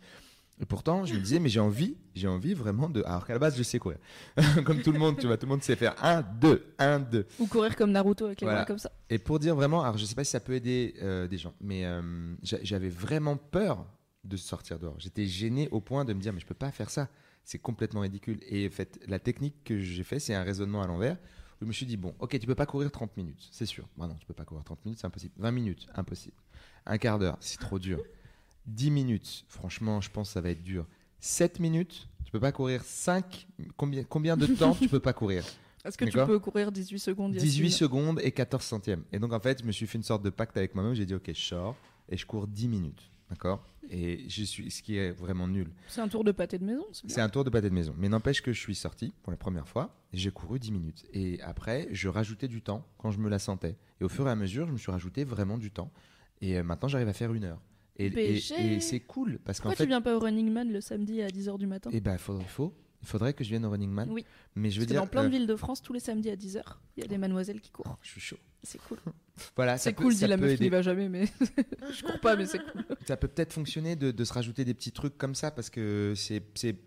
Et 0.62 0.66
pourtant, 0.66 1.06
je 1.06 1.16
me 1.16 1.20
disais, 1.20 1.40
mais 1.40 1.50
j'ai 1.50 1.60
envie, 1.60 1.98
j'ai 2.14 2.28
envie 2.28 2.54
vraiment 2.54 2.88
de. 2.88 3.02
Alors 3.04 3.26
qu'à 3.26 3.34
la 3.34 3.40
base, 3.40 3.58
je 3.58 3.64
sais 3.64 3.80
courir. 3.80 3.98
Comme 4.64 4.82
tout 4.84 4.92
le 4.92 5.00
monde, 5.00 5.18
tu 5.20 5.26
vois, 5.26 5.36
tout 5.36 5.48
le 5.48 5.52
monde 5.52 5.64
sait 5.64 5.76
faire 5.76 5.96
1, 6.04 6.22
2, 6.22 6.74
1, 6.78 7.00
2. 7.00 7.26
Ou 7.40 7.48
courir 7.48 7.76
comme 7.76 7.92
Naruto 7.92 8.26
avec 8.28 8.42
les 8.42 8.46
Voilà. 8.46 8.60
bras 8.60 8.66
comme 8.68 8.78
ça. 8.78 8.92
Et 9.10 9.18
pour 9.18 9.40
dire 9.40 9.56
vraiment, 9.56 9.82
alors 9.82 9.98
je 9.98 10.06
sais 10.06 10.14
pas 10.14 10.24
si 10.24 10.32
ça 10.32 10.40
peut 10.40 10.54
aider 10.54 10.94
euh, 11.02 11.28
des 11.28 11.40
gens, 11.40 11.54
mais 11.62 11.84
euh, 11.86 12.36
j'a- 12.44 12.64
j'avais 12.64 12.90
vraiment 12.90 13.38
peur 13.38 13.88
de 14.24 14.38
sortir 14.38 14.78
dehors. 14.78 14.96
J'étais 15.00 15.26
gêné 15.26 15.68
au 15.72 15.82
point 15.82 16.06
de 16.06 16.14
me 16.14 16.22
dire, 16.22 16.32
mais 16.32 16.40
je 16.40 16.46
peux 16.46 16.54
pas 16.54 16.72
faire 16.72 16.92
ça. 16.92 17.10
C'est 17.44 17.58
complètement 17.58 18.02
ridicule. 18.02 18.38
Et 18.48 18.68
en 18.68 18.72
fait, 18.72 19.00
la 19.08 19.18
technique 19.18 19.64
que 19.64 19.80
j'ai 19.80 20.04
fait, 20.04 20.20
c'est 20.20 20.36
un 20.36 20.44
raisonnement 20.44 20.84
à 20.84 20.88
l'envers. 20.88 21.18
Je 21.60 21.66
me 21.66 21.74
suis 21.74 21.88
dit, 21.88 21.98
bon, 21.98 22.14
ok, 22.20 22.38
tu 22.40 22.46
peux 22.46 22.54
pas 22.56 22.68
courir 22.68 22.92
30 22.92 23.18
minutes, 23.18 23.50
c'est 23.52 23.66
sûr. 23.66 23.88
Bah 23.98 24.06
non, 24.08 24.14
tu 24.20 24.28
peux 24.28 24.34
pas 24.36 24.46
courir 24.46 24.64
30 24.64 24.86
minutes, 24.86 25.00
c'est 25.00 25.08
impossible. 25.08 25.34
20 25.38 25.52
minutes, 25.52 25.88
impossible. 25.96 26.38
Un 26.86 27.00
quart 27.00 27.18
d'heure, 27.18 27.38
c'est 27.40 27.60
trop 27.60 27.80
dur. 27.80 28.00
10 28.68 28.92
minutes, 28.92 29.46
franchement, 29.48 30.02
je 30.02 30.10
pense 30.10 30.30
que 30.30 30.34
ça 30.34 30.42
va 30.42 30.50
être 30.50 30.64
dur. 30.64 30.86
7 31.20 31.60
minutes, 31.60 32.08
tu 32.26 32.32
peux 32.32 32.40
pas 32.40 32.52
courir 32.52 32.84
5. 32.84 33.48
Combien, 33.76 34.04
combien 34.04 34.38
de 34.38 34.46
temps 34.48 34.74
tu 34.76 34.88
peux 34.88 35.00
pas 35.00 35.14
courir 35.14 35.44
Est-ce 35.86 35.98
que 35.98 36.06
tu 36.06 36.18
peux 36.18 36.40
courir 36.40 36.72
18 36.72 37.00
secondes 37.00 37.34
Yacine 37.34 37.50
18 37.50 37.72
secondes 37.72 38.20
et 38.22 38.32
14 38.32 38.64
centièmes. 38.64 39.04
Et 39.12 39.20
donc, 39.20 39.34
en 39.34 39.40
fait, 39.40 39.62
je 39.62 39.66
me 39.66 39.72
suis 39.72 39.88
fait 39.88 39.98
une 39.98 40.04
sorte 40.04 40.24
de 40.24 40.30
pacte 40.30 40.56
avec 40.56 40.76
moi-même. 40.76 40.94
J'ai 40.94 41.06
dit, 41.06 41.16
OK, 41.16 41.28
je 41.28 41.42
sors 41.42 41.76
et 42.08 42.18
je 42.18 42.26
cours 42.26 42.48
10 42.48 42.68
minutes. 42.68 43.12
D'accord? 43.30 43.66
Et 43.90 44.26
je 44.30 44.44
suis, 44.44 44.70
ce 44.70 44.82
qui 44.82 44.98
est 44.98 45.12
vraiment 45.12 45.48
nul. 45.48 45.72
C'est 45.88 46.02
un 46.02 46.08
tour 46.08 46.24
de 46.24 46.32
pâté 46.32 46.60
de 46.60 46.66
maison. 46.66 46.86
c'est 46.92 47.22
un 47.22 47.30
tour 47.30 47.44
de 47.44 47.50
pâté 47.50 47.70
de 47.70 47.74
maison. 47.74 47.96
Mais 47.98 48.10
n'empêche 48.10 48.42
que 48.42 48.54
je 48.54 48.60
suis 48.60 48.76
sorti 48.76 49.14
pour 49.24 49.32
la 49.32 49.38
première 49.38 49.68
fois 49.68 49.96
et 50.14 50.18
j'ai 50.18 50.32
couru 50.32 50.60
10 50.60 50.72
minutes. 50.72 51.06
Et 51.14 51.42
après, 51.42 51.88
je 51.92 52.10
rajoutais 52.10 52.48
du 52.48 52.62
temps 52.62 52.86
quand 52.98 53.12
je 53.12 53.20
me 53.20 53.30
la 53.30 53.40
sentais. 53.40 53.78
Et 54.00 54.04
au 54.04 54.10
fur 54.10 54.28
et 54.28 54.32
à 54.32 54.36
mesure, 54.36 54.68
je 54.68 54.74
me 54.74 54.78
suis 54.78 54.92
rajouté 54.92 55.24
vraiment 55.24 55.58
du 55.58 55.72
temps. 55.72 55.92
Et 56.42 56.58
euh, 56.58 56.64
maintenant, 56.64 56.90
j'arrive 56.90 57.08
à 57.08 57.14
faire 57.14 57.34
une 57.34 57.46
heure. 57.46 57.62
Et, 58.04 58.08
et- 58.08 58.10
BG. 58.10 58.76
et 58.76 58.80
c'est 58.80 59.00
cool 59.02 59.40
parce 59.44 59.60
qu'en 59.60 59.70
Pourquoi 59.70 59.78
fait, 59.78 59.84
tu 59.84 59.90
viens 59.90 60.02
pas 60.02 60.16
au 60.16 60.20
Running 60.20 60.52
Man 60.52 60.72
le 60.72 60.82
samedi 60.82 61.22
à 61.22 61.28
10h 61.28 61.58
du 61.58 61.68
matin? 61.68 61.90
Eh 61.94 62.02
ben, 62.02 62.18
faudrait, 62.18 62.46
faut, 62.46 62.74
il 63.02 63.08
faudrait 63.08 63.34
que 63.34 63.44
je 63.44 63.50
vienne 63.50 63.66
au 63.66 63.70
Running 63.72 63.90
Man. 63.92 64.10
Oui. 64.12 64.26
Mais 64.56 64.70
je 64.70 64.76
veux 64.80 64.86
Parce 64.86 64.88
que 64.88 64.94
dire, 64.94 65.02
dans 65.02 65.08
plein 65.08 65.22
de 65.24 65.28
euh, 65.28 65.32
villes 65.32 65.48
de 65.48 65.56
France, 65.56 65.82
tous 65.82 65.94
les 65.94 66.00
samedis 66.00 66.30
à 66.30 66.36
10h, 66.36 66.62
il 66.98 67.02
y 67.02 67.06
a 67.06 67.08
des 67.08 67.18
mademoiselles 67.18 67.62
qui 67.62 67.72
courent. 67.72 67.98
je 68.02 68.10
suis 68.10 68.22
chaud. 68.22 68.38
C'est 68.64 68.80
cool. 68.82 68.98
Voilà, 69.56 69.78
ça 69.78 69.86
C'est 69.86 69.94
peut- 69.94 70.04
cool, 70.04 70.14
ça 70.14 70.26
dit 70.28 70.30
la 70.30 70.38
meuf 70.38 70.56
qui 70.58 70.62
n'y 70.64 70.70
va 70.70 70.84
jamais, 70.84 71.10
mais 71.10 71.26
je 71.92 72.04
cours 72.04 72.20
pas, 72.20 72.36
mais 72.36 72.46
c'est 72.46 72.60
cool. 72.60 72.84
Ça 73.08 73.18
peut 73.18 73.28
peut-être 73.28 73.54
fonctionner 73.54 73.96
de, 73.96 74.12
de 74.12 74.24
se 74.24 74.34
rajouter 74.34 74.66
des 74.66 74.76
petits 74.76 74.92
trucs 74.92 75.18
comme 75.18 75.34
ça 75.34 75.50
parce 75.50 75.72
que 75.72 76.14
c'est 76.16 76.44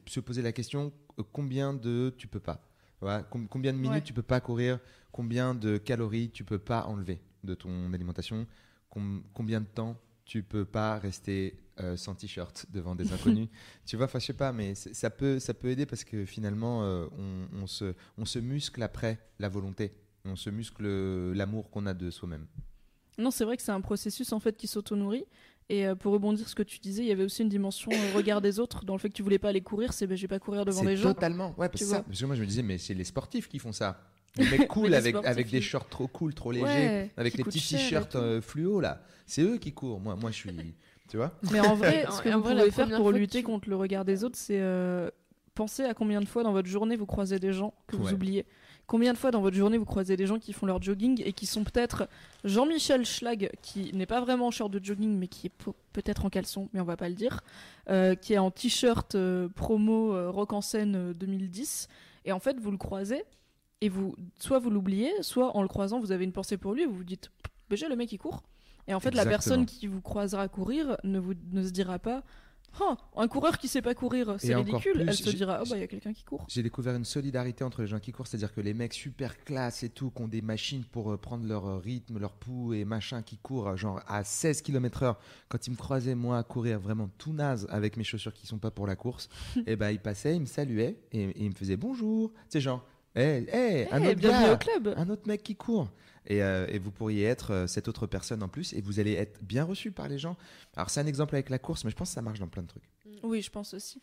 se 0.06 0.20
poser 0.20 0.40
la 0.42 0.52
question 0.52 0.92
euh, 1.18 1.24
combien 1.32 1.74
de 1.74 2.14
tu 2.16 2.28
peux 2.28 2.38
pas. 2.38 2.64
Voilà, 3.00 3.22
com- 3.24 3.48
combien 3.50 3.72
de 3.72 3.78
minutes 3.78 3.92
Ouais. 3.94 4.02
tu 4.02 4.12
peux 4.12 4.22
pas 4.22 4.40
courir, 4.40 4.78
combien 5.10 5.52
de 5.54 5.78
calories 5.78 6.30
tu 6.30 6.44
peux 6.44 6.58
pas 6.60 6.84
enlever 6.86 7.20
de 7.42 7.54
ton 7.54 7.92
alimentation, 7.92 8.46
com- 8.88 9.24
combien 9.32 9.60
de 9.60 9.66
temps 9.66 9.96
tu 10.24 10.42
peux 10.42 10.64
pas 10.64 10.98
rester 10.98 11.58
euh, 11.80 11.96
sans 11.96 12.14
t-shirt 12.14 12.66
devant 12.70 12.94
des 12.94 13.12
inconnus. 13.12 13.48
tu 13.86 13.96
vois, 13.96 14.06
enfin 14.06 14.18
je 14.18 14.26
sais 14.26 14.32
pas, 14.32 14.52
mais 14.52 14.74
ça 14.74 15.10
peut 15.10 15.38
ça 15.38 15.54
peut 15.54 15.68
aider 15.68 15.86
parce 15.86 16.04
que 16.04 16.24
finalement 16.24 16.84
euh, 16.84 17.06
on, 17.18 17.62
on 17.62 17.66
se 17.66 17.94
on 18.16 18.24
se 18.24 18.38
muscle 18.38 18.82
après 18.82 19.18
la 19.38 19.48
volonté, 19.48 19.92
on 20.24 20.36
se 20.36 20.50
muscle 20.50 20.84
euh, 20.86 21.34
l'amour 21.34 21.70
qu'on 21.70 21.86
a 21.86 21.94
de 21.94 22.10
soi-même. 22.10 22.46
Non, 23.18 23.30
c'est 23.30 23.44
vrai 23.44 23.56
que 23.56 23.62
c'est 23.62 23.72
un 23.72 23.80
processus 23.80 24.32
en 24.32 24.40
fait 24.40 24.56
qui 24.56 24.66
s'auto-nourrit. 24.66 25.24
Et 25.70 25.86
euh, 25.86 25.94
pour 25.94 26.12
rebondir 26.12 26.40
sur 26.40 26.50
ce 26.50 26.54
que 26.54 26.62
tu 26.62 26.78
disais, 26.78 27.02
il 27.02 27.08
y 27.08 27.12
avait 27.12 27.24
aussi 27.24 27.42
une 27.42 27.48
dimension 27.48 27.90
euh, 27.90 28.12
regard 28.16 28.40
des 28.40 28.60
autres. 28.60 28.84
Dans 28.84 28.94
le 28.94 28.98
fait 28.98 29.08
que 29.08 29.14
tu 29.14 29.22
voulais 29.22 29.38
pas 29.38 29.48
aller 29.48 29.62
courir, 29.62 29.92
c'est 29.92 30.06
ben, 30.06 30.16
je 30.16 30.22
vais 30.22 30.28
pas 30.28 30.38
courir 30.38 30.64
devant 30.64 30.84
des 30.84 30.96
gens. 30.96 31.14
totalement. 31.14 31.54
Ouais, 31.56 31.68
parce, 31.68 31.84
ça, 31.84 32.02
parce 32.02 32.20
que 32.20 32.26
moi 32.26 32.36
je 32.36 32.42
me 32.42 32.46
disais, 32.46 32.62
mais 32.62 32.78
c'est 32.78 32.94
les 32.94 33.04
sportifs 33.04 33.48
qui 33.48 33.58
font 33.58 33.72
ça. 33.72 34.10
Les 34.36 34.50
mecs 34.50 34.68
cool 34.68 34.88
les 34.90 34.96
avec, 34.96 35.16
avec 35.24 35.50
des 35.50 35.60
shorts 35.60 35.88
trop 35.88 36.06
cool, 36.08 36.34
trop 36.34 36.50
légers, 36.52 36.64
Ouais, 36.64 37.10
avec 37.16 37.36
les 37.36 37.44
petits 37.44 37.60
t-shirts 37.60 38.16
euh, 38.16 38.40
fluo 38.40 38.80
là. 38.80 39.00
C'est 39.26 39.42
eux 39.42 39.58
qui 39.58 39.72
courent. 39.72 40.00
Moi, 40.00 40.16
moi 40.16 40.30
je 40.30 40.36
suis. 40.36 40.50
tu 41.08 41.16
vois 41.16 41.32
Mais 41.52 41.60
en 41.60 41.74
vrai, 41.74 42.06
ce 42.10 42.20
que 42.22 42.28
en 42.30 42.38
vous 42.38 42.44
vrai, 42.44 42.56
pouvez 42.56 42.70
faire 42.70 42.96
pour 42.96 43.10
lutter 43.12 43.38
tu- 43.38 43.44
contre 43.44 43.68
le 43.68 43.76
regard 43.76 44.04
des 44.04 44.24
autres, 44.24 44.36
c'est 44.38 44.58
euh, 44.60 45.08
penser 45.54 45.84
à 45.84 45.94
combien 45.94 46.20
de 46.20 46.26
fois 46.26 46.42
dans 46.42 46.52
votre 46.52 46.68
journée 46.68 46.96
vous 46.96 47.06
croisez 47.06 47.38
des 47.38 47.52
gens 47.52 47.74
que 47.86 47.96
vous 47.96 48.06
Ouais. 48.06 48.12
oubliez. 48.12 48.44
Combien 48.86 49.14
de 49.14 49.18
fois 49.18 49.30
dans 49.30 49.40
votre 49.40 49.56
journée 49.56 49.78
vous 49.78 49.86
croisez 49.86 50.14
des 50.14 50.26
gens 50.26 50.38
qui 50.38 50.52
font 50.52 50.66
leur 50.66 50.82
jogging 50.82 51.22
et 51.24 51.32
qui 51.32 51.46
sont 51.46 51.64
peut-être 51.64 52.06
Jean-Michel 52.44 53.06
Schlag, 53.06 53.50
qui 53.62 53.90
n'est 53.94 54.04
pas 54.04 54.20
vraiment 54.20 54.48
en 54.48 54.50
short 54.50 54.70
de 54.70 54.84
jogging, 54.84 55.16
mais 55.16 55.26
qui 55.26 55.46
est 55.46 55.50
pe- 55.50 55.70
peut-être 55.94 56.26
en 56.26 56.28
caleçon, 56.28 56.68
mais 56.74 56.80
on 56.80 56.84
va 56.84 56.98
pas 56.98 57.08
le 57.08 57.14
dire, 57.14 57.40
euh, 57.88 58.14
qui 58.14 58.34
est 58.34 58.38
en 58.38 58.50
t-shirt 58.50 59.14
euh, 59.14 59.48
promo 59.48 60.14
euh, 60.14 60.28
Rock 60.30 60.52
en 60.52 60.60
scène 60.60 60.96
euh, 60.96 61.14
2010. 61.14 61.88
Et 62.26 62.32
en 62.32 62.40
fait, 62.40 62.60
vous 62.60 62.70
le 62.70 62.76
croisez 62.76 63.24
et 63.80 63.88
vous, 63.88 64.14
soit 64.38 64.58
vous 64.58 64.70
l'oubliez, 64.70 65.10
soit 65.22 65.56
en 65.56 65.62
le 65.62 65.68
croisant, 65.68 66.00
vous 66.00 66.12
avez 66.12 66.24
une 66.24 66.32
pensée 66.32 66.56
pour 66.56 66.74
lui 66.74 66.82
et 66.82 66.86
vous 66.86 66.96
vous 66.96 67.04
dites, 67.04 67.30
déjà 67.68 67.88
le 67.88 67.96
mec 67.96 68.12
il 68.12 68.18
court. 68.18 68.42
Et 68.86 68.94
en 68.94 69.00
fait, 69.00 69.14
la 69.14 69.24
personne 69.24 69.66
qui 69.66 69.86
vous 69.86 70.00
croisera 70.00 70.46
courir 70.48 70.96
ne, 71.04 71.18
vous, 71.18 71.32
ne 71.52 71.62
se 71.64 71.70
dira 71.70 71.98
pas, 71.98 72.22
oh, 72.80 72.94
un 73.16 73.28
coureur 73.28 73.58
qui 73.58 73.68
sait 73.68 73.82
pas 73.82 73.94
courir, 73.94 74.36
c'est 74.38 74.54
ridicule. 74.54 74.92
plus, 74.92 75.02
Elle 75.02 75.14
se 75.14 75.30
dira, 75.30 75.60
oh 75.62 75.68
bah 75.68 75.76
il 75.76 75.80
y 75.80 75.84
a 75.84 75.86
quelqu'un 75.86 76.12
qui 76.12 76.24
court. 76.24 76.44
J'ai 76.48 76.62
découvert 76.62 76.94
une 76.94 77.04
solidarité 77.04 77.64
entre 77.64 77.82
les 77.82 77.86
gens 77.86 77.98
qui 77.98 78.12
courent, 78.12 78.26
c'est-à-dire 78.26 78.52
que 78.52 78.60
les 78.60 78.74
mecs 78.74 78.92
super 78.92 79.42
classe 79.44 79.82
et 79.82 79.88
tout, 79.88 80.10
qui 80.10 80.22
ont 80.22 80.28
des 80.28 80.42
machines 80.42 80.84
pour 80.84 81.12
euh, 81.12 81.16
prendre 81.16 81.46
leur 81.46 81.66
euh, 81.66 81.78
rythme, 81.78 82.18
leur 82.18 82.32
pouls 82.32 82.74
et 82.74 82.84
machin, 82.84 83.22
qui 83.22 83.38
courent 83.38 83.68
euh, 83.68 83.76
genre 83.76 84.00
à 84.06 84.24
16 84.24 84.62
km/h, 84.62 85.16
quand 85.48 85.66
ils 85.66 85.70
me 85.70 85.76
croisaient 85.76 86.14
moi 86.14 86.38
à 86.38 86.42
courir 86.42 86.78
vraiment 86.78 87.08
tout 87.18 87.32
naze 87.32 87.66
avec 87.70 87.96
mes 87.96 88.04
chaussures 88.04 88.34
qui 88.34 88.46
sont 88.46 88.58
pas 88.58 88.70
pour 88.70 88.86
la 88.86 88.96
course, 88.96 89.28
et 89.66 89.76
ben 89.76 89.90
ils 89.90 90.00
passaient, 90.00 90.36
ils 90.36 90.40
me 90.40 90.46
saluaient 90.46 90.98
et, 91.12 91.22
et 91.22 91.44
ils 91.44 91.50
me 91.50 91.54
faisaient 91.54 91.76
bonjour. 91.76 92.32
C'est 92.48 92.60
genre, 92.60 92.84
hé, 93.14 93.88
un 93.90 94.02
Eh, 94.02 94.08
autre 94.08 94.14
bienvenue 94.14 94.44
gars, 94.46 94.52
au 94.54 94.56
club. 94.56 94.94
un 94.96 95.08
autre 95.08 95.26
mec 95.26 95.42
qui 95.42 95.56
court. 95.56 95.88
Et, 96.26 96.42
euh, 96.42 96.66
et 96.70 96.78
vous 96.78 96.90
pourriez 96.90 97.24
être 97.24 97.50
euh, 97.52 97.66
cette 97.66 97.86
autre 97.86 98.06
personne 98.06 98.42
en 98.42 98.48
plus 98.48 98.72
et 98.72 98.80
vous 98.80 98.98
allez 98.98 99.12
être 99.12 99.42
bien 99.42 99.62
reçu 99.64 99.90
par 99.92 100.08
les 100.08 100.18
gens. 100.18 100.36
Alors 100.74 100.88
c'est 100.88 101.00
un 101.00 101.06
exemple 101.06 101.34
avec 101.34 101.50
la 101.50 101.58
course, 101.58 101.84
mais 101.84 101.90
je 101.90 101.96
pense 101.96 102.08
que 102.08 102.14
ça 102.14 102.22
marche 102.22 102.38
dans 102.40 102.48
plein 102.48 102.62
de 102.62 102.68
trucs. 102.68 102.82
Oui, 103.22 103.42
je 103.42 103.50
pense 103.50 103.74
aussi. 103.74 104.00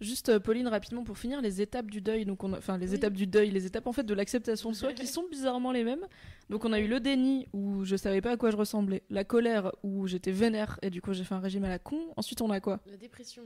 Juste 0.00 0.28
euh, 0.28 0.40
Pauline 0.40 0.68
rapidement 0.68 1.04
pour 1.04 1.16
finir 1.16 1.40
les 1.40 1.62
étapes 1.62 1.88
du 1.90 2.00
deuil 2.02 2.26
donc 2.26 2.42
on 2.44 2.52
a- 2.52 2.58
enfin 2.58 2.76
les 2.76 2.90
Oui. 2.90 2.96
étapes 2.96 3.12
du 3.14 3.26
deuil 3.28 3.50
les 3.50 3.64
étapes 3.64 3.86
en 3.86 3.92
fait 3.92 4.02
de 4.02 4.12
l'acceptation 4.12 4.70
de 4.70 4.74
soi 4.74 4.92
qui 4.92 5.06
sont 5.06 5.24
bizarrement 5.30 5.70
les 5.70 5.84
mêmes 5.84 6.04
donc 6.50 6.64
on 6.64 6.72
a 6.72 6.80
eu 6.80 6.88
le 6.88 6.98
déni 6.98 7.46
où 7.52 7.84
je 7.84 7.94
savais 7.94 8.20
pas 8.20 8.32
à 8.32 8.36
quoi 8.36 8.50
je 8.50 8.56
ressemblais 8.56 9.04
la 9.08 9.22
colère 9.22 9.70
où 9.84 10.08
j'étais 10.08 10.32
vénère 10.32 10.78
et 10.82 10.90
du 10.90 11.00
coup 11.00 11.12
j'ai 11.14 11.22
fait 11.22 11.36
un 11.36 11.40
régime 11.40 11.64
à 11.64 11.68
la 11.68 11.78
con 11.78 11.98
ensuite 12.16 12.42
on 12.42 12.50
a 12.50 12.60
quoi? 12.60 12.80
La 12.90 12.96
dépression. 12.96 13.44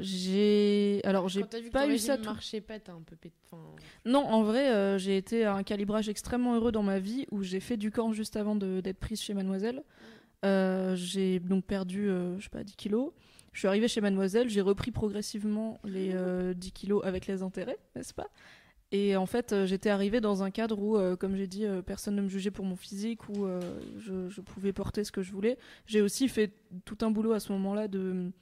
J'ai 0.00 1.00
alors 1.04 1.28
j'ai 1.28 1.42
pas 1.70 1.86
eu 1.86 1.98
ça 1.98 2.16
tout 2.18 2.28
pas, 2.60 2.78
t'as 2.80 2.92
un 2.92 3.02
peu. 3.02 3.16
Enfin, 3.44 3.62
non 4.04 4.20
en 4.20 4.42
vrai 4.42 4.70
euh, 4.70 4.98
j'ai 4.98 5.16
été 5.16 5.44
à 5.44 5.54
un 5.54 5.62
calibrage 5.62 6.08
extrêmement 6.08 6.54
heureux 6.54 6.72
dans 6.72 6.82
ma 6.82 6.98
vie 6.98 7.26
où 7.30 7.42
j'ai 7.42 7.60
fait 7.60 7.76
du 7.76 7.90
camp 7.90 8.12
juste 8.12 8.36
avant 8.36 8.56
de- 8.56 8.80
d'être 8.80 8.98
prise 8.98 9.20
chez 9.20 9.34
Mademoiselle. 9.34 9.82
Euh, 10.44 10.96
j'ai 10.96 11.38
donc 11.38 11.64
perdu 11.64 12.08
euh, 12.08 12.38
je 12.38 12.44
sais 12.44 12.50
pas 12.50 12.64
10 12.64 12.74
kilos. 12.76 13.12
Je 13.52 13.58
suis 13.58 13.68
arrivée 13.68 13.88
chez 13.88 14.00
Mademoiselle, 14.00 14.48
j'ai 14.48 14.60
repris 14.60 14.90
progressivement 14.90 15.80
les 15.84 16.12
euh, 16.14 16.54
10 16.54 16.72
kilos 16.72 17.02
avec 17.04 17.26
les 17.26 17.42
intérêts, 17.42 17.78
n'est-ce 17.96 18.14
pas? 18.14 18.28
Et 18.92 19.14
en 19.16 19.26
fait, 19.26 19.54
j'étais 19.66 19.88
arrivée 19.90 20.20
dans 20.20 20.42
un 20.42 20.50
cadre 20.50 20.80
où, 20.80 20.98
comme 21.16 21.36
j'ai 21.36 21.46
dit, 21.46 21.64
personne 21.86 22.16
ne 22.16 22.22
me 22.22 22.28
jugeait 22.28 22.50
pour 22.50 22.64
mon 22.64 22.74
physique, 22.74 23.28
où 23.28 23.46
je, 24.00 24.28
je 24.28 24.40
pouvais 24.40 24.72
porter 24.72 25.04
ce 25.04 25.12
que 25.12 25.22
je 25.22 25.30
voulais. 25.30 25.58
J'ai 25.86 26.00
aussi 26.02 26.26
fait 26.26 26.52
tout 26.84 26.98
un 27.02 27.10
boulot 27.12 27.30
à 27.30 27.38
ce 27.38 27.52
moment-là 27.52 27.86
de 27.86 28.32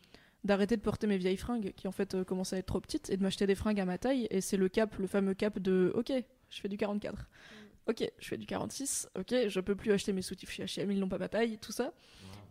d'arrêter 0.44 0.77
de 0.77 0.82
porter 0.82 1.06
mes 1.06 1.19
vieilles 1.19 1.36
fringues 1.36 1.73
qui 1.77 1.89
en 1.89 1.93
fait 1.93 2.15
euh, 2.15 2.24
commençaient 2.24 2.56
à 2.56 2.59
être 2.60 2.66
trop 2.66 2.81
petites 2.81 3.10
et 3.10 3.16
de 3.16 3.23
m'acheter 3.23 3.47
des 3.47 3.55
fringues 3.55 3.81
à 3.81 3.85
ma 3.85 3.98
taille. 3.98 4.27
Et 4.31 4.40
c'est 4.40 4.56
le 4.56 4.69
cap 4.69 4.97
le 4.98 5.06
fameux 5.06 5.35
cap 5.35 5.59
de 5.59 5.93
ok 5.94 6.12
je 6.51 6.60
fais 6.60 6.69
du 6.69 6.77
44 6.77 7.28
ok 7.86 8.10
je 8.19 8.28
fais 8.28 8.39
du 8.39 8.47
46 8.47 9.09
ok 9.19 9.35
je 9.48 9.60
peux 9.60 9.74
plus 9.74 9.93
acheter 9.93 10.12
mes 10.12 10.23
soutifs 10.23 10.51
chez 10.51 10.65
H&M 10.65 10.90
ils 10.90 11.01
n'ont 11.01 11.09
pas 11.09 11.19
ma 11.19 11.28
taille 11.28 11.59
tout 11.59 11.73
ça. 11.73 11.93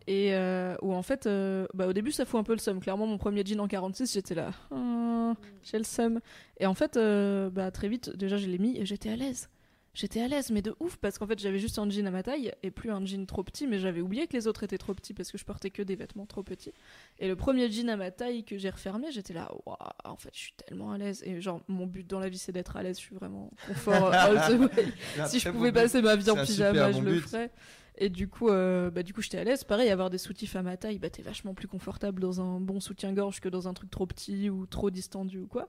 Et 0.08 0.34
euh, 0.34 0.76
où 0.82 0.94
en 0.94 1.02
fait, 1.02 1.28
euh, 1.28 1.68
bah, 1.74 1.86
au 1.88 1.94
début, 1.94 2.14
ça 2.14 2.26
fout 2.26 2.40
un 2.40 2.44
peu 2.44 2.54
le 2.54 2.60
seum. 2.60 2.80
Clairement, 2.80 3.06
mon 3.06 3.18
premier 3.18 3.46
jean 3.46 3.60
en 3.60 3.68
46, 3.68 4.14
j'étais 4.14 4.36
là, 4.36 4.52
Ah, 4.72 5.34
j'ai 5.64 5.78
le 5.78 5.84
seum. 5.84 6.22
Et 6.60 6.66
en 6.66 6.74
fait, 6.74 6.96
euh, 6.96 7.50
bah, 7.50 7.72
très 7.72 7.90
vite, 7.90 8.16
déjà, 8.16 8.38
je 8.38 8.48
l'ai 8.48 8.58
mis 8.58 8.78
et 8.78 8.86
j'étais 8.86 9.10
à 9.10 9.18
l'aise. 9.18 9.50
J'étais 9.98 10.22
à 10.22 10.28
l'aise, 10.28 10.52
mais 10.52 10.62
de 10.62 10.76
ouf, 10.80 10.98
parce 10.98 11.18
qu'en 11.18 11.26
fait, 11.26 11.40
j'avais 11.40 11.58
juste 11.58 11.80
un 11.80 11.90
jean 11.90 12.06
à 12.06 12.12
ma 12.12 12.22
taille 12.22 12.54
et 12.62 12.70
plus 12.70 12.92
un 12.92 13.04
jean 13.04 13.26
trop 13.26 13.44
petit, 13.44 13.66
mais 13.66 13.80
j'avais 13.80 14.00
oublié 14.00 14.28
que 14.28 14.34
les 14.34 14.46
autres 14.46 14.62
étaient 14.62 14.78
trop 14.78 14.94
petits 14.94 15.16
parce 15.16 15.32
que 15.32 15.40
je 15.40 15.44
portais 15.44 15.72
que 15.72 15.82
des 15.82 15.96
vêtements 15.96 16.28
trop 16.28 16.44
petits. 16.44 16.72
Et 17.18 17.28
le 17.28 17.36
premier 17.36 17.68
jean 17.72 17.90
à 17.90 17.96
ma 17.96 18.12
taille 18.12 18.44
que 18.44 18.60
j'ai 18.60 18.70
refermé, 18.70 19.12
j'étais 19.12 19.34
là, 19.34 19.52
waouh, 19.66 19.76
en 20.06 20.16
fait, 20.16 20.30
je 20.34 20.40
suis 20.40 20.54
tellement 20.54 20.92
à 20.92 21.00
l'aise. 21.00 21.24
Et 21.26 21.42
genre, 21.42 21.62
mon 21.68 21.88
but 21.88 22.06
dans 22.06 22.20
la 22.20 22.30
vie, 22.30 22.38
c'est 22.38 22.52
d'être 22.52 22.78
à 22.78 22.84
l'aise, 22.84 22.98
je 22.98 23.06
suis 23.06 23.16
vraiment 23.16 23.50
confort 23.66 24.14
si 25.26 25.40
je 25.40 25.50
pouvais 25.50 25.72
passer 25.72 26.04
ma 26.04 26.16
vie 26.16 26.30
en 26.30 26.46
pyjama, 26.46 26.92
je 26.92 26.98
bon 27.00 27.04
le 27.04 27.12
but. 27.14 27.22
ferais. 27.22 27.52
Et 27.98 28.10
du 28.10 28.28
coup, 28.28 28.50
euh, 28.50 28.92
bah, 28.92 29.02
du 29.02 29.16
coup, 29.16 29.24
j'étais 29.24 29.40
à 29.40 29.44
l'aise. 29.44 29.64
Pareil, 29.64 29.90
avoir 29.90 30.12
des 30.12 30.20
soutifs 30.20 30.56
à 30.56 30.62
ma 30.62 30.78
taille, 30.78 31.00
bah, 31.00 31.10
t'es 31.10 31.24
vachement 31.24 31.56
plus 31.56 31.68
confortable 31.68 32.22
dans 32.22 32.40
un 32.40 32.60
bon 32.60 32.80
soutien-gorge 32.80 33.40
que 33.40 33.50
dans 33.50 33.68
un 33.68 33.74
truc 33.74 33.90
trop 33.90 34.06
petit 34.06 34.52
ou 34.52 34.68
trop 34.68 34.92
distendu 34.92 35.40
ou 35.40 35.48
quoi. 35.48 35.68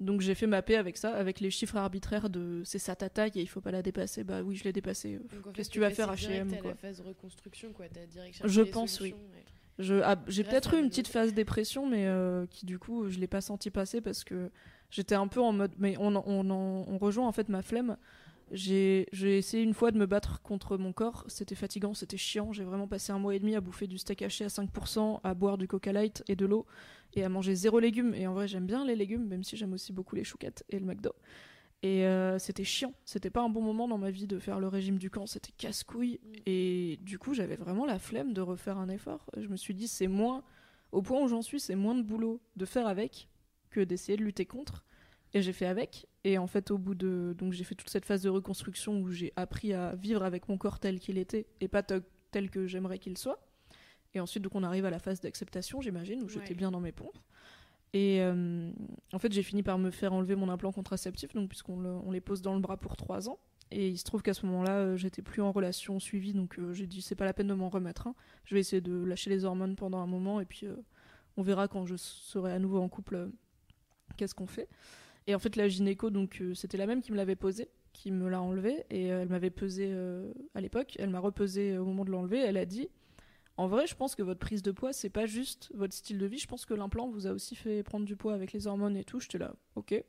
Donc 0.00 0.20
j'ai 0.20 0.34
fait 0.34 0.46
ma 0.46 0.62
paix 0.62 0.76
avec 0.76 0.96
ça, 0.96 1.14
avec 1.14 1.40
les 1.40 1.50
chiffres 1.50 1.76
arbitraires 1.76 2.30
de 2.30 2.62
c'est 2.64 2.78
ça 2.78 2.94
ta 2.94 3.08
taille 3.08 3.32
et 3.34 3.40
il 3.40 3.48
faut 3.48 3.60
pas 3.60 3.72
la 3.72 3.82
dépasser. 3.82 4.22
Bah 4.22 4.42
oui, 4.42 4.54
je 4.54 4.64
l'ai 4.64 4.72
dépassée. 4.72 5.18
en 5.18 5.52
Qu'est-ce 5.52 5.68
que 5.68 5.74
tu 5.74 5.80
vas 5.80 5.90
faire, 5.90 6.12
H&M, 6.12 6.52
à 6.52 6.56
quoi. 6.58 6.70
la 6.70 6.76
phase 6.76 7.00
reconstruction, 7.00 7.72
quoi. 7.72 7.86
Je 8.44 8.62
pense, 8.62 9.00
oui. 9.00 9.14
ah, 10.04 10.16
j'ai 10.28 10.44
peut-être 10.44 10.74
eu 10.74 10.80
une 10.80 10.88
petite 10.88 11.08
phase 11.08 11.34
dépression, 11.34 11.88
mais 11.88 12.06
euh, 12.06 12.46
qui 12.46 12.64
du 12.64 12.78
coup, 12.78 13.08
je 13.08 13.18
l'ai 13.18 13.26
pas 13.26 13.40
senti 13.40 13.70
passer 13.70 14.00
parce 14.00 14.22
que 14.22 14.50
j'étais 14.90 15.16
un 15.16 15.26
peu 15.26 15.40
en 15.40 15.52
mode. 15.52 15.72
Mais 15.78 15.96
on, 15.98 16.14
on 16.14 16.98
rejoint 16.98 17.26
en 17.26 17.32
fait 17.32 17.48
ma 17.48 17.62
flemme. 17.62 17.96
J'ai 18.50 19.06
essayé 19.12 19.62
une 19.62 19.74
fois 19.74 19.90
de 19.90 19.98
me 19.98 20.06
battre 20.06 20.40
contre 20.42 20.78
mon 20.78 20.92
corps. 20.92 21.24
C'était 21.28 21.54
fatigant, 21.54 21.94
c'était 21.94 22.16
chiant. 22.16 22.52
J'ai 22.52 22.64
vraiment 22.64 22.88
passé 22.88 23.12
un 23.12 23.18
mois 23.18 23.34
et 23.34 23.38
demi 23.38 23.54
à 23.54 23.60
bouffer 23.60 23.86
du 23.86 23.98
steak 23.98 24.22
haché 24.22 24.44
à 24.44 24.48
5%, 24.48 25.20
à 25.22 25.34
boire 25.34 25.58
du 25.58 25.68
coca 25.68 25.92
light 25.92 26.22
et 26.28 26.36
de 26.36 26.46
l'eau, 26.46 26.66
et 27.14 27.24
à 27.24 27.28
manger 27.28 27.54
zéro 27.54 27.78
légumes. 27.78 28.14
Et 28.14 28.26
en 28.26 28.34
vrai, 28.34 28.48
j'aime 28.48 28.66
bien 28.66 28.84
les 28.84 28.96
légumes, 28.96 29.26
même 29.26 29.44
si 29.44 29.56
j'aime 29.56 29.72
aussi 29.72 29.92
beaucoup 29.92 30.16
les 30.16 30.24
chouquettes 30.24 30.64
et 30.70 30.78
le 30.78 30.86
McDo. 30.86 31.12
Et 31.82 32.06
euh, 32.06 32.38
c'était 32.38 32.64
chiant. 32.64 32.92
C'était 33.04 33.30
pas 33.30 33.42
un 33.42 33.48
bon 33.48 33.62
moment 33.62 33.86
dans 33.86 33.98
ma 33.98 34.10
vie 34.10 34.26
de 34.26 34.38
faire 34.38 34.58
le 34.58 34.68
régime 34.68 34.98
du 34.98 35.10
camp. 35.10 35.26
C'était 35.26 35.52
casse-couille. 35.52 36.20
Et 36.46 36.98
du 37.02 37.18
coup, 37.18 37.34
j'avais 37.34 37.56
vraiment 37.56 37.86
la 37.86 37.98
flemme 37.98 38.32
de 38.32 38.40
refaire 38.40 38.78
un 38.78 38.88
effort. 38.88 39.26
Je 39.36 39.48
me 39.48 39.56
suis 39.56 39.74
dit, 39.74 39.86
c'est 39.86 40.08
moins, 40.08 40.42
au 40.90 41.02
point 41.02 41.22
où 41.22 41.28
j'en 41.28 41.42
suis, 41.42 41.60
c'est 41.60 41.76
moins 41.76 41.94
de 41.94 42.02
boulot 42.02 42.40
de 42.56 42.64
faire 42.64 42.86
avec 42.86 43.28
que 43.70 43.80
d'essayer 43.80 44.16
de 44.16 44.24
lutter 44.24 44.46
contre. 44.46 44.84
Et 45.34 45.42
j'ai 45.42 45.52
fait 45.52 45.66
avec. 45.66 46.08
Et 46.28 46.36
en 46.36 46.46
fait, 46.46 46.70
au 46.70 46.76
bout 46.76 46.94
de. 46.94 47.34
Donc, 47.38 47.54
j'ai 47.54 47.64
fait 47.64 47.74
toute 47.74 47.88
cette 47.88 48.04
phase 48.04 48.20
de 48.22 48.28
reconstruction 48.28 49.00
où 49.00 49.08
j'ai 49.10 49.32
appris 49.36 49.72
à 49.72 49.94
vivre 49.94 50.22
avec 50.22 50.46
mon 50.50 50.58
corps 50.58 50.78
tel 50.78 51.00
qu'il 51.00 51.16
était 51.16 51.46
et 51.62 51.68
pas 51.68 51.82
te- 51.82 52.02
tel 52.32 52.50
que 52.50 52.66
j'aimerais 52.66 52.98
qu'il 52.98 53.16
soit. 53.16 53.38
Et 54.12 54.20
ensuite, 54.20 54.42
donc, 54.42 54.54
on 54.54 54.62
arrive 54.62 54.84
à 54.84 54.90
la 54.90 54.98
phase 54.98 55.20
d'acceptation, 55.22 55.80
j'imagine, 55.80 56.22
où 56.22 56.28
j'étais 56.28 56.50
Ouais. 56.50 56.54
bien 56.54 56.70
dans 56.70 56.80
mes 56.80 56.92
pompes. 56.92 57.16
Et 57.94 58.20
euh, 58.20 58.70
en 59.14 59.18
fait, 59.18 59.32
j'ai 59.32 59.42
fini 59.42 59.62
par 59.62 59.78
me 59.78 59.90
faire 59.90 60.12
enlever 60.12 60.36
mon 60.36 60.50
implant 60.50 60.70
contraceptif, 60.70 61.32
donc 61.32 61.48
puisqu'on 61.48 61.80
le- 61.80 61.88
on 62.04 62.10
les 62.10 62.20
pose 62.20 62.42
dans 62.42 62.54
le 62.54 62.60
bras 62.60 62.76
pour 62.76 62.94
3 62.98 63.30
ans. 63.30 63.38
Et 63.70 63.88
il 63.88 63.96
se 63.96 64.04
trouve 64.04 64.20
qu'à 64.20 64.34
ce 64.34 64.44
moment-là, 64.44 64.72
euh, 64.80 64.96
j'étais 64.96 65.22
plus 65.22 65.40
en 65.40 65.50
relation 65.52 65.98
suivie, 65.98 66.34
donc 66.34 66.58
euh, 66.58 66.74
j'ai 66.74 66.86
dit 66.86 67.00
c'est 67.00 67.14
pas 67.14 67.24
la 67.24 67.32
peine 67.32 67.46
de 67.48 67.54
m'en 67.54 67.70
remettre. 67.70 68.06
hein. 68.06 68.14
Je 68.44 68.54
vais 68.54 68.60
essayer 68.60 68.82
de 68.82 68.92
lâcher 69.04 69.30
les 69.30 69.46
hormones 69.46 69.76
pendant 69.76 69.98
un 69.98 70.06
moment, 70.06 70.40
et 70.40 70.44
puis 70.44 70.66
on 71.38 71.42
verra 71.42 71.68
quand 71.68 71.86
je 71.86 71.96
serai 71.96 72.52
à 72.52 72.58
nouveau 72.58 72.80
en 72.82 72.88
couple 72.90 73.30
qu'est-ce 74.18 74.34
qu'on 74.34 74.46
fait. 74.46 74.68
Et 75.28 75.34
en 75.34 75.38
fait, 75.38 75.54
la 75.54 75.68
gynéco, 75.68 76.10
donc 76.10 76.40
euh, 76.40 76.54
c'était 76.54 76.78
la 76.78 76.86
même 76.86 77.02
qui 77.02 77.12
me 77.12 77.16
l'avait 77.16 77.36
posé, 77.36 77.68
qui 77.92 78.10
me 78.10 78.28
l'a 78.28 78.40
enlevé, 78.40 78.84
et 78.90 79.12
euh, 79.12 79.22
elle 79.22 79.28
m'avait 79.28 79.50
pesé 79.50 79.90
euh, 79.92 80.32
à 80.54 80.60
l'époque. 80.60 80.96
Elle 80.98 81.10
m'a 81.10 81.20
repesé 81.20 81.78
au 81.78 81.84
moment 81.84 82.04
de 82.04 82.10
l'enlever. 82.10 82.38
Elle 82.38 82.56
a 82.56 82.64
dit 82.64 82.88
en 83.58 83.66
vrai, 83.66 83.88
je 83.88 83.94
pense 83.96 84.14
que 84.14 84.22
votre 84.22 84.38
prise 84.38 84.62
de 84.62 84.70
poids, 84.70 84.92
c'est 84.92 85.10
pas 85.10 85.26
juste 85.26 85.70
votre 85.74 85.92
style 85.92 86.16
de 86.16 86.26
vie. 86.26 86.38
Je 86.38 86.46
pense 86.46 86.64
que 86.64 86.74
l'implant 86.74 87.08
vous 87.08 87.26
a 87.26 87.32
aussi 87.32 87.56
fait 87.56 87.82
prendre 87.82 88.06
du 88.06 88.14
poids 88.14 88.32
avec 88.32 88.52
les 88.52 88.68
hormones 88.68 88.96
et 88.96 89.02
tout. 89.02 89.18
J'étais 89.18 89.38
là, 89.38 89.52
ok. 89.74 90.02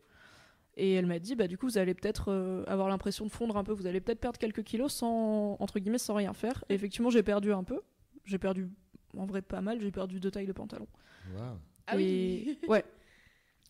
Et 0.77 0.93
elle 0.93 1.07
m'a 1.07 1.17
dit, 1.17 1.35
bah 1.35 1.47
du 1.47 1.57
coup, 1.57 1.65
vous 1.65 1.79
allez 1.79 1.95
peut-être 1.95 2.31
euh, 2.31 2.63
avoir 2.67 2.87
l'impression 2.89 3.25
de 3.25 3.31
fondre 3.31 3.57
un 3.57 3.63
peu. 3.63 3.73
Vous 3.73 3.87
allez 3.87 4.01
peut-être 4.01 4.19
perdre 4.19 4.37
quelques 4.37 4.63
kilos 4.63 4.93
sans 4.93 5.57
entre 5.59 5.79
guillemets 5.79 5.97
sans 5.97 6.13
rien 6.13 6.33
faire. 6.33 6.63
Et 6.69 6.75
effectivement, 6.75 7.09
j'ai 7.09 7.23
perdu 7.23 7.51
un 7.51 7.63
peu. 7.63 7.81
J'ai 8.23 8.37
perdu 8.37 8.69
en 9.17 9.25
vrai 9.25 9.41
pas 9.41 9.61
mal. 9.61 9.81
J'ai 9.81 9.91
perdu 9.91 10.19
deux 10.19 10.29
tailles 10.29 10.45
de 10.45 10.53
pantalon. 10.53 10.87
Waouh. 11.35 11.57
Ah 11.87 11.95
oui. 11.97 12.59
Ouais. 12.67 12.85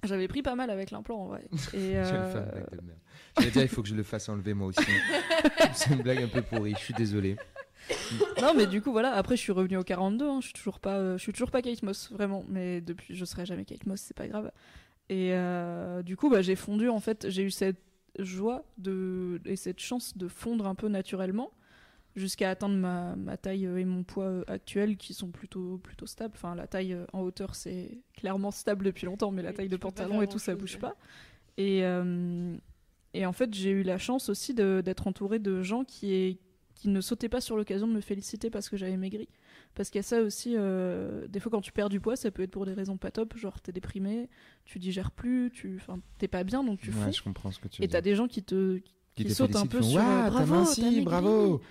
J'avais 0.03 0.27
pris 0.27 0.41
pas 0.41 0.55
mal 0.55 0.69
avec 0.69 0.91
l'implant 0.91 1.17
en 1.17 1.27
vrai. 1.27 1.45
Et, 1.73 1.97
euh, 1.97 2.31
faire, 2.31 2.45
blague 2.51 2.69
de 2.71 2.85
merde. 2.85 2.99
J'allais 3.37 3.51
dire, 3.51 3.61
il 3.63 3.67
faut 3.67 3.81
que 3.81 3.89
je 3.89 3.95
le 3.95 4.03
fasse 4.03 4.29
enlever 4.29 4.53
moi 4.53 4.67
aussi. 4.67 4.81
C'est 5.73 5.91
une 5.91 6.01
blague 6.01 6.21
un 6.21 6.27
peu 6.27 6.41
pourrie, 6.41 6.73
je 6.73 6.83
suis 6.83 6.93
désolé. 6.93 7.37
non 8.41 8.53
mais 8.55 8.67
du 8.67 8.81
coup 8.81 8.91
voilà 8.91 9.13
après 9.13 9.35
je 9.35 9.41
suis 9.41 9.53
revenue 9.53 9.77
au 9.77 9.83
42 9.83 10.27
hein, 10.27 10.39
je 10.41 10.47
suis 10.47 10.53
toujours 10.53 10.79
pas 10.79 10.97
euh, 10.97 11.17
je 11.17 11.23
suis 11.23 11.31
toujours 11.31 11.49
pas 11.49 11.61
Kate 11.61 11.81
Moss 11.81 12.11
vraiment 12.11 12.43
mais 12.47 12.81
depuis 12.81 13.15
je 13.15 13.25
serai 13.25 13.45
jamais 13.45 13.63
Kate 13.63 13.85
Moss 13.85 14.01
c'est 14.01 14.15
pas 14.15 14.27
grave 14.27 14.51
et 15.07 15.33
euh, 15.33 16.03
du 16.03 16.17
coup 16.17 16.29
bah, 16.29 16.41
j'ai 16.41 16.55
fondu 16.55 16.89
en 16.89 16.99
fait 16.99 17.29
j'ai 17.29 17.41
eu 17.41 17.49
cette 17.49 17.81
joie 18.19 18.65
de 18.77 19.41
et 19.45 19.55
cette 19.55 19.79
chance 19.79 20.17
de 20.17 20.27
fondre 20.27 20.67
un 20.67 20.75
peu 20.75 20.89
naturellement 20.89 21.51
jusqu'à 22.15 22.49
atteindre 22.49 22.75
ma, 22.75 23.15
ma 23.15 23.37
taille 23.37 23.65
euh, 23.65 23.77
et 23.77 23.85
mon 23.85 24.03
poids 24.03 24.25
euh, 24.25 24.43
actuel 24.47 24.97
qui 24.97 25.13
sont 25.13 25.29
plutôt 25.29 25.77
plutôt 25.77 26.05
stables 26.05 26.33
enfin 26.35 26.55
la 26.55 26.67
taille 26.67 26.93
euh, 26.93 27.05
en 27.13 27.21
hauteur 27.21 27.55
c'est 27.55 27.99
clairement 28.13 28.51
stable 28.51 28.85
depuis 28.85 29.05
longtemps 29.05 29.31
mais 29.31 29.41
la 29.43 29.49
Oui, 29.49 29.55
taille 29.55 29.69
de 29.69 29.77
pantalon 29.77 30.21
et 30.21 30.27
tout 30.27 30.39
ça 30.39 30.55
bouge 30.55 30.73
ouais. 30.75 30.79
pas 30.79 30.95
et 31.57 31.83
euh, 31.83 32.55
et 33.13 33.25
en 33.25 33.33
fait 33.33 33.53
j'ai 33.53 33.69
eu 33.71 33.83
la 33.83 33.97
chance 33.97 34.29
aussi 34.29 34.53
d'être 34.53 35.07
entourée 35.07 35.39
de 35.39 35.61
gens 35.61 35.83
qui 35.83 36.13
est 36.13 36.37
qui 36.75 36.87
ne 36.87 37.01
sautaient 37.01 37.27
pas 37.29 37.41
sur 37.41 37.57
l'occasion 37.57 37.87
de 37.87 37.93
me 37.93 37.99
féliciter 37.99 38.49
parce 38.49 38.69
que 38.69 38.77
j'avais 38.77 38.95
maigri. 38.95 39.27
Parce 39.75 39.89
qu'il 39.89 39.99
y 39.99 39.99
a 39.99 40.03
ça 40.03 40.21
aussi, 40.21 40.53
euh, 40.55 41.27
des 41.27 41.41
fois 41.41 41.51
quand 41.51 41.59
tu 41.59 41.73
perds 41.73 41.89
du 41.89 41.99
poids, 41.99 42.15
ça 42.15 42.31
peut 42.31 42.41
être 42.41 42.51
pour 42.51 42.65
des 42.65 42.73
raisons 42.73 42.95
pas 42.95 43.11
top, 43.11 43.35
genre 43.35 43.59
t'es 43.59 43.73
déprimé, 43.73 44.29
tu 44.63 44.79
digères 44.79 45.11
plus, 45.11 45.51
tu, 45.53 45.75
enfin 45.75 45.99
t'es 46.19 46.29
pas 46.29 46.45
bien 46.45 46.63
donc 46.63 46.79
tu 46.79 46.91
Ouais, 46.91 47.11
je 47.11 47.21
comprends 47.21 47.51
ce 47.51 47.59
que 47.59 47.67
tu 47.67 47.81
veux 47.81 47.85
Et 47.85 47.89
t'as 47.89 47.99
des 47.99 48.15
gens 48.15 48.29
qui 48.29 48.43
te, 48.43 48.77
Qui 48.77 48.93
qui 49.13 49.25
te 49.25 49.33
sautent 49.33 49.57
un 49.57 49.65
peu 49.67 49.81
sur 49.81 49.97
Waouh, 49.97 50.31
bravo, 50.31 50.53
minci, 50.55 51.01
bravo. 51.01 51.61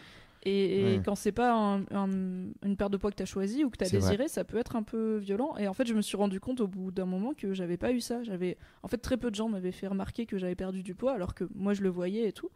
Et, 0.49 0.81
et 0.81 0.97
Ouais. 0.97 1.03
quand 1.05 1.15
c'est 1.15 1.33
pas 1.33 1.53
un- 1.53 1.83
un- 1.91 2.51
une 2.65 2.77
paire 2.77 2.89
de 2.91 2.97
poids 2.97 3.11
que 3.11 3.17
tu 3.17 3.23
as 3.23 3.27
choisi 3.27 3.65
ou 3.65 3.71
que 3.71 3.77
tu 3.77 3.85
as 3.85 3.89
vrai. 3.89 3.99
désiré, 3.99 4.29
ça 4.29 4.45
peut 4.45 4.57
être 4.57 4.77
un 4.77 4.83
peu 4.83 5.17
violent. 5.19 5.57
Et 5.59 5.69
en 5.69 5.75
fait, 5.75 5.87
je 5.87 5.95
me 5.95 6.01
suis 6.01 6.17
rendu 6.17 6.41
compte 6.41 6.61
au 6.61 6.67
bout 6.69 6.91
d'un 6.91 7.05
moment 7.07 7.35
que 7.35 7.53
j'avais 7.55 7.77
pas 7.77 7.93
eu 7.93 8.01
ça. 8.01 8.23
J'avais, 8.23 8.57
en 8.83 8.89
fait, 8.89 8.99
très 8.99 9.17
peu 9.17 9.31
de 9.31 9.35
gens 9.37 9.49
m'avaient 9.49 9.73
fait 9.73 9.87
remarquer 9.89 10.27
que 10.27 10.39
j'avais 10.39 10.55
perdu 10.55 10.83
du 10.83 10.95
poids, 10.95 11.13
alors 11.13 11.35
que 11.35 11.45
moi 11.55 11.75
je 11.75 11.83
le 11.83 11.89
voyais 11.91 12.29
et 12.29 12.33
tout. 12.33 12.51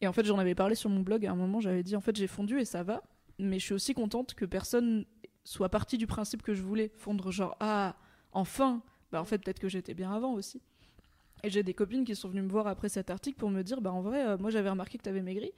Et 0.00 0.06
en 0.06 0.12
fait, 0.12 0.24
j'en 0.26 0.38
avais 0.38 0.54
parlé 0.54 0.74
sur 0.74 0.90
mon 0.90 1.00
blog. 1.00 1.24
À 1.26 1.32
un 1.32 1.36
moment, 1.36 1.58
j'avais 1.60 1.82
dit 1.82 1.96
en 1.96 2.00
fait, 2.00 2.14
j'ai 2.16 2.26
fondu 2.26 2.60
et 2.60 2.64
ça 2.64 2.82
va. 2.82 3.02
Mais 3.38 3.58
je 3.58 3.64
suis 3.64 3.74
aussi 3.74 3.92
contente 3.94 4.34
que 4.34 4.44
personne 4.44 5.04
soit 5.44 5.68
parti 5.68 5.98
du 5.98 6.06
principe 6.06 6.42
que 6.42 6.54
je 6.54 6.62
voulais 6.62 6.90
fondre, 6.96 7.30
genre 7.30 7.56
ah 7.60 7.96
enfin. 8.32 8.82
Bah 9.12 9.20
en 9.20 9.24
fait, 9.24 9.38
peut-être 9.38 9.58
que 9.60 9.68
j'étais 9.68 9.94
bien 9.94 10.12
avant 10.12 10.32
aussi. 10.34 10.60
Et 11.44 11.50
j'ai 11.50 11.62
des 11.62 11.74
copines 11.74 12.04
qui 12.04 12.16
sont 12.16 12.28
venues 12.28 12.42
me 12.42 12.48
voir 12.48 12.66
après 12.66 12.88
cet 12.88 13.10
article 13.10 13.36
pour 13.38 13.50
me 13.50 13.62
dire 13.62 13.80
bah 13.80 13.92
en 13.92 14.00
vrai, 14.00 14.26
euh, 14.26 14.36
moi 14.38 14.50
j'avais 14.50 14.70
remarqué 14.70 14.98
que 14.98 15.02
t'avais 15.04 15.22
maigri. 15.22 15.52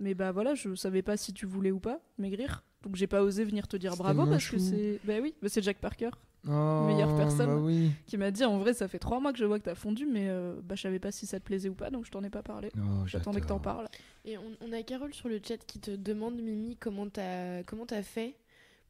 Mais 0.00 0.14
bah 0.14 0.32
voilà, 0.32 0.54
je 0.54 0.74
savais 0.74 1.02
pas 1.02 1.16
si 1.16 1.32
tu 1.32 1.46
voulais 1.46 1.70
ou 1.70 1.78
pas 1.78 2.00
maigrir. 2.18 2.64
Donc 2.82 2.96
j'ai 2.96 3.06
pas 3.06 3.22
osé 3.22 3.44
venir 3.44 3.68
te 3.68 3.76
dire 3.76 3.96
bravo 3.96 4.26
parce 4.26 4.48
que 4.48 4.58
c'est. 4.58 4.98
Bah 5.04 5.14
oui, 5.22 5.34
bah 5.42 5.48
c'est 5.50 5.62
Jack 5.62 5.78
Parker 5.78 6.10
Oh, 6.48 6.86
Meilleure 6.86 7.14
personne. 7.18 7.48
Bah 7.48 7.56
oui. 7.56 7.90
qui 8.06 8.16
m'a 8.16 8.30
dit 8.30 8.44
en 8.46 8.58
vrai, 8.58 8.72
ça 8.72 8.88
fait 8.88 8.98
trois 8.98 9.20
mois 9.20 9.30
que 9.30 9.38
je 9.38 9.44
vois 9.44 9.58
que 9.58 9.64
t'as 9.64 9.74
fondu, 9.74 10.06
mais 10.06 10.28
euh, 10.30 10.54
bah 10.64 10.74
je 10.74 10.80
savais 10.80 10.98
pas 10.98 11.12
si 11.12 11.26
ça 11.26 11.38
te 11.38 11.44
plaisait 11.44 11.68
ou 11.68 11.74
pas, 11.74 11.90
donc 11.90 12.06
je 12.06 12.10
t'en 12.10 12.24
ai 12.24 12.30
pas 12.30 12.42
parlé. 12.42 12.70
Oh, 12.78 13.06
J'attendais 13.06 13.42
que 13.42 13.46
t'en 13.46 13.58
parles. 13.58 13.88
Et 14.24 14.38
on, 14.38 14.42
on 14.62 14.72
a 14.72 14.82
Carole 14.82 15.12
sur 15.12 15.28
le 15.28 15.38
chat 15.46 15.58
qui 15.58 15.80
te 15.80 15.90
demande, 15.90 16.40
Mimi, 16.40 16.76
comment 16.76 17.06
t'as 17.10 17.62
comment 17.64 17.84
t'as 17.84 18.02
fait 18.02 18.36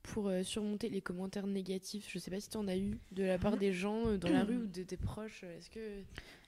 pour 0.05 0.28
euh, 0.28 0.45
surmonter 0.45 0.89
les 0.91 1.01
commentaires 1.01 1.49
négatifs. 1.49 2.09
Je 2.09 2.20
sais 2.20 2.31
pas 2.31 2.39
si 2.41 2.49
t'en 2.51 2.69
as 2.69 2.77
eu 2.77 2.99
de 3.11 3.24
la 3.24 3.37
part 3.37 3.57
des 3.57 3.73
gens 3.73 4.07
euh, 4.07 4.16
dans 4.16 4.31
la 4.31 4.45
rue 4.45 4.59
ou 4.59 4.66
de 4.69 4.82
tes 4.85 4.97
proches. 4.97 5.43
Est-ce 5.43 5.70
que 5.70 5.81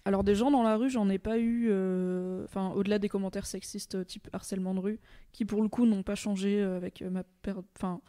Alors 0.05 0.24
des 0.24 0.35
gens 0.35 0.51
dans 0.51 0.65
la 0.65 0.77
rue, 0.77 0.91
j'en 0.91 1.09
ai 1.09 1.19
pas 1.19 1.39
eu, 1.39 1.69
euh, 1.70 2.45
enfin 2.45 2.70
au-delà 2.70 2.99
des 2.99 3.09
commentaires 3.09 3.47
sexistes 3.47 3.95
euh, 3.95 4.05
type 4.05 4.29
harcèlement 4.33 4.74
de 4.74 4.81
rue, 4.81 5.01
qui 5.31 5.45
pour 5.45 5.62
le 5.62 5.69
coup 5.69 5.87
n'ont 5.87 6.03
pas 6.03 6.16
changé 6.16 6.61
euh, 6.61 6.77
avec 6.77 7.03
ma. 7.03 7.23
Enfin, 7.77 8.01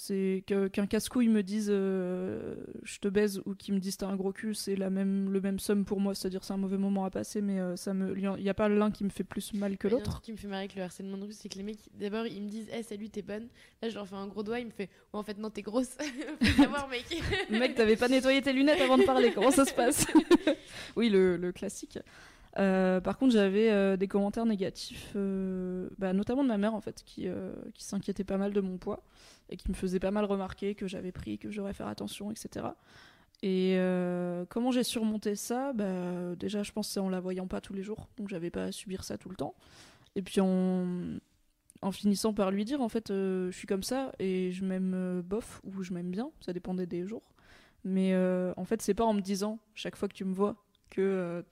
c'est 0.00 0.44
que- 0.46 0.68
qu'un 0.68 0.86
casse-couille 0.86 1.26
me 1.26 1.42
dise 1.42 1.66
euh, 1.72 2.54
je 2.84 3.00
te 3.00 3.08
baise 3.08 3.42
ou 3.46 3.54
qu'il 3.56 3.74
me 3.74 3.80
dise 3.80 3.96
t'as 3.96 4.06
un 4.06 4.14
gros 4.14 4.32
cul, 4.32 4.54
c'est 4.54 4.76
la 4.76 4.90
même 4.90 5.28
le 5.32 5.40
même 5.40 5.58
somme 5.58 5.84
pour 5.84 5.98
moi, 5.98 6.14
c'est-à-dire 6.14 6.44
c'est 6.44 6.52
un 6.52 6.56
mauvais 6.56 6.78
moment 6.78 7.04
à 7.04 7.10
passer, 7.10 7.40
mais 7.40 7.58
euh, 7.58 7.74
ça 7.74 7.94
me, 7.94 8.16
il 8.16 8.44
y 8.44 8.48
a 8.48 8.54
pas 8.54 8.68
l'un 8.68 8.92
qui 8.92 9.02
me 9.02 9.08
fait 9.08 9.24
plus 9.24 9.52
mal 9.54 9.76
que 9.76 9.88
Il 9.88 9.90
l'autre. 9.90 10.10
truc 10.12 10.22
qui 10.22 10.30
me 10.30 10.36
fait 10.36 10.46
marrer 10.46 10.60
avec 10.60 10.76
le 10.76 10.82
harcèlement 10.82 11.18
de 11.18 11.24
rue, 11.24 11.32
c'est 11.32 11.48
que 11.48 11.56
les 11.58 11.64
mecs, 11.64 11.80
d'abord, 11.98 12.26
ils 12.28 12.40
me 12.40 12.48
disent, 12.48 12.68
hey, 12.70 12.84
salut, 12.84 13.08
t'es 13.10 13.22
bonne. 13.22 13.48
Là, 13.82 13.88
je 13.88 13.94
leur 13.96 14.06
fais 14.06 14.14
un 14.14 14.28
gros 14.28 14.44
doigt, 14.44 14.60
ils 14.60 14.66
me 14.66 14.70
fait, 14.70 14.84
ouais, 15.12 15.18
en 15.18 15.24
fait, 15.24 15.36
non, 15.36 15.50
t'es 15.50 15.62
grosse. 15.62 15.96
Faut 16.42 16.62
savoir, 16.62 16.88
mec. 16.88 17.04
Mec, 17.50 17.74
t'avais 17.74 17.96
pas 17.96 18.06
nettoyé 18.08 18.40
tes 18.40 18.52
lunettes 18.52 18.80
avant 18.80 18.98
de 18.98 19.02
parler, 19.04 19.32
comment 19.32 19.50
ça 19.50 19.64
se 19.64 19.74
passe? 19.74 20.06
Oui, 20.96 21.08
le, 21.10 21.36
le 21.36 21.50
classique. 21.52 21.98
Euh, 22.58 23.00
par 23.00 23.18
contre, 23.18 23.32
j'avais 23.32 23.70
euh, 23.70 23.96
des 23.96 24.08
commentaires 24.08 24.46
négatifs, 24.46 25.12
euh, 25.14 25.88
bah, 25.98 26.12
notamment 26.12 26.42
de 26.42 26.48
ma 26.48 26.58
mère 26.58 26.74
en 26.74 26.80
fait, 26.80 27.02
qui, 27.04 27.28
qui 27.74 27.84
s'inquiétait 27.84 28.24
pas 28.24 28.36
mal 28.36 28.52
de 28.52 28.60
mon 28.60 28.78
poids 28.78 29.02
et 29.50 29.56
qui 29.56 29.68
me 29.70 29.74
faisait 29.74 30.00
pas 30.00 30.10
mal 30.10 30.24
remarquer 30.24 30.74
que 30.74 30.86
j'avais 30.86 31.12
pris, 31.12 31.38
que 31.38 31.50
je 31.50 31.58
devrais 31.58 31.72
faire 31.72 31.88
attention, 31.88 32.30
etc. 32.30 32.66
Et 33.42 33.78
comment 34.48 34.72
j'ai 34.72 34.82
surmonté 34.82 35.36
ça? 35.36 35.72
Bah, 35.72 36.34
Déjà, 36.36 36.62
je 36.62 36.72
pense 36.72 36.88
c'est 36.88 37.00
en 37.00 37.08
la 37.08 37.20
voyant 37.20 37.46
pas 37.46 37.60
tous 37.60 37.74
les 37.74 37.82
jours, 37.82 38.08
donc 38.16 38.28
j'avais 38.28 38.50
pas 38.50 38.64
à 38.64 38.72
subir 38.72 39.04
ça 39.04 39.16
tout 39.18 39.28
le 39.28 39.36
temps. 39.36 39.54
Et 40.16 40.22
puis 40.22 40.40
en, 40.40 40.84
en 41.82 41.92
finissant 41.92 42.34
par 42.34 42.50
lui 42.50 42.64
dire, 42.64 42.80
en 42.80 42.88
fait, 42.88 43.08
je 43.08 43.50
suis 43.52 43.68
comme 43.68 43.84
ça 43.84 44.12
et 44.18 44.50
je 44.50 44.64
m'aime 44.64 45.22
bof 45.24 45.60
ou 45.64 45.82
je 45.82 45.92
m'aime 45.92 46.10
bien, 46.10 46.30
ça 46.40 46.52
dépendait 46.52 46.86
des 46.86 47.06
jours. 47.06 47.22
Mais 47.84 48.16
en 48.56 48.64
fait, 48.64 48.82
c'est 48.82 48.94
pas 48.94 49.04
en 49.04 49.14
me 49.14 49.20
disant 49.20 49.60
chaque 49.74 49.96
fois 49.96 50.08
que 50.08 50.14
tu 50.14 50.24
me 50.24 50.34
vois 50.34 50.56
que 50.88 51.00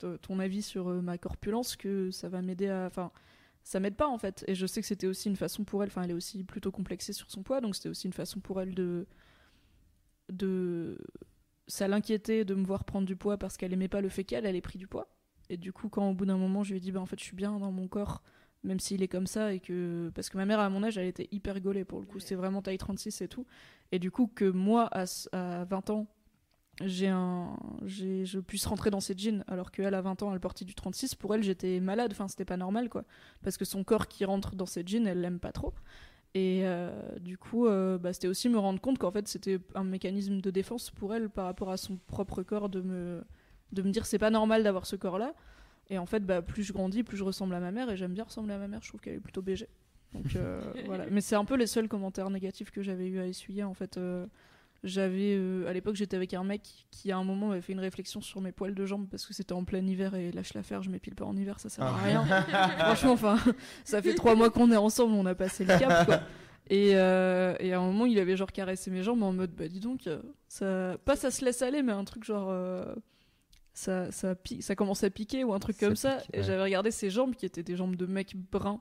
euh, 0.05 0.17
ton 0.19 0.39
avis 0.39 0.63
sur 0.63 0.89
euh, 0.89 1.01
ma 1.01 1.19
corpulence 1.19 1.77
que 1.77 2.11
ça 2.11 2.29
va 2.29 2.43
m'aider 2.43 2.69
à. 2.69 2.87
Enfin, 2.87 3.11
ça 3.63 3.81
m'aide 3.81 3.97
pas 3.97 4.09
en 4.09 4.19
fait. 4.19 4.45
Et 4.47 4.55
je 4.55 4.67
sais 4.67 4.81
que 4.81 4.87
c'était 4.87 5.07
aussi 5.07 5.29
une 5.29 5.37
façon 5.37 5.65
pour 5.65 5.83
elle. 5.83 5.89
Enfin, 5.89 6.03
elle 6.03 6.11
est 6.11 6.15
aussi 6.15 6.45
plutôt 6.45 6.71
complexée 6.71 7.13
sur 7.13 7.31
son 7.31 7.43
poids, 7.43 7.61
donc 7.61 7.75
c'était 7.77 7.89
aussi 7.89 8.07
une 8.07 8.13
façon 8.13 8.41
pour 8.41 8.61
elle 8.61 8.75
de. 8.75 9.07
de. 10.31 10.99
Ça 11.69 11.89
l'inquiétait 11.89 12.45
de 12.45 12.55
me 12.55 12.65
voir 12.65 12.85
prendre 12.85 13.07
du 13.07 13.17
poids 13.17 13.39
parce 13.39 13.57
qu'elle 13.57 13.73
aimait 13.73 13.89
pas 13.89 14.01
le 14.01 14.09
fait 14.09 14.25
qu'elle, 14.25 14.47
elle 14.47 14.57
ait 14.57 14.61
pris 14.61 14.79
du 14.79 14.87
poids. 14.87 15.09
Et 15.49 15.57
du 15.57 15.73
coup, 15.73 15.89
quand 15.89 16.11
au 16.11 16.15
bout 16.15 16.27
d'un 16.27 16.37
moment, 16.37 16.63
je 16.63 16.71
lui 16.71 16.79
ai 16.79 16.81
dit, 16.81 16.93
bah 16.93 17.01
en 17.01 17.07
fait, 17.07 17.19
je 17.19 17.25
suis 17.25 17.37
bien 17.37 17.59
dans 17.59 17.73
mon 17.73 17.89
corps, 17.89 18.23
même 18.65 18.81
s'il 18.81 19.03
est 19.03 19.09
comme 19.09 19.27
ça, 19.27 19.53
et 19.53 19.61
que. 19.61 20.11
Parce 20.15 20.29
que 20.29 20.37
ma 20.37 20.47
mère, 20.47 20.61
à 20.61 20.71
mon 20.71 20.83
âge, 20.83 20.99
elle 20.99 21.07
était 21.07 21.29
hyper 21.33 21.61
gaulée 21.61 21.85
pour 21.85 22.01
le 22.01 22.07
coup. 22.07 22.21
C'était 22.21 22.35
vraiment 22.37 22.63
taille 22.63 22.79
36 22.79 23.21
et 23.21 23.29
tout. 23.29 23.47
Et 23.93 23.99
du 23.99 24.11
coup, 24.11 24.27
que 24.29 24.45
moi, 24.45 24.89
à, 24.93 25.05
à 25.33 25.65
20 25.65 25.91
ans, 25.91 26.07
j'ai 26.85 27.09
un 27.09 27.57
j'ai 27.87 28.27
je 28.27 28.39
puisse 28.39 28.67
rentrer 28.67 28.91
dans 28.91 29.01
ses 29.01 29.17
jeans 29.17 29.45
alors 29.49 29.71
qu'elle 29.71 29.95
à 29.95 30.03
20 30.03 30.23
ans 30.23 30.33
elle 30.33 30.41
portait 30.41 30.67
du 30.67 30.75
36 30.75 31.15
pour 31.15 31.35
elle 31.35 31.43
j'étais 31.43 31.81
malade 31.81 32.11
enfin 32.13 32.29
c'était 32.29 32.45
pas 32.45 32.59
normal 32.59 32.89
quoi. 32.91 33.05
Parce 33.43 33.57
que 33.57 33.65
son 33.65 33.83
corps 33.83 34.09
qui 34.09 34.25
rentre 34.25 34.55
dans 34.55 34.67
ses 34.67 34.83
jeans 34.87 35.07
elle 35.07 35.21
l'aime 35.21 35.39
pas 35.39 35.53
trop. 35.53 35.73
Et 36.35 36.67
euh, 36.67 36.91
du 37.19 37.39
coup 37.39 37.67
euh, 37.67 37.97
bah, 37.97 38.13
c'était 38.13 38.29
aussi 38.29 38.51
me 38.51 38.59
rendre 38.59 38.81
compte 38.81 38.99
qu'en 38.99 39.11
fait 39.11 39.27
c'était 39.27 39.59
un 39.75 39.85
mécanisme 39.85 40.41
de 40.41 40.51
défense 40.51 40.91
pour 40.91 41.15
elle 41.15 41.31
par 41.31 41.47
rapport 41.47 41.71
à 41.71 41.79
son 41.79 41.97
propre 41.97 42.43
corps 42.43 42.69
de 42.69 42.83
me 42.83 43.25
de 43.73 43.83
me 43.83 43.91
dire 43.91 44.05
c'est 44.05 44.19
pas 44.19 44.31
normal 44.31 44.63
d'avoir 44.63 44.85
ce 44.85 44.97
corps 44.97 45.19
là 45.19 45.35
et 45.89 45.97
en 45.97 46.05
fait 46.05 46.21
bah, 46.27 46.43
plus 46.43 46.63
je 46.63 46.75
grandis 46.75 47.05
plus 47.05 47.17
je 47.17 47.25
ressemble 47.25 47.55
à 47.55 47.61
ma 47.61 47.73
mère 47.73 47.89
et 47.89 47.97
j'aime 47.97 48.13
bien 48.13 48.25
ressembler 48.25 48.53
à 48.53 48.59
ma 48.59 48.69
mère 48.69 48.83
je 48.83 48.89
trouve 48.89 49.01
qu'elle 49.01 49.15
est 49.15 49.21
plutôt 49.21 49.41
BG 49.41 49.67
donc 50.13 50.37
euh, 50.37 50.61
voilà. 50.87 51.07
Mais 51.11 51.23
c'est 51.23 51.37
un 51.37 51.47
peu 51.47 51.57
les 51.57 51.67
seuls 51.67 51.89
commentaires 51.89 52.29
négatifs 52.29 52.71
que 52.71 52.83
j'avais 52.83 53.07
eu 53.07 53.19
à 53.19 53.27
essuyer 53.27 53.65
en 53.65 53.75
fait 53.75 53.99
j'avais 54.87 55.35
euh, 55.37 55.69
à 55.69 55.73
l'époque 55.73 55.97
j'étais 55.97 56.17
avec 56.17 56.33
un 56.35 56.45
mec 56.45 56.63
qui 56.91 57.13
à 57.13 57.17
un 57.19 57.25
moment 57.25 57.49
m'avait 57.49 57.61
fait 57.61 57.73
une 57.73 57.81
réflexion 57.81 58.21
sur 58.21 58.41
mes 58.41 58.53
poils 58.53 58.75
de 58.75 58.87
jambes 58.87 59.07
parce 59.11 59.27
que 59.27 59.35
c'était 59.35 59.53
en 59.53 59.65
plein 59.65 59.85
hiver 59.87 60.15
et 60.15 60.33
lâche 60.33 60.55
l'affaire 60.55 60.83
je 60.83 60.91
m'épile 60.91 61.15
pas 61.15 61.25
en 61.25 61.37
hiver 61.37 61.61
ça 61.61 61.69
sert 61.69 61.85
à 61.85 61.97
rien. 61.97 62.25
Franchement 62.79 63.13
enfin 63.13 63.37
ça 63.85 64.01
fait 64.01 64.15
trois 64.15 64.35
mois 64.35 64.51
qu'on 64.51 64.71
est 64.73 64.77
ensemble 64.77 65.13
on 65.15 65.27
a 65.27 65.35
passé 65.35 65.65
le 65.65 65.79
cap 65.79 66.07
quoi. 66.07 66.21
Et, 66.69 66.97
euh, 66.97 67.55
et 67.61 67.73
à 67.73 67.79
un 67.79 67.85
moment 67.85 68.07
il 68.07 68.19
avait 68.19 68.37
genre 68.37 68.51
caressé 68.51 68.91
mes 68.91 69.03
jambes 69.03 69.23
en 69.23 69.33
mode 69.33 69.53
bah 69.53 69.69
dis 69.69 69.81
donc 69.81 70.09
ça 70.49 70.97
pas 71.05 71.15
ça 71.17 71.31
se 71.31 71.45
laisse 71.45 71.63
aller 71.63 71.83
mais 71.83 71.93
un 71.93 72.05
truc 72.05 72.25
genre 72.25 72.49
euh, 72.51 72.95
ça 73.75 74.11
ça 74.11 74.35
pique, 74.35 74.63
ça 74.63 74.75
commence 74.75 75.05
à 75.05 75.11
piquer 75.11 75.45
ou 75.45 75.53
un 75.53 75.59
truc 75.59 75.77
Ça 75.79 75.87
comme 75.87 75.97
ça. 75.97 76.19
et 76.33 76.43
j'avais 76.43 76.63
regardé 76.63 76.91
ses 76.91 77.11
jambes 77.11 77.35
qui 77.35 77.45
étaient 77.47 77.63
des 77.63 77.77
jambes 77.77 77.95
de 77.97 78.07
mec 78.07 78.35
brun 78.51 78.81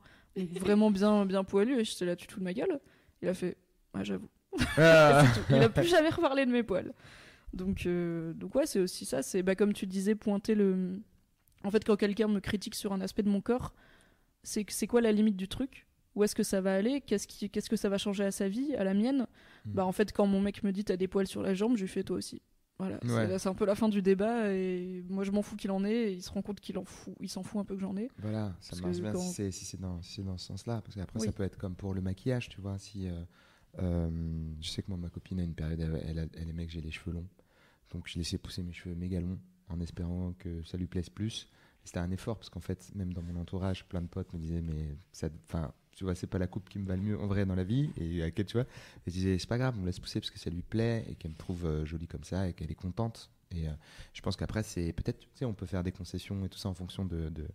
vraiment 0.60 0.90
bien 0.91 1.26
bien 1.26 1.44
poilu 1.44 1.80
et 1.80 1.84
j'étais 1.86 2.06
là 2.06 2.15
tu 2.15 2.27
te 2.27 2.34
fous 2.34 2.40
de 2.40 2.45
ma 2.45 2.53
gueule? 2.53 2.80
Il 3.22 3.27
a 3.30 3.34
fait 3.34 3.57
ouais 3.94 4.03
j'avoue 4.03 4.30
Tout. 5.36 5.41
Il 5.49 5.56
a 5.64 5.69
plus 5.69 5.88
jamais 5.88 6.10
reparlé 6.10 6.45
de 6.45 6.52
mes 6.52 6.64
poils. 6.64 6.94
Donc, 7.53 7.86
euh, 7.86 8.34
donc 8.34 8.56
ouais, 8.56 8.65
c'est 8.65 8.80
aussi 8.80 9.06
ça. 9.06 9.22
C'est 9.23 9.44
bah, 9.44 9.56
comme 9.56 9.73
tu 9.73 9.86
disais, 9.88 10.15
pointer 10.15 10.56
le. 10.56 10.99
En 11.64 11.72
fait, 11.72 11.84
quand 11.86 11.95
quelqu'un 11.95 12.27
me 12.27 12.40
critique 12.40 12.76
sur 12.76 12.94
un 12.94 13.02
aspect 13.02 13.23
de 13.23 13.30
mon 13.30 13.41
corps, 13.41 13.73
c'est 14.44 14.65
c'est 14.69 14.88
quoi 14.88 15.02
la 15.02 15.11
limite 15.11 15.38
du 15.38 15.48
truc? 15.48 15.88
Où 16.15 16.23
est-ce 16.23 16.36
que 16.36 16.44
ça 16.44 16.61
va 16.61 16.73
aller? 16.76 17.02
Qu'est-ce 17.02 17.27
qui, 17.27 17.49
qu'est-ce 17.49 17.69
que 17.69 17.76
ça 17.76 17.90
va 17.90 17.98
changer 17.98 18.23
à 18.23 18.32
sa 18.32 18.48
vie, 18.48 18.73
à 18.76 18.84
la 18.84 18.94
mienne? 18.94 19.27
Mm. 19.65 19.72
Bah 19.73 19.86
en 19.86 19.91
fait, 19.91 20.11
quand 20.14 20.26
mon 20.27 20.40
mec 20.41 20.64
me 20.64 20.72
dit 20.72 20.84
t'as 20.86 20.95
des 20.98 21.07
poils 21.07 21.27
sur 21.27 21.41
la 21.41 21.53
jambe, 21.53 21.76
je 21.76 21.82
lui 21.82 21.90
fais 21.90 22.03
toi 22.03 22.18
aussi. 22.18 22.41
Voilà, 22.77 22.99
c'est- 23.02 23.14
Ouais. 23.14 23.27
là, 23.27 23.40
c'est 23.40 23.48
un 23.48 23.53
peu 23.53 23.65
la 23.65 23.76
fin 23.76 23.88
du 23.88 24.02
débat 24.02 24.52
et 24.52 25.02
moi 25.10 25.23
je 25.23 25.32
m'en 25.32 25.41
fous 25.41 25.56
qu'il 25.56 25.72
en 25.72 25.86
ait 25.86 25.94
et 25.94 26.11
il 26.11 26.22
se 26.22 26.30
rend 26.30 26.41
compte 26.41 26.60
qu'il 26.60 26.77
en 26.77 26.84
fout, 26.84 27.14
il 27.22 27.30
s'en 27.30 27.41
fout 27.41 27.61
un 27.61 27.64
peu 27.64 27.73
que 27.76 27.80
j'en 27.82 27.95
ai. 27.95 28.10
Voilà, 28.18 28.53
ça 28.60 28.76
marche 28.82 28.98
bien 28.99 29.14
quand- 29.14 29.19
si 29.19 29.34
c'est 29.34 29.52
si 29.52 29.77
dans, 29.77 30.02
si 30.02 30.15
c'est 30.15 30.23
dans 30.23 30.38
ce 30.38 30.45
sens-là. 30.48 30.82
Parce 30.82 30.95
qu'après, 30.95 31.19
Oui. 31.22 31.26
ça 31.26 31.32
peut 31.32 31.44
être 31.44 31.57
comme 31.57 31.76
pour 31.76 31.94
le 31.94 32.02
maquillage, 32.02 32.49
tu 32.49 32.60
vois. 32.60 32.77
Si, 32.77 33.07
euh, 33.07 33.11
euh, 33.14 33.23
je 33.80 34.69
sais 34.69 34.81
que 34.81 34.89
moi, 34.89 34.97
ma 34.97 35.10
copine, 35.10 35.39
à 35.39 35.43
une 35.43 35.56
période, 35.56 35.80
elle, 35.80 36.30
elle, 36.34 36.49
aimait 36.49 36.65
que 36.65 36.72
j'ai 36.72 36.81
les 36.81 36.91
cheveux 36.91 37.11
longs. 37.11 37.27
Donc, 37.91 38.07
je 38.07 38.18
laissais 38.18 38.38
pousser 38.38 38.64
mes 38.64 38.73
cheveux 38.73 38.95
méga 38.95 39.19
longs 39.19 39.39
en 39.69 39.80
espérant 39.80 40.34
que 40.38 40.64
ça 40.64 40.77
lui 40.77 40.88
plaise 40.88 41.10
plus. 41.10 41.47
C'était 41.84 41.99
un 41.99 42.11
effort 42.11 42.38
parce 42.38 42.49
qu'en 42.49 42.60
fait, 42.60 42.91
même 42.95 43.14
dans 43.14 43.22
mon 43.22 43.39
entourage, 43.39 43.85
plein 43.85 44.02
de 44.02 44.07
potes 44.07 44.34
me 44.34 44.39
disaient, 44.39 44.61
mais 44.61 44.97
enfin, 45.47 45.72
tu 45.91 46.03
vois, 46.03 46.15
c'est 46.15 46.27
pas 46.27 46.39
la 46.39 46.47
coupe 46.47 46.68
qui 46.68 46.80
me 46.80 46.85
va 46.85 46.95
le 46.95 47.02
mieux 47.02 47.19
en 47.19 47.27
vrai 47.27 47.45
dans 47.45 47.56
la 47.56 47.64
vie. 47.64 47.91
Et 47.97 48.23
à 48.23 48.31
quel, 48.31 48.45
tu 48.45 48.57
vois, 48.57 48.65
je 49.06 49.11
disais, 49.11 49.38
c'est 49.38 49.47
pas 49.47 49.57
grave, 49.57 49.76
on 49.77 49.81
me 49.81 49.85
laisse 49.85 49.99
pousser 49.99 50.19
parce 50.19 50.31
que 50.31 50.39
ça 50.39 50.49
lui 50.49 50.64
plaît 50.64 51.06
et 51.07 51.15
qu'elle 51.15 51.31
me 51.31 51.38
trouve 51.38 51.65
euh, 51.65 51.85
jolie 51.85 52.07
comme 52.07 52.23
ça 52.23 52.49
et 52.49 52.53
qu'elle 52.53 52.72
est 52.72 52.76
contente. 52.76 53.31
Et 53.51 53.67
euh, 53.67 53.72
je 54.13 54.22
pense 54.22 54.35
qu'après, 54.35 54.63
c'est 54.63 54.91
peut-être, 54.93 55.19
tu 55.19 55.27
sais, 55.34 55.45
on 55.45 55.53
peut 55.53 55.65
faire 55.65 55.84
des 55.84 55.91
concessions 55.91 56.43
et 56.45 56.49
tout 56.49 56.57
ça 56.57 56.69
en 56.69 56.73
fonction 56.73 57.05
de, 57.05 57.30
de, 57.30 57.47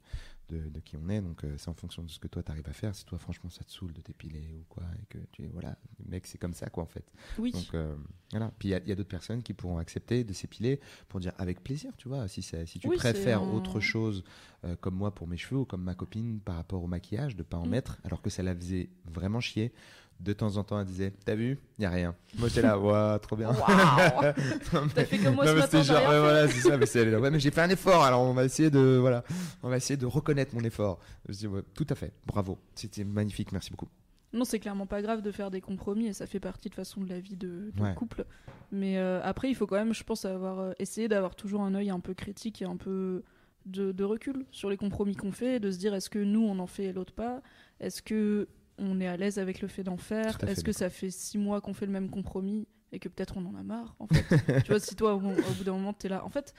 de, 0.49 0.69
de 0.69 0.81
qui 0.81 0.97
on 0.97 1.09
est. 1.09 1.21
Donc, 1.21 1.45
euh, 1.45 1.55
c'est 1.59 1.69
en 1.69 1.75
fonction 1.75 2.03
de 2.03 2.11
ce 2.11 2.19
que 2.19 2.29
toi, 2.29 2.43
tu 2.43 2.51
arrives 2.51 2.69
à 2.69 2.73
faire. 2.73 2.95
Si 2.95 3.05
toi, 3.05 3.19
franchement, 3.19 3.51
ça 3.51 3.65
te 3.65 3.71
saoule 3.73 3.93
de 3.93 4.01
t'épiler 4.01 4.57
ou 4.61 4.65
quoi, 4.69 4.85
et 5.03 5.07
que 5.07 5.19
tu 5.33 5.45
es, 5.45 5.49
voilà, 5.49 5.77
mec, 6.07 6.27
c'est 6.27 6.39
comme 6.39 6.55
ça, 6.55 6.71
quoi, 6.71 6.85
en 6.85 6.87
fait. 6.87 7.05
Oui. 7.39 7.53
Donc, 7.53 7.75
euh, 7.75 7.97
voilà. 8.31 8.53
Puis, 8.59 8.69
il 8.69 8.73
y 8.73 8.93
a, 8.93 8.95
d'autres 8.95 9.09
personnes 9.09 9.43
qui 9.43 9.53
pourront 9.53 9.79
accepter 9.79 10.25
de 10.25 10.33
s'épiler 10.33 10.81
pour 11.09 11.21
dire 11.21 11.33
avec 11.39 11.62
plaisir, 11.62 11.93
tu 11.97 12.09
vois. 12.09 12.29
Si, 12.29 12.43
si 12.43 12.79
tu 12.79 12.89
Oui, 12.89 12.97
préfères 12.97 13.53
autre 13.53 13.81
chose, 13.81 14.25
euh, 14.65 14.77
comme 14.77 14.95
moi 14.95 15.15
pour 15.15 15.27
mes 15.27 15.37
cheveux 15.37 15.61
ou 15.61 15.65
comme 15.65 15.83
ma 15.83 15.95
copine 15.95 16.41
par 16.41 16.57
rapport 16.57 16.83
au 16.83 16.87
maquillage, 16.87 17.37
de 17.37 17.43
pas 17.43 17.57
en 17.57 17.67
Mm. 17.67 17.71
mettre, 17.71 17.99
alors 18.05 18.23
que 18.23 18.31
ça 18.31 18.43
la 18.43 18.55
faisait 18.55 18.91
vraiment 19.05 19.41
chier. 19.41 19.73
De 20.21 20.33
temps 20.35 20.57
en 20.59 20.65
temps, 20.65 20.79
elle 20.79 20.87
disait 20.87 21.13
T'as 21.25 21.35
vu? 21.35 21.59
Il 21.79 21.81
n'y 21.81 21.87
a 21.87 21.91
rien. 21.91 22.15
Moi, 22.39 22.49
j'étais 22.49 22.63
là, 22.63 22.79
Waouh, 22.79 23.19
trop 23.21 23.37
bien. 23.37 23.53
T'as 24.95 25.05
fait 25.05 25.19
comme 25.19 25.35
moi 25.35 25.45
Non, 25.47 25.53
ce 25.53 25.57
matin, 25.59 25.83
genre, 25.83 25.97
ouais, 26.11 26.21
voilà, 26.21 26.49
c'est 26.49 26.61
ça. 26.69 26.77
Mais, 26.77 26.87
c'est- 26.87 27.05
là, 27.05 27.19
ouais, 27.21 27.31
mais 27.31 27.41
j'ai 27.41 27.51
fait 27.51 27.63
un 27.63 27.71
effort, 27.71 28.05
alors 28.05 28.21
on 28.23 28.33
va 28.35 28.45
essayer 28.45 28.71
de, 28.71 28.99
voilà, 29.01 29.25
on 29.63 29.69
va 29.69 29.77
essayer 29.77 29.97
de 29.97 30.07
reconnaître 30.07 30.55
mon 30.55 30.63
effort. 30.63 30.99
Je 31.29 31.35
dis, 31.39 31.47
ouais, 31.47 31.63
tout 31.75 31.87
à 31.89 31.95
fait, 31.95 32.13
bravo, 32.27 32.59
c'était 32.75 33.05
magnifique, 33.05 33.53
merci 33.53 33.71
beaucoup. 33.71 33.89
Non, 34.33 34.45
c'est 34.45 34.61
clairement 34.61 34.87
pas 34.87 35.03
grave 35.03 35.23
de 35.23 35.33
faire 35.33 35.51
des 35.51 35.61
compromis 35.61 36.07
et 36.07 36.13
ça 36.13 36.27
fait 36.27 36.39
partie 36.39 36.69
de 36.69 36.75
façon 36.75 37.01
de 37.01 37.09
la 37.09 37.19
vie 37.19 37.37
de, 37.37 37.73
de 37.75 37.83
Ouais. 37.83 37.95
couple. 37.95 38.25
Mais 38.71 38.97
euh, 38.99 39.21
après, 39.25 39.49
il 39.49 39.55
faut 39.57 39.67
quand 39.67 39.77
même, 39.77 39.93
je 39.95 40.05
pense, 40.05 40.25
avoir 40.25 40.61
euh, 40.61 40.73
essayer 40.79 41.09
d'avoir 41.09 41.35
toujours 41.35 41.63
un 41.63 41.75
œil 41.75 41.91
un 41.91 41.99
peu 41.99 42.15
critique 42.15 42.63
et 42.63 42.65
un 42.65 42.77
peu 42.77 43.25
de, 43.67 43.91
de 43.91 44.05
recul 44.05 44.45
sur 44.53 44.71
les 44.71 44.77
compromis 44.77 45.17
qu'on 45.17 45.33
fait, 45.33 45.59
de 45.59 45.71
se 45.73 45.79
dire 45.79 45.95
est-ce 45.95 46.09
que 46.11 46.19
nous 46.21 46.43
on 46.43 46.59
en 46.61 46.67
fait 46.69 46.85
et 46.85 46.93
l'autre 46.93 47.13
pas? 47.13 47.43
Est-ce 47.81 48.03
que 48.03 48.47
on 48.81 49.01
est 49.01 49.07
à 49.07 49.16
l'aise 49.16 49.39
avec 49.39 49.61
le 49.61 49.69
fait 49.69 49.85
d'en 49.85 49.97
faire 49.97 50.43
Est-ce 50.44 50.65
que 50.65 50.73
ça 50.73 50.90
fait 50.90 51.11
six 51.11 51.39
mois 51.39 51.61
qu'on 51.61 51.74
fait 51.74 51.86
le 51.86 51.93
même 51.93 52.11
compromis 52.11 52.66
et 52.93 52.98
que 52.98 53.09
peut-être 53.09 53.36
on 53.36 53.44
en 53.47 53.55
a 53.55 53.62
marre 53.62 53.94
en 53.98 54.07
fait? 54.09 54.24
Tu 54.65 54.70
vois, 54.73 54.81
si 54.81 54.97
toi, 54.97 55.15
au, 55.15 55.19
au 55.19 55.20
bout 55.59 55.65
d'un 55.65 55.73
moment, 55.73 55.93
t'es 55.93 56.09
là. 56.09 56.24
En 56.24 56.28
fait, 56.31 56.52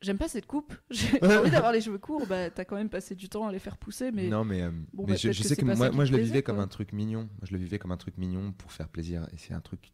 j'aime 0.00 0.18
pas 0.18 0.28
cette 0.28 0.46
coupe. 0.46 0.74
J'ai 0.90 1.22
envie 1.22 1.50
d'avoir 1.50 1.72
les 1.72 1.80
cheveux 1.80 1.98
courts. 1.98 2.26
Bah, 2.26 2.50
t'as 2.50 2.64
quand 2.64 2.76
même 2.76 2.88
passé 2.88 3.14
du 3.14 3.28
temps 3.28 3.46
à 3.46 3.52
les 3.52 3.58
faire 3.58 3.76
pousser, 3.76 4.10
mais 4.10 4.28
non, 4.28 4.44
mais, 4.44 4.62
euh, 4.62 4.70
bon, 4.92 5.04
mais 5.06 5.12
bah, 5.12 5.16
je, 5.16 5.30
sais 5.32 5.54
que 5.56 5.64
moi, 5.64 5.90
moi 5.90 6.04
je 6.04 6.12
le 6.12 6.18
vivais 6.18 6.42
comme 6.42 6.58
un 6.60 6.66
truc 6.68 6.92
mignon. 6.92 7.20
Moi, 7.38 7.44
je 7.44 7.52
le 7.52 7.58
vivais 7.58 7.78
comme 7.78 7.92
un 7.92 7.96
truc 7.98 8.16
mignon 8.18 8.52
pour 8.52 8.72
faire 8.72 8.88
plaisir. 8.88 9.28
Et 9.32 9.36
c'est 9.36 9.54
un 9.54 9.60
truc, 9.60 9.92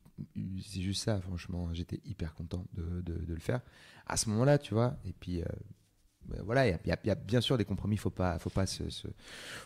c'est 0.63 0.81
juste 0.81 1.03
ça, 1.05 1.21
franchement. 1.21 1.69
J'étais 1.75 2.01
hyper 2.05 2.35
content 2.35 2.65
de, 2.73 3.01
de- 3.03 3.25
de 3.25 3.35
le 3.35 3.41
faire 3.41 3.61
à 4.07 4.17
ce 4.17 4.29
moment-là, 4.31 4.59
tu 4.59 4.73
vois. 4.75 4.97
Et 5.05 5.13
puis. 5.13 5.43
euh, 5.43 5.47
voilà, 6.45 6.67
il 6.69 6.79
y 6.87 7.11
a- 7.11 7.15
bien 7.15 7.41
sûr 7.41 7.59
des 7.59 7.65
compromis, 7.65 7.97
faut 7.97 8.11
pas, 8.11 8.39
faut 8.39 8.51
pas 8.51 8.67
se, 8.67 8.83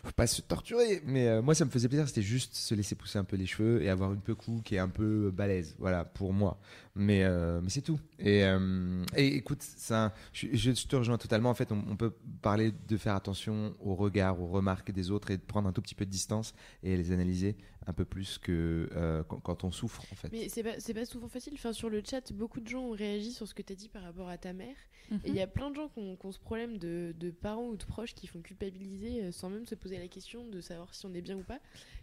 faut 0.03 0.11
pas 0.15 0.27
se 0.27 0.41
torturer. 0.41 1.01
Mais 1.05 1.27
euh, 1.27 1.41
moi, 1.41 1.55
ça 1.55 1.65
me 1.65 1.69
faisait 1.69 1.87
plaisir, 1.87 2.07
c'était 2.07 2.21
juste 2.21 2.55
se 2.55 2.75
laisser 2.75 2.95
pousser 2.95 3.19
un 3.19 3.23
peu 3.23 3.35
les 3.37 3.45
cheveux 3.45 3.81
et 3.81 3.89
avoir 3.89 4.13
une 4.13 4.19
peau 4.21 4.35
qui 4.63 4.75
est 4.75 4.79
un 4.79 4.87
peu 4.89 5.31
balèze, 5.31 5.75
voilà, 5.79 6.05
pour 6.05 6.33
moi. 6.33 6.59
Mais, 6.95 7.23
euh, 7.23 7.61
mais 7.63 7.69
c'est 7.69 7.81
tout. 7.81 7.99
Et, 8.19 8.43
euh, 8.43 9.03
et 9.15 9.35
écoute, 9.35 9.61
ça, 9.61 10.13
je, 10.33 10.47
je 10.53 10.71
te 10.87 10.95
rejoins 10.95 11.17
totalement. 11.17 11.49
En 11.49 11.53
fait, 11.53 11.71
on, 11.71 11.83
on 11.89 11.95
peut 11.95 12.13
parler 12.41 12.73
de 12.87 12.97
faire 12.97 13.15
attention 13.15 13.73
aux 13.79 13.95
regards, 13.95 14.39
aux 14.41 14.47
remarques 14.47 14.91
des 14.91 15.11
autres 15.11 15.31
et 15.31 15.37
de 15.37 15.41
prendre 15.41 15.67
un 15.69 15.71
tout 15.71 15.81
petit 15.81 15.95
peu 15.95 16.05
de 16.05 16.11
distance 16.11 16.53
et 16.83 16.97
les 16.97 17.11
analyser 17.11 17.55
un 17.87 17.93
peu 17.93 18.05
plus 18.05 18.37
que 18.37 18.89
euh, 18.95 19.23
quand, 19.23 19.39
quand 19.39 19.63
on 19.63 19.71
souffre, 19.71 20.03
en 20.11 20.15
fait. 20.15 20.31
Mais 20.31 20.49
c'est 20.49 20.63
pas, 20.63 20.79
c'est 20.79 20.93
pas 20.93 21.05
souvent 21.05 21.27
facile. 21.27 21.53
Enfin, 21.55 21.73
sur 21.73 21.89
le 21.89 22.01
chat, 22.05 22.31
beaucoup 22.33 22.59
de 22.59 22.67
gens 22.67 22.81
ont 22.81 22.91
réagi 22.91 23.31
sur 23.31 23.47
ce 23.47 23.53
que 23.53 23.61
tu 23.61 23.73
as 23.73 23.75
dit 23.75 23.89
par 23.89 24.03
rapport 24.03 24.29
à 24.29 24.37
ta 24.37 24.53
mère. 24.53 24.75
Mhm. 25.09 25.19
Et 25.25 25.29
il 25.29 25.35
y 25.35 25.41
a 25.41 25.47
plein 25.47 25.71
de 25.71 25.75
gens 25.75 25.89
qui 25.89 25.99
ont, 25.99 26.15
qui 26.15 26.25
ont 26.25 26.31
ce 26.31 26.39
problème 26.39 26.77
de, 26.77 27.13
de 27.17 27.31
parents 27.31 27.67
ou 27.67 27.75
de 27.75 27.83
proches 27.83 28.13
qui 28.13 28.27
font 28.27 28.41
culpabiliser 28.41 29.23
euh, 29.23 29.31
sans 29.31 29.49
même 29.49 29.65
se 29.65 29.75
poser 29.75 29.97
la 29.97 30.07
question 30.07 30.47
de 30.47 30.61
savoir 30.61 30.93
si 30.93 31.05
on 31.05 31.13
est 31.13 31.21
bien 31.21 31.37
ou 31.37 31.43
pas. 31.43 31.59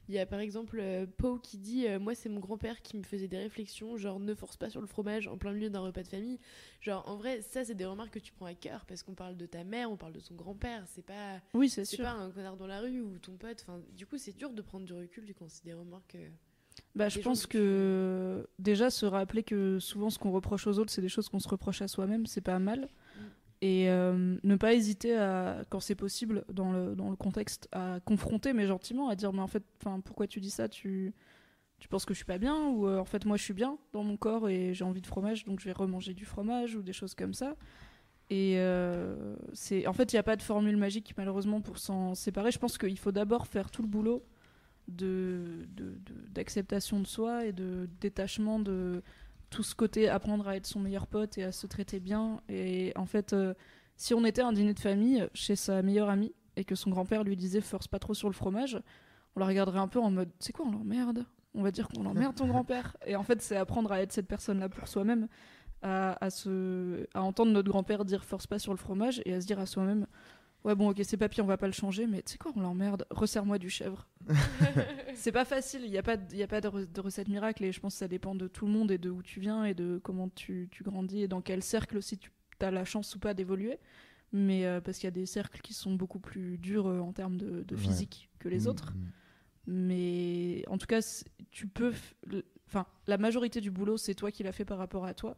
Il 0.09 0.15
y 0.15 0.19
a 0.19 0.27
par 0.27 0.41
exemple 0.41 0.79
euh, 0.81 1.07
Pau 1.19 1.39
qui 1.39 1.59
dit 1.59 1.87
euh, 1.87 1.99
Moi, 1.99 2.15
c'est 2.15 2.29
mon 2.29 2.41
grand-père 2.41 2.81
qui 2.83 2.97
me 2.97 3.03
faisait 3.03 3.29
des 3.29 3.39
réflexions, 3.39 3.97
genre 3.97 4.19
ne 4.21 4.35
force 4.35 4.57
pas 4.57 4.71
sur 4.71 4.81
le 4.81 4.87
fromage 4.87 5.29
en 5.29 5.37
plein 5.37 5.53
milieu 5.53 5.69
d'un 5.71 5.81
repas 5.81 6.03
de 6.03 6.09
famille. 6.09 6.39
Genre, 6.81 7.07
en 7.09 7.17
vrai, 7.17 7.43
ça, 7.43 7.65
c'est 7.65 7.75
des 7.75 7.85
remarques 7.85 8.13
que 8.15 8.19
tu 8.19 8.33
prends 8.33 8.47
à 8.47 8.55
cœur 8.55 8.85
parce 8.87 9.03
qu'on 9.03 9.15
parle 9.15 9.37
de 9.37 9.47
ta 9.47 9.65
mère, 9.65 9.91
on 9.91 9.97
parle 9.97 10.13
de 10.13 10.21
son 10.21 10.35
grand-père. 10.35 10.85
C'est 10.87 11.05
pas. 11.05 11.41
oui, 11.55 11.69
c'est 11.69 11.85
pas 11.99 12.13
un 12.13 12.31
connard 12.31 12.57
dans 12.57 12.67
la 12.67 12.81
rue 12.81 13.01
ou 13.03 13.19
ton 13.19 13.33
pote. 13.37 13.63
Enfin, 13.67 13.81
du 13.97 14.07
coup, 14.07 14.17
c'est 14.19 14.37
dur 14.37 14.53
de 14.53 14.63
prendre 14.63 14.87
du 14.87 14.95
recul 14.95 15.33
quand 15.39 15.49
c'est 15.49 15.65
des 15.65 15.75
remarques. 15.75 16.15
euh, 16.15 16.29
Bah, 16.95 17.09
je 17.09 17.21
pense 17.21 17.47
que 17.47 17.59
que 17.59 18.49
déjà 18.59 18.89
se 18.91 19.05
rappeler 19.05 19.43
que 19.43 19.79
souvent 19.79 20.11
ce 20.11 20.19
qu'on 20.19 20.31
reproche 20.31 20.67
aux 20.67 20.79
autres, 20.79 20.91
c'est 20.91 21.03
des 21.03 21.09
choses 21.09 21.29
qu'on 21.29 21.41
se 21.41 21.49
reproche 21.49 21.83
à 21.83 21.89
soi-même, 21.89 22.25
c'est 22.27 22.41
pas 22.41 22.59
mal. 22.59 22.89
Et 23.61 23.91
euh, 23.91 24.37
ne 24.45 24.57
pas 24.57 24.75
hésiter 24.75 25.17
à, 25.17 25.65
quand 25.69 25.81
c'est 25.81 25.97
possible, 25.97 26.45
dans 26.53 26.71
le, 26.73 26.95
dans 26.95 27.11
le 27.11 27.17
contexte, 27.17 27.69
à 27.73 27.99
confronter, 28.05 28.53
mais 28.53 28.67
gentiment, 28.67 29.09
à 29.09 29.17
dire 29.17 29.33
mais 29.33 29.41
en 29.43 29.49
fait, 29.49 29.65
pourquoi 30.05 30.29
tu 30.29 30.41
dis 30.41 30.51
ça? 30.51 30.69
Tu, 30.69 31.13
tu 31.81 31.89
penses 31.89 32.05
que 32.05 32.15
je 32.15 32.19
suis 32.19 32.25
pas 32.25 32.39
bien? 32.39 32.69
Ou 32.69 32.87
euh, 32.87 32.99
en 32.99 33.05
fait, 33.05 33.25
moi 33.25 33.37
je 33.37 33.43
suis 33.43 33.55
bien 33.55 33.77
dans 33.93 34.05
mon 34.05 34.17
corps 34.17 34.49
et 34.49 34.75
j'ai 34.75 34.85
envie 34.85 35.01
de 35.01 35.07
fromage, 35.09 35.45
donc 35.45 35.59
je 35.59 35.65
vais 35.65 35.73
remanger 35.73 36.15
du 36.15 36.25
fromage 36.25 36.77
ou 36.77 36.83
des 36.83 36.93
choses 36.93 37.15
comme 37.15 37.35
ça. 37.35 37.57
Et 38.31 38.55
euh, 38.59 39.35
en 39.87 39.93
fait, 39.93 40.13
il 40.13 40.17
n'y 40.17 40.21
a 40.21 40.23
pas 40.23 40.37
de 40.37 40.43
formule 40.43 40.77
magique 40.77 41.15
malheureusement 41.17 41.61
pour 41.61 41.79
s'en 41.79 42.15
séparer. 42.15 42.53
Je 42.53 42.59
pense 42.59 42.79
qu'il 42.79 42.99
faut 42.99 43.13
d'abord 43.13 43.47
faire 43.47 43.71
tout 43.71 43.83
le 43.83 43.89
boulot 43.89 44.23
de, 44.87 45.67
de- 45.77 45.99
de- 46.07 46.29
d'acceptation 46.31 47.01
de, 47.01 47.07
soi 47.07 47.47
et 47.47 47.53
de 47.53 47.89
détachement 48.01 48.61
de 48.61 49.03
tout 49.51 49.63
ce 49.63 49.75
côté 49.75 50.09
apprendre 50.09 50.47
à 50.49 50.57
être 50.57 50.67
son 50.67 50.81
meilleur 50.81 51.07
pote 51.07 51.39
et 51.39 51.45
à 51.45 51.53
se 51.53 51.67
traiter 51.67 52.01
bien. 52.01 52.41
Et 52.49 52.93
en 52.97 53.07
fait, 53.07 53.33
euh, 53.33 53.55
si 53.97 54.15
on 54.15 54.25
était 54.25 54.43
à 54.43 54.47
un 54.47 54.53
dîner 54.53 54.75
de 54.75 54.81
famille 54.81 55.27
chez 55.35 55.57
sa 55.57 55.83
meilleure 55.83 56.11
amie 56.11 56.35
et 56.57 56.65
que 56.65 56.75
son 56.75 56.91
grand-père 56.91 57.25
lui 57.25 57.37
disait 57.37 57.61
force 57.61 57.89
pas 57.89 57.99
trop 57.99 58.15
sur 58.15 58.29
le 58.29 58.35
fromage, 58.35 58.81
on 59.37 59.41
la 59.41 59.47
regarderait 59.47 59.79
un 59.79 59.89
peu 59.89 60.01
en 60.01 60.11
mode 60.11 60.31
c'est 60.39 60.53
quoi 60.53 60.67
on 60.67 60.73
l'emmerde? 60.73 61.25
On 61.55 61.63
va 61.63 61.71
dire 61.71 61.89
qu'on 61.89 62.05
emmerde 62.07 62.35
ton 62.35 62.47
grand-père. 62.47 62.97
Et 63.07 63.17
en 63.17 63.23
fait, 63.23 63.41
c'est 63.41 63.57
apprendre 63.57 63.91
à 63.91 64.01
être 64.03 64.13
cette 64.13 64.29
personne-là 64.29 64.69
pour 64.69 64.87
soi-même, 64.87 65.29
à, 65.83 66.23
à, 66.25 66.31
se, 66.31 67.07
à 67.15 67.23
entendre 67.23 67.53
notre 67.53 67.69
grand-père 67.71 68.05
dire 68.05 68.25
force 68.25 68.47
pas 68.47 68.59
sur 68.59 68.73
le 68.73 68.79
fromage 68.79 69.23
et 69.25 69.35
à 69.35 69.41
se 69.41 69.47
dire 69.47 69.59
à 69.59 69.67
soi-même 69.67 70.07
ouais 70.69 70.75
bon 70.77 70.91
ok 70.91 71.01
c'est 71.03 71.17
papy 71.17 71.41
on 71.41 71.47
va 71.47 71.57
pas 71.57 71.67
le 71.67 71.73
changer 71.73 72.07
mais 72.07 72.23
tu 72.23 72.33
sais 72.33 72.39
quoi 72.39 72.53
on 72.55 72.61
l'emmerde 72.61 73.05
resserre-moi 73.11 73.59
du 73.59 73.71
chèvre 73.71 74.07
c'est 75.15 75.33
pas 75.33 75.45
facile, 75.45 75.81
il 75.85 75.91
n'y 75.91 75.99
a 75.99 76.03
pas, 76.03 76.17
de- 76.17 76.33
il 76.33 76.39
y 76.39 76.43
a 76.43 76.47
pas 76.47 76.61
de, 76.61 76.69
re- 76.69 76.93
de 76.93 77.01
recette 77.01 77.29
miracle 77.29 77.65
et 77.65 77.73
je 77.73 77.81
pense 77.81 77.95
que 77.95 77.99
ça 77.99 78.09
dépend 78.09 78.35
de 78.35 78.47
tout 78.47 78.67
le 78.67 78.73
monde 78.73 78.91
et 78.91 78.99
de 78.99 79.11
où 79.11 79.23
tu 79.23 79.41
viens 79.41 79.65
et 79.65 79.75
de 79.75 79.99
comment 80.05 80.29
tu, 80.29 80.69
tu 80.71 80.83
grandis 80.85 81.23
et 81.23 81.29
dans 81.29 81.41
quel 81.41 81.63
cercle 81.63 81.97
aussi 81.97 82.19
tu 82.19 82.31
as 82.61 82.71
la 82.71 82.85
chance 82.85 83.15
ou 83.17 83.19
pas 83.19 83.35
d'évoluer. 83.35 83.79
Mais 84.33 84.67
euh, 84.67 84.81
parce 84.83 84.99
qu'il 84.99 85.07
y 85.07 85.09
a 85.09 85.13
des 85.13 85.25
cercles 85.25 85.61
qui 85.63 85.73
sont 85.73 85.95
beaucoup 85.95 86.19
plus 86.21 86.59
durs 86.59 86.87
euh, 86.87 87.01
en 87.01 87.13
termes 87.15 87.39
de, 87.39 87.63
de 87.63 87.75
Ouais. 87.75 87.81
physique 87.81 88.29
que 88.39 88.49
les 88.51 88.67
Mm, 88.67 88.69
autres. 88.69 88.93
mm. 88.95 89.07
Mais 89.67 90.65
en 90.69 90.79
tout 90.79 90.87
cas, 90.87 91.01
tu 91.51 91.67
peux. 91.67 91.93
Enfin, 92.67 92.87
la 93.07 93.19
majorité 93.19 93.61
du 93.61 93.71
boulot, 93.71 93.97
c'est 93.97 94.15
toi 94.15 94.31
qui 94.31 94.43
l'as 94.43 94.53
fait 94.53 94.65
par 94.65 94.79
rapport 94.79 95.05
à 95.07 95.15
toi. 95.15 95.37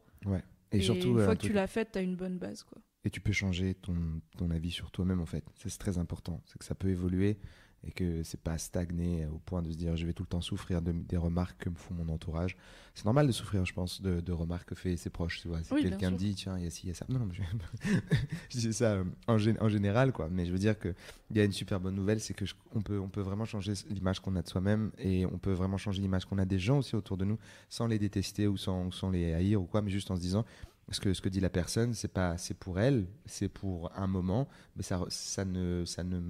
Et, 0.72 0.80
surtout, 0.80 1.08
une 1.08 1.18
euh, 1.20 1.24
fois 1.24 1.36
que 1.36 1.46
tu 1.46 1.52
l'as 1.52 1.66
fait, 1.66 1.84
t'as 1.86 2.02
une 2.02 2.16
bonne 2.16 2.38
base. 2.38 2.62
Quoi. 2.64 2.78
Et 3.04 3.10
tu 3.10 3.20
peux 3.20 3.32
changer 3.32 3.74
ton, 3.74 3.94
ton 4.36 4.50
avis 4.50 4.70
sur 4.70 4.90
toi-même 4.90 5.20
en 5.20 5.26
fait. 5.26 5.44
C'est 5.56 5.78
très 5.78 5.98
important. 5.98 6.40
C'est 6.46 6.58
que 6.58 6.64
ça 6.64 6.74
peut 6.74 6.88
évoluer 6.88 7.38
et 7.82 7.92
que 7.92 8.22
c'est 8.24 8.42
pas 8.42 8.58
stagner 8.58 9.24
au 9.24 9.38
point 9.38 9.62
de 9.62 9.70
se 9.72 9.76
dire 9.78 9.96
je 9.96 10.04
vais 10.04 10.12
tout 10.12 10.22
le 10.24 10.28
temps 10.28 10.42
souffrir 10.42 10.82
de- 10.82 10.92
des 10.92 11.16
remarques 11.16 11.56
que 11.64 11.70
me 11.70 11.74
font 11.76 11.94
mon 11.94 12.10
entourage. 12.12 12.58
C'est 12.94 13.06
normal 13.06 13.26
de 13.26 13.32
souffrir, 13.32 13.64
je 13.64 13.72
pense, 13.72 14.02
de, 14.02 14.20
de 14.20 14.32
remarques 14.32 14.68
que 14.68 14.74
fait 14.74 14.98
ses 14.98 15.08
proches. 15.08 15.40
Tu 15.40 15.48
vois, 15.48 15.62
si 15.62 15.72
Oui, 15.72 15.80
quelqu'un 15.84 16.10
me 16.10 16.16
dit 16.18 16.34
tiens 16.34 16.58
il 16.58 16.64
y 16.64 16.66
a 16.66 16.70
ci, 16.70 16.82
il 16.84 16.88
y 16.88 16.90
a 16.90 16.94
ça. 16.94 17.06
Non, 17.08 17.20
non, 17.20 17.28
je, 17.32 17.40
je 18.50 18.58
dis 18.58 18.72
ça 18.74 18.92
euh, 18.96 19.04
en, 19.26 19.38
gé- 19.38 19.56
en 19.60 19.70
général 19.70 20.12
quoi. 20.12 20.28
Mais 20.30 20.44
je 20.44 20.52
veux 20.52 20.58
dire 20.58 20.78
que 20.78 20.94
il 21.30 21.38
y 21.38 21.40
a 21.40 21.44
une 21.44 21.52
super 21.52 21.80
bonne 21.80 21.94
nouvelle, 21.94 22.20
c'est 22.20 22.34
que 22.34 22.44
je- 22.44 22.54
on 22.74 22.82
peut 22.82 22.98
on 23.00 23.08
peut 23.08 23.22
vraiment 23.22 23.46
changer 23.46 23.72
l'image 23.88 24.20
qu'on 24.20 24.36
a 24.36 24.42
de 24.42 24.48
soi-même 24.48 24.90
et 24.98 25.24
on 25.24 25.38
peut 25.38 25.52
vraiment 25.52 25.78
changer 25.78 26.02
l'image 26.02 26.26
qu'on 26.26 26.36
a 26.38 26.44
des 26.44 26.58
gens 26.58 26.78
aussi 26.78 26.96
autour 26.96 27.16
de 27.16 27.24
nous 27.24 27.38
sans 27.70 27.86
les 27.86 27.98
détester 27.98 28.46
ou 28.46 28.58
sans, 28.58 28.88
ou 28.88 28.92
sans 28.92 29.08
les 29.10 29.32
haïr 29.32 29.60
ou 29.62 29.64
quoi, 29.64 29.80
mais 29.80 29.90
juste 29.90 30.10
en 30.10 30.16
se 30.16 30.20
disant 30.20 30.44
ce 30.90 31.00
que, 31.00 31.14
ce 31.14 31.20
que 31.20 31.28
dit 31.28 31.40
la 31.40 31.50
personne, 31.50 31.94
c'est 31.94 32.12
pas, 32.12 32.36
c'est 32.36 32.54
pour 32.54 32.80
elle, 32.80 33.06
c'est 33.26 33.48
pour 33.48 33.90
un 33.96 34.06
moment, 34.06 34.48
mais 34.76 34.82
ça, 34.82 35.00
ça 35.08 35.44
ne, 35.44 35.84
ça 35.84 36.02
ne, 36.02 36.20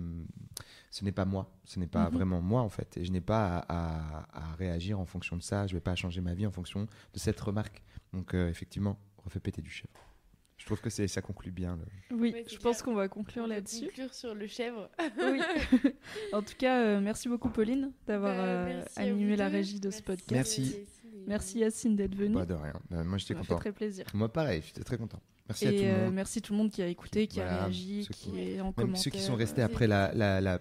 ce 0.90 1.04
n'est 1.04 1.12
pas 1.12 1.24
moi, 1.24 1.50
ce 1.64 1.78
n'est 1.78 1.86
pas 1.86 2.08
Mhm. 2.10 2.14
vraiment 2.14 2.40
moi 2.42 2.60
en 2.62 2.68
fait, 2.68 2.96
et 2.96 3.04
je 3.04 3.12
n'ai 3.12 3.20
pas 3.22 3.58
à, 3.68 4.20
à- 4.32 4.52
à 4.52 4.54
réagir 4.56 4.98
en 5.00 5.06
fonction 5.06 5.36
de 5.36 5.42
ça, 5.42 5.66
je 5.66 5.74
vais 5.74 5.80
pas 5.80 5.94
changer 5.94 6.20
ma 6.20 6.34
vie 6.34 6.46
en 6.46 6.52
fonction 6.52 6.82
de 7.14 7.18
cette 7.18 7.40
remarque. 7.40 7.82
Donc 8.12 8.34
euh, 8.34 8.48
effectivement, 8.50 8.98
refait 9.18 9.40
péter 9.40 9.62
du 9.62 9.70
chèvre. 9.70 9.92
Je 10.58 10.66
trouve 10.66 10.80
que 10.82 10.90
ça 10.90 11.22
conclut 11.22 11.50
bien. 11.52 11.78
Le... 12.10 12.16
Oui, 12.16 12.32
Ouais, 12.32 12.44
je 12.46 12.58
pense 12.58 12.82
qu'on 12.82 12.92
va 12.94 13.04
On 13.04 13.08
conclure 13.08 13.44
va 13.48 13.54
là-dessus. 13.54 13.86
Conclure 13.86 14.12
sur 14.12 14.34
le 14.34 14.46
chèvre. 14.46 14.90
oui. 15.22 15.40
en 16.34 16.42
tout 16.42 16.52
cas, 16.58 16.82
euh, 16.82 17.00
merci 17.00 17.30
beaucoup, 17.30 17.48
Pauline, 17.48 17.92
d'avoir 18.06 18.34
Bah, 18.36 18.42
euh, 18.42 18.84
animé 18.96 19.36
la 19.36 19.48
régie 19.48 19.80
de 19.80 19.90
ce 19.90 20.02
podcast. 20.02 20.30
Merci. 20.32 20.76
Merci 21.26 21.58
Yacine 21.60 21.96
d'être 21.96 22.14
venue. 22.14 22.34
Pas 22.34 22.46
de 22.46 22.54
rien. 22.54 22.72
Euh, 22.92 23.04
moi 23.04 23.18
Ça 23.18 23.18
j'étais 23.18 23.34
m'a 23.34 23.40
fait 23.42 23.48
content. 23.48 23.60
très 23.60 23.72
plaisir. 23.72 24.04
Moi 24.14 24.32
pareil, 24.32 24.62
j'étais 24.66 24.82
très 24.84 24.96
content. 24.98 25.20
Merci 25.48 25.66
à 25.66 25.70
tout 25.72 25.78
le 25.78 25.84
euh, 25.84 26.04
monde. 26.04 26.14
merci 26.14 26.40
tout 26.42 26.52
le 26.52 26.58
monde 26.58 26.70
qui 26.70 26.80
a 26.80 26.86
écouté, 26.86 27.26
qui 27.26 27.40
a 27.40 27.62
réagi, 27.62 28.06
qui 28.12 28.30
qui- 28.30 28.40
est 28.40 28.60
en 28.60 28.66
Même 28.66 28.72
commentaire. 28.74 29.02
ceux 29.02 29.10
qui 29.10 29.20
sont 29.20 29.34
restés 29.34 29.62
euh, 29.62 29.66
après 29.66 29.88
la, 29.88 30.12
la, 30.14 30.40
la- 30.40 30.60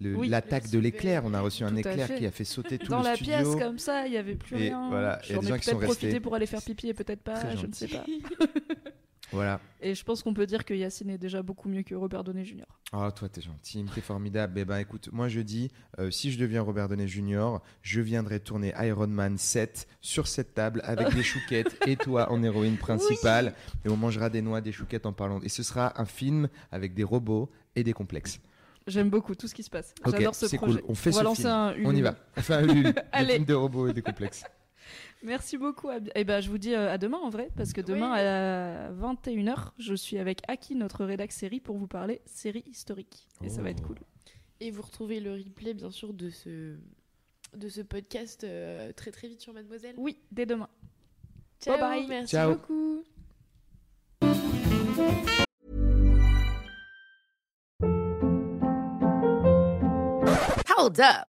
Oui. 0.00 0.28
l'attaque 0.28 0.70
de 0.70 0.78
l'éclair. 0.80 1.22
On 1.24 1.34
a 1.34 1.40
reçu 1.40 1.62
un 1.62 1.76
éclair 1.76 2.08
fait. 2.08 2.18
qui 2.18 2.26
a 2.26 2.32
fait 2.32 2.42
sauter 2.44 2.78
tout 2.78 2.88
Dans 2.88 2.98
le 2.98 3.04
la 3.04 3.14
studio. 3.14 3.32
pièce 3.34 3.54
comme 3.56 3.78
ça, 3.78 4.06
il 4.06 4.10
n'y 4.10 4.16
avait 4.16 4.34
plus 4.34 4.56
Et 4.56 4.68
rien. 4.70 4.88
voilà, 4.88 5.20
il 5.24 5.28
y 5.28 5.32
a 5.32 5.34
J'en 5.36 5.40
des 5.42 5.46
ai 5.46 5.50
gens 5.50 5.54
qui 5.58 5.64
peut-être 5.66 5.74
sont 5.78 5.84
profité 5.86 6.06
restés. 6.06 6.20
pour 6.20 6.34
aller 6.34 6.46
faire 6.46 6.62
pipi 6.62 6.88
et 6.88 6.94
peut-être 6.94 7.22
pas, 7.22 7.54
je 7.54 7.66
ne 7.66 7.72
sais 7.72 7.86
pas. 7.88 8.04
Voilà. 9.34 9.60
Et 9.80 9.94
je 9.94 10.04
pense 10.04 10.22
qu'on 10.22 10.32
peut 10.32 10.46
dire 10.46 10.64
que 10.64 10.72
Yacine 10.72 11.10
est 11.10 11.18
déjà 11.18 11.42
beaucoup 11.42 11.68
mieux 11.68 11.82
que 11.82 11.94
Robert 11.94 12.24
Downey 12.24 12.44
Jr. 12.44 12.64
Oh, 12.92 13.10
toi, 13.10 13.28
t'es 13.28 13.40
gentil, 13.42 13.84
t'es 13.94 14.00
formidable. 14.00 14.58
Eh 14.58 14.64
ben, 14.64 14.78
écoute, 14.78 15.10
moi, 15.12 15.28
je 15.28 15.40
dis, 15.40 15.70
euh, 15.98 16.10
si 16.10 16.30
je 16.32 16.38
deviens 16.38 16.62
Robert 16.62 16.88
Downey 16.88 17.08
Jr., 17.08 17.58
je 17.82 18.00
viendrai 18.00 18.40
tourner 18.40 18.72
Iron 18.80 19.08
Man 19.08 19.36
7 19.36 19.86
sur 20.00 20.26
cette 20.28 20.54
table 20.54 20.80
avec 20.84 21.12
des 21.14 21.22
chouquettes 21.24 21.76
et 21.86 21.96
toi 21.96 22.30
en 22.32 22.42
héroïne 22.42 22.78
principale. 22.78 23.54
Et 23.84 23.88
on 23.88 23.96
mangera 23.96 24.30
des 24.30 24.40
noix, 24.40 24.60
des 24.60 24.72
chouquettes 24.72 25.06
en 25.06 25.12
parlant. 25.12 25.40
Et 25.42 25.48
ce 25.48 25.62
sera 25.62 26.00
un 26.00 26.06
film 26.06 26.48
avec 26.70 26.94
des 26.94 27.04
robots 27.04 27.50
et 27.76 27.82
des 27.84 27.92
complexes. 27.92 28.40
J'aime 28.86 29.08
beaucoup 29.10 29.34
tout 29.34 29.48
ce 29.48 29.54
qui 29.54 29.62
se 29.62 29.70
passe. 29.70 29.94
J'adore 30.04 30.34
ce 30.34 30.54
projet. 30.56 30.80
cool. 30.80 30.82
On 30.88 30.94
fait 30.94 31.10
va 31.10 31.18
ce 31.20 31.24
lancer 31.24 31.42
film. 31.42 31.52
un 31.54 31.74
On 31.84 31.94
y 31.96 32.02
va. 32.02 32.16
Enfin, 32.36 32.58
un 32.58 32.68
Ulule, 32.68 32.86
un 32.96 33.02
Allez. 33.12 33.34
film 33.34 33.44
de 33.46 33.54
robots 33.54 33.88
et 33.88 33.92
des 33.94 34.02
complexes. 34.02 34.44
Merci 35.24 35.56
beaucoup. 35.58 35.88
bi- 36.00 36.10
Eh 36.14 36.22
ben, 36.24 36.40
je 36.40 36.50
vous 36.50 36.58
dis 36.58 36.74
euh, 36.74 36.92
à 36.92 36.98
demain 36.98 37.18
en 37.18 37.30
vrai, 37.30 37.48
parce 37.56 37.72
que 37.72 37.80
demain 37.80 38.12
Oui. 38.12 38.18
à 38.20 38.90
21h, 38.92 39.70
je 39.78 39.94
suis 39.94 40.18
avec 40.18 40.42
Aki, 40.48 40.76
notre 40.76 41.04
rédac 41.04 41.32
série, 41.32 41.60
pour 41.60 41.76
vous 41.78 41.86
parler 41.86 42.20
série 42.26 42.62
historique. 42.66 43.26
Et 43.42 43.48
ça 43.48 43.62
va 43.62 43.70
être 43.70 43.80
Oh. 43.84 43.86
cool. 43.88 43.98
Et 44.60 44.70
vous 44.70 44.82
retrouvez 44.82 45.20
le 45.20 45.32
replay, 45.32 45.74
bien 45.74 45.90
sûr, 45.90 46.12
de 46.12 46.28
ce, 46.30 46.76
de 47.56 47.68
ce 47.68 47.80
podcast 47.80 48.44
euh, 48.44 48.92
très 48.92 49.10
très 49.10 49.28
vite 49.28 49.40
sur 49.40 49.52
Mademoiselle. 49.54 49.94
Oui, 49.98 50.18
dès 50.30 50.46
demain. 50.46 50.68
Ciao, 51.60 51.78
bye. 51.78 52.06
merci 52.06 52.32
Ciao. 52.32 52.52
beaucoup. 52.52 53.02
Hold 60.76 61.00
up. 61.00 61.33